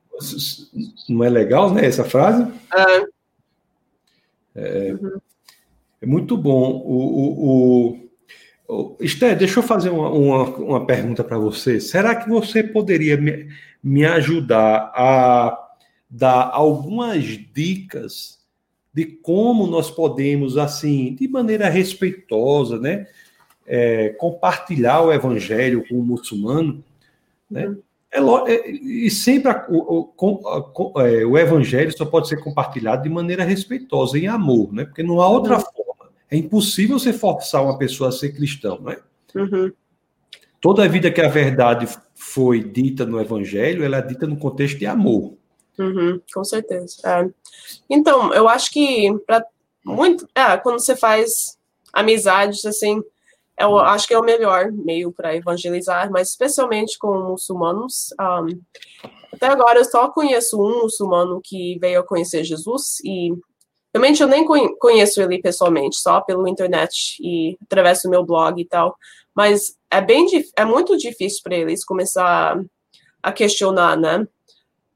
não 1.09 1.25
é 1.25 1.31
legal, 1.31 1.73
né? 1.73 1.85
Essa 1.85 2.05
frase. 2.05 2.47
É. 2.75 3.21
É, 4.55 4.93
uhum. 4.93 5.21
é 6.03 6.07
muito 6.07 6.37
bom. 6.37 6.83
O, 6.85 6.97
o, 6.97 7.91
o 7.93 8.00
Esté, 9.01 9.35
deixa 9.35 9.59
eu 9.59 9.63
fazer 9.63 9.91
uma, 9.91 10.11
uma, 10.11 10.45
uma 10.57 10.87
pergunta 10.87 11.25
para 11.25 11.39
você. 11.39 11.81
Será 11.81 12.15
que 12.15 12.29
você 12.29 12.63
poderia 12.63 13.17
me, 13.17 13.49
me 13.83 14.05
ajudar 14.05 14.93
a 14.95 15.69
dar 16.09 16.51
algumas 16.53 17.25
dicas 17.25 18.39
de 18.93 19.05
como 19.07 19.67
nós 19.67 19.91
podemos, 19.91 20.57
assim, 20.57 21.15
de 21.15 21.29
maneira 21.29 21.69
respeitosa, 21.69 22.79
né, 22.79 23.07
é, 23.67 24.11
compartilhar 24.11 25.03
o 25.03 25.13
evangelho 25.13 25.87
com 25.89 25.95
o 25.95 26.03
muçulmano, 26.03 26.83
né? 27.49 27.69
Uhum. 27.69 27.83
É, 28.13 28.53
é, 28.53 28.71
e 28.71 29.09
sempre 29.09 29.53
a, 29.53 29.67
o, 29.69 30.13
o, 30.17 30.99
a, 30.99 31.09
é, 31.09 31.25
o, 31.25 31.39
evangelho 31.39 31.97
só 31.97 32.05
pode 32.05 32.27
ser 32.27 32.43
compartilhado 32.43 33.05
de 33.05 33.09
maneira 33.09 33.45
respeitosa, 33.45 34.19
em 34.19 34.27
amor, 34.27 34.73
né? 34.73 34.85
Porque 34.85 35.05
não 35.05 35.21
há 35.21 35.29
outra 35.29 35.55
uhum. 35.55 35.61
forma 35.61 35.80
é 36.31 36.37
impossível 36.37 36.99
você 36.99 37.13
forçar 37.13 37.65
uma 37.65 37.77
pessoa 37.77 38.11
a 38.11 38.13
ser 38.13 38.33
cristão, 38.33 38.79
não 38.81 38.93
é? 38.93 39.01
Uhum. 39.35 39.73
Toda 40.61 40.85
a 40.85 40.89
vida 40.89 41.11
que 41.11 41.21
a 41.21 41.29
verdade 41.29 41.89
foi 42.15 42.63
dita 42.63 43.07
no 43.07 43.21
Evangelho, 43.21 43.83
ela 43.83 43.97
é 43.97 44.03
dita 44.03 44.27
no 44.27 44.37
contexto 44.37 44.79
de 44.79 44.87
amor. 44.87 45.35
Uhum, 45.79 46.21
com 46.33 46.45
certeza. 46.45 46.97
É. 47.05 47.29
Então, 47.89 48.33
eu 48.35 48.49
acho 48.49 48.71
que 48.71 49.11
para 49.27 49.45
muito, 49.85 50.29
é, 50.35 50.57
quando 50.59 50.79
você 50.79 50.95
faz 50.95 51.59
amizades 51.93 52.65
assim, 52.67 53.03
eu 53.59 53.79
acho 53.79 54.07
que 54.07 54.15
é 54.15 54.19
o 54.19 54.25
melhor 54.25 54.71
meio 54.73 55.13
para 55.13 55.35
evangelizar, 55.35 56.11
mas 56.11 56.31
especialmente 56.31 56.99
com 56.99 57.31
muçulmanos. 57.31 58.09
Um, 58.21 58.61
até 59.33 59.47
agora 59.47 59.79
eu 59.79 59.85
só 59.85 60.09
conheço 60.09 60.61
um 60.61 60.83
muçulmano 60.83 61.41
que 61.43 61.79
veio 61.79 62.01
a 62.01 62.07
conhecer 62.07 62.45
Jesus 62.45 63.01
e 63.05 63.31
Realmente 63.93 64.23
eu 64.23 64.29
nem 64.29 64.45
conheço 64.79 65.21
ele 65.21 65.41
pessoalmente, 65.41 65.97
só 65.97 66.21
pelo 66.21 66.47
internet 66.47 67.17
e 67.21 67.59
através 67.63 68.03
do 68.03 68.11
meu 68.11 68.25
blog 68.25 68.61
e 68.61 68.65
tal. 68.65 68.97
Mas 69.35 69.77
é 69.91 70.01
bem 70.01 70.27
é 70.57 70.65
muito 70.65 70.97
difícil 70.97 71.41
para 71.43 71.57
eles 71.57 71.85
começar 71.85 72.63
a 73.23 73.33
questionar, 73.33 73.97
né? 73.97 74.27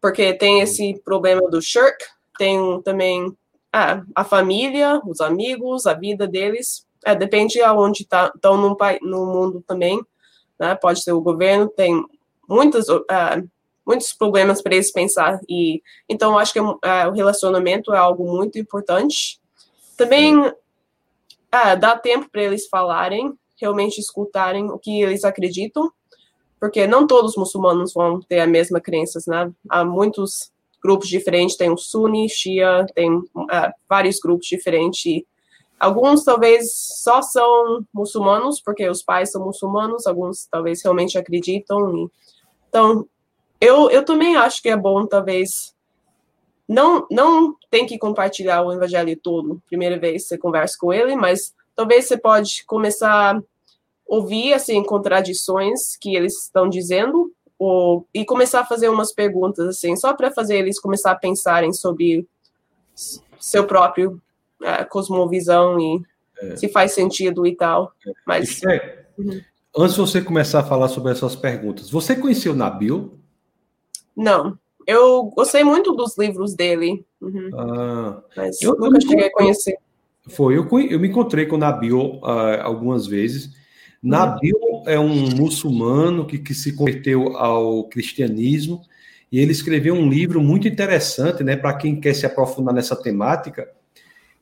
Porque 0.01 0.34
tem 0.34 0.61
esse 0.61 1.01
problema 1.05 1.49
do 1.51 1.61
shirk, 1.61 1.97
tem 2.38 2.80
também 2.82 3.34
é, 3.74 4.01
a 4.14 4.22
família, 4.22 5.01
os 5.05 5.20
amigos, 5.20 5.86
a 5.86 5.95
vida 5.95 6.28
deles. 6.28 6.86
É, 7.05 7.14
depende 7.14 7.61
aonde 7.61 8.03
estão 8.03 8.30
tá, 8.40 8.57
no, 8.57 8.76
no 9.03 9.26
mundo 9.26 9.64
também. 9.66 10.01
Né? 10.59 10.74
Pode 10.76 11.03
ser 11.03 11.12
o 11.12 11.20
governo, 11.20 11.68
tem 11.68 12.05
muitas 12.49 12.88
uh, 12.88 13.03
muitos 13.87 14.12
problemas 14.12 14.62
para 14.62 14.74
eles 14.74 14.93
pensar. 14.93 15.39
E 15.49 15.82
então 16.09 16.39
acho 16.39 16.53
que 16.53 16.61
uh, 16.61 16.78
o 17.09 17.12
relacionamento 17.12 17.93
é 17.93 17.99
algo 17.99 18.24
muito 18.24 18.59
importante. 18.59 19.41
Também 19.97 20.39
uh, 20.39 20.53
dá 21.78 21.97
tempo 21.97 22.28
para 22.30 22.43
eles 22.43 22.66
falarem, 22.68 23.32
realmente 23.61 24.01
escutarem 24.01 24.70
o 24.70 24.78
que 24.78 25.03
eles 25.03 25.24
acreditam, 25.24 25.91
porque 26.59 26.87
não 26.87 27.07
todos 27.07 27.32
os 27.32 27.37
muçulmanos 27.37 27.93
vão 27.93 28.20
ter 28.20 28.41
a 28.41 28.47
mesma 28.47 28.80
crença, 28.80 29.20
né? 29.26 29.53
Há 29.68 29.85
muitos 29.85 30.51
grupos 30.82 31.09
diferentes, 31.09 31.57
tem 31.57 31.70
o 31.70 31.78
Sunni, 31.78 32.28
Shia, 32.28 32.87
tem 32.95 33.11
uh, 33.16 33.72
vários 33.89 34.18
grupos 34.18 34.47
diferentes. 34.47 35.22
Alguns 35.78 36.24
talvez 36.24 36.72
só 36.74 37.22
são 37.22 37.85
muçulmanos, 37.93 38.61
porque 38.61 38.89
os 38.89 39.03
pais 39.03 39.30
são 39.30 39.45
muçulmanos, 39.45 40.07
alguns 40.07 40.47
talvez 40.47 40.82
realmente 40.82 41.18
acreditam. 41.18 41.97
E, 41.97 42.09
então, 42.68 43.07
eu, 43.61 43.91
eu 43.91 44.05
também 44.05 44.37
acho 44.37 44.63
que 44.63 44.69
é 44.69 44.77
bom, 44.77 45.07
talvez. 45.07 45.75
Não, 46.69 47.07
não 47.11 47.55
tem 47.71 47.87
que 47.87 47.99
compartilhar 47.99 48.63
o 48.63 48.73
evangelho 48.73 49.19
todo, 49.23 49.63
primeira 49.67 49.99
vez 49.99 50.27
você 50.27 50.39
conversa 50.39 50.77
com 50.81 50.93
ele, 50.93 51.15
mas 51.15 51.55
talvez 51.77 52.07
você 52.07 52.17
pode 52.17 52.65
começar 52.65 53.37
a 53.37 53.43
ouvir, 54.07 54.55
assim, 54.55 54.83
contradições 54.83 55.97
que 55.97 56.17
eles 56.17 56.45
estão 56.45 56.69
dizendo, 56.69 57.33
ou, 57.59 58.07
e 58.15 58.25
começar 58.25 58.61
a 58.61 58.67
fazer 58.67 58.89
umas 58.89 59.13
perguntas, 59.13 59.67
assim, 59.67 59.95
só 59.97 60.15
para 60.15 60.31
fazer 60.31 60.57
eles 60.59 60.81
começar 60.81 61.13
a 61.13 61.17
pensarem 61.17 61.73
sobre 61.73 62.27
seu 63.39 63.67
próprio 63.67 64.21
é, 64.63 64.85
cosmovisão 64.85 65.79
e 65.79 66.03
é. 66.41 66.57
se 66.57 66.69
faz 66.69 66.93
sentido 66.93 67.47
e 67.47 67.55
tal. 67.55 67.93
Mas. 68.27 68.63
É, 68.65 69.07
uhum. 69.19 69.41
Antes 69.77 69.97
de 69.97 70.01
você 70.01 70.23
começar 70.23 70.61
a 70.61 70.65
falar 70.65 70.89
sobre 70.89 71.11
essas 71.11 71.35
perguntas, 71.35 71.91
você 71.91 72.15
conheceu 72.15 72.55
Nabil? 72.55 73.19
Não. 74.17 74.59
Eu 74.87 75.25
gostei 75.37 75.65
muito 75.65 75.93
dos 75.93 76.17
livros 76.19 76.55
dele. 76.55 77.05
Uhum. 77.21 77.51
Ah, 77.55 78.23
mas 78.37 78.61
eu, 78.61 78.77
nunca 78.77 79.01
cheguei 79.01 79.27
a 79.27 79.33
conhecer. 79.33 79.77
Foi, 80.29 80.57
eu, 80.57 80.67
eu 80.89 81.01
me 81.01 81.09
encontrei 81.09 81.47
com 81.47 81.57
o 81.57 81.59
Nabil 81.59 82.21
uh, 82.23 82.61
algumas 82.62 83.07
vezes. 83.07 83.51
Nabil 84.03 84.57
uhum. 84.62 84.83
é 84.87 84.99
um 85.01 85.31
muçulmano 85.37 86.27
que, 86.27 86.39
que 86.39 86.55
se 86.55 86.75
converteu 86.75 87.37
ao 87.37 87.85
cristianismo 87.89 88.83
e 89.33 89.41
ele 89.41 89.53
escreveu 89.53 89.95
um 89.95 90.09
livro 90.09 90.41
muito 90.41 90.69
interessante, 90.69 91.43
né, 91.43 91.57
para 91.57 91.75
quem 91.75 91.99
quer 91.99 92.15
se 92.15 92.25
aprofundar 92.25 92.75
nessa 92.75 92.95
temática. 92.95 93.69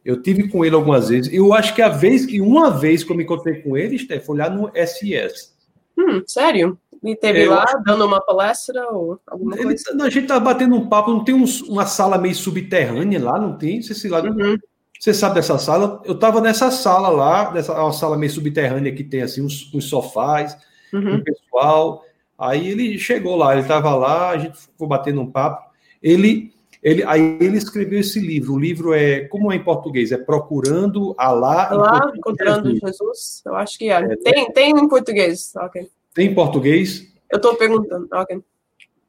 Eu 0.04 0.20
tive 0.20 0.48
com 0.48 0.64
ele 0.64 0.74
algumas 0.74 1.08
vezes. 1.08 1.32
Eu 1.32 1.54
acho 1.54 1.74
que 1.74 1.80
a 1.80 1.88
vez 1.88 2.26
que 2.26 2.40
uma 2.40 2.70
vez 2.70 3.04
que 3.04 3.10
eu 3.10 3.16
me 3.16 3.22
encontrei 3.22 3.62
com 3.62 3.76
ele, 3.76 3.98
Steph, 3.98 4.26
foi 4.26 4.36
lá 4.36 4.50
no 4.50 4.70
SIS. 4.74 5.54
Hum, 5.96 6.22
sério? 6.26 6.78
E 7.02 7.16
teve 7.16 7.46
lá 7.46 7.64
dando 7.84 8.06
uma 8.06 8.20
palestra 8.20 8.88
ou 8.92 9.20
alguma 9.26 9.56
ele, 9.56 9.64
coisa? 9.64 10.04
a 10.04 10.10
gente 10.10 10.28
tá 10.28 10.38
batendo 10.38 10.76
um 10.76 10.88
papo, 10.88 11.10
não 11.10 11.24
tem 11.24 11.34
um, 11.34 11.44
uma 11.68 11.84
sala 11.84 12.16
meio 12.16 12.34
subterrânea 12.34 13.20
lá, 13.20 13.40
não 13.40 13.58
tem? 13.58 13.82
Você, 13.82 14.08
lá, 14.08 14.22
uhum. 14.22 14.56
você 14.98 15.12
sabe 15.12 15.34
dessa 15.34 15.58
sala? 15.58 16.00
Eu 16.04 16.14
estava 16.14 16.40
nessa 16.40 16.70
sala 16.70 17.08
lá, 17.08 17.50
dessa 17.50 17.72
uma 17.72 17.92
sala 17.92 18.16
meio 18.16 18.30
subterrânea 18.30 18.94
que 18.94 19.02
tem 19.02 19.22
assim 19.22 19.44
uns, 19.44 19.72
uns 19.74 19.86
sofás, 19.86 20.56
uhum. 20.92 21.16
um 21.16 21.24
pessoal. 21.24 22.04
Aí 22.38 22.68
ele 22.68 22.96
chegou 22.98 23.34
lá, 23.34 23.52
ele 23.52 23.62
estava 23.62 23.94
lá, 23.96 24.30
a 24.30 24.38
gente 24.38 24.56
ficou 24.56 24.86
batendo 24.86 25.20
um 25.20 25.30
papo. 25.30 25.72
Ele, 26.00 26.52
ele, 26.80 27.02
aí 27.02 27.36
ele 27.40 27.58
escreveu 27.58 27.98
esse 27.98 28.20
livro. 28.20 28.54
O 28.54 28.58
livro 28.60 28.94
é, 28.94 29.24
como 29.24 29.52
é 29.52 29.56
em 29.56 29.64
português? 29.64 30.12
É 30.12 30.18
Procurando 30.18 31.16
Alá. 31.18 31.68
Alá, 31.68 32.12
Encontrando 32.14 32.70
Jesus. 32.70 32.80
Jesus. 32.80 33.42
Eu 33.44 33.56
acho 33.56 33.76
que 33.76 33.90
é. 33.90 33.94
é 33.94 34.16
tem, 34.16 34.52
tem 34.52 34.70
em 34.70 34.88
português, 34.88 35.52
ok. 35.56 35.90
Tem 36.14 36.28
em 36.28 36.34
português? 36.34 37.12
Eu 37.30 37.36
estou 37.36 37.56
perguntando. 37.56 38.08
Ok. 38.12 38.36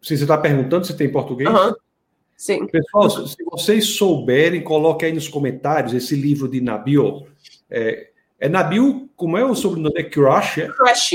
Sim, 0.01 0.17
você 0.17 0.23
está 0.23 0.37
perguntando 0.37 0.85
se 0.85 0.95
tem 0.95 1.07
em 1.07 1.11
português? 1.11 1.49
Uhum. 1.49 1.73
Sim. 2.35 2.67
Pessoal, 2.67 3.09
se 3.09 3.43
vocês 3.45 3.85
souberem, 3.95 4.61
coloque 4.61 5.05
aí 5.05 5.13
nos 5.13 5.27
comentários 5.27 5.93
esse 5.93 6.15
livro 6.15 6.47
de 6.47 6.59
Nabil. 6.59 7.25
É, 7.69 8.09
é 8.39 8.49
Nabil, 8.49 9.09
como 9.15 9.37
é 9.37 9.45
o 9.45 9.55
sobrenome? 9.55 9.97
É 9.97 10.03
Crush? 10.03 10.61
É? 10.61 10.67
Crush. 10.67 11.13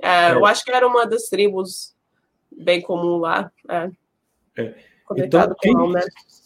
É, 0.00 0.30
é. 0.30 0.32
Eu 0.32 0.46
acho 0.46 0.64
que 0.64 0.70
era 0.70 0.86
uma 0.86 1.04
das 1.06 1.24
tribos 1.24 1.94
bem 2.50 2.80
comum 2.80 3.18
lá. 3.18 3.50
É. 3.68 3.90
É. 4.56 4.74
Então, 5.16 5.54
quem, 5.60 5.74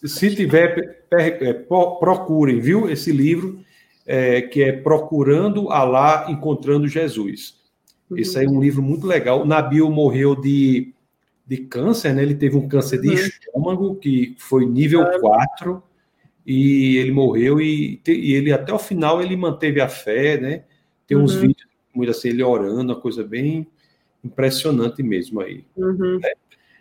se 0.03 0.35
tiver, 0.35 0.97
procurem, 2.01 2.59
viu? 2.59 2.91
Esse 2.91 3.13
livro, 3.13 3.61
que 4.51 4.63
é 4.63 4.73
Procurando 4.73 5.71
Alá, 5.71 6.27
Encontrando 6.29 6.89
Jesus. 6.89 7.61
Uhum. 8.11 8.19
Esse 8.19 8.39
aí 8.39 8.47
é 8.47 8.49
um 8.49 8.61
livro 8.61 8.83
muito 8.83 9.07
legal. 9.07 9.43
O 9.43 9.47
Nabil 9.47 9.91
morreu 9.91 10.35
de, 10.35 10.93
de 11.47 11.57
câncer, 11.59 12.15
né? 12.15 12.23
Ele 12.23 12.35
teve 12.35 12.57
um 12.57 12.69
câncer 12.69 13.01
de 13.01 13.09
uhum. 13.09 13.15
estômago, 13.15 13.95
que 13.97 14.35
foi 14.39 14.67
nível 14.67 15.01
uhum. 15.01 15.21
4, 15.21 15.83
e 16.47 16.97
ele 16.97 17.11
morreu, 17.11 17.61
e, 17.61 18.01
e, 18.07 18.33
ele 18.35 18.53
até 18.53 18.73
o 18.73 18.79
final 18.79 19.21
ele 19.21 19.37
manteve 19.37 19.81
a 19.81 19.89
fé, 19.89 20.41
né? 20.41 20.65
Tem 21.07 21.17
uns 21.17 21.35
uhum. 21.35 21.41
vídeos, 21.41 21.67
muito 21.95 22.11
assim, 22.11 22.29
ele 22.29 22.43
orando, 22.43 22.93
uma 22.93 23.01
coisa 23.01 23.25
bem 23.25 23.67
impressionante 24.23 25.03
mesmo 25.03 25.41
aí. 25.41 25.65
Né? 25.77 26.33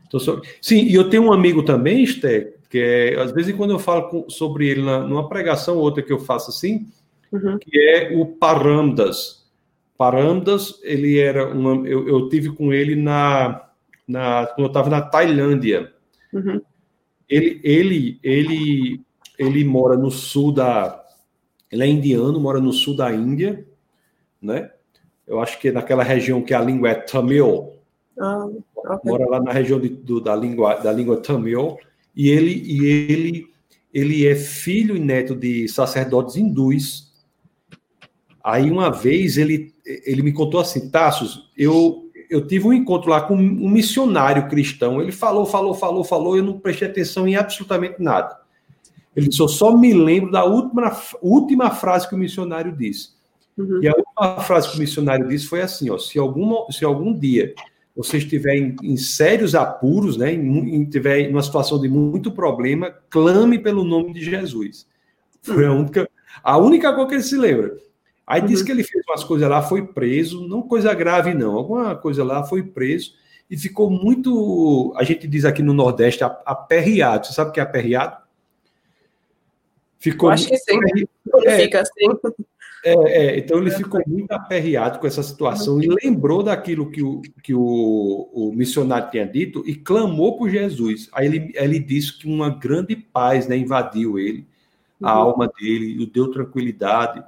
Então. 0.08 0.42
Sim, 0.62 0.84
e 0.84 0.94
eu 0.94 1.10
tenho 1.10 1.24
um 1.24 1.34
amigo 1.34 1.64
também, 1.64 2.04
Esther, 2.04 2.56
que 2.70 2.80
é, 2.80 3.20
às 3.20 3.32
vezes 3.32 3.56
quando 3.56 3.72
eu 3.72 3.80
falo 3.80 4.10
com, 4.10 4.30
sobre 4.30 4.68
ele 4.68 4.84
na, 4.84 5.00
numa 5.00 5.28
pregação 5.28 5.78
ou 5.78 5.82
outra 5.84 6.04
que 6.04 6.12
eu 6.12 6.20
faço 6.20 6.50
assim, 6.50 6.88
uhum. 7.32 7.58
que 7.60 7.80
é 7.80 8.12
o 8.16 8.26
Parandas. 8.26 9.45
Parandas, 9.98 10.80
ele 10.84 11.20
era 11.20 11.54
uma. 11.54 11.88
Eu, 11.88 12.08
eu 12.08 12.30
tive 12.30 12.52
com 12.52 12.74
ele 12.74 12.96
na, 12.96 13.70
na 14.08 14.46
quando 14.48 14.66
eu 14.66 14.68
estava 14.68 14.90
na 14.90 15.02
Tailândia. 15.02 15.94
Uhum. 16.34 16.62
Ele, 17.30 17.60
ele, 17.64 18.20
ele, 18.22 19.02
ele 19.38 19.64
mora 19.64 19.96
no 19.98 20.12
sul 20.12 20.52
da. 20.52 21.04
Ele 21.72 21.84
é 21.84 21.88
indiano, 21.88 22.40
mora 22.40 22.60
no 22.60 22.72
sul 22.72 22.96
da 22.96 23.12
Índia, 23.14 23.66
né? 24.42 24.70
eu 25.28 25.40
acho 25.40 25.60
que 25.60 25.72
naquela 25.72 26.04
região 26.04 26.42
que 26.42 26.54
a 26.54 26.62
língua 26.62 26.90
é 26.90 26.96
Tamil. 26.96 27.74
Ah, 28.20 28.46
okay. 28.76 29.12
Mora 29.12 29.28
lá 29.28 29.42
na 29.42 29.52
região 29.52 29.80
de, 29.80 29.90
do, 29.90 30.22
da, 30.22 30.36
língua, 30.36 30.76
da 30.76 30.92
língua 30.92 31.18
Tamil. 31.18 31.78
E 32.16 32.30
ele, 32.30 32.52
e 32.52 32.86
ele, 32.86 33.48
ele 33.94 34.28
é 34.28 34.36
filho 34.36 34.96
e 34.96 35.00
neto 35.00 35.36
de 35.36 35.68
sacerdotes 35.68 36.36
hindus. 36.36 37.05
Aí 38.46 38.70
uma 38.70 38.92
vez 38.92 39.40
ele, 39.40 39.74
ele 39.84 40.22
me 40.22 40.32
contou 40.32 40.60
assim, 40.60 40.88
Tassos, 40.92 41.50
eu, 41.58 42.12
eu 42.30 42.46
tive 42.46 42.68
um 42.68 42.74
encontro 42.74 43.10
lá 43.10 43.22
com 43.22 43.34
um 43.34 43.68
missionário 43.68 44.48
cristão. 44.48 45.02
Ele 45.02 45.12
falou, 45.12 45.48
falou, 45.48 45.74
falou, 45.74 46.04
falou, 46.04 46.38
eu 46.38 46.44
não 46.44 46.60
prestei 46.60 46.88
atenção 46.88 47.28
em 47.28 47.36
absolutamente 47.36 47.96
nada. 48.00 48.38
Ele 49.16 49.30
disse, 49.30 49.42
eu 49.42 49.48
só 49.48 49.76
me 49.76 49.96
lembro 49.96 50.30
da 50.30 50.46
última, 50.46 50.96
última 51.24 51.72
frase 51.72 52.08
que 52.08 52.14
o 52.14 52.20
missionário 52.20 52.72
disse. 52.72 53.16
Uhum. 53.58 53.82
E 53.82 53.88
a 53.88 53.94
última 53.94 54.40
frase 54.42 54.70
que 54.70 54.78
o 54.78 54.80
missionário 54.80 55.28
disse 55.28 55.48
foi 55.48 55.62
assim: 55.62 55.90
ó, 55.90 55.98
se, 55.98 56.20
alguma, 56.20 56.72
se 56.72 56.86
algum 56.86 57.18
dia 57.18 57.56
você 57.96 58.18
estiver 58.18 58.58
em, 58.58 58.76
em 58.84 58.96
sérios 58.96 59.56
apuros, 59.56 60.18
né, 60.18 60.32
em, 60.32 60.76
em, 60.76 60.86
tiver 60.86 61.22
em 61.22 61.32
uma 61.32 61.42
situação 61.42 61.82
de 61.82 61.90
muito 61.90 62.32
problema, 62.32 62.94
clame 63.10 63.58
pelo 63.58 63.84
nome 63.84 64.14
de 64.14 64.24
Jesus. 64.24 64.86
Foi 65.42 65.66
a 65.66 65.72
única, 65.72 66.08
a 66.44 66.58
única 66.58 66.94
coisa 66.94 67.10
que 67.10 67.16
ele 67.16 67.24
se 67.24 67.38
lembra. 67.38 67.86
Aí 68.28 68.42
uhum. 68.42 68.48
disse 68.48 68.66
que 68.66 68.72
ele 68.72 68.84
fez 68.84 69.04
umas 69.08 69.24
coisas 69.24 69.50
lá, 69.50 69.62
foi 69.62 69.86
preso, 69.86 70.48
não 70.48 70.62
coisa 70.64 70.94
grave 70.94 71.34
não, 71.34 71.56
alguma 71.56 71.96
coisa 71.96 72.24
lá, 72.24 72.44
foi 72.44 72.64
preso 72.64 73.14
e 73.50 73.58
ficou 73.58 73.90
muito, 73.90 74.94
a 74.98 75.04
gente 75.04 75.28
diz 75.28 75.46
aqui 75.46 75.62
no 75.62 75.74
Nordeste, 75.74 76.24
aperreado. 76.24 77.28
Você 77.28 77.34
sabe 77.34 77.52
o 77.52 77.54
que 77.54 77.60
é 77.60 77.64
aperreado? 77.64 78.18
Ficou 80.00 80.30
Eu 80.30 80.34
acho 80.34 80.48
que 80.48 80.58
sim. 80.58 80.80
É, 81.46 81.60
Fica 81.60 81.82
assim. 81.82 82.34
É, 82.84 82.94
é, 82.94 83.38
então 83.40 83.58
ele 83.58 83.72
ficou 83.72 84.00
muito 84.06 84.32
aperreado 84.32 85.00
com 85.00 85.08
essa 85.08 85.24
situação 85.24 85.82
e 85.82 85.88
lembrou 85.88 86.44
daquilo 86.44 86.92
que 86.92 87.02
o, 87.02 87.20
que 87.42 87.52
o, 87.52 88.30
o 88.32 88.52
missionário 88.54 89.10
tinha 89.10 89.26
dito 89.26 89.64
e 89.66 89.74
clamou 89.76 90.38
por 90.38 90.50
Jesus. 90.50 91.10
Aí 91.12 91.26
ele, 91.26 91.52
ele 91.56 91.80
disse 91.80 92.18
que 92.18 92.28
uma 92.28 92.50
grande 92.50 92.96
paz 92.96 93.48
né, 93.48 93.58
invadiu 93.58 94.20
ele, 94.20 94.46
a 95.02 95.16
uhum. 95.16 95.30
alma 95.30 95.52
dele, 95.60 96.04
o 96.04 96.06
deu 96.06 96.30
tranquilidade. 96.30 97.24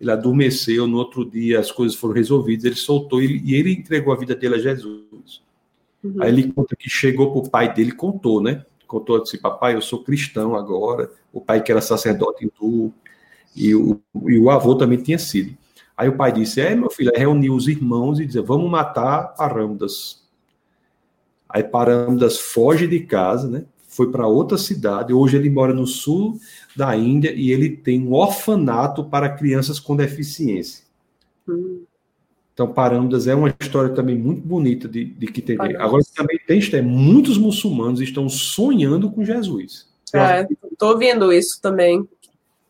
Ele 0.00 0.10
adormeceu, 0.10 0.86
no 0.86 0.98
outro 0.98 1.24
dia 1.24 1.58
as 1.58 1.72
coisas 1.72 1.96
foram 1.96 2.14
resolvidas, 2.14 2.64
ele 2.64 2.74
soltou 2.74 3.22
ele, 3.22 3.40
e 3.44 3.54
ele 3.54 3.72
entregou 3.72 4.12
a 4.12 4.16
vida 4.16 4.34
dele 4.34 4.56
a 4.56 4.58
Jesus. 4.58 5.42
Uhum. 6.02 6.22
Aí 6.22 6.28
ele 6.28 6.52
conta 6.52 6.76
que 6.76 6.88
chegou 6.88 7.32
para 7.32 7.40
o 7.40 7.50
pai 7.50 7.72
dele 7.72 7.92
contou, 7.92 8.40
né? 8.40 8.64
Contou 8.86 9.22
assim: 9.22 9.38
Papai, 9.38 9.74
eu 9.74 9.80
sou 9.80 10.04
cristão 10.04 10.54
agora. 10.54 11.10
O 11.32 11.40
pai 11.40 11.62
que 11.62 11.72
era 11.72 11.80
sacerdote 11.80 12.44
hindu 12.44 12.92
e 13.54 13.74
o, 13.74 14.00
e 14.26 14.38
o 14.38 14.50
avô 14.50 14.74
também 14.74 14.98
tinha 14.98 15.18
sido. 15.18 15.56
Aí 15.96 16.08
o 16.08 16.16
pai 16.16 16.30
disse: 16.30 16.60
É, 16.60 16.74
meu 16.74 16.90
filho, 16.90 17.10
reuniu 17.14 17.54
os 17.54 17.66
irmãos 17.66 18.20
e 18.20 18.26
disse: 18.26 18.40
Vamos 18.40 18.70
matar 18.70 19.34
Parâmdas. 19.34 20.24
Aí 21.48 21.64
Parâmdas 21.64 22.38
foge 22.38 22.86
de 22.86 23.00
casa, 23.00 23.48
né? 23.48 23.64
Foi 23.96 24.10
para 24.10 24.26
outra 24.26 24.58
cidade. 24.58 25.12
Hoje 25.12 25.36
ele 25.36 25.48
mora 25.48 25.72
no 25.72 25.86
sul 25.86 26.38
da 26.74 26.94
Índia 26.94 27.32
e 27.32 27.50
ele 27.50 27.70
tem 27.70 28.06
um 28.06 28.12
orfanato 28.12 29.04
para 29.04 29.30
crianças 29.30 29.80
com 29.80 29.96
deficiência. 29.96 30.84
Hum. 31.48 31.82
Então, 32.52 32.72
Parâmdas 32.72 33.26
é 33.26 33.34
uma 33.34 33.54
história 33.60 33.94
também 33.94 34.16
muito 34.16 34.40
bonita 34.40 34.88
de, 34.88 35.04
de 35.04 35.26
que 35.26 35.42
tem. 35.42 35.58
Agora 35.76 36.02
também 36.14 36.38
tem, 36.46 36.60
tem 36.60 36.82
muitos 36.82 37.36
muçulmanos 37.38 38.00
estão 38.00 38.28
sonhando 38.28 39.10
com 39.10 39.24
Jesus. 39.24 39.88
Estou 40.72 40.94
é, 40.94 40.98
vendo 40.98 41.32
isso 41.32 41.60
também 41.60 42.06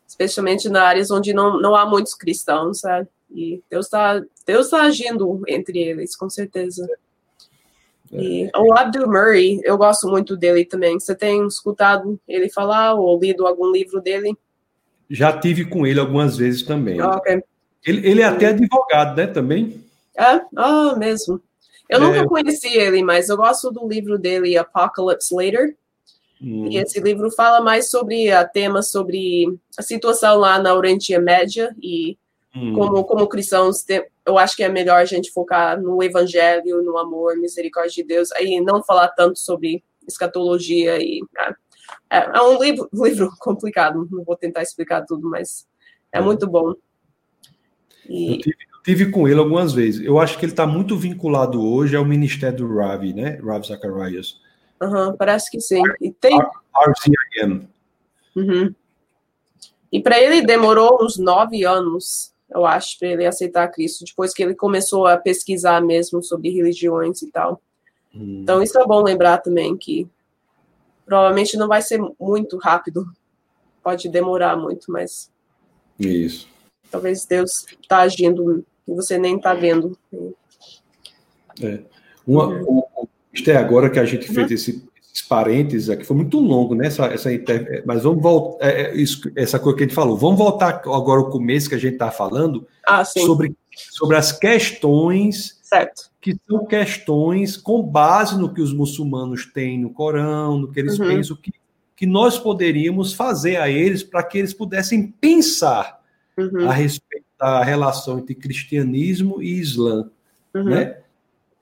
especialmente 0.07 0.69
na 0.69 0.85
áreas 0.85 1.11
onde 1.11 1.33
não, 1.35 1.61
não 1.61 1.75
há 1.75 1.85
muitos 1.85 2.15
cristãos, 2.15 2.81
sabe? 2.81 3.09
E 3.31 3.63
Deus 3.69 3.87
está 3.87 4.23
Deus 4.47 4.71
tá 4.71 4.83
agindo 4.83 5.43
entre 5.49 5.79
eles, 5.79 6.17
com 6.17 6.31
certeza. 6.31 6.89
É. 8.13 8.23
E 8.23 8.51
o 8.57 8.73
Abdul 8.73 9.07
Murray, 9.07 9.61
eu 9.65 9.77
gosto 9.77 10.09
muito 10.09 10.37
dele 10.37 10.65
também. 10.65 10.99
Você 10.99 11.15
tem 11.15 11.47
escutado 11.47 12.19
ele 12.27 12.49
falar 12.49 12.95
ou 12.95 13.19
lido 13.19 13.47
algum 13.47 13.71
livro 13.71 14.01
dele? 14.01 14.37
Já 15.11 15.39
tive 15.39 15.65
com 15.65 15.87
ele 15.87 16.01
algumas 16.01 16.37
vezes 16.37 16.63
também. 16.63 17.01
Ah, 17.01 17.17
okay. 17.17 17.43
ele, 17.85 18.09
ele 18.09 18.23
é 18.23 18.25
até 18.25 18.47
advogado, 18.47 19.17
né, 19.17 19.27
também? 19.27 19.85
É? 20.17 20.41
Ah, 20.57 20.95
mesmo. 20.97 21.41
Eu 21.89 22.03
é. 22.03 22.07
nunca 22.07 22.27
conheci 22.27 22.77
ele, 22.77 23.03
mas 23.03 23.29
eu 23.29 23.37
gosto 23.37 23.71
do 23.71 23.87
livro 23.87 24.19
dele, 24.19 24.57
Apocalypse 24.57 25.35
Later. 25.35 25.77
Hum. 26.43 26.69
E 26.71 26.79
esse 26.79 27.01
livro 27.01 27.31
fala 27.31 27.61
mais 27.61 27.91
sobre 27.91 28.31
a 28.31 28.45
tema 28.45 28.83
sobre 28.83 29.47
a 29.79 29.83
situação 29.83 30.39
lá 30.39 30.59
na 30.59 30.75
Oriente 30.75 31.17
Média 31.19 31.75
e 31.83 32.19
hum. 32.57 32.73
como, 32.75 33.05
como 33.05 33.29
cristãos, 33.29 33.85
eu 34.25 34.39
acho 34.39 34.57
que 34.57 34.63
é 34.63 34.69
melhor 34.69 35.01
a 35.01 35.05
gente 35.05 35.33
focar 35.33 35.81
no 35.81 36.03
evangelho, 36.03 36.83
no 36.83 36.97
amor, 36.99 37.37
misericórdia 37.37 38.03
de 38.03 38.05
Deus, 38.05 38.33
aí 38.33 38.61
não 38.61 38.83
falar 38.83 39.09
tanto 39.09 39.39
sobre 39.39 39.85
escatologia 40.07 40.99
e 40.99 41.21
é, 42.11 42.19
é 42.19 42.43
um 42.43 42.63
livro, 42.63 42.89
livro 42.95 43.31
complicado, 43.39 44.09
não 44.11 44.25
vou 44.25 44.37
tentar 44.37 44.63
explicar 44.63 45.05
tudo, 45.05 45.29
mas 45.29 45.67
é, 46.13 46.19
é. 46.19 46.21
muito 46.21 46.47
bom. 46.47 46.75
E... 48.09 48.33
Eu, 48.33 48.39
tive, 48.39 48.57
eu, 48.73 48.83
tive, 48.83 49.11
com 49.11 49.29
ele 49.29 49.39
algumas 49.39 49.73
vezes. 49.73 50.05
Eu 50.05 50.19
acho 50.19 50.39
que 50.39 50.45
ele 50.45 50.53
está 50.53 50.67
muito 50.67 50.97
vinculado 50.97 51.63
hoje 51.63 51.97
ao 51.97 52.05
ministério 52.05 52.59
do 52.59 52.77
Ravi, 52.77 53.13
né? 53.13 53.41
Ravi 53.43 53.67
Zacharias. 53.67 54.41
Uhum, 54.81 55.17
parece 55.17 55.51
que 55.51 55.61
sim. 55.61 55.83
E 56.01 56.11
tem. 56.13 56.39
RCIM. 56.39 57.69
Uhum. 58.37 58.75
E 59.91 60.01
para 60.01 60.21
ele 60.21 60.43
demorou 60.43 60.99
uns 61.03 61.17
nove 61.17 61.65
anos, 61.65 62.33
eu 62.49 62.65
acho, 62.65 62.99
para 62.99 63.09
ele 63.09 63.27
aceitar 63.27 63.69
Cristo, 63.69 64.05
depois 64.05 64.33
que 64.33 64.43
ele 64.43 64.55
começou 64.55 65.07
a 65.07 65.17
pesquisar 65.17 65.81
mesmo 65.81 66.23
sobre 66.23 66.51
religiões 66.51 67.23
e 67.23 67.31
tal. 67.31 67.61
Uhum. 68.15 68.41
Então, 68.43 68.63
isso 68.63 68.79
é 68.79 68.85
bom 68.85 69.03
lembrar 69.03 69.39
também 69.39 69.77
que 69.77 70.09
provavelmente 71.05 71.57
não 71.57 71.69
vai 71.69 71.83
ser 71.83 72.01
muito 72.21 72.57
rápido. 72.59 73.07
Pode 73.83 74.09
demorar 74.09 74.57
muito, 74.57 74.91
mas. 74.91 75.31
Isso. 75.99 76.49
Talvez 76.91 77.25
Deus 77.25 77.67
está 77.81 77.99
agindo 77.99 78.65
e 78.87 78.95
você 78.95 79.19
nem 79.19 79.37
está 79.37 79.55
vendo. 79.55 79.99
É. 81.63 81.81
Uma, 82.27 82.47
uhum. 82.47 82.83
Isto 83.33 83.51
é 83.51 83.57
agora 83.57 83.91
que 83.91 83.99
a 83.99 84.05
gente 84.05 84.27
fez 84.33 84.51
esse, 84.51 84.89
esses 85.17 85.23
parênteses 85.23 85.89
aqui, 85.89 86.05
foi 86.05 86.17
muito 86.17 86.39
longo, 86.39 86.75
né? 86.75 86.89
Essa, 86.89 87.07
essa 87.07 87.33
inter... 87.33 87.83
Mas 87.87 88.03
vamos 88.03 88.23
voltar, 88.23 88.67
é, 88.67 88.83
é, 88.83 88.95
isso, 88.95 89.31
essa 89.35 89.59
coisa 89.59 89.79
que 89.79 89.85
a 89.85 89.87
gente 89.87 89.95
falou, 89.95 90.17
vamos 90.17 90.37
voltar 90.37 90.83
agora 90.85 91.21
ao 91.21 91.31
começo 91.31 91.69
que 91.69 91.75
a 91.75 91.79
gente 91.79 91.95
está 91.95 92.11
falando 92.11 92.67
ah, 92.87 93.05
sobre, 93.05 93.57
sobre 93.75 94.17
as 94.17 94.33
questões 94.33 95.59
certo. 95.63 96.11
que 96.21 96.37
são 96.47 96.67
questões 96.67 97.57
com 97.57 97.83
base 97.83 98.39
no 98.39 98.53
que 98.53 98.61
os 98.61 98.75
muçulmanos 98.75 99.47
têm 99.47 99.81
no 99.81 99.91
Corão, 99.91 100.59
no 100.59 100.71
que 100.71 100.81
eles 100.81 100.99
uhum. 100.99 101.07
pensam, 101.07 101.37
que, 101.37 101.53
que 101.97 102.07
nós 102.07 102.39
poderíamos 102.39 103.15
fazer 103.15 103.57
a 103.57 103.71
eles 103.71 104.03
para 104.03 104.23
que 104.23 104.37
eles 104.37 104.53
pudessem 104.53 105.15
pensar 105.19 105.99
uhum. 106.37 106.69
a 106.69 106.73
respeito 106.73 107.25
da 107.39 107.63
relação 107.65 108.19
entre 108.19 108.35
cristianismo 108.35 109.43
e 109.43 109.59
islã, 109.59 110.11
uhum. 110.55 110.65
né? 110.65 110.99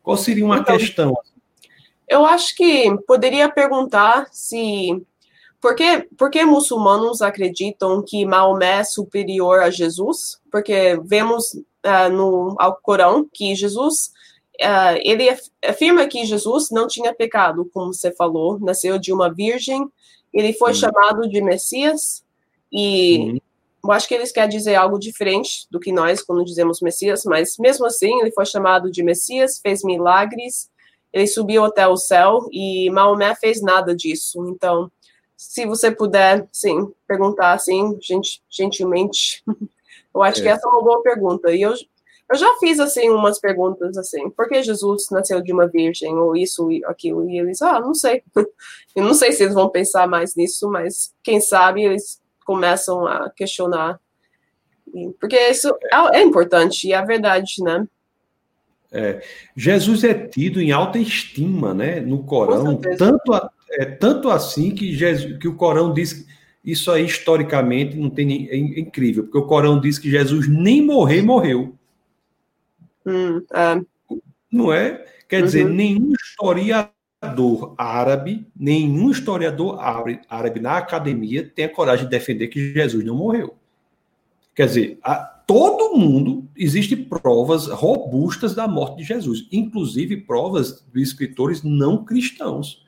Qual 0.02 0.16
seria 0.16 0.44
uma 0.44 0.58
então, 0.58 0.76
questão? 0.76 1.16
Eu 2.14 2.24
acho 2.24 2.54
que 2.54 2.96
poderia 3.08 3.50
perguntar 3.50 4.28
se. 4.30 5.02
Por 5.60 5.74
que, 5.74 6.06
por 6.16 6.30
que 6.30 6.44
muçulmanos 6.44 7.20
acreditam 7.20 8.00
que 8.02 8.24
Maomé 8.24 8.80
é 8.80 8.84
superior 8.84 9.60
a 9.60 9.68
Jesus? 9.70 10.40
Porque 10.48 10.96
vemos 11.02 11.54
uh, 11.54 12.08
no 12.12 12.54
Alcorão 12.56 13.28
que 13.32 13.56
Jesus. 13.56 14.12
Uh, 14.60 14.94
ele 15.02 15.28
afirma 15.66 16.06
que 16.06 16.24
Jesus 16.24 16.70
não 16.70 16.86
tinha 16.86 17.12
pecado, 17.12 17.68
como 17.74 17.92
você 17.92 18.12
falou, 18.12 18.60
nasceu 18.60 18.96
de 18.96 19.12
uma 19.12 19.28
virgem, 19.28 19.84
ele 20.32 20.52
foi 20.52 20.70
hum. 20.70 20.74
chamado 20.74 21.28
de 21.28 21.42
Messias, 21.42 22.24
e 22.72 23.18
hum. 23.18 23.38
eu 23.82 23.90
acho 23.90 24.06
que 24.06 24.14
eles 24.14 24.30
querem 24.30 24.56
dizer 24.56 24.76
algo 24.76 24.96
diferente 24.96 25.66
do 25.72 25.80
que 25.80 25.90
nós 25.90 26.22
quando 26.22 26.44
dizemos 26.44 26.80
Messias, 26.80 27.24
mas 27.24 27.56
mesmo 27.58 27.84
assim, 27.84 28.20
ele 28.20 28.30
foi 28.30 28.46
chamado 28.46 28.92
de 28.92 29.02
Messias, 29.02 29.58
fez 29.58 29.82
milagres, 29.82 30.70
ele 31.14 31.28
subiu 31.28 31.64
até 31.64 31.86
o 31.86 31.96
céu 31.96 32.48
e 32.50 32.90
Maomé 32.90 33.36
fez 33.36 33.62
nada 33.62 33.94
disso. 33.94 34.44
Então, 34.48 34.90
se 35.36 35.64
você 35.64 35.88
puder, 35.88 36.48
sim, 36.52 36.92
perguntar 37.06 37.52
assim, 37.52 37.96
gentilmente, 38.50 39.44
eu 40.12 40.22
acho 40.24 40.40
é. 40.40 40.42
que 40.42 40.48
essa 40.48 40.66
é 40.66 40.70
uma 40.70 40.82
boa 40.82 41.00
pergunta. 41.02 41.52
E 41.52 41.62
eu, 41.62 41.70
eu 41.70 42.36
já 42.36 42.52
fiz, 42.58 42.80
assim, 42.80 43.10
umas 43.10 43.38
perguntas, 43.38 43.96
assim, 43.96 44.28
por 44.28 44.48
que 44.48 44.60
Jesus 44.64 45.06
nasceu 45.12 45.40
de 45.40 45.52
uma 45.52 45.68
virgem, 45.68 46.16
ou 46.16 46.36
isso, 46.36 46.68
e 46.72 46.84
aquilo, 46.84 47.30
e 47.30 47.38
eles, 47.38 47.62
ah, 47.62 47.78
não 47.78 47.94
sei. 47.94 48.24
eu 48.96 49.04
não 49.04 49.14
sei 49.14 49.30
se 49.30 49.44
eles 49.44 49.54
vão 49.54 49.70
pensar 49.70 50.08
mais 50.08 50.34
nisso, 50.34 50.68
mas 50.68 51.14
quem 51.22 51.40
sabe 51.40 51.84
eles 51.84 52.20
começam 52.44 53.06
a 53.06 53.30
questionar. 53.30 54.00
Porque 55.20 55.38
isso 55.48 55.68
é, 55.92 56.18
é 56.18 56.22
importante, 56.22 56.88
e 56.88 56.92
é 56.92 57.04
verdade, 57.04 57.62
né? 57.62 57.86
É, 58.94 59.20
Jesus 59.56 60.04
é 60.04 60.14
tido 60.14 60.60
em 60.60 60.70
alta 60.70 61.00
estima, 61.00 61.74
né, 61.74 61.98
no 61.98 62.22
Corão, 62.22 62.76
tanto, 62.76 63.50
é, 63.72 63.84
tanto 63.84 64.30
assim 64.30 64.70
que, 64.70 64.94
Jesus, 64.94 65.36
que 65.38 65.48
o 65.48 65.56
Corão 65.56 65.92
diz 65.92 66.12
que 66.12 66.26
isso 66.64 66.92
aí 66.92 67.04
historicamente 67.04 67.96
não 67.96 68.08
tem 68.08 68.48
é 68.48 68.56
incrível, 68.56 69.24
porque 69.24 69.38
o 69.38 69.46
Corão 69.46 69.80
diz 69.80 69.98
que 69.98 70.08
Jesus 70.08 70.48
nem 70.48 70.80
morrer 70.80 71.22
morreu. 71.22 71.74
Hum, 73.04 73.42
é. 73.52 73.82
Não 74.50 74.72
é? 74.72 75.04
Quer 75.28 75.40
uhum. 75.40 75.44
dizer, 75.44 75.64
nenhum 75.64 76.12
historiador 76.12 77.74
árabe, 77.76 78.46
nenhum 78.56 79.10
historiador 79.10 79.80
árabe, 79.80 80.20
árabe 80.28 80.60
na 80.60 80.78
academia 80.78 81.50
tem 81.52 81.64
a 81.64 81.68
coragem 81.68 82.04
de 82.04 82.10
defender 82.12 82.46
que 82.46 82.72
Jesus 82.72 83.04
não 83.04 83.16
morreu. 83.16 83.56
Quer 84.54 84.66
dizer, 84.66 84.98
a, 85.02 85.33
todo 85.46 85.96
mundo 85.96 86.48
existe 86.56 86.96
provas 86.96 87.66
robustas 87.66 88.54
da 88.54 88.66
morte 88.66 88.98
de 88.98 89.04
Jesus, 89.04 89.46
inclusive 89.52 90.18
provas 90.18 90.84
de 90.92 91.02
escritores 91.02 91.62
não 91.62 92.04
cristãos. 92.04 92.84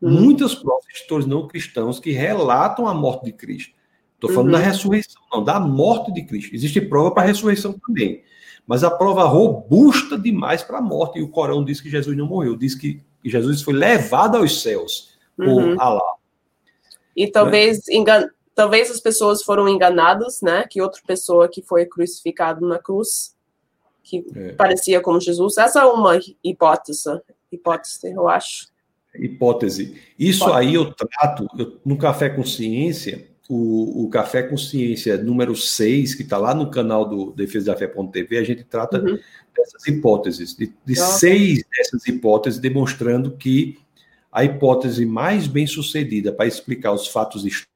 Uhum. 0.00 0.10
Muitas 0.10 0.54
provas 0.54 0.84
de 0.86 0.92
escritores 0.92 1.26
não 1.26 1.48
cristãos 1.48 1.98
que 1.98 2.12
relatam 2.12 2.86
a 2.86 2.94
morte 2.94 3.24
de 3.24 3.32
Cristo. 3.32 3.74
Estou 4.14 4.30
falando 4.30 4.46
uhum. 4.46 4.60
da 4.60 4.64
ressurreição, 4.64 5.22
não, 5.32 5.44
da 5.44 5.60
morte 5.60 6.12
de 6.12 6.24
Cristo. 6.24 6.54
Existe 6.54 6.80
prova 6.80 7.10
para 7.10 7.24
a 7.24 7.26
ressurreição 7.26 7.74
também. 7.74 8.22
Mas 8.66 8.82
a 8.82 8.90
prova 8.90 9.24
robusta 9.24 10.18
demais 10.18 10.62
para 10.62 10.78
a 10.78 10.82
morte. 10.82 11.18
E 11.18 11.22
o 11.22 11.28
Corão 11.28 11.64
diz 11.64 11.80
que 11.80 11.90
Jesus 11.90 12.16
não 12.16 12.26
morreu, 12.26 12.56
diz 12.56 12.74
que 12.74 13.00
Jesus 13.24 13.62
foi 13.62 13.74
levado 13.74 14.36
aos 14.36 14.62
céus 14.62 15.16
por 15.36 15.46
uhum. 15.46 15.80
Alá. 15.80 16.14
E 17.14 17.30
talvez 17.30 17.78
né? 17.88 17.96
engan 17.96 18.28
talvez 18.56 18.90
as 18.90 18.98
pessoas 18.98 19.42
foram 19.42 19.68
enganadas, 19.68 20.40
né? 20.42 20.66
Que 20.68 20.80
outra 20.80 21.00
pessoa 21.06 21.46
que 21.46 21.62
foi 21.62 21.84
crucificado 21.84 22.66
na 22.66 22.78
cruz, 22.78 23.36
que 24.02 24.24
é. 24.34 24.52
parecia 24.52 25.00
como 25.00 25.20
Jesus. 25.20 25.58
Essa 25.58 25.82
é 25.82 25.84
uma 25.84 26.18
hipótese, 26.42 27.20
hipótese, 27.52 28.10
eu 28.10 28.28
acho. 28.28 28.68
Hipótese. 29.14 30.00
Isso 30.18 30.44
hipótese. 30.44 30.68
aí 30.68 30.74
eu 30.74 30.92
trato 30.92 31.46
eu, 31.56 31.78
no 31.84 31.98
Café 31.98 32.30
Consciência, 32.30 33.28
o, 33.48 34.04
o 34.04 34.08
Café 34.08 34.42
Consciência 34.42 35.18
número 35.18 35.54
6, 35.54 36.14
que 36.14 36.22
está 36.22 36.38
lá 36.38 36.54
no 36.54 36.70
canal 36.70 37.06
do 37.06 37.32
Defesa 37.32 37.66
da 37.66 37.76
Fé.tv, 37.76 38.38
a 38.38 38.42
gente 38.42 38.64
trata 38.64 38.98
uhum. 38.98 39.18
dessas 39.54 39.86
hipóteses, 39.86 40.56
de, 40.56 40.72
de 40.84 40.96
seis 40.96 41.62
dessas 41.70 42.06
hipóteses, 42.06 42.58
demonstrando 42.58 43.36
que 43.36 43.78
a 44.32 44.44
hipótese 44.44 45.04
mais 45.04 45.46
bem 45.46 45.66
sucedida 45.66 46.32
para 46.32 46.46
explicar 46.46 46.92
os 46.92 47.06
fatos 47.06 47.44
históricos 47.44 47.75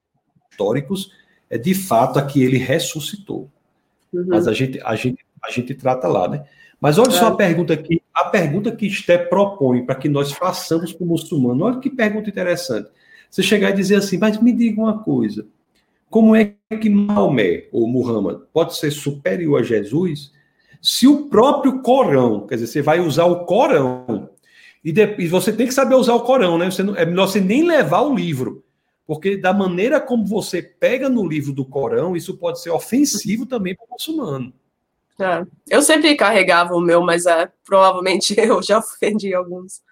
históricos, 0.60 1.12
é 1.48 1.56
de 1.56 1.74
fato 1.74 2.18
a 2.18 2.22
que 2.22 2.42
ele 2.42 2.58
ressuscitou. 2.58 3.48
Uhum. 4.12 4.26
Mas 4.28 4.46
a 4.46 4.52
gente, 4.52 4.80
a, 4.84 4.94
gente, 4.94 5.24
a 5.42 5.50
gente 5.50 5.74
trata 5.74 6.06
lá, 6.06 6.28
né? 6.28 6.44
Mas 6.80 6.98
olha 6.98 7.08
é. 7.08 7.12
só 7.12 7.28
a 7.28 7.36
pergunta 7.36 7.72
aqui, 7.72 8.02
a 8.14 8.24
pergunta 8.24 8.74
que 8.74 8.86
Esté 8.86 9.18
propõe 9.18 9.84
para 9.84 9.94
que 9.94 10.08
nós 10.08 10.32
façamos 10.32 10.92
para 10.92 11.04
o 11.04 11.08
muçulmano. 11.08 11.64
Olha 11.64 11.78
que 11.78 11.90
pergunta 11.90 12.28
interessante. 12.28 12.88
Você 13.30 13.42
chegar 13.42 13.70
e 13.70 13.74
dizer 13.74 13.96
assim, 13.96 14.18
mas 14.18 14.40
me 14.40 14.52
diga 14.52 14.80
uma 14.80 14.98
coisa: 14.98 15.46
como 16.08 16.34
é 16.34 16.54
que 16.80 16.88
Maomé 16.88 17.68
ou 17.72 17.86
Muhammad 17.86 18.40
pode 18.52 18.76
ser 18.76 18.90
superior 18.90 19.60
a 19.60 19.64
Jesus 19.64 20.32
se 20.82 21.06
o 21.06 21.28
próprio 21.28 21.82
Corão, 21.82 22.46
quer 22.46 22.54
dizer, 22.54 22.66
você 22.66 22.82
vai 22.82 23.00
usar 23.00 23.26
o 23.26 23.44
Corão 23.44 24.30
e, 24.82 24.90
de, 24.90 25.14
e 25.18 25.28
você 25.28 25.52
tem 25.52 25.66
que 25.66 25.74
saber 25.74 25.94
usar 25.94 26.14
o 26.14 26.22
Corão, 26.22 26.56
né? 26.56 26.70
Você 26.70 26.82
não, 26.82 26.96
é 26.96 27.04
melhor 27.04 27.28
você 27.28 27.40
nem 27.40 27.62
levar 27.66 28.00
o 28.00 28.14
livro. 28.14 28.64
Porque 29.10 29.36
da 29.36 29.52
maneira 29.52 30.00
como 30.00 30.24
você 30.24 30.62
pega 30.62 31.08
no 31.08 31.26
livro 31.26 31.52
do 31.52 31.64
Corão, 31.64 32.14
isso 32.14 32.36
pode 32.36 32.62
ser 32.62 32.70
ofensivo 32.70 33.42
também 33.44 33.74
para 33.74 33.84
o 33.84 33.90
muçulmano. 33.90 34.52
É, 35.20 35.44
eu 35.68 35.82
sempre 35.82 36.14
carregava 36.14 36.76
o 36.76 36.80
meu, 36.80 37.02
mas 37.02 37.26
é, 37.26 37.50
provavelmente 37.66 38.36
eu 38.38 38.62
já 38.62 38.78
ofendi 38.78 39.34
alguns. 39.34 39.82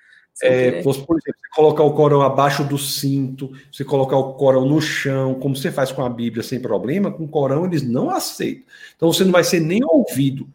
É, 0.41 0.83
por 0.83 0.93
exemplo, 0.93 1.17
você 1.17 1.33
colocar 1.53 1.83
o 1.83 1.95
Corão 1.95 2.23
abaixo 2.23 2.63
do 2.63 2.79
cinto, 2.79 3.51
você 3.73 3.85
colocar 3.85 4.17
o 4.17 4.35
Corão 4.35 4.65
no 4.65 4.81
chão, 4.81 5.35
como 5.35 5.57
você 5.57 5.73
faz 5.73 5.91
com 5.91 6.05
a 6.05 6.09
Bíblia 6.09 6.45
sem 6.45 6.61
problema, 6.61 7.11
com 7.11 7.25
o 7.25 7.29
Corão 7.29 7.67
eles 7.67 7.83
não 7.83 8.11
aceitam. 8.11 8.67
Então 8.95 9.13
você 9.13 9.25
não 9.25 9.33
vai 9.33 9.43
ser 9.43 9.59
nem 9.59 9.81
ouvido. 9.85 10.49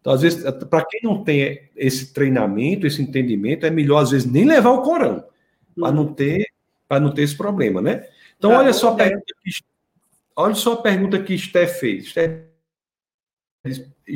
Então, 0.00 0.12
às 0.12 0.22
vezes, 0.22 0.42
para 0.68 0.84
quem 0.84 1.02
não 1.04 1.22
tem 1.22 1.70
esse 1.76 2.12
treinamento, 2.12 2.84
esse 2.84 3.00
entendimento, 3.00 3.64
é 3.64 3.70
melhor, 3.70 4.02
às 4.02 4.10
vezes, 4.10 4.28
nem 4.28 4.44
levar 4.44 4.70
o 4.70 4.82
Corão, 4.82 5.22
para 5.76 5.92
não 5.92 6.12
ter 6.12 6.48
para 6.88 7.00
não 7.00 7.12
ter 7.12 7.22
esse 7.22 7.36
problema, 7.36 7.82
né? 7.82 8.08
Então, 8.38 8.52
ah, 8.52 8.58
olha 8.58 8.72
só 8.72 8.92
a 8.92 8.96
pergunta 8.96 9.34
que, 9.42 9.50
olha 10.34 10.54
só 10.54 10.72
a 10.72 10.82
pergunta 10.82 11.22
que 11.22 11.36
Steph 11.36 11.78
fez. 11.78 12.08
Steph, 12.08 12.46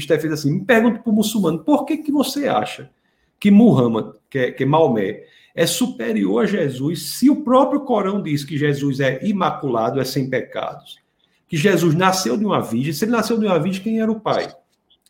Steph 0.00 0.22
fez 0.22 0.32
assim: 0.32 0.52
me 0.52 0.64
pergunta 0.64 1.00
para 1.00 1.10
o 1.10 1.14
muçulmano, 1.14 1.62
por 1.62 1.84
que, 1.84 1.98
que 1.98 2.10
você 2.10 2.48
acha 2.48 2.90
que 3.38 3.50
Muhammad, 3.50 4.14
que 4.30 4.38
é, 4.38 4.52
que 4.52 4.62
é 4.62 4.66
Maomé, 4.66 5.24
é 5.54 5.66
superior 5.66 6.44
a 6.44 6.46
Jesus 6.46 7.02
se 7.02 7.28
o 7.28 7.42
próprio 7.42 7.80
Corão 7.80 8.22
diz 8.22 8.44
que 8.44 8.56
Jesus 8.56 9.00
é 9.00 9.22
imaculado, 9.24 10.00
é 10.00 10.04
sem 10.04 10.30
pecados? 10.30 10.98
Que 11.46 11.56
Jesus 11.56 11.94
nasceu 11.94 12.38
de 12.38 12.46
uma 12.46 12.62
virgem. 12.62 12.94
Se 12.94 13.04
ele 13.04 13.12
nasceu 13.12 13.38
de 13.38 13.44
uma 13.44 13.58
virgem, 13.58 13.82
quem 13.82 14.00
era 14.00 14.10
o 14.10 14.20
pai? 14.20 14.50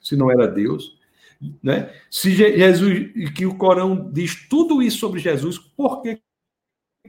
Se 0.01 0.17
não 0.17 0.29
era 0.29 0.49
Deus. 0.49 0.99
Né? 1.63 1.93
Se 2.11 2.33
Jesus, 2.33 3.33
que 3.33 3.47
o 3.47 3.55
Corão 3.55 4.11
diz 4.13 4.49
tudo 4.49 4.83
isso 4.83 4.99
sobre 4.99 5.21
Jesus, 5.21 5.59
por 5.59 6.03
que 6.03 6.21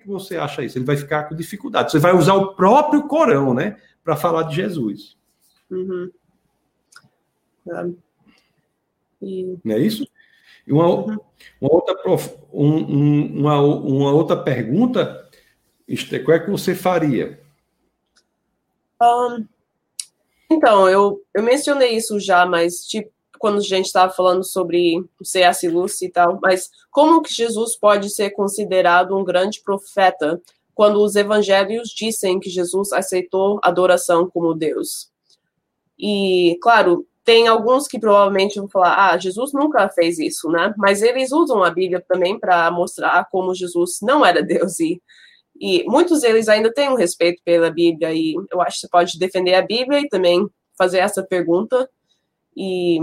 que 0.04 0.08
você 0.10 0.38
acha 0.38 0.64
isso? 0.64 0.78
Ele 0.78 0.86
vai 0.86 0.98
ficar 0.98 1.24
com 1.24 1.36
dificuldade. 1.36 1.92
Você 1.92 2.00
vai 2.00 2.16
usar 2.16 2.36
o 2.36 2.54
próprio 2.54 3.08
Corão, 3.08 3.54
né, 3.54 3.78
para 4.04 4.16
falar 4.16 4.44
de 4.44 4.56
Jesus. 4.56 5.18
Uhum. 5.72 6.12
E... 9.22 9.58
Não 9.64 9.76
é 9.76 9.80
isso? 9.80 10.06
E 10.68 10.72
uma, 10.72 10.88
uhum. 10.88 11.18
uma 11.60 11.74
outra 11.74 11.96
um, 12.54 12.68
um, 12.68 13.40
uma, 13.40 13.60
uma 13.62 14.12
outra 14.12 14.38
pergunta, 14.38 15.30
qual 16.24 16.38
é 16.38 16.40
que 16.40 16.52
você 16.52 16.76
faria? 16.76 17.42
Um, 19.02 19.46
então, 20.50 20.88
eu, 20.88 21.22
eu 21.34 21.44
mencionei 21.44 21.96
isso 21.96 22.20
já, 22.20 22.46
mas 22.46 22.86
tipo, 22.86 23.12
quando 23.44 23.58
a 23.58 23.62
gente 23.62 23.88
estava 23.88 24.10
falando 24.10 24.42
sobre 24.42 25.04
C.S. 25.22 25.68
Lewis 25.68 26.02
e 26.02 26.08
tal, 26.08 26.40
mas 26.42 26.70
como 26.90 27.22
que 27.22 27.34
Jesus 27.34 27.76
pode 27.76 28.10
ser 28.10 28.30
considerado 28.30 29.18
um 29.18 29.22
grande 29.22 29.62
profeta 29.62 30.42
quando 30.74 31.04
os 31.04 31.18
evangelhos 31.18 31.90
dizem 31.90 32.40
que 32.40 32.50
Jesus 32.50 32.94
aceitou 32.94 33.60
adoração 33.62 34.30
como 34.30 34.54
Deus? 34.54 35.12
E, 36.00 36.58
claro, 36.62 37.06
tem 37.26 37.50
alguns 37.50 37.86
que 37.86 38.00
provavelmente 38.00 38.58
vão 38.58 38.70
falar, 38.70 39.12
ah, 39.12 39.18
Jesus 39.18 39.52
nunca 39.52 39.90
fez 39.90 40.20
isso, 40.20 40.48
né? 40.48 40.74
Mas 40.78 41.02
eles 41.02 41.34
usam 41.34 41.66
a 41.66 41.70
Bíblia 41.70 42.02
também 42.08 42.40
para 42.40 42.72
mostrar 42.72 43.28
como 43.30 43.54
Jesus 43.54 43.98
não 44.02 44.26
era 44.26 44.42
Deus 44.42 44.80
e 44.80 45.02
e 45.60 45.84
muitos 45.84 46.22
deles 46.22 46.48
ainda 46.48 46.74
têm 46.74 46.90
um 46.90 46.96
respeito 46.96 47.42
pela 47.44 47.70
Bíblia 47.70 48.14
e 48.14 48.36
eu 48.52 48.62
acho 48.62 48.78
que 48.78 48.82
você 48.82 48.90
pode 48.90 49.20
defender 49.20 49.54
a 49.54 49.62
Bíblia 49.62 50.00
e 50.00 50.08
também 50.08 50.50
fazer 50.78 51.00
essa 51.00 51.22
pergunta 51.22 51.90
e 52.56 53.00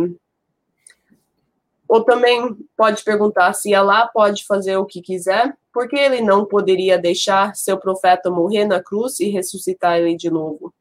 ou 1.90 2.04
também 2.04 2.56
pode 2.76 3.02
perguntar 3.02 3.52
se 3.52 3.74
Allah 3.74 4.06
pode 4.06 4.46
fazer 4.46 4.76
o 4.76 4.86
que 4.86 5.02
quiser, 5.02 5.52
porque 5.74 5.96
ele 5.96 6.20
não 6.20 6.46
poderia 6.46 6.96
deixar 6.96 7.56
seu 7.56 7.76
profeta 7.76 8.30
morrer 8.30 8.64
na 8.64 8.80
cruz 8.80 9.18
e 9.18 9.28
ressuscitar 9.28 9.98
ele 9.98 10.16
de 10.16 10.30
novo. 10.30 10.72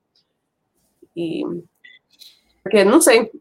E 1.17 1.41
porque 2.61 2.83
não 2.83 3.01
sei, 3.01 3.31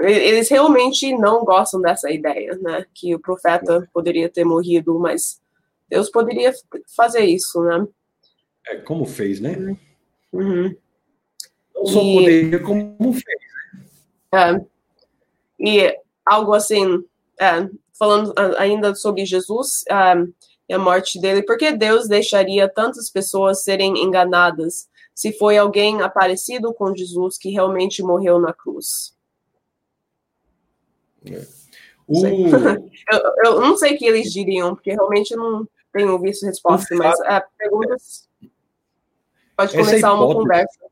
eles 0.00 0.48
realmente 0.48 1.16
não 1.16 1.44
gostam 1.44 1.80
dessa 1.80 2.10
ideia, 2.10 2.58
né? 2.60 2.84
Que 2.92 3.14
o 3.14 3.20
profeta 3.20 3.88
poderia 3.94 4.28
ter 4.28 4.44
morrido, 4.44 4.98
mas 4.98 5.40
Deus 5.88 6.10
poderia 6.10 6.52
fazer 6.96 7.24
isso, 7.24 7.62
né? 7.62 7.86
É 8.66 8.76
como 8.78 9.06
fez, 9.06 9.38
né? 9.38 9.76
Uhum. 10.32 10.74
Não 11.72 11.86
só 11.86 12.02
e, 12.02 12.14
poderia, 12.16 12.58
como 12.58 13.12
fez. 13.12 13.40
É, 14.34 14.60
e 15.60 15.96
algo 16.26 16.54
assim, 16.54 17.04
é, 17.42 17.68
falando 17.98 18.32
ainda 18.56 18.94
sobre 18.94 19.26
Jesus 19.26 19.84
e 20.68 20.74
a 20.74 20.78
morte 20.78 21.20
dele, 21.20 21.42
por 21.42 21.58
que 21.58 21.72
Deus 21.72 22.08
deixaria 22.08 22.68
tantas 22.68 23.10
pessoas 23.10 23.64
serem 23.64 23.98
enganadas 24.02 24.88
se 25.14 25.32
foi 25.32 25.58
alguém 25.58 26.00
aparecido 26.00 26.72
com 26.72 26.94
Jesus 26.94 27.36
que 27.36 27.50
realmente 27.50 28.02
morreu 28.02 28.38
na 28.38 28.52
cruz? 28.52 29.14
É. 31.26 31.44
O... 32.06 32.26
eu, 32.26 33.20
eu, 33.44 33.60
não 33.60 33.76
sei 33.76 33.94
o 33.94 33.98
que 33.98 34.06
eles 34.06 34.32
diriam, 34.32 34.74
porque 34.74 34.92
realmente 34.92 35.34
não 35.36 35.68
tenho 35.92 36.18
visto 36.18 36.46
resposta, 36.46 36.94
mas 36.94 37.20
é, 37.20 37.44
perguntas. 37.58 38.28
Pode 39.56 39.72
começar 39.72 39.98
hipótese, 39.98 40.24
uma 40.24 40.34
conversa. 40.34 40.91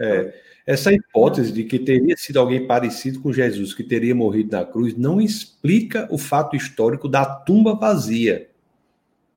É, 0.00 0.34
essa 0.66 0.92
hipótese 0.92 1.52
de 1.52 1.64
que 1.64 1.78
teria 1.78 2.16
sido 2.16 2.38
alguém 2.38 2.66
parecido 2.66 3.20
com 3.20 3.32
Jesus, 3.32 3.74
que 3.74 3.82
teria 3.82 4.14
morrido 4.14 4.56
na 4.56 4.64
cruz, 4.64 4.96
não 4.96 5.20
explica 5.20 6.08
o 6.10 6.16
fato 6.16 6.56
histórico 6.56 7.08
da 7.08 7.24
tumba 7.24 7.74
vazia. 7.74 8.48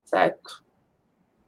Certo. 0.05 0.63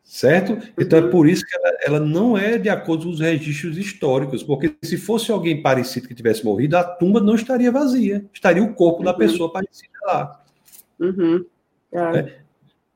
Certo? 0.03 0.53
Uhum. 0.53 0.61
Então 0.80 0.99
é 0.99 1.09
por 1.09 1.28
isso 1.28 1.45
que 1.45 1.55
ela, 1.55 1.78
ela, 1.86 1.99
não 1.99 2.38
é 2.38 2.57
de 2.57 2.70
acordo 2.70 3.05
com 3.05 3.09
os 3.11 3.20
registros 3.20 3.78
históricos, 3.78 4.43
porque 4.43 4.76
se 4.84 4.97
fosse 4.97 5.32
alguém 5.32 5.61
parecido 5.61 6.07
que 6.07 6.16
tivesse 6.16 6.43
morrido, 6.43 6.78
a 6.78 6.84
tumba 6.84 7.20
não 7.20 7.36
estaria 7.36 7.72
vazia, 7.72 8.26
estaria 8.34 8.63
o 8.63 8.74
corpo 8.74 8.99
uhum. 8.99 9.05
da 9.05 9.13
pessoa 9.13 9.51
parecida 9.51 9.93
lá. 10.05 10.43
Uhum. 10.99 11.45
É. 11.91 12.20
É. 12.20 12.38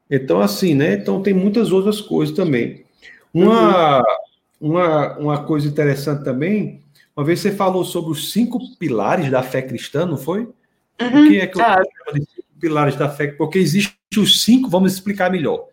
Então, 0.10 0.42
assim, 0.42 0.74
né? 0.74 0.94
Então 0.94 1.22
tem 1.22 1.34
muitas 1.34 1.72
outras 1.72 2.02
coisas 2.02 2.36
também. 2.36 2.84
Uma. 3.34 3.98
Uhum 3.98 4.04
uma, 4.60 5.18
uma 5.18 5.44
coisa 5.44 5.68
interessante 5.68 6.24
também, 6.24 6.84
uma 7.16 7.26
vez 7.26 7.40
você 7.40 7.52
falou 7.52 7.84
sobre 7.84 8.12
os 8.12 8.32
cinco 8.32 8.60
pilares 8.78 9.30
da 9.30 9.44
fé 9.44 9.62
cristã, 9.62 10.06
não 10.06 10.18
foi? 10.18 10.42
Uhum. 11.02 11.26
O 11.26 11.28
que 11.28 11.40
é 11.40 11.48
que 11.48 11.60
eu 11.60 11.66
ah. 11.66 11.76
chamo 11.76 12.20
de 12.20 12.32
cinco 12.32 12.48
pilares 12.60 12.96
da 12.96 13.10
fé? 13.10 13.28
Porque 13.28 13.60
existem 13.60 13.96
os 14.18 14.44
cinco, 14.44 14.70
vamos 14.70 14.94
explicar 14.94 15.32
melhor. 15.32 15.68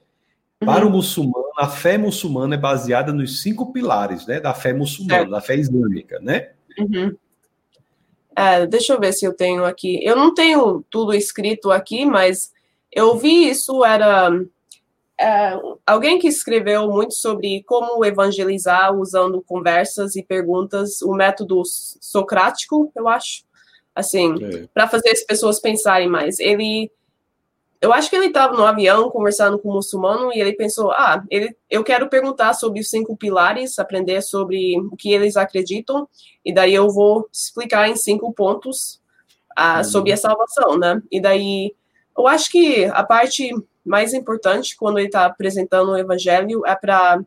Para 0.59 0.85
uhum. 0.85 0.91
o 0.91 0.95
muçulmano, 0.95 1.53
a 1.57 1.69
fé 1.69 1.99
muçulmana 1.99 2.55
é 2.55 2.59
baseada 2.59 3.13
nos 3.13 3.43
cinco 3.43 3.73
pilares 3.73 4.27
né, 4.27 4.41
da 4.41 4.55
fé 4.55 4.73
muçulmana, 4.73 5.31
da 5.31 5.41
fé 5.41 5.57
islâmica, 5.57 6.19
né? 6.21 6.51
Uhum. 6.79 7.15
É, 8.35 8.67
deixa 8.67 8.93
eu 8.93 9.01
ver 9.01 9.13
se 9.13 9.25
eu 9.25 9.33
tenho 9.33 9.65
aqui. 9.65 10.01
Eu 10.03 10.17
não 10.17 10.35
tenho 10.35 10.85
tudo 10.91 11.15
escrito 11.15 11.71
aqui, 11.71 12.05
mas 12.05 12.53
eu 12.93 13.17
vi 13.17 13.49
isso, 13.49 13.85
era 13.85 14.31
é, 15.19 15.59
alguém 15.87 16.19
que 16.19 16.29
escreveu 16.29 16.89
muito 16.91 17.15
sobre 17.15 17.63
como 17.65 18.05
evangelizar 18.05 18.95
usando 18.95 19.43
conversas 19.43 20.15
e 20.15 20.23
perguntas, 20.23 21.01
o 21.03 21.15
método 21.15 21.63
socrático, 21.65 22.93
eu 22.95 23.09
acho, 23.09 23.45
assim, 23.95 24.35
é. 24.43 24.69
para 24.75 24.89
fazer 24.89 25.11
as 25.11 25.23
pessoas 25.23 25.59
pensarem 25.59 26.09
mais. 26.09 26.39
Ele 26.39 26.91
eu 27.81 27.93
acho 27.93 28.09
que 28.09 28.17
ele 28.17 28.27
estava 28.27 28.57
no 28.57 28.65
avião 28.65 29.11
conversando 29.11 29.59
com 29.59 29.71
um 29.71 29.75
muçulmano 29.75 30.33
e 30.33 30.41
ele 30.41 30.55
pensou: 30.55 30.91
ah, 30.93 31.23
ele, 31.31 31.55
eu 31.71 31.85
quero 31.85 32.09
perguntar 32.09 32.55
sobre 32.55 32.81
os 32.81 32.89
cinco 32.89 33.17
pilares, 33.17 33.79
aprender 33.79 34.23
sobre 34.23 34.79
o 34.81 34.97
que 34.97 35.13
eles 35.13 35.37
acreditam, 35.37 36.09
e 36.45 36.53
daí 36.53 36.75
eu 36.75 36.89
vou 36.91 37.29
explicar 37.33 37.89
em 37.89 37.97
cinco 37.97 38.33
pontos 38.33 39.01
ah, 39.57 39.79
uhum. 39.79 39.85
sobre 39.85 40.13
a 40.13 40.17
salvação, 40.17 40.79
né? 40.79 41.03
E 41.11 41.21
daí 41.21 41.75
eu 42.17 42.27
acho 42.27 42.51
que 42.51 42.87
a 42.87 43.05
parte 43.05 43.51
mais 43.87 44.13
importante 44.13 44.77
quando 44.77 44.99
ele 44.99 45.07
está 45.07 45.25
apresentando 45.25 45.93
o 45.93 45.97
evangelho 45.97 46.67
é 46.67 46.75
para 46.75 47.23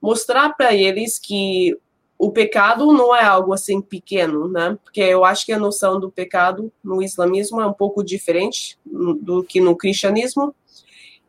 mostrar 0.00 0.54
para 0.54 0.74
eles 0.74 1.18
que 1.18 1.76
o 2.18 2.32
pecado 2.32 2.92
não 2.92 3.14
é 3.14 3.22
algo 3.22 3.52
assim 3.52 3.80
pequeno, 3.80 4.48
né? 4.48 4.76
Porque 4.82 5.00
eu 5.00 5.24
acho 5.24 5.46
que 5.46 5.52
a 5.52 5.58
noção 5.58 6.00
do 6.00 6.10
pecado 6.10 6.72
no 6.82 7.00
islamismo 7.00 7.60
é 7.60 7.66
um 7.66 7.72
pouco 7.72 8.02
diferente 8.02 8.76
do 8.84 9.44
que 9.44 9.60
no 9.60 9.76
cristianismo. 9.76 10.52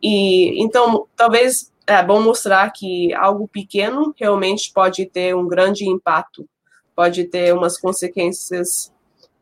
E 0.01 0.59
então, 0.63 1.05
talvez 1.15 1.71
é 1.85 2.01
bom 2.01 2.21
mostrar 2.21 2.71
que 2.71 3.13
algo 3.13 3.47
pequeno 3.47 4.13
realmente 4.17 4.71
pode 4.73 5.05
ter 5.05 5.35
um 5.35 5.47
grande 5.47 5.87
impacto, 5.87 6.47
pode 6.95 7.25
ter 7.25 7.53
umas 7.53 7.77
consequências 7.77 8.91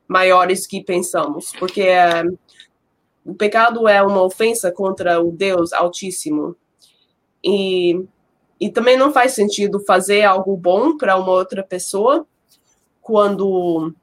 maiores 0.07 0.65
que 0.65 0.83
pensamos, 0.83 1.53
porque 1.59 1.81
é, 1.81 2.23
o 3.27 3.35
pecado 3.35 3.87
é 3.87 4.01
uma 4.01 4.23
ofensa 4.23 4.71
contra 4.71 5.21
o 5.21 5.31
Deus 5.31 5.73
Altíssimo. 5.73 6.55
E 7.43 8.03
e 8.59 8.69
também 8.69 8.97
não 8.97 9.13
faz 9.13 9.33
sentido 9.33 9.79
fazer 9.79 10.23
algo 10.23 10.57
bom 10.57 10.97
para 10.97 11.15
uma 11.15 11.31
outra 11.31 11.63
pessoa 11.63 12.25
quando 13.01 13.93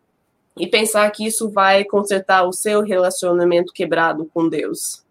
e 0.57 0.67
pensar 0.67 1.11
que 1.11 1.27
isso 1.27 1.51
vai 1.51 1.85
consertar 1.85 2.45
o 2.45 2.53
seu 2.53 2.81
relacionamento 2.81 3.73
quebrado 3.73 4.31
com 4.33 4.49
Deus, 4.49 5.05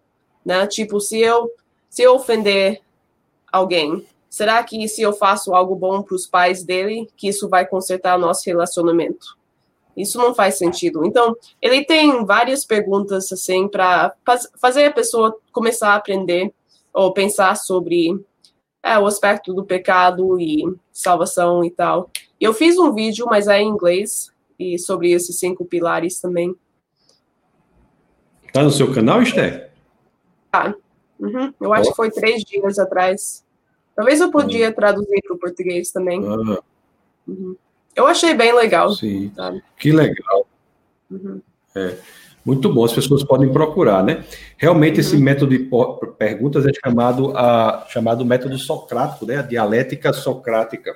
né? 0.45 0.65
Tipo, 0.67 1.01
se 1.01 1.19
eu 1.19 1.51
se 1.89 2.01
eu 2.01 2.15
ofender 2.15 2.81
alguém, 3.51 4.07
será 4.29 4.63
que 4.63 4.87
se 4.87 5.01
eu 5.01 5.13
faço 5.13 5.53
algo 5.53 5.75
bom 5.75 6.01
para 6.01 6.15
os 6.15 6.25
pais 6.25 6.63
dele, 6.63 7.09
que 7.17 7.27
isso 7.27 7.49
vai 7.49 7.67
consertar 7.67 8.15
o 8.15 8.21
nosso 8.21 8.43
relacionamento? 8.45 9.37
Isso 9.95 10.17
não 10.17 10.33
faz 10.33 10.57
sentido. 10.57 11.05
Então, 11.05 11.35
ele 11.61 11.85
tem 11.85 12.25
várias 12.25 12.65
perguntas 12.65 13.31
assim 13.31 13.67
para 13.67 14.13
fazer 14.59 14.85
a 14.85 14.93
pessoa 14.93 15.37
começar 15.51 15.89
a 15.89 15.95
aprender 15.95 16.51
ou 16.91 17.13
pensar 17.13 17.55
sobre 17.55 18.19
é, 18.81 18.97
o 18.99 19.05
aspecto 19.05 19.53
do 19.53 19.63
pecado 19.63 20.39
e 20.39 20.63
salvação 20.91 21.63
e 21.63 21.71
tal. 21.71 22.09
Eu 22.39 22.53
fiz 22.53 22.77
um 22.77 22.93
vídeo, 22.93 23.25
mas 23.29 23.47
é 23.47 23.61
em 23.61 23.69
inglês, 23.69 24.31
e 24.59 24.77
sobre 24.77 25.11
esses 25.11 25.39
cinco 25.39 25.65
pilares 25.65 26.19
também. 26.19 26.55
Tá 28.51 28.61
no 28.61 28.71
seu 28.71 28.93
canal, 28.93 29.21
Esther? 29.21 29.71
Tá. 30.51 30.75
Uhum. 31.19 31.53
Eu 31.59 31.73
acho 31.73 31.89
oh. 31.89 31.91
que 31.91 31.95
foi 31.95 32.11
três 32.11 32.43
dias 32.43 32.77
atrás. 32.77 33.43
Talvez 33.95 34.19
eu 34.19 34.29
podia 34.29 34.67
uhum. 34.67 34.73
traduzir 34.73 35.21
para 35.23 35.35
o 35.35 35.39
português 35.39 35.91
também. 35.91 36.19
Uhum. 36.19 36.57
Uhum. 37.27 37.55
Eu 37.95 38.07
achei 38.07 38.33
bem 38.33 38.53
legal. 38.53 38.91
Sim. 38.91 39.31
Sabe? 39.35 39.63
Que 39.77 39.91
legal. 39.91 40.47
Uhum. 41.09 41.41
É. 41.75 41.95
Muito 42.45 42.71
bom, 42.73 42.83
as 42.83 42.91
pessoas 42.91 43.23
podem 43.23 43.51
procurar, 43.51 44.03
né? 44.03 44.25
Realmente, 44.57 44.99
esse 44.99 45.15
uhum. 45.15 45.21
método 45.21 45.57
de 45.57 45.69
perguntas 46.17 46.65
é 46.65 46.71
chamado, 46.73 47.35
a, 47.37 47.85
chamado 47.87 48.25
método 48.25 48.57
socrático, 48.57 49.25
né? 49.25 49.37
A 49.37 49.41
dialética 49.41 50.11
socrática. 50.11 50.93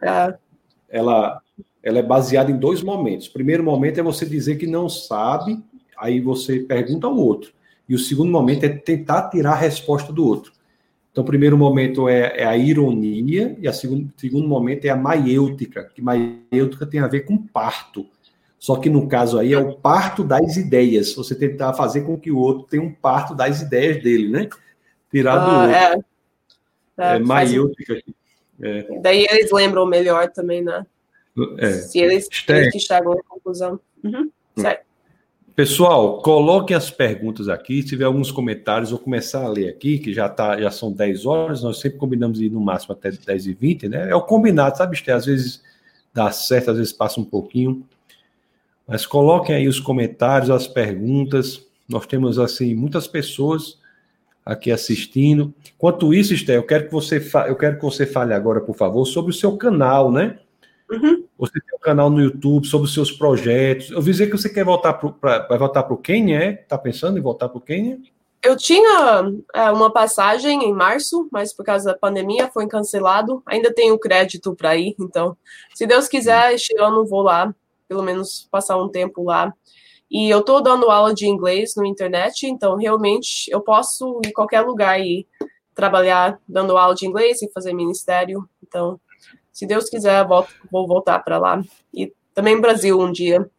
É. 0.00 0.34
Ela, 0.88 1.42
ela 1.82 1.98
é 1.98 2.02
baseada 2.02 2.50
em 2.50 2.56
dois 2.56 2.82
momentos. 2.82 3.26
O 3.26 3.32
primeiro 3.32 3.62
momento 3.62 4.00
é 4.00 4.02
você 4.02 4.24
dizer 4.24 4.56
que 4.56 4.66
não 4.66 4.88
sabe, 4.88 5.62
aí 5.98 6.20
você 6.20 6.60
pergunta 6.60 7.06
ao 7.06 7.16
outro. 7.16 7.52
E 7.86 7.94
o 7.94 7.98
segundo 7.98 8.30
momento 8.30 8.64
é 8.64 8.68
tentar 8.70 9.28
tirar 9.28 9.52
a 9.52 9.56
resposta 9.56 10.10
do 10.10 10.26
outro. 10.26 10.52
Então, 11.18 11.24
o 11.24 11.26
primeiro 11.26 11.58
momento 11.58 12.08
é, 12.08 12.32
é 12.36 12.44
a 12.44 12.56
ironia, 12.56 13.56
e 13.60 13.68
o 13.68 13.72
segundo, 13.72 14.08
segundo 14.16 14.46
momento 14.46 14.84
é 14.84 14.90
a 14.90 14.96
maiêutica, 14.96 15.90
que 15.92 16.00
maiêutica 16.00 16.86
tem 16.86 17.00
a 17.00 17.08
ver 17.08 17.22
com 17.22 17.36
parto. 17.36 18.06
Só 18.56 18.76
que 18.76 18.88
no 18.88 19.08
caso 19.08 19.36
aí 19.36 19.52
é 19.52 19.58
o 19.58 19.74
parto 19.74 20.22
das 20.22 20.56
ideias. 20.56 21.12
Você 21.16 21.34
tentar 21.34 21.74
fazer 21.74 22.02
com 22.02 22.16
que 22.16 22.30
o 22.30 22.38
outro 22.38 22.68
tenha 22.70 22.84
um 22.84 22.92
parto 22.92 23.34
das 23.34 23.60
ideias 23.60 24.00
dele, 24.00 24.28
né? 24.28 24.48
Tirar 25.10 25.38
do 25.38 25.50
ah, 25.50 25.62
outro. 25.62 26.04
É, 26.98 27.14
é, 27.14 27.16
é 27.16 27.18
maiútica. 27.18 28.00
É. 28.62 29.00
Daí 29.00 29.26
eles 29.28 29.50
lembram 29.50 29.86
melhor 29.86 30.30
também, 30.30 30.62
né? 30.62 30.86
É. 31.58 31.72
Se 31.72 31.98
eles, 31.98 32.28
eles 32.48 32.72
que 32.72 32.78
chegam 32.78 33.14
à 33.14 33.22
conclusão. 33.28 33.80
Uhum. 34.04 34.30
Certo. 34.56 34.87
Pessoal, 35.58 36.22
coloquem 36.22 36.76
as 36.76 36.88
perguntas 36.88 37.48
aqui. 37.48 37.82
Se 37.82 37.88
tiver 37.88 38.04
alguns 38.04 38.30
comentários, 38.30 38.90
vou 38.90 38.98
começar 39.00 39.44
a 39.44 39.48
ler 39.48 39.68
aqui, 39.68 39.98
que 39.98 40.14
já, 40.14 40.28
tá, 40.28 40.56
já 40.56 40.70
são 40.70 40.92
10 40.92 41.26
horas. 41.26 41.64
Nós 41.64 41.80
sempre 41.80 41.98
combinamos 41.98 42.40
ir 42.40 42.48
no 42.48 42.60
máximo 42.60 42.92
até 42.92 43.10
10 43.10 43.46
e 43.48 43.54
20, 43.54 43.88
né? 43.88 44.08
É 44.08 44.14
o 44.14 44.22
combinado, 44.22 44.78
sabe, 44.78 44.94
Esther? 44.94 45.16
Às 45.16 45.26
vezes 45.26 45.60
dá 46.14 46.30
certo, 46.30 46.70
às 46.70 46.76
vezes 46.76 46.92
passa 46.92 47.20
um 47.20 47.24
pouquinho. 47.24 47.84
Mas 48.86 49.04
coloquem 49.04 49.56
aí 49.56 49.66
os 49.66 49.80
comentários, 49.80 50.48
as 50.48 50.68
perguntas. 50.68 51.66
Nós 51.88 52.06
temos 52.06 52.38
assim 52.38 52.76
muitas 52.76 53.08
pessoas 53.08 53.80
aqui 54.46 54.70
assistindo. 54.70 55.52
Enquanto 55.74 56.14
isso, 56.14 56.32
Esther, 56.34 56.54
eu 56.54 56.62
quero 56.62 56.84
que 56.84 56.92
você 56.92 57.20
eu 57.48 57.56
quero 57.56 57.78
que 57.78 57.82
você 57.82 58.06
fale 58.06 58.32
agora, 58.32 58.60
por 58.60 58.76
favor, 58.76 59.04
sobre 59.06 59.32
o 59.32 59.34
seu 59.34 59.56
canal, 59.56 60.12
né? 60.12 60.38
Uhum. 60.90 61.24
Você 61.38 61.52
tem 61.52 61.76
um 61.76 61.80
canal 61.80 62.10
no 62.10 62.20
YouTube 62.20 62.66
sobre 62.66 62.86
os 62.86 62.94
seus 62.94 63.12
projetos. 63.12 63.90
Eu 63.90 64.00
vi 64.00 64.10
dizer 64.12 64.26
que 64.26 64.36
você 64.36 64.48
quer 64.48 64.64
voltar 64.64 64.94
para 64.94 65.46
vai 65.46 65.58
voltar 65.58 65.82
para 65.82 65.94
o 65.94 65.98
Quênia, 65.98 66.38
é? 66.38 66.52
Tá 66.52 66.78
pensando 66.78 67.18
em 67.18 67.22
voltar 67.22 67.48
para 67.48 67.58
o 67.58 67.62
Quênia? 67.62 67.98
Eu 68.42 68.56
tinha 68.56 69.24
é, 69.54 69.70
uma 69.70 69.92
passagem 69.92 70.64
em 70.64 70.72
março, 70.72 71.28
mas 71.32 71.52
por 71.52 71.64
causa 71.64 71.92
da 71.92 71.98
pandemia 71.98 72.50
foi 72.52 72.66
cancelado. 72.68 73.42
Ainda 73.44 73.74
tenho 73.74 73.98
crédito 73.98 74.54
para 74.54 74.76
ir, 74.76 74.94
então, 74.98 75.36
se 75.74 75.86
Deus 75.86 76.08
quiser, 76.08 76.54
este 76.54 76.78
ano 76.78 77.04
vou 77.04 77.22
lá 77.22 77.52
pelo 77.88 78.02
menos 78.02 78.46
passar 78.50 78.76
um 78.76 78.88
tempo 78.88 79.24
lá. 79.24 79.52
E 80.10 80.30
eu 80.30 80.40
estou 80.40 80.62
dando 80.62 80.90
aula 80.90 81.14
de 81.14 81.26
inglês 81.26 81.74
no 81.76 81.84
internet, 81.84 82.46
então 82.46 82.76
realmente 82.76 83.50
eu 83.50 83.60
posso 83.60 84.20
ir 84.24 84.28
em 84.28 84.32
qualquer 84.32 84.60
lugar 84.60 85.00
e 85.00 85.26
trabalhar 85.74 86.38
dando 86.46 86.76
aula 86.76 86.94
de 86.94 87.06
inglês 87.06 87.42
e 87.42 87.50
fazer 87.50 87.72
ministério. 87.72 88.48
Então, 88.62 89.00
se 89.58 89.66
Deus 89.66 89.90
quiser, 89.90 90.24
volto, 90.24 90.54
vou 90.70 90.86
voltar 90.86 91.18
para 91.18 91.36
lá. 91.36 91.60
E 91.92 92.12
também 92.32 92.60
Brasil 92.60 93.00
um 93.00 93.10
dia. 93.10 93.50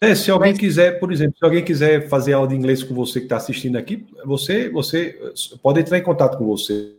É. 0.00 0.14
Se 0.14 0.30
alguém 0.30 0.52
Mas... 0.52 0.60
quiser, 0.60 1.00
por 1.00 1.10
exemplo, 1.10 1.36
se 1.36 1.44
alguém 1.44 1.64
quiser 1.64 2.08
fazer 2.08 2.34
aula 2.34 2.46
de 2.46 2.54
inglês 2.54 2.84
com 2.84 2.94
você 2.94 3.18
que 3.18 3.26
está 3.26 3.36
assistindo 3.36 3.76
aqui, 3.76 4.06
você, 4.24 4.68
você 4.68 5.18
pode 5.60 5.80
entrar 5.80 5.98
em 5.98 6.04
contato 6.04 6.38
com 6.38 6.46
você. 6.46 6.96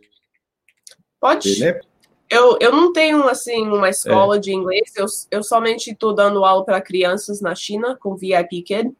Pode. 1.18 1.60
Né? 1.60 1.80
Eu, 2.28 2.58
eu 2.60 2.72
não 2.72 2.92
tenho, 2.92 3.26
assim, 3.26 3.66
uma 3.66 3.88
escola 3.88 4.36
é. 4.36 4.38
de 4.38 4.52
inglês. 4.52 4.92
Eu, 4.94 5.06
eu 5.30 5.42
somente 5.42 5.92
estou 5.92 6.14
dando 6.14 6.44
aula 6.44 6.62
para 6.62 6.78
crianças 6.78 7.40
na 7.40 7.54
China 7.54 7.96
com 7.98 8.16
VIP 8.16 8.60
Kid, 8.60 8.94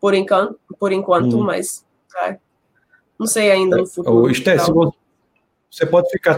por 0.00 0.14
enquanto, 0.14 0.56
por 0.78 0.92
enquanto 0.92 1.36
hum. 1.36 1.42
mas 1.42 1.84
é, 2.24 2.38
não 3.18 3.26
sei 3.26 3.50
ainda 3.50 3.78
no 3.78 3.86
futuro. 3.88 4.30
Esté, 4.30 4.54
então. 4.54 4.94
você 5.68 5.84
pode 5.84 6.08
ficar 6.10 6.36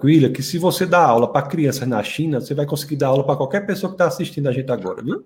tranquila 0.00 0.30
que 0.30 0.42
se 0.42 0.58
você 0.58 0.86
dá 0.86 1.04
aula 1.04 1.30
para 1.30 1.46
crianças 1.46 1.86
na 1.86 2.02
China, 2.02 2.40
você 2.40 2.54
vai 2.54 2.64
conseguir 2.64 2.96
dar 2.96 3.08
aula 3.08 3.24
para 3.24 3.36
qualquer 3.36 3.66
pessoa 3.66 3.90
que 3.90 3.94
está 3.94 4.06
assistindo 4.06 4.48
a 4.48 4.52
gente 4.52 4.70
agora, 4.72 5.02
viu? 5.02 5.24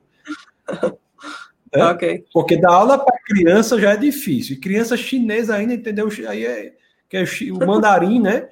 É? 1.76 1.84
Ok. 1.86 2.24
Porque 2.32 2.56
dar 2.56 2.72
aula 2.72 2.96
para 2.96 3.18
criança 3.26 3.76
já 3.80 3.94
é 3.94 3.96
difícil. 3.96 4.54
E 4.54 4.60
criança 4.60 4.96
chinesa 4.96 5.56
ainda, 5.56 5.74
entendeu? 5.74 6.08
Aí 6.28 6.46
é, 6.46 6.72
que 7.08 7.16
é 7.16 7.24
o 7.50 7.66
mandarim, 7.66 8.20
né? 8.20 8.48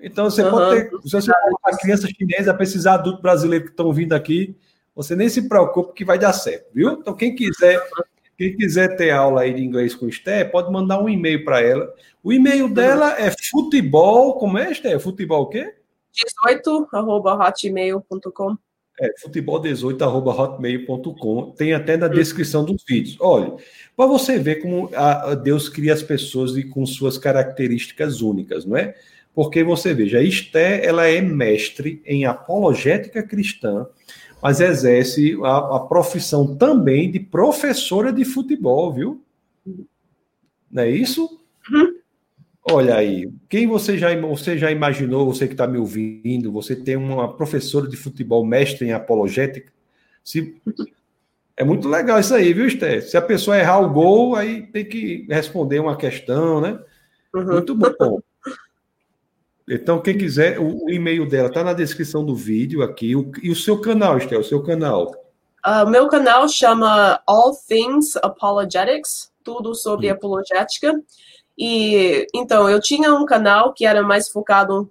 Então 0.00 0.28
você 0.28 0.42
uhum. 0.42 0.50
pode 0.50 0.82
ter, 0.82 0.90
se 1.02 1.12
você 1.12 1.30
uma 1.30 1.78
criança 1.78 2.08
chinesa, 2.08 2.52
precisar 2.52 2.94
adulto 2.94 3.22
brasileiro 3.22 3.66
que 3.66 3.70
estão 3.70 3.92
vindo 3.92 4.12
aqui, 4.12 4.56
você 4.92 5.14
nem 5.14 5.28
se 5.28 5.48
preocupe 5.48 5.94
que 5.94 6.04
vai 6.04 6.18
dar 6.18 6.32
certo, 6.32 6.66
viu? 6.74 6.94
Então 6.94 7.14
quem 7.14 7.36
quiser, 7.36 7.80
quem 8.36 8.56
quiser 8.56 8.96
ter 8.96 9.10
aula 9.10 9.42
aí 9.42 9.54
de 9.54 9.62
inglês 9.62 9.94
com 9.94 10.08
Esté, 10.08 10.44
pode 10.44 10.72
mandar 10.72 11.00
um 11.02 11.08
e-mail 11.08 11.44
para 11.44 11.60
ela. 11.60 11.94
O 12.22 12.32
e-mail 12.32 12.68
dela 12.68 13.14
é 13.18 13.30
futebol, 13.50 14.38
como 14.38 14.58
é, 14.58 14.72
Esté? 14.72 14.98
Futebol 14.98 15.42
o 15.42 15.48
quê? 15.48 15.74
18 16.12 16.88
arroba 16.92 17.34
hotmail.com. 17.34 18.56
É, 19.00 19.12
futebol18.hotmail.com. 19.26 21.50
Tem 21.52 21.72
até 21.74 21.96
na 21.96 22.06
descrição 22.06 22.64
dos 22.64 22.84
vídeos. 22.86 23.16
Olha, 23.20 23.56
para 23.96 24.06
você 24.06 24.38
ver 24.38 24.62
como 24.62 24.88
a, 24.94 25.34
Deus 25.34 25.68
cria 25.68 25.92
as 25.92 26.02
pessoas 26.02 26.56
e 26.56 26.62
com 26.62 26.86
suas 26.86 27.18
características 27.18 28.20
únicas, 28.20 28.64
não 28.64 28.76
é? 28.76 28.94
Porque 29.34 29.64
você 29.64 29.92
veja, 29.92 30.18
a 30.18 30.22
Esté, 30.22 30.86
ela 30.86 31.08
é 31.08 31.20
mestre 31.20 32.00
em 32.06 32.24
apologética 32.24 33.20
cristã, 33.20 33.84
mas 34.44 34.60
exerce 34.60 35.38
a, 35.42 35.76
a 35.76 35.80
profissão 35.80 36.54
também 36.54 37.10
de 37.10 37.18
professora 37.18 38.12
de 38.12 38.26
futebol, 38.26 38.92
viu? 38.92 39.24
Não 40.70 40.82
é 40.82 40.90
isso? 40.90 41.40
Uhum. 41.72 41.94
Olha 42.70 42.96
aí, 42.96 43.32
quem 43.48 43.66
você 43.66 43.96
já, 43.96 44.14
você 44.20 44.58
já 44.58 44.70
imaginou, 44.70 45.24
você 45.24 45.46
que 45.46 45.54
está 45.54 45.66
me 45.66 45.78
ouvindo, 45.78 46.52
você 46.52 46.76
tem 46.76 46.94
uma 46.94 47.34
professora 47.34 47.88
de 47.88 47.96
futebol 47.96 48.44
mestre 48.44 48.86
em 48.86 48.92
apologética? 48.92 49.72
Se, 50.22 50.54
é 51.56 51.64
muito 51.64 51.88
legal 51.88 52.20
isso 52.20 52.34
aí, 52.34 52.52
viu, 52.52 52.66
Esté? 52.66 53.00
Se 53.00 53.16
a 53.16 53.22
pessoa 53.22 53.58
errar 53.58 53.80
o 53.80 53.94
gol, 53.94 54.34
aí 54.34 54.66
tem 54.66 54.84
que 54.84 55.26
responder 55.26 55.78
uma 55.78 55.96
questão, 55.96 56.60
né? 56.60 56.78
Uhum. 57.34 57.46
Muito 57.46 57.74
bom. 57.74 58.20
Então, 59.68 60.00
quem 60.00 60.16
quiser, 60.16 60.58
o, 60.58 60.84
o 60.84 60.90
e-mail 60.90 61.26
dela 61.28 61.48
está 61.48 61.64
na 61.64 61.72
descrição 61.72 62.24
do 62.24 62.34
vídeo 62.34 62.82
aqui. 62.82 63.16
O, 63.16 63.30
e 63.42 63.50
o 63.50 63.56
seu 63.56 63.80
canal, 63.80 64.18
Esté, 64.18 64.36
o 64.36 64.44
seu 64.44 64.62
canal? 64.62 65.10
O 65.66 65.82
uh, 65.82 65.88
meu 65.88 66.08
canal 66.08 66.48
chama 66.48 67.20
All 67.26 67.56
Things 67.66 68.16
Apologetics, 68.16 69.32
tudo 69.42 69.74
sobre 69.74 70.10
hum. 70.10 70.14
apologética. 70.14 71.00
E 71.56 72.26
então 72.34 72.68
eu 72.68 72.80
tinha 72.80 73.14
um 73.14 73.24
canal 73.24 73.72
que 73.72 73.86
era 73.86 74.02
mais 74.02 74.28
focado 74.28 74.90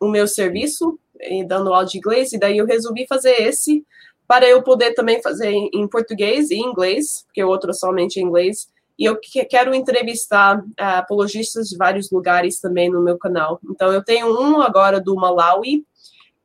no 0.00 0.08
meu 0.08 0.26
serviço, 0.26 0.98
dando 1.46 1.72
aula 1.72 1.84
de 1.84 1.98
inglês, 1.98 2.32
e 2.32 2.38
daí 2.38 2.58
eu 2.58 2.66
resolvi 2.66 3.06
fazer 3.06 3.42
esse 3.42 3.84
para 4.26 4.48
eu 4.48 4.62
poder 4.62 4.94
também 4.94 5.20
fazer 5.20 5.50
em 5.50 5.88
português 5.88 6.50
e 6.50 6.56
inglês, 6.56 7.24
porque 7.26 7.42
o 7.42 7.48
outro 7.48 7.70
é 7.70 7.74
somente 7.74 8.18
em 8.18 8.24
inglês. 8.24 8.68
E 9.00 9.06
eu 9.06 9.18
quero 9.48 9.74
entrevistar 9.74 10.58
uh, 10.58 10.64
apologistas 10.78 11.68
de 11.68 11.76
vários 11.78 12.10
lugares 12.10 12.60
também 12.60 12.90
no 12.90 13.02
meu 13.02 13.18
canal. 13.18 13.58
Então 13.70 13.90
eu 13.90 14.04
tenho 14.04 14.38
um 14.38 14.60
agora 14.60 15.00
do 15.00 15.16
Malawi, 15.16 15.86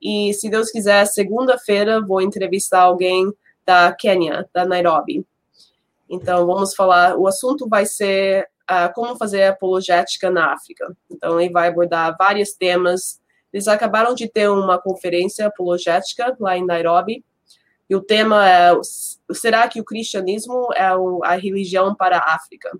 e 0.02 0.34
se 0.34 0.50
Deus 0.50 0.72
quiser, 0.72 1.06
segunda-feira 1.06 2.00
vou 2.00 2.22
entrevistar 2.22 2.82
alguém 2.82 3.30
da 3.66 3.92
Quênia, 3.92 4.48
da 4.54 4.66
Nairobi. 4.66 5.26
Então 6.10 6.46
vamos 6.46 6.74
falar, 6.74 7.18
o 7.18 7.28
assunto 7.28 7.68
vai 7.68 7.86
ser 7.86 8.48
uh, 8.70 8.94
como 8.94 9.18
fazer 9.18 9.44
apologética 9.44 10.30
na 10.30 10.54
África. 10.54 10.96
Então, 11.10 11.40
ele 11.40 11.52
vai 11.52 11.70
abordar 11.70 12.16
vários 12.18 12.54
temas. 12.54 13.20
Eles 13.52 13.68
acabaram 13.68 14.14
de 14.14 14.28
ter 14.28 14.50
uma 14.50 14.78
conferência 14.80 15.48
apologética 15.48 16.36
lá 16.40 16.58
em 16.58 16.66
Nairobi, 16.66 17.24
e 17.90 17.96
o 17.96 18.02
tema 18.02 18.48
é: 18.50 18.72
será 19.32 19.68
que 19.68 19.80
o 19.80 19.86
cristianismo 19.86 20.70
é 20.74 20.88
a 21.24 21.36
religião 21.36 21.96
para 21.96 22.18
a 22.18 22.36
África? 22.36 22.72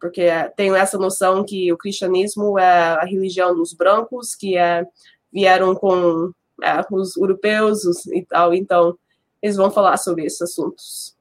Porque 0.00 0.28
tem 0.56 0.74
essa 0.76 0.98
noção 0.98 1.44
que 1.44 1.72
o 1.72 1.78
cristianismo 1.78 2.58
é 2.58 2.94
a 2.94 3.04
religião 3.04 3.54
dos 3.54 3.72
brancos, 3.72 4.34
que 4.34 4.56
é, 4.56 4.84
vieram 5.32 5.74
com 5.74 6.32
é, 6.62 6.84
os 6.90 7.16
europeus 7.16 7.84
os, 7.84 8.06
e 8.06 8.24
tal. 8.24 8.52
Então, 8.52 8.98
eles 9.40 9.56
vão 9.56 9.70
falar 9.70 9.96
sobre 9.96 10.24
esses 10.24 10.42
assuntos. 10.42 11.16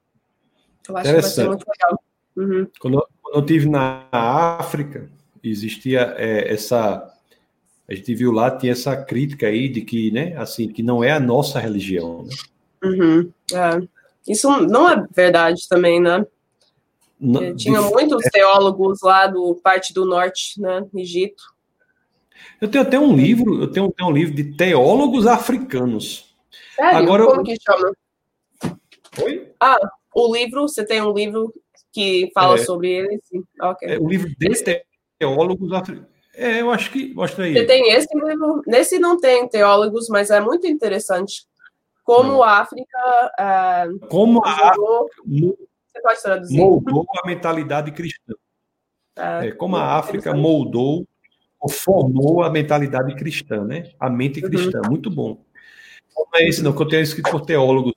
Eu 0.89 0.97
acho 0.97 1.09
que 1.09 1.21
vai 1.21 1.29
ser 1.29 1.47
muito 1.47 1.65
legal. 1.69 2.03
Uhum. 2.35 2.67
Quando, 2.79 3.07
quando 3.21 3.35
eu 3.35 3.41
estive 3.41 3.69
na 3.69 4.07
África, 4.11 5.09
existia 5.43 6.15
é, 6.17 6.51
essa. 6.51 7.07
A 7.87 7.93
gente 7.93 8.15
viu 8.15 8.31
lá, 8.31 8.49
tinha 8.49 8.71
essa 8.71 8.95
crítica 8.95 9.47
aí 9.47 9.69
de 9.69 9.81
que, 9.81 10.11
né, 10.11 10.35
assim, 10.37 10.67
que 10.67 10.81
não 10.81 11.03
é 11.03 11.11
a 11.11 11.19
nossa 11.19 11.59
religião. 11.59 12.23
Né? 12.23 12.33
Uhum. 12.83 13.31
É. 13.53 13.87
Isso 14.27 14.49
não 14.67 14.89
é 14.89 15.07
verdade 15.13 15.67
também, 15.67 15.99
né? 15.99 16.25
Não, 17.19 17.41
é, 17.41 17.53
tinha 17.53 17.81
muitos 17.81 18.25
é. 18.25 18.29
teólogos 18.29 18.99
lá 19.01 19.27
do 19.27 19.55
parte 19.55 19.93
do 19.93 20.05
norte, 20.05 20.59
né, 20.59 20.85
Egito. 20.95 21.43
Eu 22.59 22.67
tenho 22.67 22.83
até 22.83 22.97
um 22.97 23.15
livro, 23.15 23.61
eu 23.61 23.71
tenho, 23.71 23.91
tenho 23.91 24.09
um 24.09 24.13
livro 24.13 24.33
de 24.33 24.55
teólogos 24.55 25.27
africanos. 25.27 26.35
Sério? 26.75 26.97
Agora, 26.97 27.25
Como 27.25 27.43
que 27.43 27.55
chama? 27.61 27.93
Oi? 29.23 29.51
Ah, 29.59 29.77
o 30.15 30.33
livro, 30.33 30.61
você 30.63 30.83
tem 30.83 31.01
um 31.01 31.13
livro 31.13 31.53
que 31.91 32.31
fala 32.33 32.55
é, 32.55 32.57
sobre 32.59 32.89
ele. 32.91 33.19
Sim. 33.23 33.43
Okay. 33.61 33.93
É, 33.93 33.99
o 33.99 34.07
livro 34.07 34.29
de 34.29 34.83
teólogos 35.19 35.69
É, 36.33 36.61
eu 36.61 36.71
acho 36.71 36.91
que 36.91 37.13
mostra 37.13 37.45
aí. 37.45 37.53
Você 37.53 37.65
tem 37.65 37.91
esse 37.91 38.07
livro. 38.15 38.61
Nesse 38.65 38.97
não 38.97 39.19
tem 39.19 39.47
teólogos, 39.47 40.07
mas 40.09 40.31
é 40.31 40.39
muito 40.39 40.65
interessante 40.65 41.45
como 42.15 42.43
a 42.43 42.59
África. 42.59 43.31
É, 43.39 44.07
como 44.07 44.45
a 44.45 44.49
África. 44.49 44.81
Você 45.25 46.01
pode 46.01 46.21
traduzir. 46.21 46.57
Moldou 46.57 47.05
a 47.23 47.27
mentalidade 47.27 47.91
cristã. 47.91 48.33
É, 49.17 49.47
é 49.47 49.51
como 49.51 49.75
a 49.75 49.97
África 49.97 50.33
moldou 50.33 51.07
ou 51.59 51.69
formou 51.69 52.43
a 52.43 52.49
mentalidade 52.49 53.15
cristã, 53.15 53.63
né? 53.63 53.91
A 53.99 54.09
mente 54.09 54.43
uhum. 54.43 54.49
cristã. 54.49 54.81
Uhum. 54.83 54.91
Muito 54.91 55.09
bom. 55.09 55.43
Não 56.15 56.25
é 56.35 56.47
esse, 56.47 56.63
não, 56.63 56.73
que 56.73 56.81
eu 56.81 56.87
tenho 56.87 57.03
escrito 57.03 57.29
por 57.29 57.41
teólogos 57.41 57.93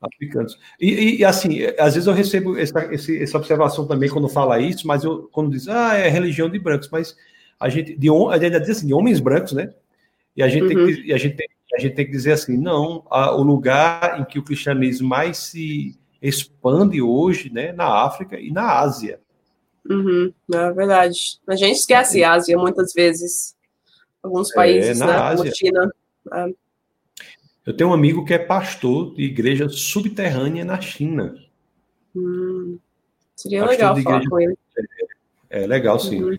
africanos. 0.00 0.58
E, 0.80 1.18
e, 1.18 1.24
assim, 1.24 1.64
às 1.78 1.94
vezes 1.94 2.06
eu 2.06 2.12
recebo 2.12 2.58
essa, 2.58 2.78
essa 2.92 3.38
observação 3.38 3.86
também 3.86 4.08
quando 4.08 4.28
fala 4.28 4.58
isso, 4.58 4.86
mas 4.86 5.04
eu 5.04 5.28
quando 5.32 5.50
diz, 5.50 5.68
ah, 5.68 5.94
é 5.94 6.08
religião 6.08 6.48
de 6.48 6.58
brancos, 6.58 6.88
mas 6.90 7.16
a 7.58 7.68
gente, 7.68 7.96
de, 7.96 8.08
a 8.08 8.38
gente 8.38 8.60
diz 8.60 8.70
assim, 8.70 8.86
de 8.86 8.94
homens 8.94 9.20
brancos, 9.20 9.52
né? 9.52 9.72
E 10.36 10.42
a 10.42 10.48
gente, 10.48 10.62
uhum. 10.62 10.86
tem, 10.86 11.02
que, 11.02 11.12
a 11.12 11.16
gente, 11.16 11.36
tem, 11.36 11.48
a 11.74 11.80
gente 11.80 11.94
tem 11.94 12.06
que 12.06 12.12
dizer 12.12 12.32
assim, 12.32 12.56
não, 12.56 13.04
a, 13.10 13.34
o 13.34 13.42
lugar 13.42 14.20
em 14.20 14.24
que 14.24 14.38
o 14.38 14.44
cristianismo 14.44 15.08
mais 15.08 15.36
se 15.38 15.98
expande 16.22 17.02
hoje, 17.02 17.52
né, 17.52 17.72
na 17.72 17.86
África 18.04 18.38
e 18.38 18.50
na 18.50 18.78
Ásia. 18.78 19.20
Uhum, 19.88 20.32
é 20.52 20.72
verdade. 20.72 21.38
A 21.46 21.56
gente 21.56 21.76
esquece 21.76 22.24
a 22.24 22.32
Ásia 22.32 22.56
muitas 22.56 22.92
vezes. 22.94 23.54
Alguns 24.22 24.50
é, 24.52 24.54
países, 24.54 25.00
é, 25.00 25.06
né, 25.06 25.12
Ásia. 25.12 25.36
como 25.36 25.56
China. 25.56 25.94
É. 26.32 26.54
Eu 27.66 27.76
tenho 27.76 27.90
um 27.90 27.94
amigo 27.94 28.24
que 28.24 28.32
é 28.32 28.38
pastor 28.38 29.14
de 29.14 29.22
igreja 29.22 29.68
subterrânea 29.68 30.64
na 30.64 30.80
China. 30.80 31.34
Hum, 32.16 32.78
seria 33.36 33.60
pastor 33.66 33.94
legal 33.94 34.02
falar 34.02 34.28
com 34.28 34.40
ele. 34.40 34.58
É, 35.50 35.64
é 35.64 35.66
legal, 35.66 35.98
sim. 35.98 36.22
Uhum. 36.22 36.38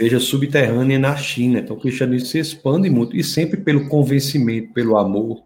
Igreja 0.00 0.20
subterrânea 0.20 0.98
na 0.98 1.16
China. 1.16 1.60
Então 1.60 1.76
o 1.76 1.80
cristianismo 1.80 2.26
se 2.26 2.38
expande 2.38 2.88
muito, 2.88 3.16
e 3.16 3.22
sempre 3.22 3.60
pelo 3.60 3.88
convencimento, 3.88 4.72
pelo 4.72 4.96
amor, 4.96 5.42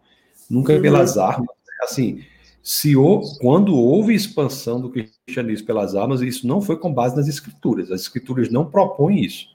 nunca 0.48 0.72
uhum. 0.72 0.82
pelas 0.82 1.18
armas. 1.18 1.48
Assim, 1.82 2.22
se 2.62 2.96
o, 2.96 3.20
quando 3.40 3.74
houve 3.74 4.14
expansão 4.14 4.80
do 4.80 4.90
cristianismo 4.90 5.66
pelas 5.66 5.94
armas, 5.94 6.20
isso 6.20 6.46
não 6.46 6.62
foi 6.62 6.78
com 6.78 6.92
base 6.92 7.16
nas 7.16 7.28
escrituras. 7.28 7.90
As 7.90 8.02
escrituras 8.02 8.48
não 8.48 8.64
propõem 8.64 9.24
isso. 9.24 9.48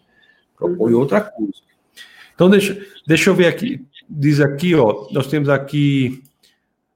Propõem 0.58 0.94
uhum. 0.94 1.00
outra 1.00 1.22
coisa. 1.22 1.54
Então, 2.36 2.50
deixa, 2.50 2.78
deixa 3.08 3.30
eu 3.30 3.36
ver 3.36 3.48
aqui 3.48 3.86
diz 4.10 4.40
aqui, 4.40 4.74
ó, 4.74 5.08
nós 5.12 5.28
temos 5.28 5.50
aqui 5.50 6.24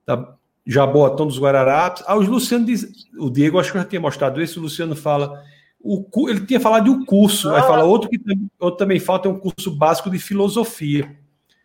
tá, 0.06 0.36
Jaboatão 0.66 1.28
dos 1.28 1.38
Guararapes. 1.38 2.04
Ah, 2.08 2.16
o 2.16 2.22
Luciano 2.22 2.66
diz, 2.66 3.08
o 3.18 3.30
Diego 3.30 3.60
acho 3.60 3.72
que 3.72 3.78
eu 3.78 3.82
já 3.82 3.88
tinha 3.88 4.02
mostrado 4.02 4.42
isso, 4.42 4.60
o 4.60 4.64
Luciano 4.64 4.96
fala, 4.96 5.44
o, 5.84 6.30
ele 6.30 6.46
tinha 6.46 6.60
falado 6.60 6.86
de 6.86 6.90
um 6.90 7.04
curso, 7.06 7.50
ah. 7.50 7.58
aí 7.58 7.62
fala 7.64 7.84
outro 7.84 8.10
que 8.10 8.18
outro 8.58 8.78
também 8.78 9.00
falta 9.00 9.28
é 9.28 9.32
um 9.32 9.38
curso 9.38 9.70
básico 9.70 10.10
de 10.10 10.18
filosofia. 10.18 11.14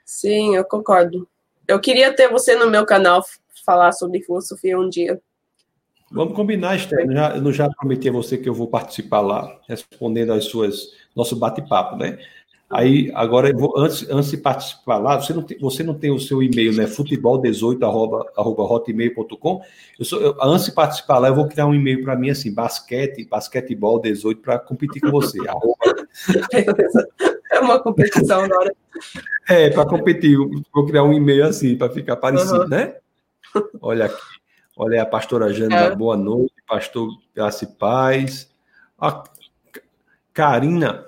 Sim, 0.04 0.56
eu 0.56 0.64
concordo. 0.64 1.28
Eu 1.66 1.78
queria 1.78 2.12
ter 2.14 2.28
você 2.28 2.56
no 2.56 2.68
meu 2.68 2.84
canal 2.84 3.22
falar 3.64 3.92
sobre 3.92 4.22
filosofia 4.22 4.78
um 4.78 4.88
dia. 4.88 5.20
Vamos 6.10 6.34
combinar, 6.34 6.74
Esther. 6.74 7.00
Eu 7.00 7.12
já, 7.12 7.36
eu 7.36 7.52
já 7.52 7.68
prometi 7.68 8.08
a 8.08 8.12
você 8.12 8.38
que 8.38 8.48
eu 8.48 8.54
vou 8.54 8.66
participar 8.66 9.20
lá, 9.20 9.60
respondendo 9.68 10.32
às 10.32 10.46
suas 10.46 10.88
nosso 11.14 11.36
bate-papo, 11.36 11.96
né? 11.96 12.18
Aí, 12.70 13.10
agora, 13.14 13.50
vou, 13.56 13.72
antes, 13.78 14.06
antes 14.10 14.30
de 14.30 14.36
participar 14.36 14.98
lá, 14.98 15.18
você 15.18 15.32
não 15.32 15.42
tem, 15.42 15.56
você 15.58 15.82
não 15.82 15.94
tem 15.94 16.10
o 16.10 16.20
seu 16.20 16.42
e-mail, 16.42 16.74
né? 16.74 16.84
futebol18.hotmail.com. 16.84 19.62
Eu 19.98 20.04
sou, 20.04 20.20
eu, 20.20 20.36
antes 20.42 20.66
de 20.66 20.72
participar 20.72 21.16
lá, 21.18 21.28
eu 21.28 21.34
vou 21.34 21.48
criar 21.48 21.66
um 21.66 21.74
e-mail 21.74 22.04
para 22.04 22.14
mim 22.14 22.28
assim, 22.28 22.52
basquete, 22.52 23.26
basquetebol18, 23.26 24.42
para 24.42 24.58
competir 24.58 25.00
com 25.00 25.10
você. 25.10 25.38
é 27.50 27.60
uma 27.60 27.80
competição 27.80 28.42
agora. 28.42 28.70
É, 29.48 29.70
para 29.70 29.86
competir. 29.86 30.36
Vou 30.74 30.86
criar 30.86 31.04
um 31.04 31.14
e-mail 31.14 31.46
assim, 31.46 31.74
para 31.74 31.90
ficar 31.90 32.16
parecido, 32.16 32.64
uhum. 32.64 32.68
né? 32.68 32.96
Olha 33.80 34.04
aqui. 34.06 34.20
Olha 34.76 35.02
a 35.02 35.06
pastora 35.06 35.52
Jana, 35.52 35.74
é. 35.74 35.96
boa 35.96 36.16
noite, 36.16 36.54
pastor 36.66 37.10
Graça 37.34 37.64
e 37.64 37.66
Paz. 37.66 38.48
A 39.00 39.24
Karina 40.32 41.07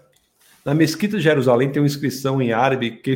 na 0.64 0.74
Mesquita 0.74 1.16
de 1.16 1.22
Jerusalém 1.22 1.70
tem 1.70 1.80
uma 1.80 1.86
inscrição 1.86 2.40
em 2.40 2.52
árabe 2.52 2.92
que, 2.92 3.14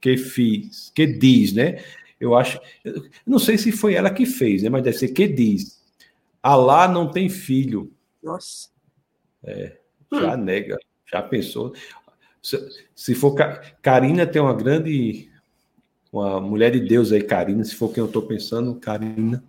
que 0.00 0.16
fiz, 0.16 0.90
que 0.94 1.06
diz, 1.06 1.52
né? 1.52 1.82
Eu 2.18 2.34
acho, 2.36 2.60
eu 2.84 3.04
não 3.26 3.38
sei 3.38 3.56
se 3.56 3.72
foi 3.72 3.94
ela 3.94 4.10
que 4.10 4.26
fez, 4.26 4.62
né? 4.62 4.68
Mas 4.68 4.82
deve 4.82 4.98
ser 4.98 5.08
que 5.08 5.26
diz. 5.26 5.80
Alá 6.42 6.86
não 6.86 7.10
tem 7.10 7.28
filho. 7.28 7.90
Nossa. 8.22 8.68
É, 9.42 9.76
já 10.12 10.34
hum. 10.34 10.36
nega, 10.36 10.78
já 11.10 11.22
pensou. 11.22 11.72
Se, 12.42 12.58
se 12.94 13.14
for 13.14 13.34
Karina 13.82 14.26
tem 14.26 14.40
uma 14.40 14.54
grande 14.54 15.30
uma 16.12 16.40
mulher 16.40 16.72
de 16.72 16.80
Deus 16.80 17.12
aí, 17.12 17.22
Karina, 17.22 17.62
se 17.64 17.74
for 17.74 17.88
quem 17.92 18.00
eu 18.00 18.06
estou 18.06 18.22
pensando, 18.22 18.74
Karina. 18.74 19.42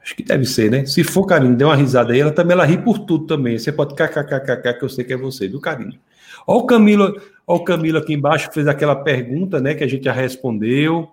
Acho 0.00 0.14
que 0.14 0.22
deve 0.22 0.46
ser, 0.46 0.70
né? 0.70 0.86
Se 0.86 1.02
for 1.02 1.26
Karina, 1.26 1.54
dê 1.54 1.64
uma 1.64 1.74
risada 1.74 2.12
aí, 2.12 2.20
ela 2.20 2.32
também 2.32 2.54
ela 2.54 2.64
ri 2.64 2.78
por 2.78 3.00
tudo 3.00 3.26
também. 3.26 3.58
Você 3.58 3.72
pode 3.72 3.94
kkkk, 3.94 4.78
que 4.78 4.84
eu 4.84 4.88
sei 4.88 5.04
que 5.04 5.12
é 5.12 5.16
você, 5.16 5.48
viu, 5.48 5.60
Karina? 5.60 5.98
Olha 6.46 6.58
o 6.58 6.66
Camilo, 6.66 7.04
olha 7.46 7.60
o 7.60 7.64
Camilo 7.64 7.98
aqui 7.98 8.14
embaixo 8.14 8.50
fez 8.52 8.66
aquela 8.66 8.96
pergunta, 8.96 9.60
né? 9.60 9.74
Que 9.74 9.84
a 9.84 9.88
gente 9.88 10.04
já 10.04 10.12
respondeu, 10.12 11.10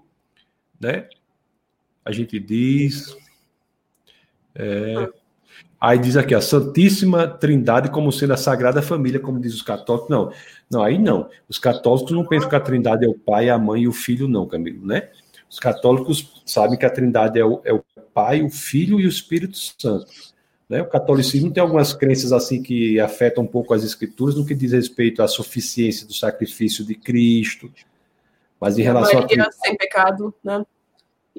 né? 0.80 1.07
A 2.03 2.11
gente 2.11 2.39
diz. 2.39 3.16
É, 4.53 5.09
aí 5.80 5.97
diz 5.97 6.16
aqui, 6.16 6.34
a 6.34 6.41
Santíssima 6.41 7.28
Trindade 7.28 7.89
como 7.89 8.11
sendo 8.11 8.34
a 8.34 8.38
Sagrada 8.38 8.82
Família, 8.82 9.20
como 9.20 9.39
diz 9.39 9.53
os 9.53 9.61
católicos. 9.61 10.09
Não, 10.09 10.32
não, 10.70 10.84
aí 10.84 10.97
não. 10.97 11.30
Os 11.49 11.57
católicos 11.57 12.11
não 12.11 12.26
pensam 12.26 12.49
que 12.49 12.55
a 12.55 12.59
Trindade 12.59 13.05
é 13.05 13.07
o 13.07 13.18
Pai, 13.18 13.49
a 13.49 13.57
Mãe 13.57 13.84
e 13.84 13.88
o 13.88 13.93
Filho, 13.93 14.28
não, 14.28 14.47
Camilo, 14.47 14.86
né? 14.86 15.09
Os 15.49 15.59
católicos 15.59 16.41
sabem 16.45 16.78
que 16.78 16.86
a 16.86 16.89
Trindade 16.89 17.39
é 17.39 17.45
o, 17.45 17.61
é 17.63 17.74
o 17.74 17.84
Pai, 18.13 18.41
o 18.41 18.49
Filho 18.49 18.99
e 18.99 19.05
o 19.05 19.09
Espírito 19.09 19.57
Santo. 19.57 20.07
Né? 20.70 20.82
O 20.82 20.88
catolicismo 20.88 21.51
tem 21.51 21.61
algumas 21.61 21.93
crenças 21.93 22.34
assim 22.34 22.61
que 22.61 22.99
afetam 22.99 23.43
um 23.43 23.47
pouco 23.47 23.74
as 23.74 23.84
escrituras 23.84 24.36
no 24.36 24.45
que 24.45 24.55
diz 24.55 24.72
respeito 24.72 25.22
à 25.22 25.28
suficiência 25.28 26.07
do 26.07 26.13
sacrifício 26.13 26.84
de 26.84 26.95
Cristo, 26.95 27.72
mas 28.59 28.78
em 28.78 28.82
relação 28.82 29.20
a 29.20 29.51
sem 29.51 29.78
pecado, 29.78 30.34
né? 30.43 30.66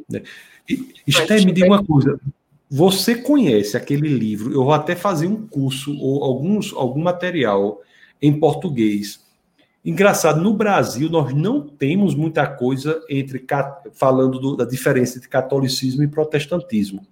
né? 0.08 0.22
E, 0.68 0.94
Esther, 1.06 1.44
me 1.44 1.52
diga 1.52 1.66
uma 1.66 1.84
coisa. 1.84 2.20
Você 2.68 3.14
conhece 3.14 3.76
aquele 3.76 4.08
livro? 4.08 4.52
Eu 4.52 4.64
vou 4.64 4.72
até 4.72 4.94
fazer 4.96 5.26
um 5.26 5.46
curso 5.46 5.96
ou 5.98 6.24
alguns, 6.24 6.72
algum 6.72 7.02
material 7.02 7.80
em 8.20 8.38
português. 8.38 9.24
Engraçado, 9.84 10.40
no 10.40 10.52
Brasil 10.52 11.08
nós 11.08 11.32
não 11.32 11.60
temos 11.60 12.14
muita 12.14 12.44
coisa 12.46 13.00
entre 13.08 13.44
falando 13.92 14.40
do, 14.40 14.56
da 14.56 14.64
diferença 14.64 15.16
entre 15.16 15.28
catolicismo 15.28 16.02
e 16.02 16.08
protestantismo. 16.08 17.06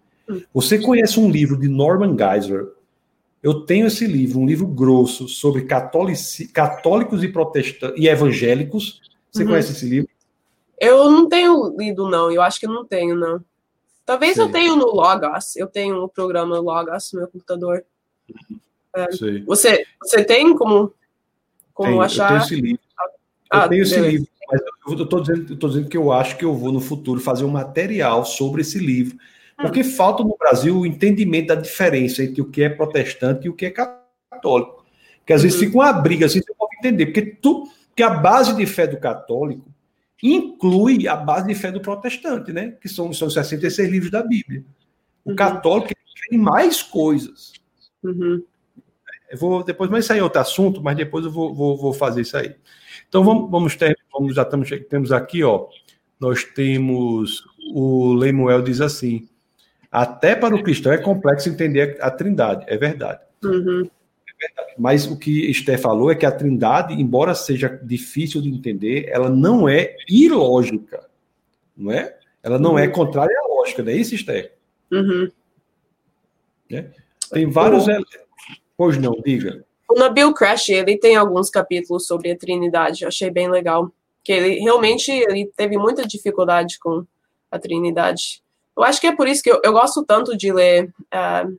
Você 0.52 0.78
conhece 0.78 1.18
um 1.20 1.30
livro 1.30 1.58
de 1.58 1.68
Norman 1.68 2.16
Geisler? 2.16 2.68
Eu 3.42 3.60
tenho 3.60 3.86
esse 3.86 4.06
livro, 4.06 4.40
um 4.40 4.46
livro 4.46 4.66
grosso 4.66 5.28
sobre 5.28 5.66
católicos 5.66 7.22
e 7.22 7.28
protestantes 7.28 8.02
e 8.02 8.08
evangélicos. 8.08 9.02
Você 9.30 9.42
uhum. 9.42 9.50
conhece 9.50 9.72
esse 9.72 9.86
livro? 9.86 10.08
Eu 10.80 11.10
não 11.10 11.28
tenho 11.28 11.76
lido, 11.76 12.08
não. 12.08 12.30
Eu 12.30 12.40
acho 12.40 12.58
que 12.58 12.66
não 12.66 12.84
tenho, 12.84 13.14
não. 13.14 13.44
Talvez 14.06 14.38
eu 14.38 14.50
tenha 14.50 14.74
no 14.74 14.86
Logos. 14.86 15.56
Eu 15.56 15.66
tenho 15.66 15.96
o 15.96 16.04
um 16.06 16.08
programa 16.08 16.58
Logos 16.58 17.12
no 17.12 17.20
meu 17.20 17.28
computador. 17.28 17.84
É, 18.96 19.06
você, 19.44 19.84
você 20.00 20.24
tem 20.24 20.56
como, 20.56 20.92
como 21.74 21.90
tenho, 21.90 22.00
achar? 22.00 22.24
Eu 22.24 22.28
tenho 22.38 22.42
esse 22.44 22.54
livro. 22.54 22.82
Ah, 23.50 23.64
eu 23.64 23.68
tenho 23.68 23.82
esse 23.82 24.00
livro. 24.00 24.28
Mas 24.50 24.60
eu 24.86 25.04
estou 25.04 25.20
dizendo, 25.20 25.54
dizendo 25.54 25.88
que 25.88 25.96
eu 25.96 26.12
acho 26.12 26.36
que 26.36 26.44
eu 26.44 26.54
vou 26.54 26.72
no 26.72 26.80
futuro 26.80 27.20
fazer 27.20 27.44
um 27.44 27.50
material 27.50 28.24
sobre 28.24 28.62
esse 28.62 28.78
livro 28.78 29.18
porque 29.56 29.84
falta 29.84 30.22
no 30.22 30.36
Brasil 30.36 30.78
o 30.78 30.86
entendimento 30.86 31.48
da 31.48 31.54
diferença 31.54 32.22
entre 32.22 32.40
o 32.40 32.50
que 32.50 32.62
é 32.62 32.68
protestante 32.68 33.46
e 33.46 33.48
o 33.48 33.54
que 33.54 33.66
é 33.66 33.70
católico. 33.70 34.84
Que 35.24 35.32
às 35.32 35.42
vezes 35.42 35.58
uhum. 35.58 35.66
fica 35.66 35.78
uma 35.78 35.92
briga 35.92 36.26
assim, 36.26 36.40
você 36.40 36.54
pode 36.54 36.76
entender, 36.76 37.06
porque, 37.06 37.22
tu, 37.22 37.68
porque 37.88 38.02
a 38.02 38.10
base 38.10 38.54
de 38.54 38.66
fé 38.66 38.86
do 38.86 38.98
católico 38.98 39.64
inclui 40.22 41.06
a 41.06 41.16
base 41.16 41.46
de 41.46 41.54
fé 41.54 41.70
do 41.70 41.80
protestante, 41.80 42.52
né? 42.52 42.74
Que 42.80 42.88
são, 42.88 43.12
são 43.12 43.30
66 43.30 43.90
livros 43.90 44.10
da 44.10 44.22
Bíblia. 44.22 44.64
O 45.24 45.30
uhum. 45.30 45.36
católico 45.36 45.88
tem 46.28 46.38
mais 46.38 46.82
coisas. 46.82 47.52
Uhum. 48.02 48.42
Eu 49.30 49.38
vou 49.38 49.64
depois, 49.64 49.90
mas 49.90 50.04
isso 50.04 50.12
aí 50.12 50.18
é 50.18 50.22
outro 50.22 50.40
assunto, 50.40 50.82
mas 50.82 50.96
depois 50.96 51.24
eu 51.24 51.30
vou, 51.30 51.54
vou, 51.54 51.76
vou 51.76 51.92
fazer 51.92 52.22
isso 52.22 52.36
aí. 52.36 52.54
Então 53.08 53.24
vamos, 53.24 53.50
vamos 53.50 53.76
ter, 53.76 53.96
vamos, 54.12 54.34
já 54.34 54.42
estamos, 54.42 54.68
temos 54.88 55.12
aqui, 55.12 55.42
ó, 55.42 55.68
nós 56.20 56.44
temos 56.44 57.44
o 57.72 58.14
Lemuel 58.14 58.62
diz 58.62 58.80
assim: 58.80 59.28
até 59.94 60.34
para 60.34 60.56
o 60.56 60.60
cristão 60.60 60.92
é 60.92 60.98
complexo 60.98 61.48
entender 61.48 61.96
a 62.00 62.10
trindade, 62.10 62.64
é 62.66 62.76
verdade. 62.76 63.20
Uhum. 63.44 63.88
É 64.28 64.46
verdade. 64.46 64.74
Mas 64.76 65.06
o 65.06 65.16
que 65.16 65.48
Esther 65.48 65.78
falou 65.78 66.10
é 66.10 66.16
que 66.16 66.26
a 66.26 66.32
trindade, 66.32 66.94
embora 66.94 67.32
seja 67.32 67.68
difícil 67.80 68.42
de 68.42 68.48
entender, 68.48 69.06
ela 69.08 69.30
não 69.30 69.68
é 69.68 69.94
ilógica, 70.08 71.06
não 71.76 71.92
é? 71.92 72.16
Ela 72.42 72.58
não 72.58 72.76
é 72.76 72.82
uhum. 72.82 72.88
é 72.88 72.88
contrária 72.88 73.38
à 73.38 73.46
lógica, 73.46 73.84
não 73.84 73.92
é 73.92 73.94
isso, 73.94 74.16
Esther? 74.16 74.52
Uhum. 74.90 75.30
É? 76.72 76.86
Tem 77.30 77.48
vários... 77.48 77.86
O... 77.86 77.90
Pois 78.76 78.98
não, 78.98 79.12
diga. 79.24 79.64
O 79.88 79.96
Nabil 79.96 80.34
Crash, 80.34 80.70
ele 80.70 80.98
tem 80.98 81.14
alguns 81.14 81.50
capítulos 81.50 82.04
sobre 82.04 82.32
a 82.32 82.36
trindade, 82.36 83.02
eu 83.02 83.08
achei 83.08 83.30
bem 83.30 83.48
legal. 83.48 83.92
Que 84.24 84.32
ele 84.32 84.58
realmente 84.58 85.12
ele 85.12 85.52
teve 85.56 85.78
muita 85.78 86.04
dificuldade 86.04 86.80
com 86.80 87.06
a 87.48 87.60
trindade. 87.60 88.42
Eu 88.76 88.82
acho 88.82 89.00
que 89.00 89.06
é 89.06 89.14
por 89.14 89.28
isso 89.28 89.42
que 89.42 89.50
eu, 89.50 89.60
eu 89.64 89.72
gosto 89.72 90.04
tanto 90.04 90.36
de 90.36 90.52
ler 90.52 90.92
uh, 91.12 91.58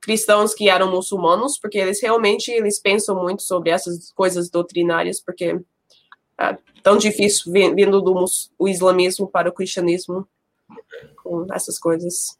cristãos 0.00 0.54
que 0.54 0.68
eram 0.68 0.90
muçulmanos, 0.90 1.58
porque 1.58 1.78
eles 1.78 2.00
realmente 2.00 2.50
eles 2.50 2.78
pensam 2.78 3.22
muito 3.22 3.42
sobre 3.42 3.70
essas 3.70 4.12
coisas 4.12 4.50
doutrinárias, 4.50 5.20
porque 5.20 5.58
é 6.38 6.56
tão 6.82 6.96
difícil 6.96 7.52
vindo 7.52 8.00
do 8.00 8.24
o 8.58 8.68
islamismo 8.68 9.26
para 9.26 9.48
o 9.48 9.52
cristianismo 9.52 10.26
com 11.22 11.46
essas 11.52 11.78
coisas. 11.78 12.38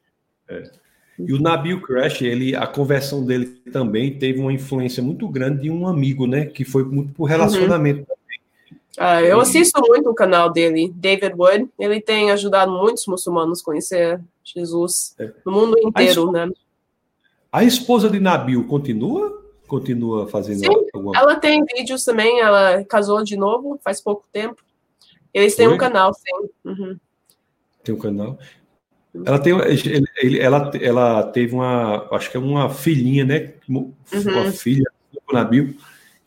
É. 0.49 0.71
E 1.19 1.33
o 1.35 1.41
Nabil 1.41 1.83
Crash, 1.83 2.23
ele, 2.23 2.57
a 2.57 2.67
conversão 2.67 3.25
dele 3.25 3.47
também 3.71 4.19
teve 4.19 4.41
uma 4.41 4.53
influência 4.53 5.03
muito 5.03 5.29
grande 5.29 5.63
de 5.63 5.71
um 5.71 5.87
amigo, 5.87 6.27
né? 6.27 6.47
Que 6.47 6.65
foi 6.65 6.83
muito 6.83 7.13
por 7.13 7.25
relacionamento. 7.25 8.01
Uhum. 8.01 8.17
Uh, 8.99 9.25
eu 9.25 9.41
assisto 9.41 9.81
muito 9.87 10.11
o 10.11 10.15
canal 10.15 10.51
dele, 10.51 10.93
David 10.95 11.35
Wood. 11.37 11.69
Ele 11.79 12.01
tem 12.01 12.31
ajudado 12.31 12.73
muitos 12.73 13.07
muçulmanos 13.07 13.61
a 13.61 13.65
conhecer 13.65 14.21
Jesus 14.45 15.15
é. 15.19 15.31
no 15.45 15.53
mundo 15.53 15.77
inteiro, 15.79 16.29
a 16.31 16.47
né? 16.47 16.53
A 17.53 17.65
esposa 17.65 18.09
de 18.09 18.21
Nabil 18.21 18.67
continua? 18.67 19.41
Continua 19.67 20.27
fazendo 20.27 20.59
Sim, 20.59 20.87
alguma 20.93 21.17
Ela 21.17 21.37
tem 21.37 21.65
vídeos 21.65 22.05
também, 22.05 22.41
ela 22.41 22.85
casou 22.85 23.23
de 23.23 23.37
novo 23.37 23.79
faz 23.83 24.01
pouco 24.01 24.25
tempo. 24.33 24.63
Eles 25.33 25.55
têm 25.55 25.67
Foi? 25.67 25.75
um 25.75 25.79
canal, 25.79 26.13
sim. 26.13 26.49
Uhum. 26.65 26.97
Tem 27.85 27.95
um 27.95 27.99
canal. 27.99 28.39
Ela 29.25 29.39
tem, 29.39 29.53
ele, 30.23 30.39
ela, 30.39 30.71
ela 30.81 31.23
teve 31.25 31.55
uma, 31.55 32.09
acho 32.13 32.31
que 32.31 32.37
é 32.37 32.41
uma 32.41 32.71
filhinha, 32.71 33.25
né? 33.25 33.55
Uma 33.69 33.81
uhum. 34.13 34.53
filha 34.53 34.91
do 35.13 35.33
Nabil 35.33 35.77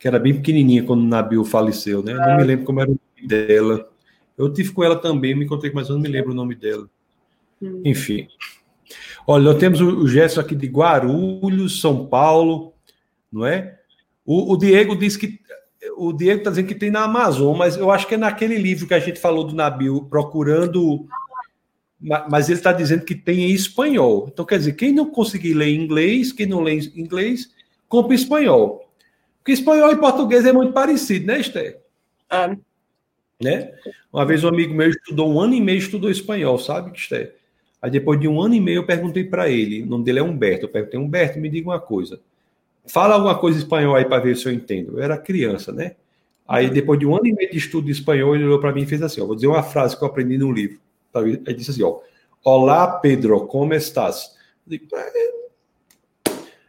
que 0.04 0.08
era 0.08 0.18
bem 0.18 0.34
pequenininha 0.34 0.82
quando 0.82 1.00
o 1.00 1.06
Nabil 1.06 1.42
faleceu, 1.46 2.02
né? 2.02 2.12
Não 2.12 2.36
me 2.36 2.44
lembro 2.44 2.66
como 2.66 2.78
era 2.78 2.90
o 2.90 2.92
nome 3.16 3.26
dela. 3.26 3.88
Eu 4.36 4.52
tive 4.52 4.70
com 4.70 4.84
ela 4.84 4.96
também, 4.96 5.34
me 5.34 5.46
encontrei, 5.46 5.72
mas 5.72 5.88
eu 5.88 5.94
não 5.94 6.02
me 6.02 6.10
lembro 6.10 6.32
o 6.32 6.34
nome 6.34 6.54
dela. 6.54 6.86
Hum. 7.62 7.80
Enfim. 7.86 8.28
Olha, 9.26 9.44
nós 9.44 9.56
temos 9.56 9.80
o 9.80 10.06
Gerson 10.06 10.42
aqui 10.42 10.54
de 10.54 10.66
Guarulhos, 10.66 11.80
São 11.80 12.04
Paulo, 12.04 12.74
não 13.32 13.46
é? 13.46 13.78
O, 14.26 14.52
o 14.52 14.58
Diego 14.58 14.94
disse 14.94 15.18
que. 15.18 15.40
O 15.96 16.12
Diego 16.12 16.40
está 16.40 16.50
dizendo 16.50 16.68
que 16.68 16.74
tem 16.74 16.90
na 16.90 17.04
Amazon, 17.04 17.56
mas 17.56 17.78
eu 17.78 17.90
acho 17.90 18.06
que 18.06 18.14
é 18.14 18.18
naquele 18.18 18.58
livro 18.58 18.86
que 18.86 18.92
a 18.92 19.00
gente 19.00 19.18
falou 19.18 19.44
do 19.44 19.54
Nabil, 19.54 20.04
procurando. 20.10 21.06
Mas 22.28 22.50
ele 22.50 22.58
está 22.58 22.74
dizendo 22.74 23.06
que 23.06 23.14
tem 23.14 23.44
em 23.44 23.54
espanhol. 23.54 24.28
Então, 24.30 24.44
quer 24.44 24.58
dizer, 24.58 24.74
quem 24.74 24.92
não 24.92 25.10
conseguir 25.10 25.54
ler 25.54 25.72
inglês, 25.72 26.30
quem 26.30 26.44
não 26.44 26.60
lê 26.60 26.78
inglês, 26.94 27.48
compra 27.88 28.14
espanhol. 28.14 28.83
Porque 29.44 29.52
espanhol 29.52 29.92
e 29.92 29.96
português 29.96 30.46
é 30.46 30.52
muito 30.54 30.72
parecido, 30.72 31.26
né, 31.26 31.38
Esther? 31.38 31.78
É. 32.30 32.56
Né? 33.42 33.74
Uma 34.10 34.24
vez 34.24 34.42
um 34.42 34.48
amigo 34.48 34.72
meu 34.72 34.88
estudou 34.88 35.30
um 35.30 35.38
ano 35.38 35.52
e 35.52 35.60
meio, 35.60 35.76
estudou 35.76 36.10
espanhol, 36.10 36.58
sabe, 36.58 36.96
Esther? 36.96 37.36
Aí 37.82 37.90
depois 37.90 38.18
de 38.18 38.26
um 38.26 38.40
ano 38.40 38.54
e 38.54 38.60
meio 38.60 38.78
eu 38.78 38.86
perguntei 38.86 39.22
para 39.22 39.50
ele, 39.50 39.82
o 39.82 39.86
nome 39.86 40.02
dele 40.02 40.20
é 40.20 40.22
Humberto, 40.22 40.64
eu 40.64 40.70
perguntei, 40.70 40.98
Humberto, 40.98 41.38
me 41.38 41.50
diga 41.50 41.68
uma 41.68 41.78
coisa. 41.78 42.18
Fala 42.86 43.16
alguma 43.16 43.38
coisa 43.38 43.58
em 43.58 43.60
espanhol 43.60 43.94
aí 43.94 44.06
para 44.06 44.22
ver 44.22 44.34
se 44.34 44.46
eu 44.46 44.52
entendo. 44.52 44.98
Eu 44.98 45.02
era 45.02 45.18
criança, 45.18 45.72
né? 45.72 45.96
Aí 46.48 46.70
depois 46.70 46.98
de 46.98 47.04
um 47.04 47.14
ano 47.14 47.26
e 47.26 47.34
meio 47.34 47.50
de 47.50 47.58
estudo 47.58 47.84
de 47.84 47.92
espanhol, 47.92 48.34
ele 48.34 48.44
olhou 48.44 48.58
para 48.58 48.72
mim 48.72 48.84
e 48.84 48.86
fez 48.86 49.02
assim, 49.02 49.20
ó, 49.20 49.26
vou 49.26 49.34
dizer 49.34 49.46
uma 49.46 49.62
frase 49.62 49.94
que 49.94 50.02
eu 50.02 50.08
aprendi 50.08 50.38
no 50.38 50.50
livro. 50.50 50.80
Ele 51.14 51.54
disse 51.54 51.70
assim, 51.70 51.82
ó, 51.82 52.00
Olá, 52.42 52.98
Pedro, 52.98 53.46
como 53.46 53.72
estás? 53.74 54.36
Eu 54.66 54.78
digo, 54.78 54.86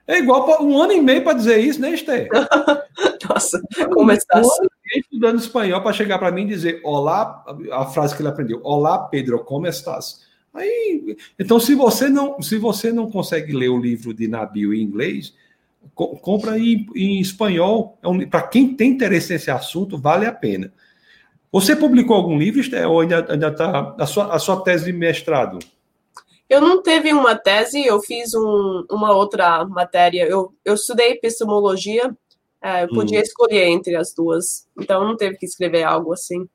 é, 0.07 0.15
é 0.15 0.19
igual 0.19 0.63
um 0.63 0.81
ano 0.81 0.93
e 0.93 1.01
meio 1.01 1.23
para 1.23 1.33
dizer 1.33 1.59
isso, 1.59 1.81
né, 1.81 1.93
Esther? 1.93 2.29
Nossa, 3.29 3.61
como 3.93 4.11
está? 4.11 4.39
Um 4.39 4.51
ano 4.51 4.69
estudando 4.95 5.39
espanhol 5.39 5.81
para 5.81 5.93
chegar 5.93 6.19
para 6.19 6.31
mim 6.31 6.43
e 6.43 6.47
dizer 6.47 6.79
olá, 6.83 7.43
a 7.71 7.85
frase 7.85 8.15
que 8.15 8.21
ele 8.21 8.29
aprendeu, 8.29 8.61
olá, 8.63 8.99
Pedro, 8.99 9.43
como 9.43 9.67
estás? 9.67 10.23
Aí, 10.53 11.17
então, 11.37 11.59
se 11.59 11.75
você 11.75 12.07
não, 12.07 12.41
se 12.41 12.57
você 12.57 12.91
não 12.91 13.11
consegue 13.11 13.51
ler 13.51 13.69
o 13.69 13.77
livro 13.77 14.13
de 14.13 14.27
Nabil 14.27 14.73
em 14.73 14.81
inglês, 14.81 15.33
co 15.93 16.17
compra 16.17 16.57
em, 16.57 16.87
em 16.95 17.19
espanhol. 17.19 17.97
É 18.01 18.07
um, 18.07 18.27
para 18.27 18.41
quem 18.43 18.73
tem 18.73 18.91
interesse 18.91 19.33
nesse 19.33 19.51
assunto, 19.51 19.97
vale 19.97 20.25
a 20.25 20.31
pena. 20.31 20.71
Você 21.51 21.75
publicou 21.75 22.15
algum 22.15 22.37
livro, 22.37 22.59
Esther, 22.59 22.89
ou 22.89 23.01
ainda 23.01 23.19
está 23.47 23.95
a 23.97 24.05
sua, 24.05 24.33
a 24.33 24.39
sua 24.39 24.61
tese 24.61 24.85
de 24.85 24.93
mestrado? 24.93 25.59
Eu 26.49 26.61
não 26.61 26.81
teve 26.81 27.11
uma 27.11 27.35
tese, 27.35 27.85
eu 27.85 27.99
fiz 28.01 28.33
um, 28.35 28.85
uma 28.89 29.15
outra 29.15 29.65
matéria. 29.65 30.27
Eu, 30.27 30.53
eu 30.63 30.75
estudei 30.75 31.11
epistemologia, 31.11 32.15
é, 32.61 32.83
eu 32.83 32.89
podia 32.89 33.19
hum. 33.19 33.23
escolher 33.23 33.67
entre 33.67 33.95
as 33.95 34.13
duas, 34.13 34.67
então 34.79 35.03
não 35.03 35.17
teve 35.17 35.37
que 35.37 35.45
escrever 35.45 35.83
algo 35.83 36.13
assim. 36.13 36.47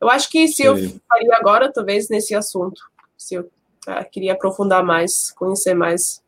Eu 0.00 0.10
acho 0.10 0.28
que 0.30 0.48
se 0.48 0.56
Sim. 0.56 0.64
eu 0.64 0.76
faria 1.08 1.36
agora, 1.36 1.72
talvez 1.72 2.08
nesse 2.08 2.34
assunto, 2.34 2.82
se 3.16 3.36
eu 3.36 3.48
ah, 3.86 4.04
queria 4.04 4.32
aprofundar 4.32 4.84
mais, 4.84 5.30
conhecer 5.32 5.74
mais. 5.74 6.22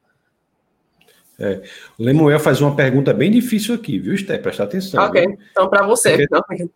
É. 1.38 1.62
O 1.98 2.04
Lemuel 2.04 2.38
faz 2.38 2.60
uma 2.60 2.76
pergunta 2.76 3.12
bem 3.12 3.30
difícil 3.30 3.74
aqui, 3.74 3.98
viu, 3.98 4.14
Esté? 4.14 4.38
Presta 4.38 4.62
atenção. 4.62 5.04
Ok, 5.04 5.20
viu? 5.20 5.38
então 5.50 5.68
para 5.68 5.84
você. 5.84 6.16
Você 6.16 6.26
quer, 6.28 6.68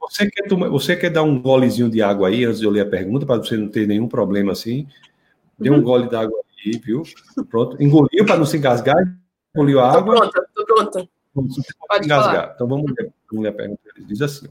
você, 0.00 0.30
quer 0.30 0.48
tomar, 0.48 0.68
você 0.68 0.96
quer 0.96 1.10
dar 1.10 1.22
um 1.22 1.40
golezinho 1.40 1.88
de 1.88 2.02
água 2.02 2.28
aí 2.28 2.44
antes 2.44 2.58
de 2.58 2.66
eu 2.66 2.70
ler 2.70 2.80
a 2.80 2.90
pergunta, 2.90 3.24
para 3.24 3.36
você 3.36 3.56
não 3.56 3.68
ter 3.68 3.86
nenhum 3.86 4.08
problema 4.08 4.52
assim? 4.52 4.88
Dê 5.60 5.70
um 5.70 5.82
gole 5.82 6.08
d'água 6.08 6.38
aí, 6.64 6.72
viu? 6.78 7.02
Pronto. 7.48 7.80
Engoliu 7.82 8.24
para 8.24 8.36
não 8.36 8.46
se 8.46 8.56
engasgar? 8.56 8.96
Engoliu 9.54 9.80
a 9.80 9.92
água? 9.92 10.16
Pronta, 10.16 10.48
tô 10.54 10.64
pronta. 10.64 11.08
Pode 11.34 12.04
engasgar. 12.04 12.34
Falar. 12.34 12.52
Então 12.54 12.68
vamos 12.68 12.92
ler, 12.96 13.12
vamos 13.30 13.44
ler 13.44 13.50
a 13.50 13.52
pergunta. 13.52 13.80
Ele 13.96 14.06
diz 14.06 14.22
assim: 14.22 14.48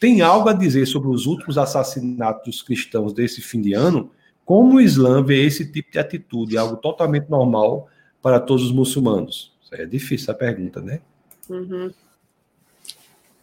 Tem 0.00 0.20
algo 0.20 0.48
a 0.48 0.52
dizer 0.52 0.86
sobre 0.86 1.08
os 1.08 1.26
últimos 1.26 1.56
assassinatos 1.56 2.44
dos 2.44 2.62
cristãos 2.62 3.12
desse 3.12 3.40
fim 3.40 3.60
de 3.60 3.72
ano? 3.72 4.10
Como 4.44 4.76
o 4.76 4.80
Islã 4.80 5.22
vê 5.24 5.44
esse 5.46 5.70
tipo 5.70 5.92
de 5.92 5.98
atitude? 5.98 6.58
Algo 6.58 6.76
totalmente 6.76 7.28
normal 7.30 7.88
para 8.20 8.40
todos 8.40 8.64
os 8.64 8.72
muçulmanos? 8.72 9.52
É 9.70 9.86
difícil 9.86 10.30
a 10.30 10.34
pergunta, 10.34 10.82
né? 10.82 11.00
Uhum. 11.48 11.90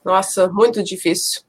Nossa, 0.05 0.47
muito 0.47 0.83
difícil. 0.83 1.41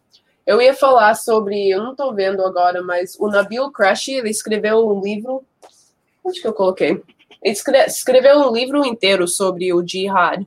Eu 0.50 0.60
ia 0.60 0.74
falar 0.74 1.14
sobre, 1.14 1.70
eu 1.70 1.80
não 1.80 1.92
estou 1.92 2.12
vendo 2.12 2.44
agora, 2.44 2.82
mas 2.82 3.16
o 3.20 3.28
Nabil 3.28 3.70
Crash, 3.70 4.08
ele 4.08 4.30
escreveu 4.30 4.84
um 4.88 5.00
livro. 5.00 5.44
Onde 6.24 6.40
que 6.40 6.48
eu 6.48 6.52
coloquei? 6.52 7.00
Ele 7.40 7.56
escreveu 7.86 8.36
um 8.40 8.52
livro 8.52 8.84
inteiro 8.84 9.28
sobre 9.28 9.72
o 9.72 9.86
jihad, 9.86 10.44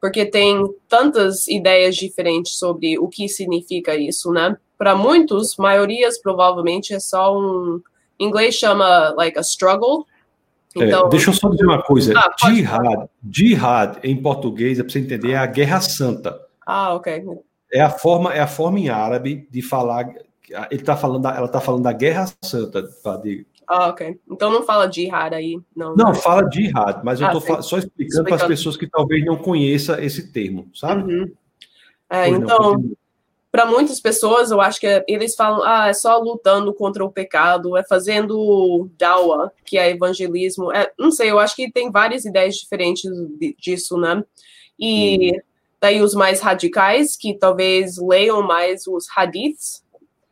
porque 0.00 0.26
tem 0.26 0.68
tantas 0.88 1.46
ideias 1.46 1.94
diferentes 1.94 2.58
sobre 2.58 2.98
o 2.98 3.06
que 3.06 3.28
significa 3.28 3.94
isso, 3.94 4.32
né? 4.32 4.56
Para 4.76 4.96
muitos, 4.96 5.56
maiorias 5.56 6.20
provavelmente 6.20 6.92
é 6.92 6.98
só 6.98 7.32
um, 7.38 7.80
em 8.18 8.26
inglês 8.26 8.56
chama 8.56 9.14
like 9.16 9.38
a 9.38 9.42
struggle. 9.42 10.04
É, 10.76 10.82
então, 10.82 11.06
é, 11.06 11.10
deixa 11.10 11.30
eu 11.30 11.34
só 11.34 11.48
dizer 11.48 11.64
uma 11.64 11.80
coisa. 11.80 12.12
Ah, 12.16 12.34
jihad, 12.44 13.08
jihad 13.30 13.98
em 14.02 14.20
português, 14.20 14.80
é 14.80 14.82
para 14.82 14.90
você 14.90 14.98
entender, 14.98 15.30
é 15.30 15.36
a 15.36 15.46
guerra 15.46 15.80
santa. 15.80 16.36
Ah, 16.66 16.92
ok. 16.92 17.22
É 17.72 17.80
a 17.80 17.90
forma, 17.90 18.34
é 18.34 18.40
a 18.40 18.46
forma 18.46 18.78
em 18.78 18.88
árabe 18.88 19.46
de 19.50 19.62
falar. 19.62 20.08
Ele 20.70 20.82
tá 20.82 20.96
falando, 20.96 21.22
da, 21.22 21.36
ela 21.36 21.46
está 21.46 21.60
falando 21.60 21.82
da 21.82 21.92
guerra 21.92 22.26
santa, 22.42 22.82
de, 23.22 23.46
ah, 23.68 23.88
ok. 23.88 24.18
Então 24.30 24.50
não 24.50 24.62
fala 24.62 24.90
jihad 24.90 25.34
aí, 25.34 25.60
não. 25.76 25.94
Não, 25.94 26.14
fala 26.14 26.48
jihad, 26.50 27.02
mas 27.04 27.20
eu 27.20 27.30
estou 27.30 27.56
ah, 27.56 27.60
só 27.60 27.76
explicando, 27.76 28.24
para 28.24 28.36
as 28.36 28.44
pessoas 28.44 28.78
que 28.78 28.86
talvez 28.88 29.22
não 29.26 29.36
conheçam 29.36 29.98
esse 30.00 30.32
termo, 30.32 30.70
sabe? 30.74 31.02
Uhum. 31.02 31.30
É, 32.08 32.28
então, 32.28 32.82
para 33.52 33.66
muitas 33.66 34.00
pessoas, 34.00 34.50
eu 34.50 34.58
acho 34.58 34.80
que 34.80 35.04
eles 35.06 35.34
falam, 35.34 35.62
ah, 35.62 35.88
é 35.88 35.92
só 35.92 36.18
lutando 36.18 36.72
contra 36.72 37.04
o 37.04 37.12
pecado, 37.12 37.76
é 37.76 37.84
fazendo 37.84 38.88
dawa, 38.96 39.52
que 39.66 39.76
é 39.76 39.90
evangelismo. 39.90 40.72
É, 40.72 40.90
não 40.98 41.10
sei, 41.10 41.30
eu 41.30 41.38
acho 41.38 41.54
que 41.54 41.70
tem 41.70 41.90
várias 41.90 42.24
ideias 42.24 42.54
diferentes 42.56 43.10
disso, 43.58 43.98
né? 43.98 44.24
E 44.80 45.32
hum. 45.34 45.40
Daí 45.80 46.02
os 46.02 46.14
mais 46.14 46.40
radicais, 46.40 47.16
que 47.16 47.34
talvez 47.34 47.96
leiam 47.98 48.42
mais 48.42 48.86
os 48.86 49.06
hadiths, 49.16 49.82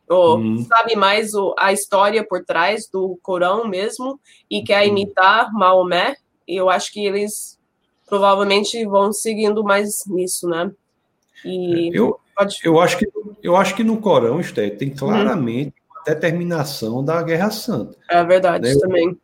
ou 0.09 0.37
hum. 0.37 0.65
sabe 0.65 0.95
mais 0.95 1.33
o, 1.33 1.53
a 1.57 1.73
história 1.73 2.25
por 2.25 2.43
trás 2.43 2.87
do 2.91 3.17
Corão 3.21 3.67
mesmo, 3.67 4.19
e 4.49 4.63
quer 4.63 4.83
hum. 4.83 4.89
imitar 4.89 5.53
Maomé, 5.53 6.15
e 6.47 6.55
eu 6.55 6.69
acho 6.69 6.91
que 6.91 7.05
eles 7.05 7.57
provavelmente 8.07 8.85
vão 8.85 9.11
seguindo 9.11 9.63
mais 9.63 10.05
nisso, 10.07 10.47
né? 10.47 10.71
E... 11.43 11.91
Eu, 11.93 12.19
Pode... 12.37 12.59
Eu 12.63 12.79
acho 12.79 12.99
que, 12.99 13.09
eu 13.41 13.55
acho 13.55 13.75
que 13.75 13.83
no 13.83 13.99
Corão, 13.99 14.39
Esté, 14.39 14.69
tem 14.69 14.91
claramente 14.91 15.73
uhum. 15.89 16.01
a 16.01 16.03
determinação 16.13 17.03
da 17.03 17.21
Guerra 17.23 17.49
Santa. 17.49 17.97
É 18.07 18.23
verdade, 18.23 18.75
né? 18.75 18.79
também. 18.79 19.17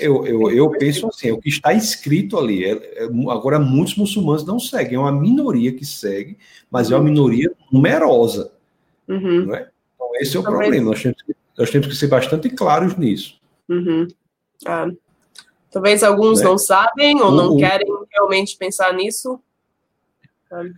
Eu, 0.00 0.26
eu, 0.26 0.50
eu 0.50 0.70
penso 0.70 1.06
assim, 1.08 1.28
é 1.28 1.32
o 1.32 1.40
que 1.40 1.48
está 1.48 1.72
escrito 1.72 2.38
ali. 2.38 2.64
É, 2.64 2.72
é, 2.72 3.04
agora, 3.30 3.58
muitos 3.58 3.96
muçulmanos 3.96 4.44
não 4.44 4.58
seguem, 4.58 4.94
é 4.94 4.98
uma 4.98 5.12
minoria 5.12 5.72
que 5.72 5.84
segue, 5.84 6.38
mas 6.70 6.90
é 6.90 6.94
uma 6.94 7.00
uhum. 7.00 7.10
minoria 7.10 7.52
numerosa. 7.70 8.52
Uhum. 9.08 9.46
Não 9.46 9.54
é? 9.54 9.70
Então, 9.94 10.08
esse 10.16 10.36
é 10.36 10.40
o 10.40 10.42
Talvez. 10.42 10.62
problema. 10.62 10.90
Nós 10.90 11.02
temos, 11.02 11.22
que, 11.22 11.36
nós 11.58 11.70
temos 11.70 11.86
que 11.88 11.96
ser 11.96 12.06
bastante 12.08 12.50
claros 12.50 12.96
nisso. 12.96 13.40
Uhum. 13.68 14.08
Ah. 14.66 14.88
Talvez 15.70 16.04
alguns 16.04 16.38
né? 16.38 16.44
não 16.44 16.56
sabem 16.56 17.20
ou 17.20 17.32
não 17.32 17.56
querem 17.56 17.88
realmente 18.12 18.56
pensar 18.56 18.92
nisso. 18.94 19.40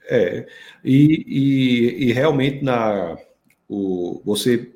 É, 0.09 0.47
e, 0.83 1.25
e, 1.27 2.09
e, 2.09 2.13
realmente 2.13 2.65
na, 2.65 3.19
o, 3.69 4.23
você, 4.25 4.71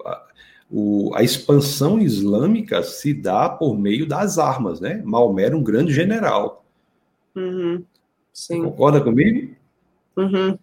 o, 0.70 1.12
a 1.14 1.22
expansão 1.22 1.98
islâmica 1.98 2.82
se 2.82 3.12
dá 3.12 3.48
por 3.48 3.76
meio 3.76 4.06
das 4.06 4.38
armas, 4.38 4.80
né? 4.80 5.02
Maomé 5.04 5.44
era 5.44 5.56
um 5.56 5.62
grande 5.62 5.92
general. 5.92 6.64
Uhum. 7.34 7.82
Sim. 8.32 8.62
Concorda 8.62 9.00
comigo? 9.00 9.54
Uhum. 10.16 10.56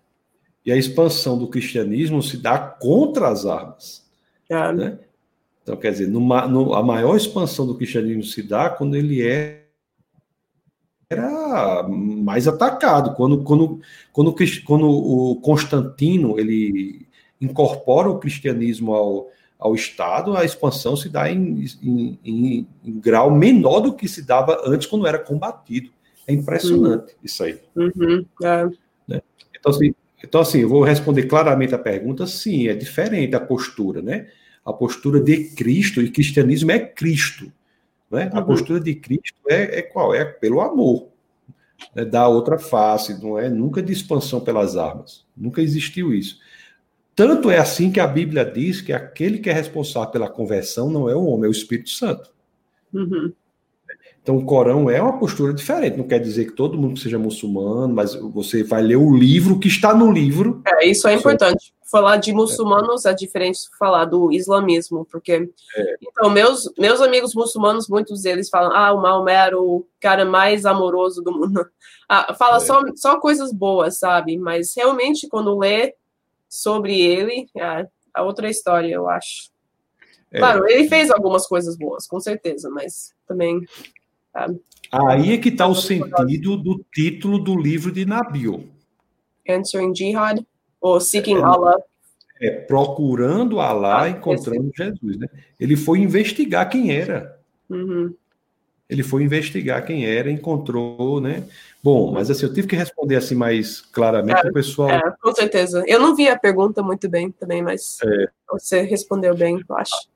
E 0.66 0.72
a 0.72 0.78
expansão 0.78 1.38
do 1.38 1.48
cristianismo 1.48 2.24
se 2.24 2.38
dá 2.38 2.58
contra 2.58 3.28
as 3.28 3.46
armas. 3.46 4.06
É. 4.50 4.72
Né? 4.72 5.00
Então, 5.62 5.76
quer 5.76 5.92
dizer, 5.92 6.08
numa, 6.08 6.48
no, 6.48 6.74
a 6.74 6.82
maior 6.82 7.18
expansão 7.18 7.68
do 7.68 7.76
cristianismo 7.76 8.24
se 8.24 8.42
dá 8.42 8.70
quando 8.70 8.96
ele 8.96 9.22
é 9.22 9.66
era 11.10 11.84
mais 11.88 12.48
atacado. 12.48 13.14
Quando, 13.16 13.44
quando, 13.44 13.82
quando, 14.12 14.36
quando 14.66 14.90
o 14.90 15.36
Constantino 15.42 16.40
ele 16.40 17.08
incorpora 17.40 18.10
o 18.10 18.20
cristianismo 18.20 18.94
ao, 18.94 19.30
ao 19.60 19.74
Estado, 19.74 20.36
a 20.38 20.46
expansão 20.46 20.96
se 20.96 21.10
dá 21.10 21.32
em, 21.32 21.66
em, 21.82 22.20
em, 22.24 22.68
em 22.84 23.00
grau 23.00 23.32
menor 23.32 23.80
do 23.80 23.94
que 23.94 24.08
se 24.08 24.22
dava 24.22 24.62
antes 24.66 24.88
quando 24.88 25.08
era 25.08 25.18
combatido. 25.18 25.90
É 26.28 26.34
impressionante 26.34 27.14
uhum. 27.14 27.20
isso 27.24 27.44
aí. 27.44 27.60
Uhum. 27.76 28.26
É. 28.44 28.66
Né? 29.08 29.22
Então, 29.58 29.72
assim, 29.72 29.94
então, 30.24 30.42
assim, 30.42 30.60
eu 30.60 30.70
vou 30.70 30.84
responder 30.84 31.24
claramente 31.24 31.74
a 31.74 31.80
pergunta, 31.80 32.28
sim, 32.28 32.68
é 32.68 32.76
diferente 32.76 33.36
a 33.36 33.40
postura, 33.40 34.02
né? 34.02 34.28
A 34.66 34.74
postura 34.74 35.22
de 35.22 35.46
Cristo, 35.56 36.02
e 36.02 36.12
cristianismo 36.12 36.72
é 36.72 36.80
Cristo. 36.80 37.52
Né? 38.12 38.30
Uhum. 38.32 38.40
A 38.40 38.42
postura 38.42 38.80
de 38.80 38.94
Cristo 38.96 39.40
é, 39.48 39.80
é 39.80 39.82
qual? 39.82 40.14
É 40.14 40.26
pelo 40.26 40.62
amor. 40.62 41.08
É 41.96 42.04
da 42.04 42.28
outra 42.28 42.58
face, 42.58 43.22
não 43.22 43.38
é 43.38 43.50
nunca 43.50 43.82
de 43.82 43.94
expansão 43.94 44.42
pelas 44.42 44.76
armas. 44.76 45.26
Nunca 45.36 45.62
existiu 45.62 46.14
isso. 46.14 46.40
Tanto 47.18 47.50
é 47.50 47.58
assim 47.58 47.92
que 47.92 48.00
a 48.00 48.06
Bíblia 48.06 48.46
diz 48.46 48.80
que 48.80 48.94
aquele 48.94 49.40
que 49.40 49.50
é 49.50 49.54
responsável 49.54 50.12
pela 50.12 50.30
conversão 50.30 50.88
não 50.88 51.10
é 51.10 51.16
o 51.16 51.26
homem, 51.26 51.46
é 51.46 51.48
o 51.48 51.52
Espírito 51.52 51.90
Santo. 51.90 52.30
Uhum. 52.94 53.34
Então, 54.22 54.38
o 54.38 54.46
Corão 54.46 54.88
é 54.88 55.02
uma 55.02 55.18
postura 55.18 55.52
diferente. 55.52 55.98
Não 55.98 56.08
quer 56.08 56.20
dizer 56.20 56.46
que 56.46 56.52
todo 56.52 56.78
mundo 56.78 57.00
seja 57.00 57.18
muçulmano, 57.18 57.92
mas 57.92 58.14
você 58.14 58.64
vai 58.64 58.84
ler 58.84 58.98
o 58.98 59.18
livro 59.18 59.58
que 59.58 59.68
está 59.68 59.96
no 59.96 60.12
livro. 60.12 60.62
É, 60.68 60.86
isso 60.86 61.08
é 61.08 61.16
importante. 61.16 61.74
Falar 61.90 62.18
de 62.18 62.32
muçulmanos 62.32 63.06
é, 63.06 63.10
é 63.10 63.14
diferente 63.16 63.62
de 63.62 63.78
falar 63.80 64.06
do 64.06 64.32
islamismo, 64.32 65.08
porque. 65.12 65.50
É. 65.76 65.96
Então, 66.00 66.30
meus, 66.30 66.72
meus 66.78 67.02
amigos 67.02 67.34
muçulmanos, 67.34 67.90
muitos 67.90 68.22
deles 68.22 68.48
falam: 68.48 68.72
ah, 68.76 68.94
o 68.94 69.02
Maomé 69.02 69.34
era 69.34 69.60
o 69.60 69.88
cara 70.00 70.24
mais 70.24 70.68
amoroso 70.68 71.22
do 71.24 71.32
mundo. 71.32 71.66
Ah, 72.10 72.34
fala 72.36 72.56
é. 72.56 72.60
só, 72.62 72.82
só 72.96 73.20
coisas 73.20 73.52
boas, 73.52 74.00
sabe? 74.00 74.38
Mas 74.38 74.74
realmente, 74.74 75.28
quando 75.28 75.58
lê 75.58 75.94
sobre 76.50 77.00
ele, 77.00 77.48
é 77.56 77.88
a 78.14 78.24
outra 78.24 78.50
história, 78.50 78.94
eu 78.94 79.10
acho. 79.10 79.52
É. 80.32 80.40
Claro, 80.40 80.68
ele 80.68 80.88
fez 80.90 81.10
algumas 81.10 81.48
coisas 81.48 81.78
boas, 81.78 82.08
com 82.08 82.20
certeza, 82.20 82.70
mas 82.70 83.14
também 83.28 83.62
Aí 84.92 85.34
é 85.34 85.38
que 85.38 85.50
está 85.50 85.68
o 85.68 85.76
sentido 85.76 86.58
do 86.58 86.86
título 86.94 87.40
do 87.40 87.60
livro 87.60 87.92
de 87.92 88.06
Nabil. 88.06 88.70
Answering 89.50 89.96
Jihad 89.96 90.46
ou 90.80 91.00
Seeking 91.00 91.38
é, 91.38 91.42
Allah. 91.42 91.78
É, 92.40 92.52
procurando 92.52 93.60
Allah, 93.60 94.04
ah, 94.04 94.10
encontrando 94.10 94.70
esse. 94.70 94.84
Jesus. 94.84 95.18
Né? 95.18 95.28
Ele 95.60 95.76
foi 95.76 96.00
investigar 96.00 96.70
quem 96.70 96.92
era. 96.96 97.40
Uhum. 97.70 98.14
Ele 98.90 99.04
foi 99.04 99.24
investigar 99.24 99.86
quem 99.86 100.06
era, 100.06 100.32
encontrou, 100.32 101.20
né? 101.20 101.44
Bom, 101.84 102.12
mas 102.12 102.30
assim, 102.30 102.46
eu 102.46 102.54
tive 102.54 102.68
que 102.68 102.76
responder 102.76 103.16
assim 103.16 103.36
mais 103.36 103.82
claramente 103.82 104.46
é, 104.46 104.50
o 104.50 104.54
pessoal. 104.54 104.90
É, 104.90 105.14
com 105.22 105.34
certeza. 105.34 105.84
Eu 105.88 106.00
não 106.00 106.16
vi 106.16 106.28
a 106.28 106.38
pergunta 106.38 106.82
muito 106.82 107.10
bem 107.10 107.32
também, 107.32 107.62
mas 107.62 107.98
é. 108.04 108.30
você 108.50 108.82
respondeu 108.82 109.36
bem, 109.36 109.62
eu 109.68 109.76
acho. 109.78 110.08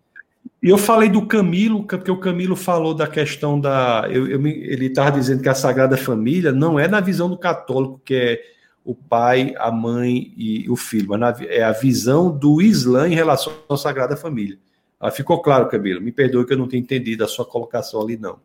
E 0.63 0.69
eu 0.69 0.77
falei 0.77 1.09
do 1.09 1.25
Camilo, 1.25 1.83
porque 1.83 2.11
o 2.11 2.19
Camilo 2.19 2.55
falou 2.55 2.93
da 2.93 3.07
questão 3.07 3.59
da. 3.59 4.07
Eu, 4.09 4.27
eu, 4.27 4.45
ele 4.45 4.87
estava 4.87 5.11
dizendo 5.11 5.41
que 5.41 5.49
a 5.49 5.55
Sagrada 5.55 5.97
Família 5.97 6.51
não 6.51 6.79
é 6.79 6.87
na 6.87 6.99
visão 6.99 7.29
do 7.29 7.37
católico, 7.37 8.01
que 8.05 8.13
é 8.13 8.41
o 8.83 8.95
pai, 8.95 9.53
a 9.57 9.71
mãe 9.71 10.33
e 10.37 10.69
o 10.69 10.75
filho, 10.75 11.09
mas 11.09 11.19
na, 11.19 11.35
é 11.47 11.63
a 11.63 11.71
visão 11.71 12.31
do 12.35 12.61
Islã 12.61 13.07
em 13.07 13.15
relação 13.15 13.53
à 13.69 13.77
Sagrada 13.77 14.15
Família. 14.15 14.57
Ah, 14.99 15.09
ficou 15.09 15.41
claro, 15.41 15.67
Camilo. 15.67 15.99
Me 15.99 16.11
perdoe 16.11 16.45
que 16.45 16.53
eu 16.53 16.57
não 16.57 16.67
tenha 16.67 16.81
entendido 16.81 17.23
a 17.23 17.27
sua 17.27 17.45
colocação 17.45 18.01
ali, 18.01 18.17
não. 18.17 18.39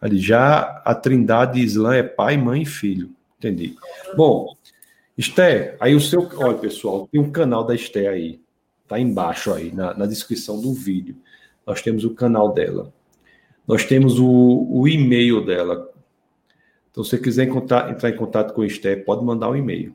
Ali, 0.00 0.18
já 0.18 0.82
a 0.84 0.94
trindade 0.94 1.60
Islã 1.60 1.94
é 1.94 2.02
pai, 2.02 2.36
mãe 2.36 2.62
e 2.62 2.66
filho. 2.66 3.10
Entendi. 3.38 3.76
Bom, 4.16 4.54
Esté, 5.16 5.76
aí 5.80 5.94
o 5.94 6.00
seu. 6.00 6.28
Olha, 6.36 6.56
pessoal, 6.56 7.06
tem 7.10 7.20
um 7.20 7.30
canal 7.30 7.64
da 7.64 7.74
Esté 7.74 8.08
aí 8.08 8.40
Tá 8.90 8.98
embaixo 8.98 9.54
aí, 9.54 9.70
na, 9.70 9.94
na 9.94 10.04
descrição 10.04 10.60
do 10.60 10.74
vídeo. 10.74 11.14
Nós 11.64 11.80
temos 11.80 12.04
o 12.04 12.12
canal 12.12 12.52
dela. 12.52 12.92
Nós 13.64 13.84
temos 13.84 14.18
o, 14.18 14.66
o 14.68 14.88
e-mail 14.88 15.46
dela. 15.46 15.88
Então, 16.90 17.04
se 17.04 17.10
você 17.10 17.18
quiser 17.18 17.46
entrar, 17.46 17.88
entrar 17.88 18.10
em 18.10 18.16
contato 18.16 18.52
com 18.52 18.62
o 18.62 18.64
Esther, 18.64 19.04
pode 19.04 19.24
mandar 19.24 19.48
um 19.48 19.54
e-mail. 19.54 19.94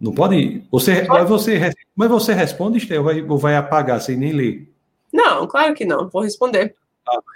Não 0.00 0.12
pode. 0.12 0.60
Você, 0.72 1.04
mas, 1.04 1.28
você, 1.28 1.72
mas 1.94 2.10
você 2.10 2.34
responde, 2.34 2.78
Esther, 2.78 2.98
ou 2.98 3.04
vai, 3.04 3.22
ou 3.22 3.38
vai 3.38 3.54
apagar 3.54 4.00
sem 4.00 4.16
nem 4.16 4.32
ler? 4.32 4.68
Não, 5.12 5.46
claro 5.46 5.72
que 5.72 5.84
não. 5.84 6.08
Vou 6.08 6.22
responder. 6.22 6.74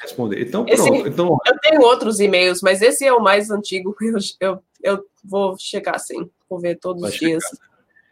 Responder. 0.00 0.42
Então, 0.42 0.64
esse, 0.68 0.88
pronto. 0.88 1.08
Então, 1.08 1.38
eu 1.46 1.58
tenho 1.60 1.80
outros 1.82 2.20
e-mails, 2.20 2.60
mas 2.62 2.82
esse 2.82 3.04
é 3.04 3.12
o 3.12 3.22
mais 3.22 3.50
antigo. 3.50 3.94
Eu, 4.00 4.18
eu, 4.40 4.62
eu 4.82 5.06
vou 5.24 5.56
checar 5.58 5.98
sim. 5.98 6.30
Vou 6.48 6.58
ver 6.58 6.76
todos 6.78 7.02
os 7.02 7.12
checar. 7.12 7.28
dias. 7.28 7.44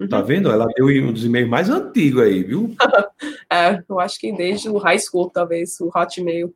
Uhum. 0.01 0.09
Tá 0.09 0.21
vendo? 0.21 0.51
Ela 0.51 0.67
deu 0.75 0.87
um 0.87 1.13
dos 1.13 1.25
e-mails 1.25 1.49
mais 1.49 1.69
antigos 1.69 2.23
aí, 2.23 2.43
viu? 2.43 2.75
é, 3.51 3.83
eu 3.89 4.01
acho 4.01 4.19
que 4.19 4.33
desde 4.33 4.69
o 4.69 4.79
high 4.79 4.99
school, 4.99 5.31
talvez, 5.31 5.79
o 5.81 5.91
Hotmail. 5.95 6.55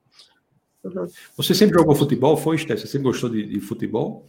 Uhum. 0.82 1.06
Você 1.36 1.54
sempre 1.54 1.78
jogou 1.78 1.94
futebol? 1.94 2.36
Foi, 2.36 2.58
Steph? 2.58 2.80
Você 2.80 2.86
sempre 2.86 3.08
gostou 3.08 3.28
de, 3.28 3.44
de, 3.46 3.60
futebol? 3.60 4.26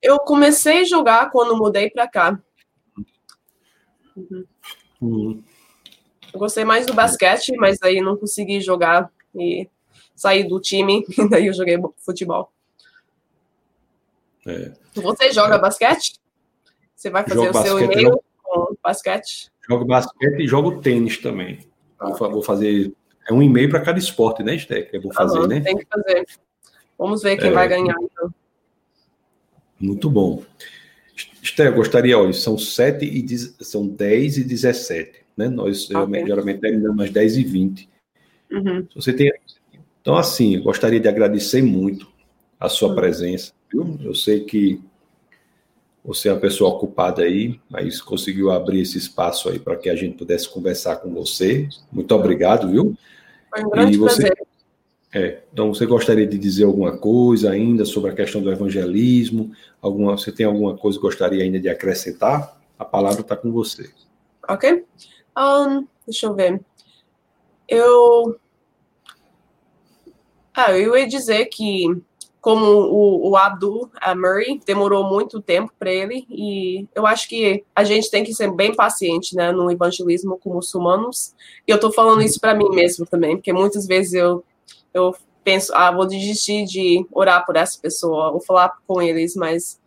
Eu 0.00 0.18
comecei 0.18 0.80
a 0.80 0.84
jogar 0.84 1.30
quando 1.30 1.56
mudei 1.56 1.90
para 1.90 2.08
cá. 2.08 2.40
Uhum. 4.16 4.44
Uhum. 5.00 5.42
Eu 6.32 6.38
gostei 6.38 6.64
mais 6.64 6.86
do 6.86 6.94
basquete, 6.94 7.52
mas 7.56 7.78
aí 7.82 8.00
não 8.00 8.16
consegui 8.16 8.60
jogar 8.60 9.10
e 9.34 9.68
sair 10.14 10.44
do 10.44 10.60
time, 10.60 11.04
e 11.18 11.28
daí 11.28 11.46
eu 11.46 11.54
joguei 11.54 11.78
futebol. 11.98 12.52
É. 14.46 14.72
Você 14.94 15.32
joga 15.32 15.56
é. 15.56 15.58
basquete? 15.58 16.14
Você 16.94 17.10
vai 17.10 17.22
fazer 17.24 17.46
jogo 17.46 17.58
o 17.58 17.62
seu 17.62 17.78
e-mail 17.78 18.08
jogo, 18.08 18.24
com 18.42 18.76
basquete? 18.82 19.50
Jogo 19.68 19.84
basquete 19.84 20.40
e 20.40 20.46
jogo 20.46 20.80
tênis 20.80 21.18
também. 21.18 21.60
Ah. 21.98 22.10
Vou 22.10 22.42
fazer. 22.42 22.92
É 23.28 23.32
um 23.32 23.42
e-mail 23.42 23.70
para 23.70 23.80
cada 23.80 23.98
esporte, 23.98 24.42
né? 24.42 24.56
Que 24.56 24.88
eu 24.92 25.02
vou 25.02 25.12
fazer, 25.12 25.46
né? 25.46 25.60
Tem 25.60 25.76
que 25.76 25.86
fazer. 25.86 26.24
Vamos 26.98 27.22
ver 27.22 27.36
quem 27.36 27.50
é. 27.50 27.52
vai 27.52 27.68
ganhar, 27.68 27.96
então. 28.00 28.32
Muito 29.78 30.08
bom. 30.08 30.44
Esté, 31.42 31.66
eu 31.66 31.74
gostaria, 31.74 32.16
olha, 32.16 32.32
são 32.32 32.56
7 32.56 33.04
e 33.04 33.64
são 33.64 33.86
10 33.86 34.38
e 34.38 34.44
17, 34.44 35.24
né? 35.36 35.48
Nós 35.48 35.90
okay. 35.90 36.24
geralmente 36.24 36.60
terminamos 36.60 37.04
às 37.04 37.10
10 37.10 37.36
e 37.36 37.44
20. 37.44 37.88
Uhum. 38.52 38.86
Você 38.94 39.12
tem. 39.12 39.32
Então, 40.02 40.16
assim, 40.16 40.56
eu 40.56 40.62
gostaria 40.62 41.00
de 41.00 41.08
agradecer 41.08 41.62
muito 41.62 42.08
a 42.58 42.68
sua 42.68 42.90
uhum. 42.90 42.96
presença, 42.96 43.52
viu? 43.72 43.96
Eu 44.02 44.14
sei 44.14 44.40
que 44.40 44.82
você 46.04 46.28
é 46.28 46.32
uma 46.32 46.40
pessoa 46.40 46.70
ocupada 46.70 47.22
aí, 47.22 47.60
mas 47.70 48.00
conseguiu 48.00 48.50
abrir 48.50 48.80
esse 48.80 48.98
espaço 48.98 49.48
aí 49.48 49.60
para 49.60 49.76
que 49.76 49.88
a 49.88 49.94
gente 49.94 50.18
pudesse 50.18 50.48
conversar 50.48 50.96
com 50.96 51.14
você. 51.14 51.68
Muito 51.90 52.12
obrigado, 52.12 52.68
viu? 52.68 52.96
Foi 53.48 53.64
um 53.64 53.70
grande 53.70 53.96
você, 53.96 54.22
prazer. 54.22 54.46
É, 55.14 55.42
então, 55.52 55.72
você 55.72 55.86
gostaria 55.86 56.26
de 56.26 56.36
dizer 56.36 56.64
alguma 56.64 56.96
coisa 56.96 57.50
ainda 57.50 57.84
sobre 57.84 58.10
a 58.10 58.14
questão 58.14 58.42
do 58.42 58.50
evangelismo? 58.50 59.52
Alguma, 59.80 60.16
você 60.18 60.32
tem 60.32 60.44
alguma 60.44 60.76
coisa 60.76 60.98
que 60.98 61.02
gostaria 61.02 61.44
ainda 61.44 61.60
de 61.60 61.68
acrescentar? 61.68 62.60
A 62.76 62.84
palavra 62.84 63.20
está 63.20 63.36
com 63.36 63.52
você. 63.52 63.90
Ok. 64.48 64.84
Um, 65.38 65.86
deixa 66.04 66.26
eu 66.26 66.34
ver. 66.34 66.60
Eu. 67.68 68.40
Ah, 70.54 70.76
eu 70.76 70.96
ia 70.96 71.06
dizer 71.06 71.46
que 71.46 71.86
como 72.42 72.66
o, 72.66 73.30
o 73.30 73.36
Abdul 73.36 73.88
Murray, 74.16 74.60
demorou 74.66 75.04
muito 75.04 75.40
tempo 75.40 75.72
para 75.78 75.92
ele, 75.92 76.26
e 76.28 76.88
eu 76.92 77.06
acho 77.06 77.28
que 77.28 77.64
a 77.74 77.84
gente 77.84 78.10
tem 78.10 78.24
que 78.24 78.34
ser 78.34 78.52
bem 78.52 78.74
paciente 78.74 79.36
né, 79.36 79.52
no 79.52 79.70
evangelismo 79.70 80.36
com 80.42 80.52
muçulmanos. 80.52 81.32
E 81.68 81.70
eu 81.70 81.76
estou 81.76 81.92
falando 81.92 82.20
isso 82.20 82.40
para 82.40 82.52
mim 82.52 82.68
mesmo 82.70 83.06
também, 83.06 83.36
porque 83.36 83.52
muitas 83.52 83.86
vezes 83.86 84.14
eu, 84.14 84.42
eu 84.92 85.14
penso, 85.44 85.72
ah, 85.72 85.92
vou 85.92 86.04
desistir 86.04 86.64
de 86.64 87.06
orar 87.12 87.46
por 87.46 87.54
essa 87.54 87.78
pessoa, 87.80 88.32
ou 88.32 88.40
falar 88.40 88.76
com 88.88 89.00
eles, 89.00 89.36
mas 89.36 89.80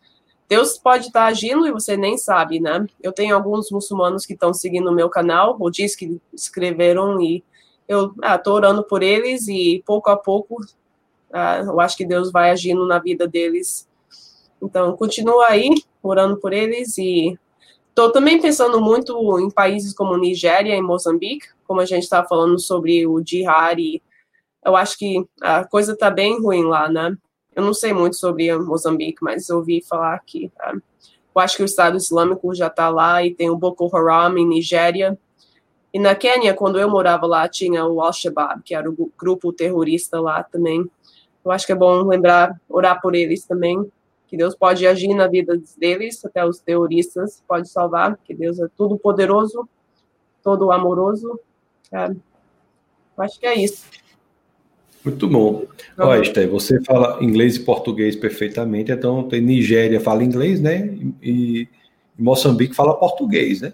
Deus 0.48 0.78
pode 0.78 1.08
estar 1.08 1.24
tá 1.24 1.26
agindo 1.26 1.68
e 1.68 1.74
você 1.74 1.98
nem 1.98 2.18
sabe, 2.18 2.62
né? 2.62 2.86
Eu 3.04 3.12
tenho 3.12 3.36
alguns 3.36 3.70
muçulmanos 3.70 4.26
que 4.26 4.32
estão 4.32 4.54
seguindo 4.54 4.90
o 4.90 4.96
meu 4.96 5.10
canal, 5.10 5.58
ou 5.60 5.70
diz 5.70 5.94
que 5.94 6.22
escreveram, 6.34 7.22
e 7.22 7.44
eu 7.88 8.14
estou 8.36 8.54
ah, 8.54 8.56
orando 8.56 8.84
por 8.84 9.04
eles, 9.04 9.48
e 9.48 9.84
pouco 9.86 10.10
a 10.10 10.18
pouco 10.18 10.58
Uh, 11.36 11.70
eu 11.70 11.80
acho 11.82 11.98
que 11.98 12.06
Deus 12.06 12.32
vai 12.32 12.50
agindo 12.50 12.88
na 12.88 12.98
vida 12.98 13.28
deles. 13.28 13.90
Então, 14.62 14.96
continua 14.96 15.48
aí, 15.48 15.70
orando 16.02 16.38
por 16.38 16.54
eles 16.54 16.98
e 16.98 17.38
estou 17.90 18.10
também 18.10 18.42
pensando 18.42 18.80
muito 18.80 19.38
em 19.40 19.50
países 19.50 19.94
como 19.94 20.16
Nigéria 20.16 20.74
e 20.74 20.82
Moçambique, 20.82 21.48
como 21.68 21.82
a 21.82 21.86
gente 21.86 22.04
estava 22.04 22.26
falando 22.26 22.58
sobre 22.58 23.06
o 23.06 23.22
jihad 23.22 23.80
e 23.80 24.02
eu 24.64 24.78
acho 24.78 24.98
que 24.98 25.26
a 25.42 25.66
coisa 25.66 25.92
está 25.92 26.10
bem 26.10 26.42
ruim 26.42 26.64
lá, 26.64 26.90
né? 26.90 27.16
Eu 27.54 27.64
não 27.64 27.74
sei 27.74 27.92
muito 27.92 28.16
sobre 28.16 28.58
Moçambique, 28.58 29.22
mas 29.22 29.50
ouvi 29.50 29.84
falar 29.84 30.18
que 30.26 30.46
uh, 30.46 30.82
eu 31.36 31.42
acho 31.42 31.58
que 31.58 31.64
o 31.64 31.66
Estado 31.66 31.98
Islâmico 31.98 32.56
já 32.56 32.68
está 32.68 32.88
lá 32.88 33.26
e 33.26 33.34
tem 33.34 33.50
o 33.50 33.58
Boko 33.58 33.94
Haram 33.96 34.38
em 34.38 34.48
Nigéria. 34.48 35.20
E 35.96 36.00
na 36.00 36.14
Quênia, 36.14 36.54
quando 36.54 36.78
eu 36.78 36.90
morava 36.90 37.26
lá, 37.26 37.48
tinha 37.48 37.86
o 37.86 38.02
Al-Shabaab, 38.02 38.62
que 38.64 38.76
era 38.76 38.90
o 38.90 39.12
grupo 39.18 39.54
terrorista 39.54 40.20
lá 40.20 40.44
também. 40.44 40.86
Eu 41.44 41.52
acho 41.52 41.66
que 41.66 41.72
é 41.72 41.76
bom 41.76 42.04
lembrar, 42.04 42.60
orar 42.68 43.00
por 43.02 43.16
eles 43.16 43.46
também, 43.46 43.82
que 44.28 44.36
Deus 44.36 44.54
pode 44.54 44.86
agir 44.86 45.14
na 45.14 45.26
vida 45.26 45.58
deles, 45.78 46.26
até 46.26 46.46
os 46.46 46.60
terroristas 46.60 47.42
pode 47.48 47.70
salvar, 47.70 48.20
que 48.26 48.36
Deus 48.36 48.60
é 48.60 48.68
tudo 48.76 48.98
poderoso, 48.98 49.70
todo 50.44 50.70
amoroso. 50.70 51.40
É, 51.90 52.08
eu 52.08 53.24
acho 53.24 53.40
que 53.40 53.46
é 53.46 53.56
isso. 53.56 53.86
Muito 55.02 55.30
bom. 55.30 55.64
Olha, 55.98 56.22
Esther, 56.22 56.50
você 56.50 56.84
fala 56.84 57.24
inglês 57.24 57.56
e 57.56 57.62
português 57.62 58.18
perfeitamente, 58.18 58.92
então 58.92 59.30
tem 59.30 59.40
Nigéria 59.40 60.02
fala 60.02 60.26
inglês, 60.26 60.60
né? 60.60 60.94
E, 61.24 61.70
e 62.20 62.22
Moçambique 62.22 62.76
fala 62.76 63.00
português, 63.00 63.62
né? 63.62 63.72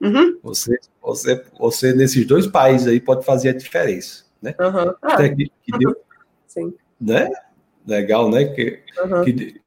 Uhum. 0.00 0.38
Você, 0.42 0.78
você, 1.02 1.44
você, 1.58 1.92
nesses 1.92 2.26
dois 2.26 2.46
países 2.46 2.86
aí, 2.86 3.00
pode 3.00 3.24
fazer 3.24 3.50
a 3.50 3.56
diferença, 3.56 4.24
né? 4.40 4.54
Uhum. 4.60 4.94
Ah. 5.02 5.16
Que, 5.16 5.50
que 5.64 5.78
Deus, 5.78 5.96
Sim 6.46 6.74
né? 7.00 7.30
Legal, 7.86 8.30
né? 8.30 8.44
Que, 8.46 8.82
uhum. 9.02 9.24
que, 9.24 9.60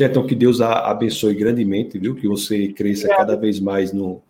então, 0.00 0.26
que 0.26 0.34
Deus 0.34 0.60
a 0.60 0.90
abençoe 0.90 1.34
grandemente, 1.34 1.98
viu? 1.98 2.14
Que 2.14 2.26
você 2.26 2.68
cresça 2.68 3.08
cada 3.08 3.36
vez 3.36 3.60
mais 3.60 3.92
no, 3.92 4.20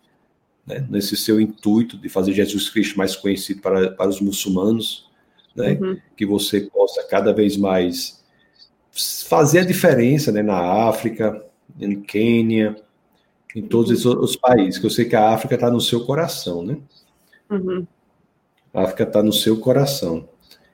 né? 0.65 0.85
nesse 0.89 1.17
seu 1.17 1.41
intuito 1.41 1.97
de 1.97 2.07
fazer 2.07 2.33
Jesus 2.33 2.69
Cristo 2.69 2.97
mais 2.97 3.15
conhecido 3.15 3.61
para, 3.61 3.91
para 3.91 4.09
os 4.09 4.21
muçulmanos, 4.21 5.09
né? 5.55 5.77
Uhum. 5.81 5.97
Que 6.15 6.25
você 6.25 6.61
possa 6.61 7.03
cada 7.07 7.33
vez 7.33 7.57
mais 7.57 8.23
fazer 9.27 9.59
a 9.59 9.65
diferença, 9.65 10.31
né? 10.31 10.43
Na 10.43 10.87
África, 10.87 11.43
em 11.79 12.01
Quênia, 12.01 12.75
em 13.55 13.61
todos 13.61 14.05
uhum. 14.05 14.19
os 14.19 14.35
países, 14.35 14.79
que 14.79 14.85
eu 14.85 14.89
sei 14.89 15.05
que 15.05 15.15
a 15.15 15.29
África 15.29 15.55
está 15.55 15.69
no 15.69 15.81
seu 15.81 16.05
coração, 16.05 16.63
né? 16.63 16.77
Uhum. 17.49 17.85
A 18.73 18.83
África 18.83 19.03
está 19.03 19.23
no 19.23 19.33
seu 19.33 19.59
coração. 19.59 20.27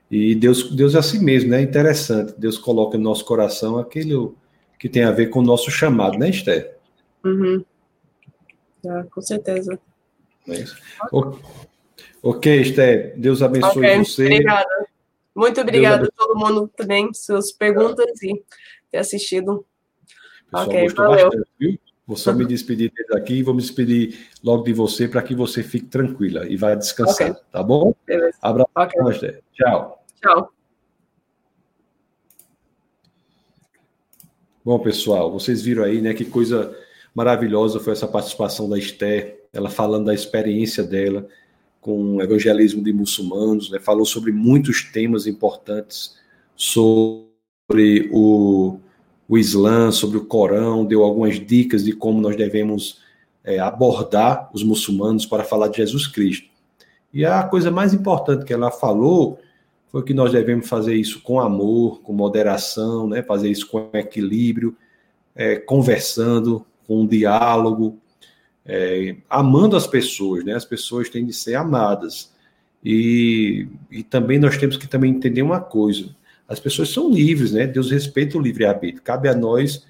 E 0.10 0.36
Deus, 0.36 0.72
Deus 0.76 0.96
é 0.96 1.00
assim 1.00 1.20
mesmo, 1.20 1.50
né? 1.50 1.62
Interessante. 1.62 2.34
Deus 2.38 2.58
coloca 2.58 2.98
no 2.98 3.04
nosso 3.04 3.26
coração 3.26 3.78
aquilo 3.78 4.38
que 4.78 4.90
tem 4.90 5.04
a 5.04 5.12
ver 5.12 5.28
com 5.28 5.40
o 5.40 5.44
nosso 5.44 5.72
chamado, 5.72 6.18
né, 6.18 6.30
Esther? 6.30 6.78
Uhum. 7.24 7.64
Ah, 8.86 9.06
com 9.10 9.22
certeza. 9.22 9.80
É. 10.48 10.66
Ok, 12.22 12.62
Esther. 12.62 13.14
Deus 13.18 13.42
abençoe 13.42 13.78
okay, 13.78 13.98
você. 13.98 14.26
Obrigada. 14.26 14.88
Muito 15.36 15.62
obrigada 15.62 16.06
a 16.06 16.12
todo 16.12 16.38
mundo 16.38 16.70
também, 16.76 17.12
suas 17.14 17.52
perguntas 17.52 18.22
e 18.22 18.44
ter 18.92 18.98
assistido. 18.98 19.66
Pessoal, 20.52 20.68
ok, 20.68 20.90
valeu. 20.90 21.30
Bastante? 21.30 21.80
Vou 22.06 22.18
só 22.18 22.34
me 22.34 22.46
despedir 22.46 22.92
daqui 23.10 23.36
e 23.36 23.44
vou 23.44 23.54
me 23.54 23.62
despedir 23.62 24.28
logo 24.44 24.64
de 24.64 24.74
você 24.74 25.08
para 25.08 25.22
que 25.22 25.34
você 25.34 25.64
fique 25.64 25.86
tranquila 25.86 26.46
e 26.46 26.58
vá 26.58 26.76
descansar, 26.76 27.32
okay. 27.32 27.44
tá 27.50 27.64
bom? 27.64 27.96
Beleza. 28.06 28.38
Abraço, 28.42 28.70
okay. 28.76 29.40
Tchau. 29.54 30.04
Tchau. 30.22 30.54
Bom, 34.66 34.80
pessoal, 34.80 35.32
vocês 35.32 35.62
viram 35.62 35.84
aí, 35.84 36.02
né, 36.02 36.14
que 36.14 36.26
coisa 36.26 36.78
maravilhosa 37.16 37.80
foi 37.80 37.94
essa 37.94 38.08
participação 38.08 38.70
da 38.70 38.78
Esther, 38.78 39.42
ela 39.54 39.70
falando 39.70 40.06
da 40.06 40.14
experiência 40.14 40.84
dela 40.84 41.28
com 41.80 42.16
o 42.16 42.22
evangelismo 42.22 42.82
de 42.84 42.94
muçulmanos, 42.94 43.70
né, 43.70 43.80
falou 43.80 44.06
sobre 44.06 44.32
muitos 44.32 44.84
temas 44.84 45.28
importantes 45.28 46.18
sobre 46.56 48.10
o, 48.12 48.80
o 49.34 49.38
Islã, 49.38 49.92
sobre 49.92 50.16
o 50.16 50.26
Corão, 50.26 50.86
deu 50.86 51.04
algumas 51.04 51.44
dicas 51.44 51.84
de 51.84 51.92
como 51.92 52.22
nós 52.22 52.36
devemos 52.36 53.00
é, 53.44 53.58
abordar 53.58 54.48
os 54.54 54.64
muçulmanos 54.64 55.26
para 55.26 55.44
falar 55.44 55.70
de 55.70 55.78
Jesus 55.78 56.06
Cristo. 56.06 56.48
E 57.12 57.26
a 57.26 57.42
coisa 57.42 57.72
mais 57.72 57.96
importante 57.96 58.46
que 58.46 58.54
ela 58.54 58.70
falou 58.70 59.40
foi 59.88 60.04
que 60.04 60.14
nós 60.14 60.32
devemos 60.32 60.70
fazer 60.70 60.94
isso 60.94 61.20
com 61.24 61.40
amor, 61.40 62.02
com 62.02 62.14
moderação, 62.14 63.08
né? 63.08 63.24
fazer 63.24 63.50
isso 63.50 63.68
com 63.68 63.90
equilíbrio, 63.94 64.78
é, 65.36 65.56
conversando, 65.56 66.64
com 66.86 67.02
um 67.02 67.08
diálogo, 67.08 67.98
é, 68.64 69.16
amando 69.28 69.76
as 69.76 69.88
pessoas, 69.88 70.46
né? 70.46 70.54
As 70.54 70.64
pessoas 70.64 71.10
têm 71.10 71.26
de 71.26 71.34
ser 71.34 71.56
amadas. 71.56 72.32
E, 72.86 73.68
e 73.90 74.04
também 74.04 74.38
nós 74.38 74.58
temos 74.58 74.78
que 74.78 74.88
também 74.88 75.10
entender 75.10 75.42
uma 75.42 75.60
coisa: 75.60 76.16
as 76.48 76.60
pessoas 76.60 76.90
são 76.90 77.10
livres, 77.10 77.52
né? 77.52 77.66
Deus 77.66 77.92
respeita 77.92 78.38
o 78.38 78.42
livre-arbítrio. 78.42 79.02
Cabe 79.02 79.30
a 79.30 79.36
nós, 79.36 79.86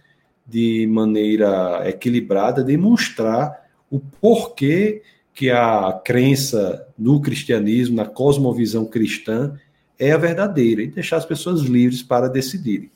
de 0.46 0.88
maneira 0.88 1.88
equilibrada, 1.88 2.64
demonstrar 2.64 3.68
o 3.90 4.00
porquê 4.00 5.02
que 5.34 5.50
a 5.50 6.00
crença 6.06 6.88
no 6.98 7.20
cristianismo, 7.22 7.96
na 7.96 8.06
cosmovisão 8.06 8.86
cristã, 8.86 9.60
é 9.98 10.12
a 10.12 10.18
verdadeira 10.18 10.84
e 10.84 10.88
deixar 10.88 11.18
as 11.18 11.26
pessoas 11.26 11.62
livres 11.62 12.04
para 12.04 12.28
decidirem. 12.28 12.92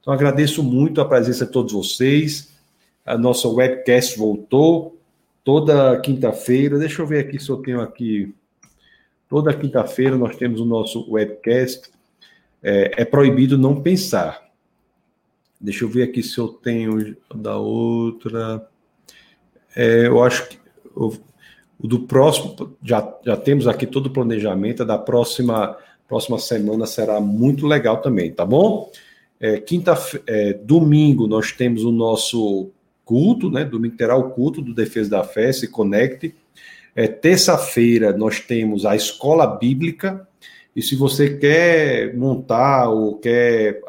Então, 0.00 0.12
agradeço 0.12 0.62
muito 0.62 1.00
a 1.00 1.04
presença 1.04 1.46
de 1.46 1.52
todos 1.52 1.72
vocês. 1.72 2.52
A 3.04 3.16
nossa 3.16 3.48
webcast 3.48 4.18
voltou 4.18 4.98
toda 5.44 5.98
quinta-feira. 6.00 6.78
Deixa 6.78 7.02
eu 7.02 7.06
ver 7.06 7.20
aqui 7.20 7.38
se 7.38 7.48
eu 7.48 7.56
tenho 7.58 7.80
aqui. 7.80 8.34
Toda 9.28 9.54
quinta-feira 9.54 10.16
nós 10.16 10.36
temos 10.36 10.60
o 10.60 10.64
nosso 10.64 11.10
webcast. 11.10 11.90
É, 12.62 13.02
é, 13.02 13.04
proibido 13.04 13.58
não 13.58 13.82
pensar. 13.82 14.42
Deixa 15.60 15.84
eu 15.84 15.88
ver 15.88 16.04
aqui 16.04 16.22
se 16.22 16.38
eu 16.38 16.48
tenho 16.48 17.16
da 17.34 17.56
outra. 17.56 18.66
É, 19.74 20.06
eu 20.06 20.22
acho 20.22 20.48
que 20.48 20.58
o, 20.94 21.12
o 21.78 21.86
do 21.88 22.00
próximo 22.00 22.76
já, 22.82 23.18
já 23.24 23.36
temos 23.36 23.66
aqui 23.66 23.86
todo 23.86 24.06
o 24.06 24.12
planejamento. 24.12 24.84
Da 24.84 24.98
próxima 24.98 25.76
próxima 26.12 26.38
semana 26.38 26.84
será 26.84 27.18
muito 27.22 27.66
legal 27.66 28.02
também, 28.02 28.30
tá 28.30 28.44
bom? 28.44 28.90
É, 29.40 29.58
quinta, 29.58 29.94
é, 30.26 30.52
domingo 30.52 31.26
nós 31.26 31.52
temos 31.52 31.84
o 31.84 31.90
nosso 31.90 32.70
culto, 33.02 33.50
né? 33.50 33.64
Domingo 33.64 33.96
terá 33.96 34.14
o 34.14 34.30
culto 34.30 34.60
do 34.60 34.74
Defesa 34.74 35.08
da 35.08 35.24
Fé, 35.24 35.50
se 35.54 35.68
conecte. 35.68 36.34
É, 36.94 37.08
Terça-feira 37.08 38.14
nós 38.14 38.40
temos 38.40 38.84
a 38.84 38.94
escola 38.94 39.46
bíblica, 39.46 40.28
e 40.74 40.82
se 40.82 40.96
você 40.96 41.36
quer 41.36 42.16
montar 42.16 42.88
ou 42.88 43.18
quer 43.18 43.80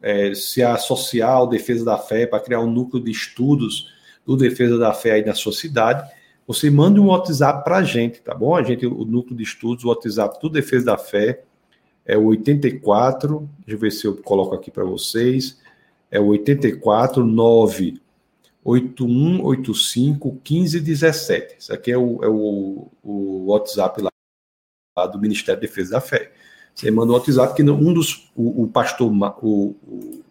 é, 0.00 0.34
se 0.34 0.62
associar 0.62 1.32
ao 1.32 1.46
Defesa 1.46 1.84
da 1.84 1.98
Fé 1.98 2.26
para 2.26 2.40
criar 2.40 2.60
um 2.60 2.70
núcleo 2.70 3.02
de 3.02 3.10
estudos 3.10 3.92
do 4.24 4.36
Defesa 4.36 4.78
da 4.78 4.92
Fé 4.92 5.12
aí 5.12 5.24
na 5.24 5.34
sua 5.34 5.52
cidade, 5.52 6.08
você 6.46 6.70
manda 6.70 7.00
um 7.00 7.06
WhatsApp 7.06 7.64
para 7.64 7.78
a 7.78 7.82
gente, 7.82 8.20
tá 8.20 8.34
bom? 8.34 8.54
A 8.54 8.62
gente, 8.62 8.86
o 8.86 9.04
núcleo 9.04 9.36
de 9.36 9.42
estudos, 9.42 9.84
o 9.84 9.88
WhatsApp 9.88 10.38
do 10.40 10.48
Defesa 10.48 10.86
da 10.86 10.98
Fé 10.98 11.42
é 12.04 12.16
o 12.16 12.26
84, 12.26 13.48
deixa 13.58 13.72
eu 13.72 13.78
ver 13.78 13.90
se 13.90 14.06
eu 14.06 14.16
coloco 14.16 14.54
aqui 14.54 14.70
para 14.70 14.84
vocês, 14.84 15.58
é 16.10 16.20
o 16.20 16.26
84 16.26 17.24
9 17.24 18.00
8185 18.64 20.40
1517. 20.48 21.56
Isso 21.58 21.72
aqui 21.72 21.92
é 21.92 21.98
o, 21.98 22.22
é 22.22 22.28
o, 22.28 22.88
o 23.02 23.46
WhatsApp 23.46 24.02
lá, 24.02 24.10
lá, 24.96 25.06
do 25.06 25.20
Ministério 25.20 25.60
da 25.60 25.66
Defesa 25.66 25.92
da 25.92 26.00
Fé. 26.00 26.32
Você 26.74 26.90
manda 26.90 27.12
um 27.12 27.14
WhatsApp 27.14 27.54
que 27.54 27.62
um 27.62 27.92
dos 27.92 28.30
o, 28.34 28.64
o 28.64 28.68
pastor 28.68 29.12
o, 29.42 29.76
o, 29.86 30.22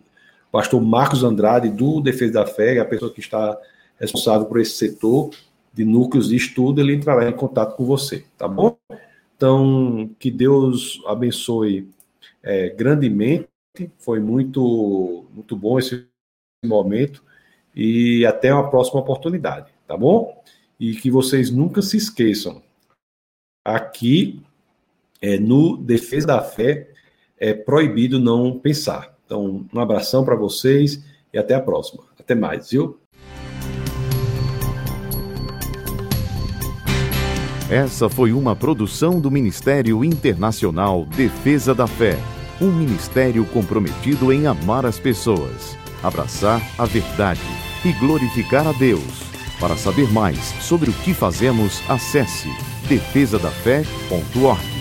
pastor 0.51 0.81
Marcos 0.81 1.23
Andrade 1.23 1.69
do 1.69 2.01
Defesa 2.01 2.33
da 2.33 2.45
Fé, 2.45 2.77
é 2.77 2.79
a 2.79 2.85
pessoa 2.85 3.13
que 3.13 3.19
está 3.19 3.57
responsável 3.99 4.47
por 4.47 4.59
esse 4.59 4.71
setor 4.71 5.29
de 5.73 5.83
núcleos 5.83 6.29
de 6.29 6.35
estudo, 6.35 6.79
ele 6.81 6.95
entrará 6.95 7.29
em 7.29 7.33
contato 7.33 7.75
com 7.75 7.85
você, 7.85 8.25
tá 8.37 8.47
bom? 8.47 8.77
Então, 9.35 10.09
que 10.17 10.31
Deus 10.31 11.01
abençoe 11.05 11.89
é, 12.41 12.69
grandemente. 12.69 13.49
Foi 13.97 14.21
muito, 14.21 15.25
muito 15.33 15.55
bom 15.57 15.77
esse 15.77 16.07
momento 16.65 17.21
e 17.75 18.25
até 18.25 18.53
uma 18.53 18.69
próxima 18.69 19.01
oportunidade, 19.01 19.73
tá 19.85 19.97
bom? 19.97 20.41
E 20.79 20.95
que 20.95 21.11
vocês 21.11 21.51
nunca 21.51 21.81
se 21.81 21.97
esqueçam. 21.97 22.63
Aqui, 23.65 24.41
é, 25.25 25.39
no 25.39 25.75
Defesa 25.75 26.27
da 26.27 26.41
Fé, 26.41 26.87
é 27.39 27.51
proibido 27.51 28.19
não 28.19 28.59
pensar. 28.59 29.15
Então, 29.25 29.65
um 29.73 29.79
abração 29.79 30.23
para 30.23 30.35
vocês 30.35 31.03
e 31.33 31.37
até 31.39 31.55
a 31.55 31.59
próxima. 31.59 32.03
Até 32.19 32.35
mais, 32.35 32.69
viu? 32.69 32.99
Essa 37.71 38.07
foi 38.07 38.31
uma 38.31 38.55
produção 38.55 39.19
do 39.19 39.31
Ministério 39.31 40.03
Internacional 40.05 41.05
Defesa 41.05 41.73
da 41.73 41.87
Fé, 41.87 42.19
um 42.61 42.71
ministério 42.71 43.43
comprometido 43.45 44.31
em 44.31 44.45
amar 44.45 44.85
as 44.85 44.99
pessoas, 44.99 45.75
abraçar 46.03 46.61
a 46.77 46.85
verdade 46.85 47.41
e 47.83 47.91
glorificar 47.93 48.67
a 48.67 48.71
Deus. 48.73 49.25
Para 49.59 49.75
saber 49.75 50.07
mais 50.11 50.37
sobre 50.61 50.91
o 50.91 50.93
que 50.93 51.15
fazemos, 51.15 51.81
acesse 51.89 52.49
defesadafé.org. 52.87 54.74